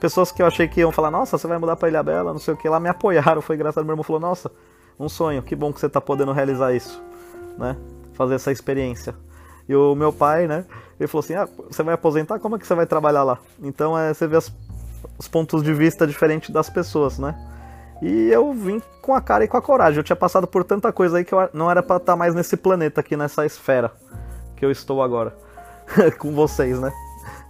Pessoas 0.00 0.32
que 0.32 0.40
eu 0.40 0.46
achei 0.46 0.66
que 0.66 0.80
iam 0.80 0.90
falar, 0.90 1.10
nossa, 1.10 1.36
você 1.36 1.46
vai 1.46 1.58
mudar 1.58 1.76
para 1.76 1.88
Ilhabela, 1.88 2.32
não 2.32 2.40
sei 2.40 2.54
o 2.54 2.56
que, 2.56 2.66
lá 2.66 2.80
me 2.80 2.88
apoiaram, 2.88 3.42
foi 3.42 3.56
engraçado. 3.56 3.84
Meu 3.84 3.92
irmão 3.92 4.02
falou, 4.02 4.20
nossa, 4.20 4.50
um 4.98 5.06
sonho, 5.06 5.42
que 5.42 5.54
bom 5.54 5.70
que 5.70 5.80
você 5.80 5.86
está 5.86 6.00
podendo 6.00 6.32
realizar 6.32 6.72
isso, 6.72 7.02
né? 7.58 7.76
Fazer 8.14 8.36
essa 8.36 8.50
experiência. 8.50 9.14
E 9.68 9.76
o 9.76 9.94
meu 9.94 10.14
pai, 10.14 10.46
né? 10.46 10.64
Ele 10.98 11.06
falou 11.06 11.22
assim: 11.22 11.34
ah, 11.34 11.46
você 11.70 11.82
vai 11.82 11.94
aposentar? 11.94 12.38
Como 12.38 12.56
é 12.56 12.58
que 12.58 12.66
você 12.66 12.74
vai 12.74 12.86
trabalhar 12.86 13.22
lá? 13.22 13.38
Então 13.62 13.96
é, 13.96 14.14
você 14.14 14.26
vê 14.26 14.36
as, 14.36 14.50
os 15.18 15.28
pontos 15.28 15.62
de 15.62 15.74
vista 15.74 16.06
diferentes 16.06 16.50
das 16.50 16.70
pessoas, 16.70 17.18
né? 17.18 17.36
E 18.00 18.28
eu 18.28 18.52
vim 18.52 18.80
com 19.02 19.14
a 19.14 19.20
cara 19.20 19.44
e 19.44 19.48
com 19.48 19.56
a 19.56 19.62
coragem. 19.62 19.98
Eu 19.98 20.04
tinha 20.04 20.16
passado 20.16 20.46
por 20.46 20.64
tanta 20.64 20.92
coisa 20.92 21.18
aí 21.18 21.24
que 21.24 21.32
eu 21.32 21.48
não 21.52 21.70
era 21.70 21.82
para 21.82 21.96
estar 21.96 22.12
tá 22.12 22.16
mais 22.16 22.34
nesse 22.34 22.56
planeta 22.56 23.00
aqui, 23.00 23.16
nessa 23.16 23.44
esfera 23.44 23.92
que 24.56 24.64
eu 24.64 24.70
estou 24.70 25.02
agora. 25.02 25.36
com 26.18 26.32
vocês, 26.32 26.78
né? 26.78 26.92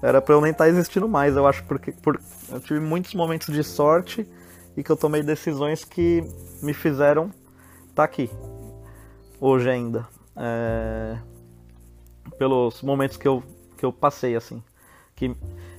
Era 0.03 0.21
pra 0.21 0.35
eu 0.35 0.41
nem 0.41 0.53
estar 0.53 0.65
tá 0.65 0.71
existindo 0.71 1.09
mais, 1.09 1.37
eu 1.37 1.47
acho, 1.47 1.65
porque 1.65 1.91
por, 1.91 2.21
eu 2.51 2.61
tive 2.61 2.79
muitos 2.79 3.15
momentos 3.15 3.53
de 3.53 3.65
sorte 3.65 4.29
e 4.77 4.83
que 4.83 4.91
eu 4.91 4.97
tomei 4.97 5.23
decisões 5.23 5.85
que 5.85 6.23
me 6.63 6.73
fizeram 6.73 7.31
estar 7.81 7.95
tá 7.95 8.05
aqui. 8.05 8.31
Hoje 9.41 9.69
ainda. 9.69 10.07
É 10.37 11.19
pelos 12.39 12.83
momentos 12.83 13.17
que 13.17 13.27
eu, 13.27 13.43
que 13.77 13.85
eu 13.85 13.93
passei, 13.93 14.37
assim. 14.37 14.63
Que, 15.15 15.35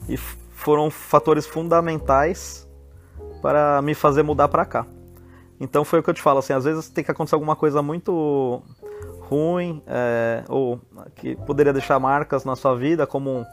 e 0.07 0.17
foram 0.17 0.91
fatores 0.91 1.45
fundamentais 1.45 2.67
para 3.41 3.81
me 3.81 3.93
fazer 3.93 4.23
mudar 4.23 4.47
para 4.47 4.65
cá. 4.65 4.85
Então 5.59 5.83
foi 5.83 5.99
o 5.99 6.03
que 6.03 6.09
eu 6.09 6.13
te 6.13 6.21
falo, 6.21 6.39
assim, 6.39 6.53
às 6.53 6.63
vezes 6.63 6.89
tem 6.89 7.03
que 7.03 7.11
acontecer 7.11 7.35
alguma 7.35 7.55
coisa 7.55 7.81
muito 7.81 8.61
ruim, 9.21 9.83
é, 9.85 10.43
ou 10.47 10.79
que 11.15 11.35
poderia 11.35 11.73
deixar 11.73 11.99
marcas 11.99 12.45
na 12.45 12.55
sua 12.55 12.75
vida, 12.75 13.05
como 13.05 13.29
um, 13.29 13.45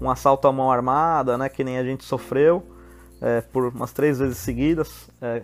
um, 0.00 0.10
assalto 0.10 0.46
à 0.46 0.52
mão 0.52 0.70
armada, 0.70 1.36
né, 1.36 1.48
que 1.48 1.64
nem 1.64 1.78
a 1.78 1.84
gente 1.84 2.04
sofreu 2.04 2.64
é, 3.20 3.40
por 3.40 3.66
umas 3.74 3.92
três 3.92 4.18
vezes 4.18 4.38
seguidas, 4.38 5.10
é, 5.20 5.42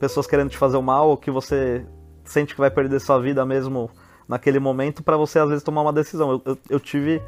pessoas 0.00 0.26
querendo 0.26 0.50
te 0.50 0.56
fazer 0.56 0.78
o 0.78 0.82
mal, 0.82 1.10
ou 1.10 1.16
que 1.16 1.30
você 1.30 1.84
sente 2.24 2.54
que 2.54 2.60
vai 2.60 2.70
perder 2.70 3.00
sua 3.00 3.20
vida 3.20 3.44
mesmo 3.44 3.90
naquele 4.26 4.58
momento 4.58 5.02
para 5.02 5.16
você 5.16 5.38
às 5.38 5.48
vezes 5.48 5.62
tomar 5.62 5.82
uma 5.82 5.92
decisão. 5.92 6.32
Eu, 6.32 6.42
eu, 6.44 6.58
eu 6.70 6.80
tive 6.80 7.22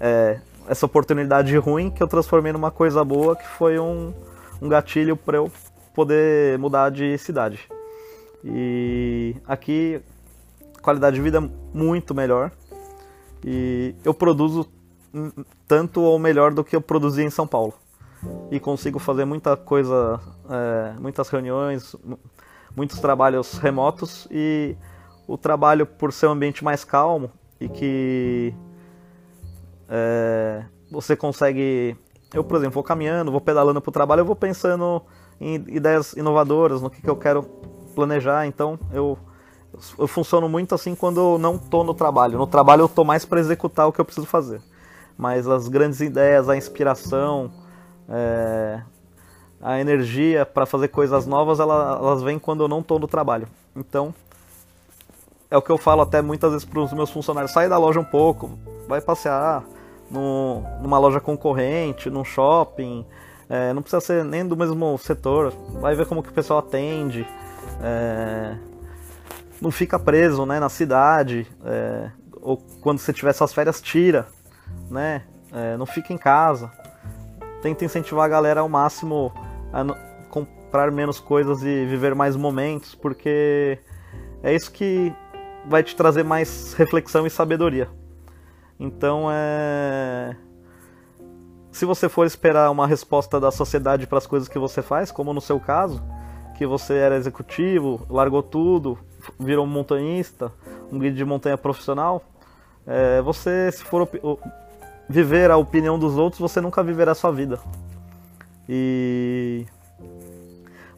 é, 0.00 0.40
essa 0.68 0.84
oportunidade 0.84 1.56
ruim 1.56 1.90
que 1.90 2.02
eu 2.02 2.08
transformei 2.08 2.52
numa 2.52 2.70
coisa 2.70 3.04
boa, 3.04 3.36
que 3.36 3.46
foi 3.46 3.78
um, 3.78 4.12
um 4.64 4.68
gatilho 4.68 5.16
para 5.16 5.36
eu 5.36 5.52
poder 5.94 6.58
mudar 6.58 6.90
de 6.90 7.18
cidade. 7.18 7.60
E 8.42 9.36
aqui 9.46 10.00
qualidade 10.82 11.16
de 11.16 11.22
vida 11.22 11.40
muito 11.72 12.14
melhor 12.14 12.50
e 13.44 13.94
eu 14.04 14.12
produzo 14.12 14.68
tanto 15.68 16.00
ou 16.02 16.18
melhor 16.18 16.52
do 16.52 16.64
que 16.64 16.74
eu 16.74 16.80
produzia 16.80 17.24
em 17.24 17.30
São 17.30 17.46
Paulo 17.46 17.74
e 18.50 18.58
consigo 18.58 18.98
fazer 18.98 19.24
muita 19.24 19.56
coisa, 19.56 20.20
é, 20.50 20.98
muitas 20.98 21.28
reuniões, 21.28 21.94
muitos 22.74 22.98
trabalhos 22.98 23.58
remotos 23.58 24.26
e 24.30 24.76
o 25.26 25.38
trabalho, 25.38 25.86
por 25.86 26.12
ser 26.12 26.26
um 26.26 26.32
ambiente 26.32 26.64
mais 26.64 26.84
calmo 26.84 27.30
e 27.60 27.68
que 27.68 28.54
é, 29.88 30.64
você 30.90 31.16
consegue. 31.16 31.96
Eu, 32.34 32.42
por 32.42 32.56
exemplo, 32.56 32.74
vou 32.74 32.82
caminhando, 32.82 33.30
vou 33.30 33.40
pedalando 33.40 33.80
para 33.80 33.88
o 33.88 33.92
trabalho, 33.92 34.20
eu 34.20 34.24
vou 34.24 34.34
pensando 34.34 35.00
em 35.40 35.54
ideias 35.68 36.14
inovadoras, 36.14 36.82
no 36.82 36.90
que, 36.90 37.00
que 37.00 37.08
eu 37.08 37.14
quero 37.14 37.44
planejar. 37.94 38.44
Então, 38.46 38.76
eu, 38.92 39.16
eu 39.96 40.08
funciono 40.08 40.48
muito 40.48 40.74
assim 40.74 40.96
quando 40.96 41.20
eu 41.20 41.38
não 41.38 41.54
estou 41.54 41.84
no 41.84 41.94
trabalho. 41.94 42.36
No 42.36 42.46
trabalho, 42.46 42.82
eu 42.82 42.86
estou 42.86 43.04
mais 43.04 43.24
para 43.24 43.38
executar 43.38 43.86
o 43.86 43.92
que 43.92 44.00
eu 44.00 44.04
preciso 44.04 44.26
fazer. 44.26 44.60
Mas 45.16 45.46
as 45.46 45.68
grandes 45.68 46.00
ideias, 46.00 46.48
a 46.48 46.56
inspiração, 46.56 47.52
é, 48.08 48.82
a 49.62 49.80
energia 49.80 50.44
para 50.44 50.66
fazer 50.66 50.88
coisas 50.88 51.26
novas, 51.26 51.60
elas, 51.60 52.00
elas 52.00 52.20
vêm 52.20 52.38
quando 52.38 52.64
eu 52.64 52.68
não 52.68 52.80
estou 52.80 52.98
no 52.98 53.06
trabalho. 53.06 53.46
Então, 53.76 54.12
é 55.48 55.56
o 55.56 55.62
que 55.62 55.70
eu 55.70 55.78
falo 55.78 56.02
até 56.02 56.20
muitas 56.20 56.50
vezes 56.50 56.64
para 56.64 56.80
os 56.80 56.92
meus 56.92 57.10
funcionários: 57.10 57.52
sai 57.52 57.68
da 57.68 57.78
loja 57.78 58.00
um 58.00 58.04
pouco, 58.04 58.58
vai 58.88 59.00
passear 59.00 59.62
no, 60.10 60.62
numa 60.80 60.98
loja 60.98 61.20
concorrente, 61.20 62.10
num 62.10 62.24
shopping. 62.24 63.06
É, 63.48 63.72
não 63.72 63.82
precisa 63.82 64.00
ser 64.00 64.24
nem 64.24 64.46
do 64.46 64.56
mesmo 64.56 64.96
setor, 64.98 65.52
vai 65.80 65.94
ver 65.94 66.06
como 66.06 66.22
que 66.22 66.30
o 66.30 66.32
pessoal 66.32 66.60
atende. 66.60 67.26
É, 67.82 68.56
não 69.60 69.70
fica 69.70 69.98
preso 69.98 70.44
né, 70.46 70.58
na 70.58 70.68
cidade, 70.68 71.46
é, 71.64 72.10
ou 72.40 72.58
quando 72.80 72.98
você 72.98 73.12
tiver 73.12 73.32
suas 73.32 73.52
férias, 73.52 73.80
tira, 73.80 74.26
né? 74.90 75.22
É, 75.52 75.76
não 75.76 75.86
fica 75.86 76.12
em 76.12 76.18
casa. 76.18 76.70
tenta 77.62 77.84
incentivar 77.84 78.24
a 78.24 78.28
galera 78.28 78.60
ao 78.60 78.68
máximo 78.68 79.32
a 79.72 79.84
comprar 80.28 80.90
menos 80.90 81.20
coisas 81.20 81.62
e 81.62 81.86
viver 81.86 82.14
mais 82.14 82.36
momentos, 82.36 82.94
porque 82.94 83.78
é 84.42 84.54
isso 84.54 84.70
que 84.72 85.14
vai 85.66 85.82
te 85.82 85.94
trazer 85.96 86.24
mais 86.24 86.74
reflexão 86.74 87.26
e 87.26 87.30
sabedoria. 87.30 87.88
Então 88.78 89.28
é. 89.30 90.36
Se 91.70 91.84
você 91.84 92.08
for 92.08 92.24
esperar 92.24 92.70
uma 92.70 92.86
resposta 92.86 93.40
da 93.40 93.50
sociedade 93.50 94.06
para 94.06 94.18
as 94.18 94.26
coisas 94.26 94.48
que 94.48 94.58
você 94.58 94.80
faz, 94.80 95.10
como 95.10 95.32
no 95.32 95.40
seu 95.40 95.58
caso, 95.58 96.00
que 96.56 96.64
você 96.64 96.94
era 96.94 97.16
executivo, 97.16 98.06
largou 98.08 98.42
tudo, 98.42 98.96
virou 99.38 99.64
um 99.64 99.68
montanhista, 99.68 100.52
um 100.92 100.98
guia 100.98 101.10
de 101.12 101.24
montanha 101.24 101.58
profissional, 101.58 102.22
é, 102.86 103.20
você, 103.22 103.72
se 103.72 103.82
for 103.82 104.08
viver 105.08 105.50
a 105.50 105.56
opinião 105.56 105.98
dos 105.98 106.16
outros, 106.16 106.40
você 106.40 106.60
nunca 106.60 106.82
viverá 106.82 107.12
a 107.12 107.14
sua 107.14 107.32
vida. 107.32 107.58
E 108.68 109.66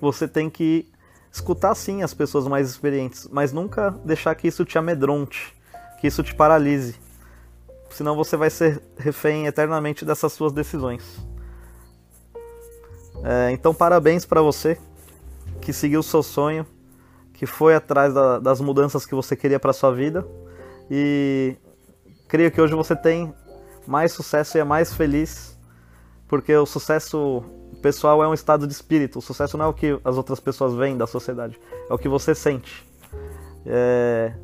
você 0.00 0.28
tem 0.28 0.50
que 0.50 0.88
escutar 1.32 1.74
sim 1.74 2.02
as 2.02 2.14
pessoas 2.14 2.46
mais 2.46 2.68
experientes, 2.68 3.28
mas 3.30 3.52
nunca 3.52 3.90
deixar 4.04 4.34
que 4.34 4.48
isso 4.48 4.64
te 4.64 4.78
amedronte, 4.78 5.54
que 6.00 6.06
isso 6.06 6.22
te 6.22 6.34
paralise. 6.34 6.96
Senão 7.96 8.14
você 8.14 8.36
vai 8.36 8.50
ser 8.50 8.82
refém 8.98 9.46
eternamente 9.46 10.04
dessas 10.04 10.30
suas 10.34 10.52
decisões. 10.52 11.26
É, 13.24 13.50
então 13.52 13.72
parabéns 13.72 14.26
para 14.26 14.42
você 14.42 14.78
que 15.62 15.72
seguiu 15.72 16.00
o 16.00 16.02
seu 16.02 16.22
sonho, 16.22 16.66
que 17.32 17.46
foi 17.46 17.74
atrás 17.74 18.12
da, 18.12 18.38
das 18.38 18.60
mudanças 18.60 19.06
que 19.06 19.14
você 19.14 19.34
queria 19.34 19.58
para 19.58 19.72
sua 19.72 19.94
vida 19.94 20.28
e 20.90 21.56
creio 22.28 22.50
que 22.50 22.60
hoje 22.60 22.74
você 22.74 22.94
tem 22.94 23.32
mais 23.86 24.12
sucesso 24.12 24.58
e 24.58 24.60
é 24.60 24.64
mais 24.64 24.92
feliz, 24.92 25.58
porque 26.28 26.54
o 26.54 26.66
sucesso 26.66 27.42
pessoal 27.80 28.22
é 28.22 28.28
um 28.28 28.34
estado 28.34 28.66
de 28.66 28.74
espírito. 28.74 29.20
O 29.20 29.22
sucesso 29.22 29.56
não 29.56 29.64
é 29.64 29.68
o 29.68 29.72
que 29.72 29.98
as 30.04 30.18
outras 30.18 30.38
pessoas 30.38 30.74
veem 30.74 30.98
da 30.98 31.06
sociedade, 31.06 31.58
é 31.88 31.94
o 31.94 31.96
que 31.96 32.10
você 32.10 32.34
sente. 32.34 32.86
É... 33.64 34.34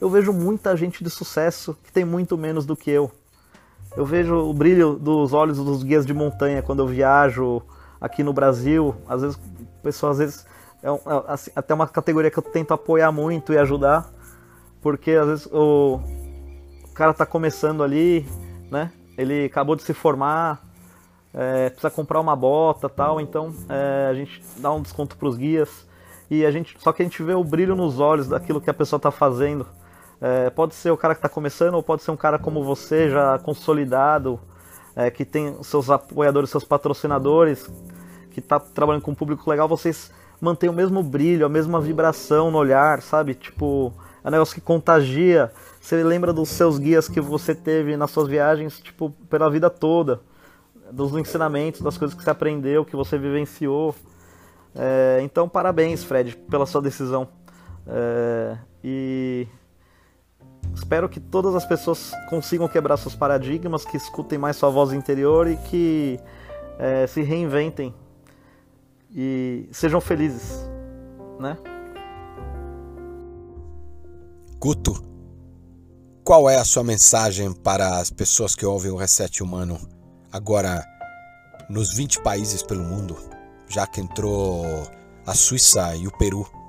Eu 0.00 0.08
vejo 0.08 0.32
muita 0.32 0.74
gente 0.76 1.04
de 1.04 1.10
sucesso 1.10 1.76
que 1.84 1.92
tem 1.92 2.04
muito 2.04 2.38
menos 2.38 2.64
do 2.64 2.74
que 2.74 2.90
eu. 2.90 3.10
Eu 3.96 4.06
vejo 4.06 4.34
o 4.34 4.54
brilho 4.54 4.94
dos 4.94 5.32
olhos 5.32 5.58
dos 5.58 5.82
guias 5.82 6.06
de 6.06 6.14
montanha 6.14 6.62
quando 6.62 6.78
eu 6.78 6.86
viajo 6.86 7.60
aqui 8.00 8.22
no 8.22 8.32
Brasil. 8.32 8.94
Às 9.06 9.20
vezes, 9.20 9.38
pessoas, 9.82 10.12
às 10.12 10.18
vezes, 10.18 10.46
é, 10.82 10.88
é 10.88 11.24
assim, 11.26 11.50
até 11.54 11.74
uma 11.74 11.86
categoria 11.86 12.30
que 12.30 12.38
eu 12.38 12.42
tento 12.42 12.72
apoiar 12.72 13.12
muito 13.12 13.52
e 13.52 13.58
ajudar, 13.58 14.10
porque 14.80 15.10
às 15.12 15.26
vezes 15.26 15.46
o, 15.46 16.00
o 16.84 16.94
cara 16.94 17.10
está 17.10 17.26
começando 17.26 17.82
ali, 17.82 18.26
né? 18.70 18.90
Ele 19.18 19.44
acabou 19.44 19.76
de 19.76 19.82
se 19.82 19.92
formar, 19.92 20.62
é, 21.34 21.68
precisa 21.68 21.90
comprar 21.90 22.20
uma 22.20 22.34
bota 22.34 22.88
tal, 22.88 23.20
então 23.20 23.52
é, 23.68 24.08
a 24.08 24.14
gente 24.14 24.42
dá 24.56 24.72
um 24.72 24.80
desconto 24.80 25.16
para 25.16 25.28
os 25.28 25.36
guias 25.36 25.86
e 26.30 26.46
a 26.46 26.50
gente 26.50 26.76
só 26.78 26.92
que 26.92 27.02
a 27.02 27.04
gente 27.04 27.22
vê 27.22 27.34
o 27.34 27.44
brilho 27.44 27.76
nos 27.76 28.00
olhos 28.00 28.28
daquilo 28.28 28.60
que 28.60 28.70
a 28.70 28.74
pessoa 28.74 28.96
está 28.96 29.10
fazendo. 29.10 29.66
É, 30.20 30.50
pode 30.50 30.74
ser 30.74 30.90
o 30.90 30.96
cara 30.96 31.14
que 31.14 31.18
está 31.18 31.28
começando 31.28 31.74
ou 31.74 31.82
pode 31.82 32.02
ser 32.02 32.10
um 32.10 32.16
cara 32.16 32.38
como 32.38 32.62
você 32.62 33.08
já 33.08 33.38
consolidado, 33.38 34.38
é, 34.94 35.10
que 35.10 35.24
tem 35.24 35.62
seus 35.62 35.88
apoiadores, 35.88 36.50
seus 36.50 36.64
patrocinadores, 36.64 37.70
que 38.30 38.40
está 38.40 38.60
trabalhando 38.60 39.02
com 39.02 39.12
um 39.12 39.14
público 39.14 39.48
legal. 39.48 39.66
Vocês 39.66 40.10
mantêm 40.40 40.68
o 40.68 40.72
mesmo 40.72 41.02
brilho, 41.02 41.46
a 41.46 41.48
mesma 41.48 41.80
vibração 41.80 42.50
no 42.50 42.58
olhar, 42.58 43.00
sabe? 43.00 43.34
Tipo 43.34 43.92
é 44.22 44.28
um 44.28 44.30
negócio 44.30 44.54
que 44.54 44.60
contagia. 44.60 45.50
Você 45.80 46.02
lembra 46.04 46.32
dos 46.32 46.50
seus 46.50 46.78
guias 46.78 47.08
que 47.08 47.20
você 47.20 47.54
teve 47.54 47.96
nas 47.96 48.10
suas 48.10 48.28
viagens, 48.28 48.78
tipo, 48.78 49.10
pela 49.28 49.50
vida 49.50 49.70
toda. 49.70 50.20
Dos 50.92 51.14
ensinamentos, 51.16 51.80
das 51.80 51.96
coisas 51.96 52.16
que 52.16 52.22
você 52.22 52.30
aprendeu, 52.30 52.84
que 52.84 52.96
você 52.96 53.16
vivenciou. 53.16 53.94
É, 54.74 55.20
então, 55.22 55.48
parabéns, 55.48 56.04
Fred, 56.04 56.36
pela 56.50 56.66
sua 56.66 56.82
decisão. 56.82 57.28
É, 57.86 58.58
e 58.84 59.48
espero 60.74 61.08
que 61.08 61.20
todas 61.20 61.54
as 61.54 61.64
pessoas 61.64 62.12
consigam 62.28 62.68
quebrar 62.68 62.96
seus 62.96 63.14
paradigmas, 63.14 63.84
que 63.84 63.96
escutem 63.96 64.38
mais 64.38 64.56
sua 64.56 64.70
voz 64.70 64.92
interior 64.92 65.48
e 65.48 65.56
que 65.56 66.18
é, 66.78 67.06
se 67.06 67.22
reinventem 67.22 67.94
e 69.14 69.68
sejam 69.72 70.00
felizes, 70.00 70.68
né? 71.38 71.56
Guto, 74.58 75.04
qual 76.24 76.48
é 76.48 76.56
a 76.56 76.64
sua 76.64 76.84
mensagem 76.84 77.52
para 77.52 77.98
as 77.98 78.10
pessoas 78.10 78.54
que 78.54 78.64
ouvem 78.64 78.90
o 78.90 78.96
Reset 78.96 79.42
Humano 79.42 79.80
agora 80.30 80.84
nos 81.68 81.94
20 81.94 82.22
países 82.22 82.62
pelo 82.62 82.82
mundo, 82.82 83.16
já 83.68 83.86
que 83.86 84.00
entrou 84.00 84.64
a 85.26 85.34
Suíça 85.34 85.94
e 85.96 86.06
o 86.06 86.16
Peru? 86.18 86.59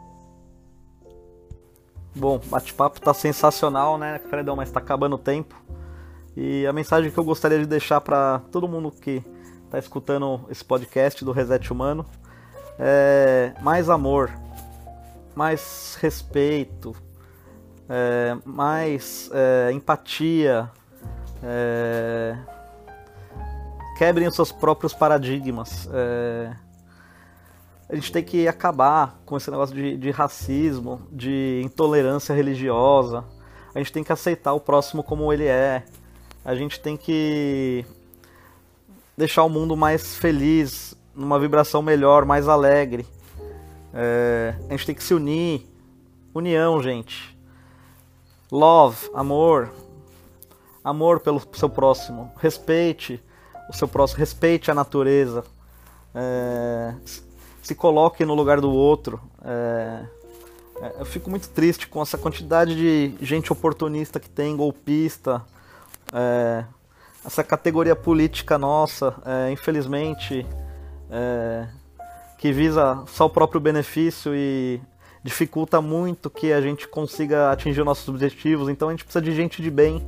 Bom, 2.16 2.40
bate-papo 2.46 3.00
tá 3.00 3.14
sensacional, 3.14 3.98
né, 3.98 4.20
Fredão, 4.30 4.56
mas 4.56 4.70
tá 4.70 4.80
acabando 4.80 5.16
o 5.16 5.20
tempo. 5.20 5.56
E 6.36 6.66
a 6.66 6.74
mensagem 6.74 7.10
que 7.10 7.18
eu 7.18 7.24
gostaria 7.24 7.60
de 7.60 7.66
deixar 7.66 8.02
para 8.02 8.40
todo 8.52 8.68
mundo 8.68 8.92
que 8.92 9.24
tá 9.70 9.80
escutando 9.80 10.42
esse 10.50 10.64
podcast 10.64 11.24
do 11.24 11.32
Reset 11.32 11.72
Humano 11.72 12.06
é 12.78 13.54
mais 13.62 13.90
amor, 13.90 14.30
mais 15.36 15.98
respeito, 16.02 16.96
é, 17.88 18.38
mais 18.46 19.30
é, 19.34 19.72
empatia, 19.72 20.70
é, 21.44 22.38
quebrem 23.98 24.28
os 24.28 24.36
seus 24.36 24.52
próprios 24.52 24.94
paradigmas. 24.94 25.88
É, 25.94 26.56
a 27.92 27.96
gente 27.96 28.12
tem 28.12 28.24
que 28.24 28.48
acabar 28.48 29.22
com 29.26 29.36
esse 29.36 29.52
negócio 29.52 29.76
de, 29.76 29.98
de 29.98 30.12
racismo, 30.12 31.02
de 31.12 31.62
intolerância 31.64 32.34
religiosa. 32.34 33.26
A 33.76 33.80
gente 33.80 33.92
tem 33.92 34.04
que 34.04 34.14
aceitar 34.14 34.54
o 34.54 34.60
próximo 34.60 35.04
como 35.04 35.32
ele 35.32 35.46
é. 35.46 35.84
A 36.44 36.56
gente 36.56 36.80
tem 36.80 36.96
que 36.96 37.86
deixar 39.18 39.44
o 39.44 39.50
mundo 39.50 39.76
mais 39.76 40.16
feliz, 40.16 40.96
numa 41.14 41.38
vibração 41.38 41.82
melhor, 41.82 42.26
mais 42.26 42.48
alegre. 42.48 43.06
É, 43.94 44.56
a 44.70 44.72
gente 44.72 44.86
tem 44.86 44.96
que 44.96 45.04
se 45.04 45.14
unir. 45.14 45.68
União, 46.34 46.82
gente 46.82 47.32
love, 48.52 49.10
amor, 49.14 49.72
amor 50.84 51.22
pelo 51.22 51.42
seu 51.54 51.70
próximo, 51.70 52.32
respeite 52.38 53.24
o 53.70 53.74
seu 53.74 53.88
próximo, 53.88 54.20
respeite 54.20 54.70
a 54.70 54.76
natureza, 54.76 55.46
é, 56.14 56.94
se 57.62 57.76
coloque 57.76 58.26
no 58.26 58.34
lugar 58.34 58.60
do 58.60 58.72
outro. 58.72 59.22
É, 59.44 60.06
é, 60.82 60.96
eu 61.00 61.06
fico 61.06 61.30
muito 61.30 61.50
triste 61.50 61.88
com 61.88 62.02
essa 62.02 62.18
quantidade 62.18 62.76
de 62.76 63.26
gente 63.26 63.54
oportunista 63.54 64.20
que 64.20 64.30
tem, 64.30 64.58
golpista, 64.58 65.44
é, 66.12 66.66
essa 67.24 67.44
categoria 67.44 67.96
política 67.96 68.58
nossa, 68.58 69.16
é, 69.26 69.52
infelizmente, 69.52 70.46
é, 71.10 71.68
que 72.38 72.52
visa 72.52 73.04
só 73.08 73.28
o 73.28 73.30
próprio 73.30 73.62
benefício 73.62 74.34
e 74.36 74.82
dificulta 75.24 75.80
muito 75.80 76.30
que 76.30 76.52
a 76.52 76.60
gente 76.60 76.88
consiga 76.88 77.52
atingir 77.52 77.84
nossos 77.84 78.10
objetivos. 78.10 78.70
Então 78.70 78.88
a 78.90 78.92
gente 78.92 79.04
precisa 79.04 79.22
de 79.22 79.32
gente 79.34 79.62
de 79.62 79.70
bem, 79.70 80.08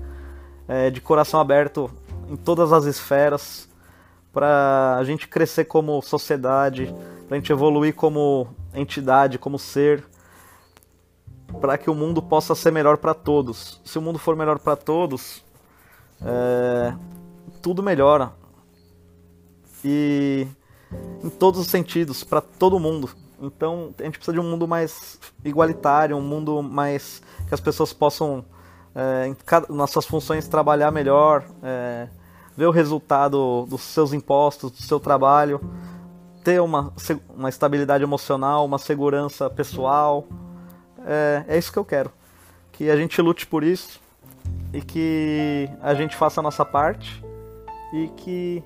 é, 0.68 0.90
de 0.90 1.00
coração 1.00 1.40
aberto 1.40 1.92
em 2.28 2.36
todas 2.36 2.74
as 2.74 2.86
esferas, 2.86 3.70
para 4.32 4.98
a 4.98 5.04
gente 5.04 5.28
crescer 5.28 5.66
como 5.66 6.02
sociedade, 6.02 6.94
para 7.28 7.38
a 7.38 7.40
gente 7.40 7.52
evoluir 7.52 7.96
como 7.96 8.48
entidade, 8.74 9.38
como 9.38 9.58
ser, 9.58 10.04
para 11.60 11.78
que 11.78 11.90
o 11.90 11.96
mundo 11.96 12.22
possa 12.22 12.56
ser 12.56 12.72
melhor 12.72 12.98
para 12.98 13.14
todos. 13.14 13.82
Se 13.84 13.98
o 13.98 14.02
mundo 14.02 14.20
for 14.20 14.36
melhor 14.36 14.60
para 14.60 14.76
todos, 14.76 15.44
é, 16.22 16.96
tudo 17.62 17.84
melhora. 17.84 18.32
E 19.84 20.48
em 21.24 21.30
todos 21.30 21.60
os 21.60 21.68
sentidos, 21.68 22.24
para 22.24 22.42
todo 22.42 22.80
mundo. 22.80 23.10
Então 23.42 23.94
a 24.00 24.04
gente 24.04 24.18
precisa 24.18 24.34
de 24.34 24.40
um 24.40 24.50
mundo 24.50 24.68
mais 24.68 25.20
igualitário, 25.44 26.16
um 26.16 26.22
mundo 26.22 26.62
mais 26.62 27.22
que 27.48 27.54
as 27.54 27.60
pessoas 27.60 27.92
possam 27.92 28.46
é, 28.96 29.28
em 29.28 29.34
cada, 29.34 29.74
nas 29.74 29.90
suas 29.92 30.06
funções 30.06 30.48
trabalhar 30.48 30.92
melhor, 30.92 31.44
é, 31.62 32.08
ver 32.56 32.68
o 32.68 32.72
resultado 32.72 33.66
dos 33.68 33.82
seus 33.82 34.14
impostos, 34.14 34.72
do 34.72 34.82
seu 34.82 35.00
trabalho, 35.00 35.60
ter 36.44 36.62
uma, 36.62 36.94
uma 37.36 37.50
estabilidade 37.50 38.04
emocional, 38.04 38.66
uma 38.66 38.78
segurança 38.78 39.50
pessoal. 39.50 40.28
É, 41.06 41.46
é 41.48 41.58
isso 41.58 41.72
que 41.72 41.80
eu 41.80 41.86
quero. 41.86 42.12
Que 42.72 42.90
a 42.90 42.98
gente 42.98 43.22
lute 43.22 43.48
por 43.48 43.64
isso 43.64 44.02
e 44.74 44.82
que 44.82 45.70
a 45.82 45.94
gente 45.94 46.16
faça 46.16 46.42
a 46.42 46.44
nossa 46.44 46.66
parte 46.66 47.24
e 47.94 48.08
que 48.10 48.64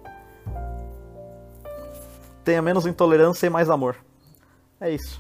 tenha 2.43 2.61
menos 2.61 2.85
intolerância 2.85 3.45
e 3.45 3.49
mais 3.49 3.69
amor. 3.69 3.95
É 4.79 4.89
isso. 4.89 5.19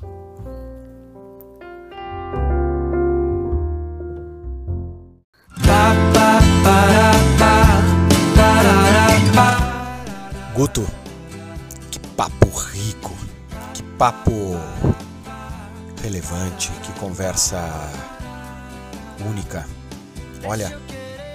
Guto, 10.55 10.87
papo 12.17 12.49
rico, 12.49 13.15
que 13.75 13.83
papo 13.83 14.57
relevante, 16.01 16.71
que 16.81 16.91
conversa 16.93 17.61
única. 19.29 19.67
Olha, 20.43 20.75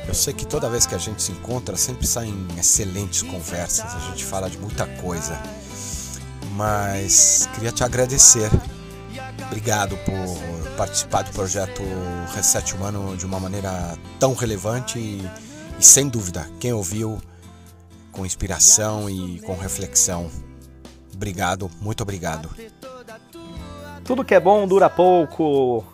eu 0.09 0.13
sei 0.13 0.35
que 0.35 0.45
toda 0.45 0.69
vez 0.69 0.85
que 0.85 0.97
a 0.97 0.99
gente 0.99 1.23
se 1.23 1.31
encontra 1.31 1.77
sempre 1.77 2.05
saem 2.05 2.35
excelentes 2.59 3.23
conversas, 3.23 3.95
a 3.95 4.01
gente 4.11 4.25
fala 4.25 4.51
de 4.51 4.59
muita 4.59 4.85
coisa. 5.01 5.41
Mas 6.57 7.49
queria 7.55 7.71
te 7.71 7.85
agradecer. 7.85 8.51
Obrigado 9.47 9.97
por 9.99 10.77
participar 10.77 11.23
do 11.23 11.31
projeto 11.31 11.81
Reset 12.35 12.75
Humano 12.75 13.17
de 13.17 13.25
uma 13.25 13.39
maneira 13.39 13.97
tão 14.19 14.35
relevante 14.35 14.99
e, 14.99 15.31
e 15.79 15.85
sem 15.85 16.09
dúvida, 16.09 16.51
quem 16.59 16.73
ouviu 16.73 17.23
com 18.11 18.27
inspiração 18.27 19.09
e 19.09 19.39
com 19.41 19.57
reflexão. 19.57 20.29
Obrigado, 21.15 21.71
muito 21.81 22.03
obrigado. 22.03 22.49
Tudo 24.05 24.25
que 24.25 24.35
é 24.35 24.41
bom 24.41 24.67
dura 24.67 24.91
pouco. 24.91 25.85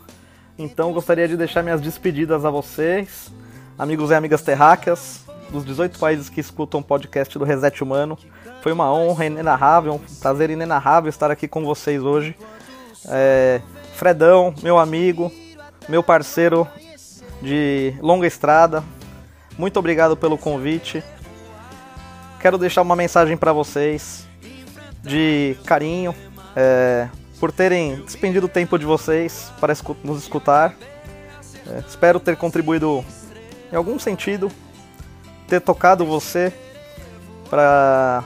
Então 0.58 0.92
gostaria 0.92 1.28
de 1.28 1.36
deixar 1.36 1.62
minhas 1.62 1.80
despedidas 1.80 2.44
a 2.44 2.50
vocês, 2.50 3.30
amigos 3.78 4.10
e 4.10 4.14
amigas 4.14 4.42
terráqueas, 4.42 5.20
dos 5.50 5.64
18 5.64 5.98
países 5.98 6.28
que 6.28 6.40
escutam 6.40 6.80
o 6.80 6.82
podcast 6.82 7.38
do 7.38 7.44
Reset 7.44 7.82
Humano. 7.82 8.18
Foi 8.60 8.72
uma 8.72 8.92
honra 8.92 9.26
inenarrável, 9.26 9.94
um 9.94 9.98
prazer 10.20 10.50
inenarrável 10.50 11.08
estar 11.08 11.30
aqui 11.30 11.46
com 11.46 11.64
vocês 11.64 12.02
hoje. 12.02 12.36
É, 13.06 13.60
Fredão, 13.94 14.52
meu 14.62 14.78
amigo, 14.78 15.30
meu 15.88 16.02
parceiro 16.02 16.66
de 17.40 17.94
longa 18.00 18.26
estrada, 18.26 18.82
muito 19.56 19.78
obrigado 19.78 20.16
pelo 20.16 20.36
convite. 20.36 21.02
Quero 22.40 22.58
deixar 22.58 22.82
uma 22.82 22.96
mensagem 22.96 23.36
para 23.36 23.52
vocês 23.52 24.27
de 25.08 25.56
carinho, 25.64 26.14
é, 26.54 27.08
por 27.40 27.50
terem 27.50 27.96
despendido 28.02 28.46
o 28.46 28.48
tempo 28.48 28.78
de 28.78 28.84
vocês 28.84 29.50
para 29.58 29.74
nos 30.04 30.22
escutar. 30.22 30.74
É, 31.66 31.82
espero 31.88 32.20
ter 32.20 32.36
contribuído 32.36 33.04
em 33.72 33.76
algum 33.76 33.98
sentido, 33.98 34.50
ter 35.48 35.60
tocado 35.60 36.04
você 36.04 36.52
para 37.48 38.22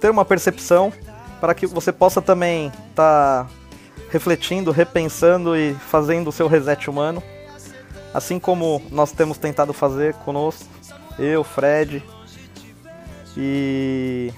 ter 0.00 0.10
uma 0.10 0.24
percepção, 0.24 0.92
para 1.40 1.54
que 1.54 1.66
você 1.66 1.92
possa 1.92 2.20
também 2.22 2.68
estar 2.90 3.44
tá 3.44 3.50
refletindo, 4.10 4.70
repensando 4.70 5.56
e 5.56 5.74
fazendo 5.74 6.28
o 6.28 6.32
seu 6.32 6.46
reset 6.46 6.88
humano, 6.88 7.22
assim 8.12 8.38
como 8.38 8.80
nós 8.90 9.12
temos 9.12 9.38
tentado 9.38 9.72
fazer 9.72 10.14
conosco, 10.14 10.68
eu, 11.18 11.42
Fred, 11.44 12.02
e 13.36 14.32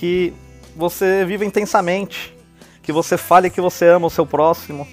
que 0.00 0.32
você 0.74 1.26
viva 1.26 1.44
intensamente, 1.44 2.34
que 2.82 2.90
você 2.90 3.18
fale 3.18 3.50
que 3.50 3.60
você 3.60 3.86
ama 3.86 4.06
o 4.06 4.10
seu 4.10 4.24
próximo, 4.24 4.88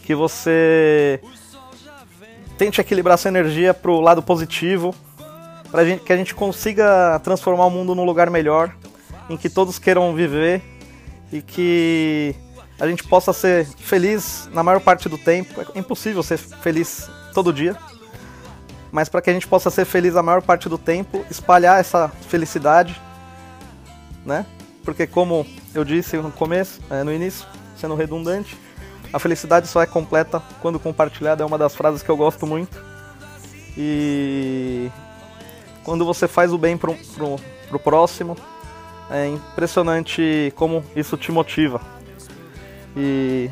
que 0.00 0.14
você 0.14 1.18
tente 2.58 2.78
equilibrar 2.78 3.16
sua 3.16 3.30
energia 3.30 3.72
para 3.72 3.90
o 3.90 4.02
lado 4.02 4.22
positivo, 4.22 4.94
para 5.70 5.96
que 5.96 6.12
a 6.12 6.16
gente 6.18 6.34
consiga 6.34 7.18
transformar 7.20 7.64
o 7.64 7.70
mundo 7.70 7.94
num 7.94 8.04
lugar 8.04 8.28
melhor, 8.28 8.76
em 9.30 9.36
que 9.38 9.48
todos 9.48 9.78
queiram 9.78 10.14
viver 10.14 10.60
e 11.32 11.40
que 11.40 12.36
a 12.78 12.86
gente 12.86 13.02
possa 13.04 13.32
ser 13.32 13.64
feliz 13.64 14.46
na 14.52 14.62
maior 14.62 14.80
parte 14.80 15.08
do 15.08 15.16
tempo. 15.16 15.58
É 15.74 15.78
impossível 15.78 16.22
ser 16.22 16.36
feliz 16.36 17.08
todo 17.32 17.50
dia, 17.50 17.74
mas 18.92 19.08
para 19.08 19.22
que 19.22 19.30
a 19.30 19.32
gente 19.32 19.48
possa 19.48 19.70
ser 19.70 19.86
feliz 19.86 20.16
a 20.16 20.22
maior 20.22 20.42
parte 20.42 20.68
do 20.68 20.76
tempo, 20.76 21.24
espalhar 21.30 21.80
essa 21.80 22.10
felicidade, 22.28 23.00
né? 24.24 24.46
porque 24.84 25.06
como 25.06 25.46
eu 25.74 25.84
disse 25.84 26.16
no 26.18 26.30
começo, 26.30 26.80
é, 26.90 27.02
no 27.02 27.12
início, 27.12 27.46
sendo 27.76 27.94
redundante, 27.94 28.56
a 29.12 29.18
felicidade 29.18 29.66
só 29.66 29.80
é 29.80 29.86
completa 29.86 30.42
quando 30.60 30.78
compartilhada, 30.78 31.42
é 31.42 31.46
uma 31.46 31.58
das 31.58 31.74
frases 31.74 32.02
que 32.02 32.10
eu 32.10 32.16
gosto 32.16 32.46
muito. 32.46 32.76
E 33.76 34.90
quando 35.82 36.04
você 36.04 36.28
faz 36.28 36.52
o 36.52 36.58
bem 36.58 36.76
pro, 36.76 36.94
pro, 37.14 37.36
pro 37.68 37.78
próximo, 37.78 38.36
é 39.10 39.26
impressionante 39.28 40.52
como 40.56 40.84
isso 40.94 41.16
te 41.16 41.32
motiva. 41.32 41.80
E 42.96 43.50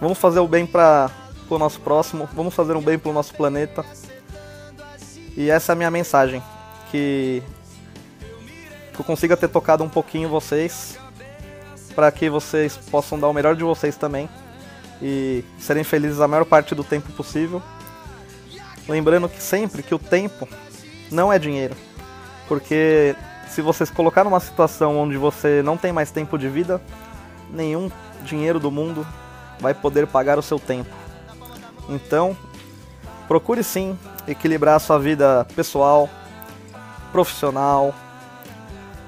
vamos 0.00 0.18
fazer 0.18 0.40
o 0.40 0.48
bem 0.48 0.66
para 0.66 1.10
o 1.48 1.58
nosso 1.58 1.80
próximo, 1.80 2.28
vamos 2.34 2.54
fazer 2.54 2.74
um 2.76 2.82
bem 2.82 2.98
para 2.98 3.10
o 3.10 3.14
nosso 3.14 3.34
planeta. 3.34 3.84
E 5.36 5.50
essa 5.50 5.72
é 5.72 5.74
a 5.74 5.76
minha 5.76 5.90
mensagem, 5.90 6.42
que 6.90 7.42
que 8.96 9.02
eu 9.02 9.04
consiga 9.04 9.36
ter 9.36 9.48
tocado 9.48 9.84
um 9.84 9.88
pouquinho 9.88 10.28
vocês, 10.28 10.98
para 11.94 12.10
que 12.10 12.28
vocês 12.28 12.76
possam 12.76 13.18
dar 13.18 13.28
o 13.28 13.32
melhor 13.32 13.54
de 13.54 13.62
vocês 13.62 13.96
também 13.96 14.28
e 15.00 15.44
serem 15.58 15.84
felizes 15.84 16.20
a 16.20 16.26
maior 16.26 16.44
parte 16.44 16.74
do 16.74 16.82
tempo 16.82 17.12
possível. 17.12 17.62
Lembrando 18.88 19.28
que 19.28 19.42
sempre 19.42 19.82
que 19.82 19.94
o 19.94 19.98
tempo 19.98 20.48
não 21.10 21.32
é 21.32 21.38
dinheiro, 21.38 21.76
porque 22.48 23.14
se 23.48 23.60
você 23.60 23.84
se 23.84 23.92
colocar 23.92 24.24
numa 24.24 24.40
situação 24.40 24.96
onde 24.98 25.16
você 25.16 25.62
não 25.62 25.76
tem 25.76 25.92
mais 25.92 26.10
tempo 26.10 26.38
de 26.38 26.48
vida, 26.48 26.80
nenhum 27.50 27.90
dinheiro 28.24 28.58
do 28.58 28.70
mundo 28.70 29.06
vai 29.60 29.74
poder 29.74 30.06
pagar 30.06 30.38
o 30.38 30.42
seu 30.42 30.58
tempo. 30.58 30.90
Então, 31.88 32.36
procure 33.28 33.62
sim 33.62 33.98
equilibrar 34.26 34.76
a 34.76 34.80
sua 34.80 34.98
vida 34.98 35.46
pessoal, 35.54 36.08
profissional, 37.12 37.94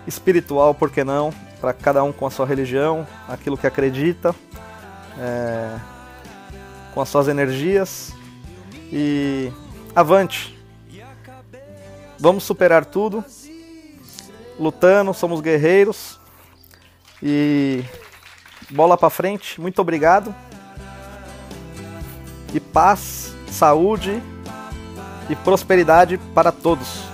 espiritual, 0.08 0.74
por 0.74 0.90
que 0.90 1.04
não? 1.04 1.32
Para 1.60 1.72
cada 1.72 2.02
um 2.02 2.12
com 2.12 2.26
a 2.26 2.30
sua 2.30 2.46
religião, 2.46 3.06
aquilo 3.28 3.58
que 3.58 3.66
acredita, 3.66 4.34
é, 5.18 5.78
com 6.94 7.00
as 7.00 7.08
suas 7.08 7.28
energias. 7.28 8.12
E 8.90 9.52
avante! 9.94 10.56
Vamos 12.18 12.42
superar 12.42 12.84
tudo, 12.84 13.24
lutando, 14.58 15.14
somos 15.14 15.40
guerreiros. 15.40 16.18
E 17.22 17.84
bola 18.70 18.96
para 18.96 19.10
frente, 19.10 19.60
muito 19.60 19.80
obrigado. 19.80 20.34
E 22.52 22.58
paz, 22.58 23.34
saúde 23.50 24.22
e 25.28 25.36
prosperidade 25.36 26.18
para 26.34 26.50
todos 26.50 27.07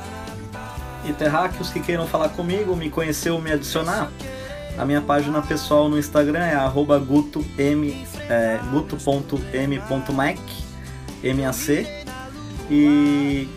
e 1.06 1.12
terráqueos 1.12 1.70
que 1.70 1.80
queiram 1.80 2.06
falar 2.06 2.30
comigo, 2.30 2.74
me 2.76 2.90
conhecer 2.90 3.30
ou 3.30 3.40
me 3.40 3.52
adicionar, 3.52 4.10
a 4.76 4.84
minha 4.84 5.00
página 5.00 5.40
pessoal 5.40 5.88
no 5.88 5.98
Instagram 5.98 6.44
é 6.44 6.54
guto.m.mac, 6.98 7.98
é, 11.22 11.28
M-A-C, 11.28 12.04
e 12.70 13.48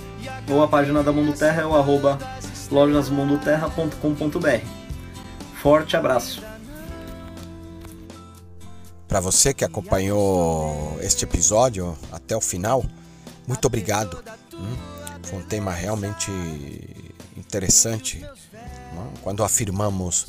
ou 0.49 0.64
a 0.64 0.68
página 0.68 1.02
da 1.02 1.11
Mundo 1.11 1.34
Terra 1.34 1.64
é 1.64 1.65
o 1.65 1.76
arroba 1.76 2.18
lojasmundoterra.com.br. 2.69 4.65
Forte 5.61 5.98
abraço! 5.98 6.44
Para 9.07 9.19
você 9.22 9.53
que 9.53 9.64
acompanhou 9.64 10.99
este 11.02 11.24
episódio 11.24 11.98
até 12.11 12.36
o 12.36 12.41
final, 12.41 12.84
muito 13.48 13.65
obrigado. 13.65 14.22
Hum? 14.53 14.76
Foi 15.24 15.40
um 15.40 15.44
tema 15.44 15.72
realmente 15.72 16.30
interessante 17.48 18.19
não? 18.94 19.14
quando 19.22 19.44
afirmamos 19.44 20.28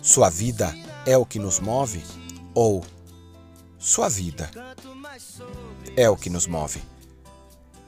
sua 0.00 0.30
vida 0.30 0.72
é 1.04 1.16
o 1.18 1.26
que 1.26 1.38
nos 1.38 1.58
move 1.58 2.02
ou 2.54 2.84
sua 3.78 4.08
vida 4.08 4.48
é 5.96 6.08
o 6.08 6.16
que 6.16 6.30
nos 6.30 6.46
move. 6.46 6.82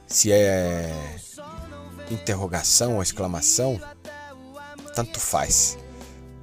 Se 0.07 0.31
é 0.31 0.91
interrogação 2.09 2.95
ou 2.95 3.03
exclamação, 3.03 3.79
tanto 4.95 5.19
faz. 5.19 5.77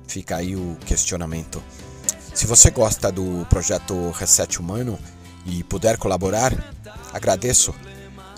Fica 0.06 0.36
aí 0.36 0.55
o 0.55 0.76
questionamento. 0.86 1.62
Se 2.34 2.47
você 2.47 2.70
gosta 2.70 3.10
do 3.10 3.44
projeto 3.51 4.10
Reset 4.10 4.60
Humano 4.60 4.98
e 5.44 5.64
puder 5.64 5.98
colaborar, 5.98 6.52
agradeço. 7.12 7.74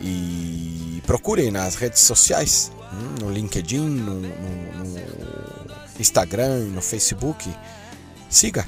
E 0.00 1.02
procurem 1.06 1.50
nas 1.50 1.74
redes 1.74 2.02
sociais 2.02 2.70
Hum, 2.92 3.16
no 3.20 3.30
LinkedIn, 3.30 3.86
no, 3.86 4.14
no, 4.14 4.84
no 4.84 5.00
Instagram, 5.98 6.64
no 6.70 6.80
Facebook. 6.80 7.54
Siga, 8.30 8.66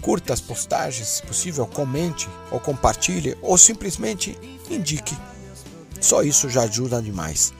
curta 0.00 0.32
as 0.32 0.40
postagens, 0.40 1.08
se 1.08 1.22
possível, 1.22 1.66
comente 1.66 2.28
ou 2.50 2.60
compartilhe 2.60 3.36
ou 3.40 3.56
simplesmente 3.56 4.38
indique. 4.70 5.16
Só 6.00 6.22
isso 6.22 6.48
já 6.48 6.62
ajuda 6.62 7.00
demais. 7.00 7.52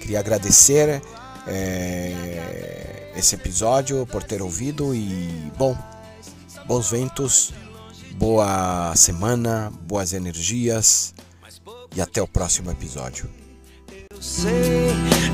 Queria 0.00 0.20
agradecer 0.20 1.02
é, 1.46 3.12
esse 3.16 3.34
episódio 3.34 4.06
por 4.06 4.22
ter 4.22 4.42
ouvido 4.42 4.94
e, 4.94 5.50
bom, 5.56 5.76
bons 6.66 6.90
ventos, 6.90 7.52
boa 8.16 8.94
semana, 8.96 9.72
boas 9.86 10.12
energias 10.12 11.14
e 11.94 12.00
até 12.00 12.20
o 12.22 12.28
próximo 12.28 12.70
episódio. 12.70 13.28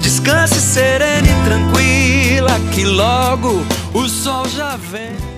Descanse 0.00 0.60
serena 0.60 1.26
e 1.26 1.44
tranquila, 1.44 2.50
que 2.74 2.84
logo 2.84 3.64
o 3.94 4.08
sol 4.08 4.48
já 4.48 4.76
vem. 4.76 5.33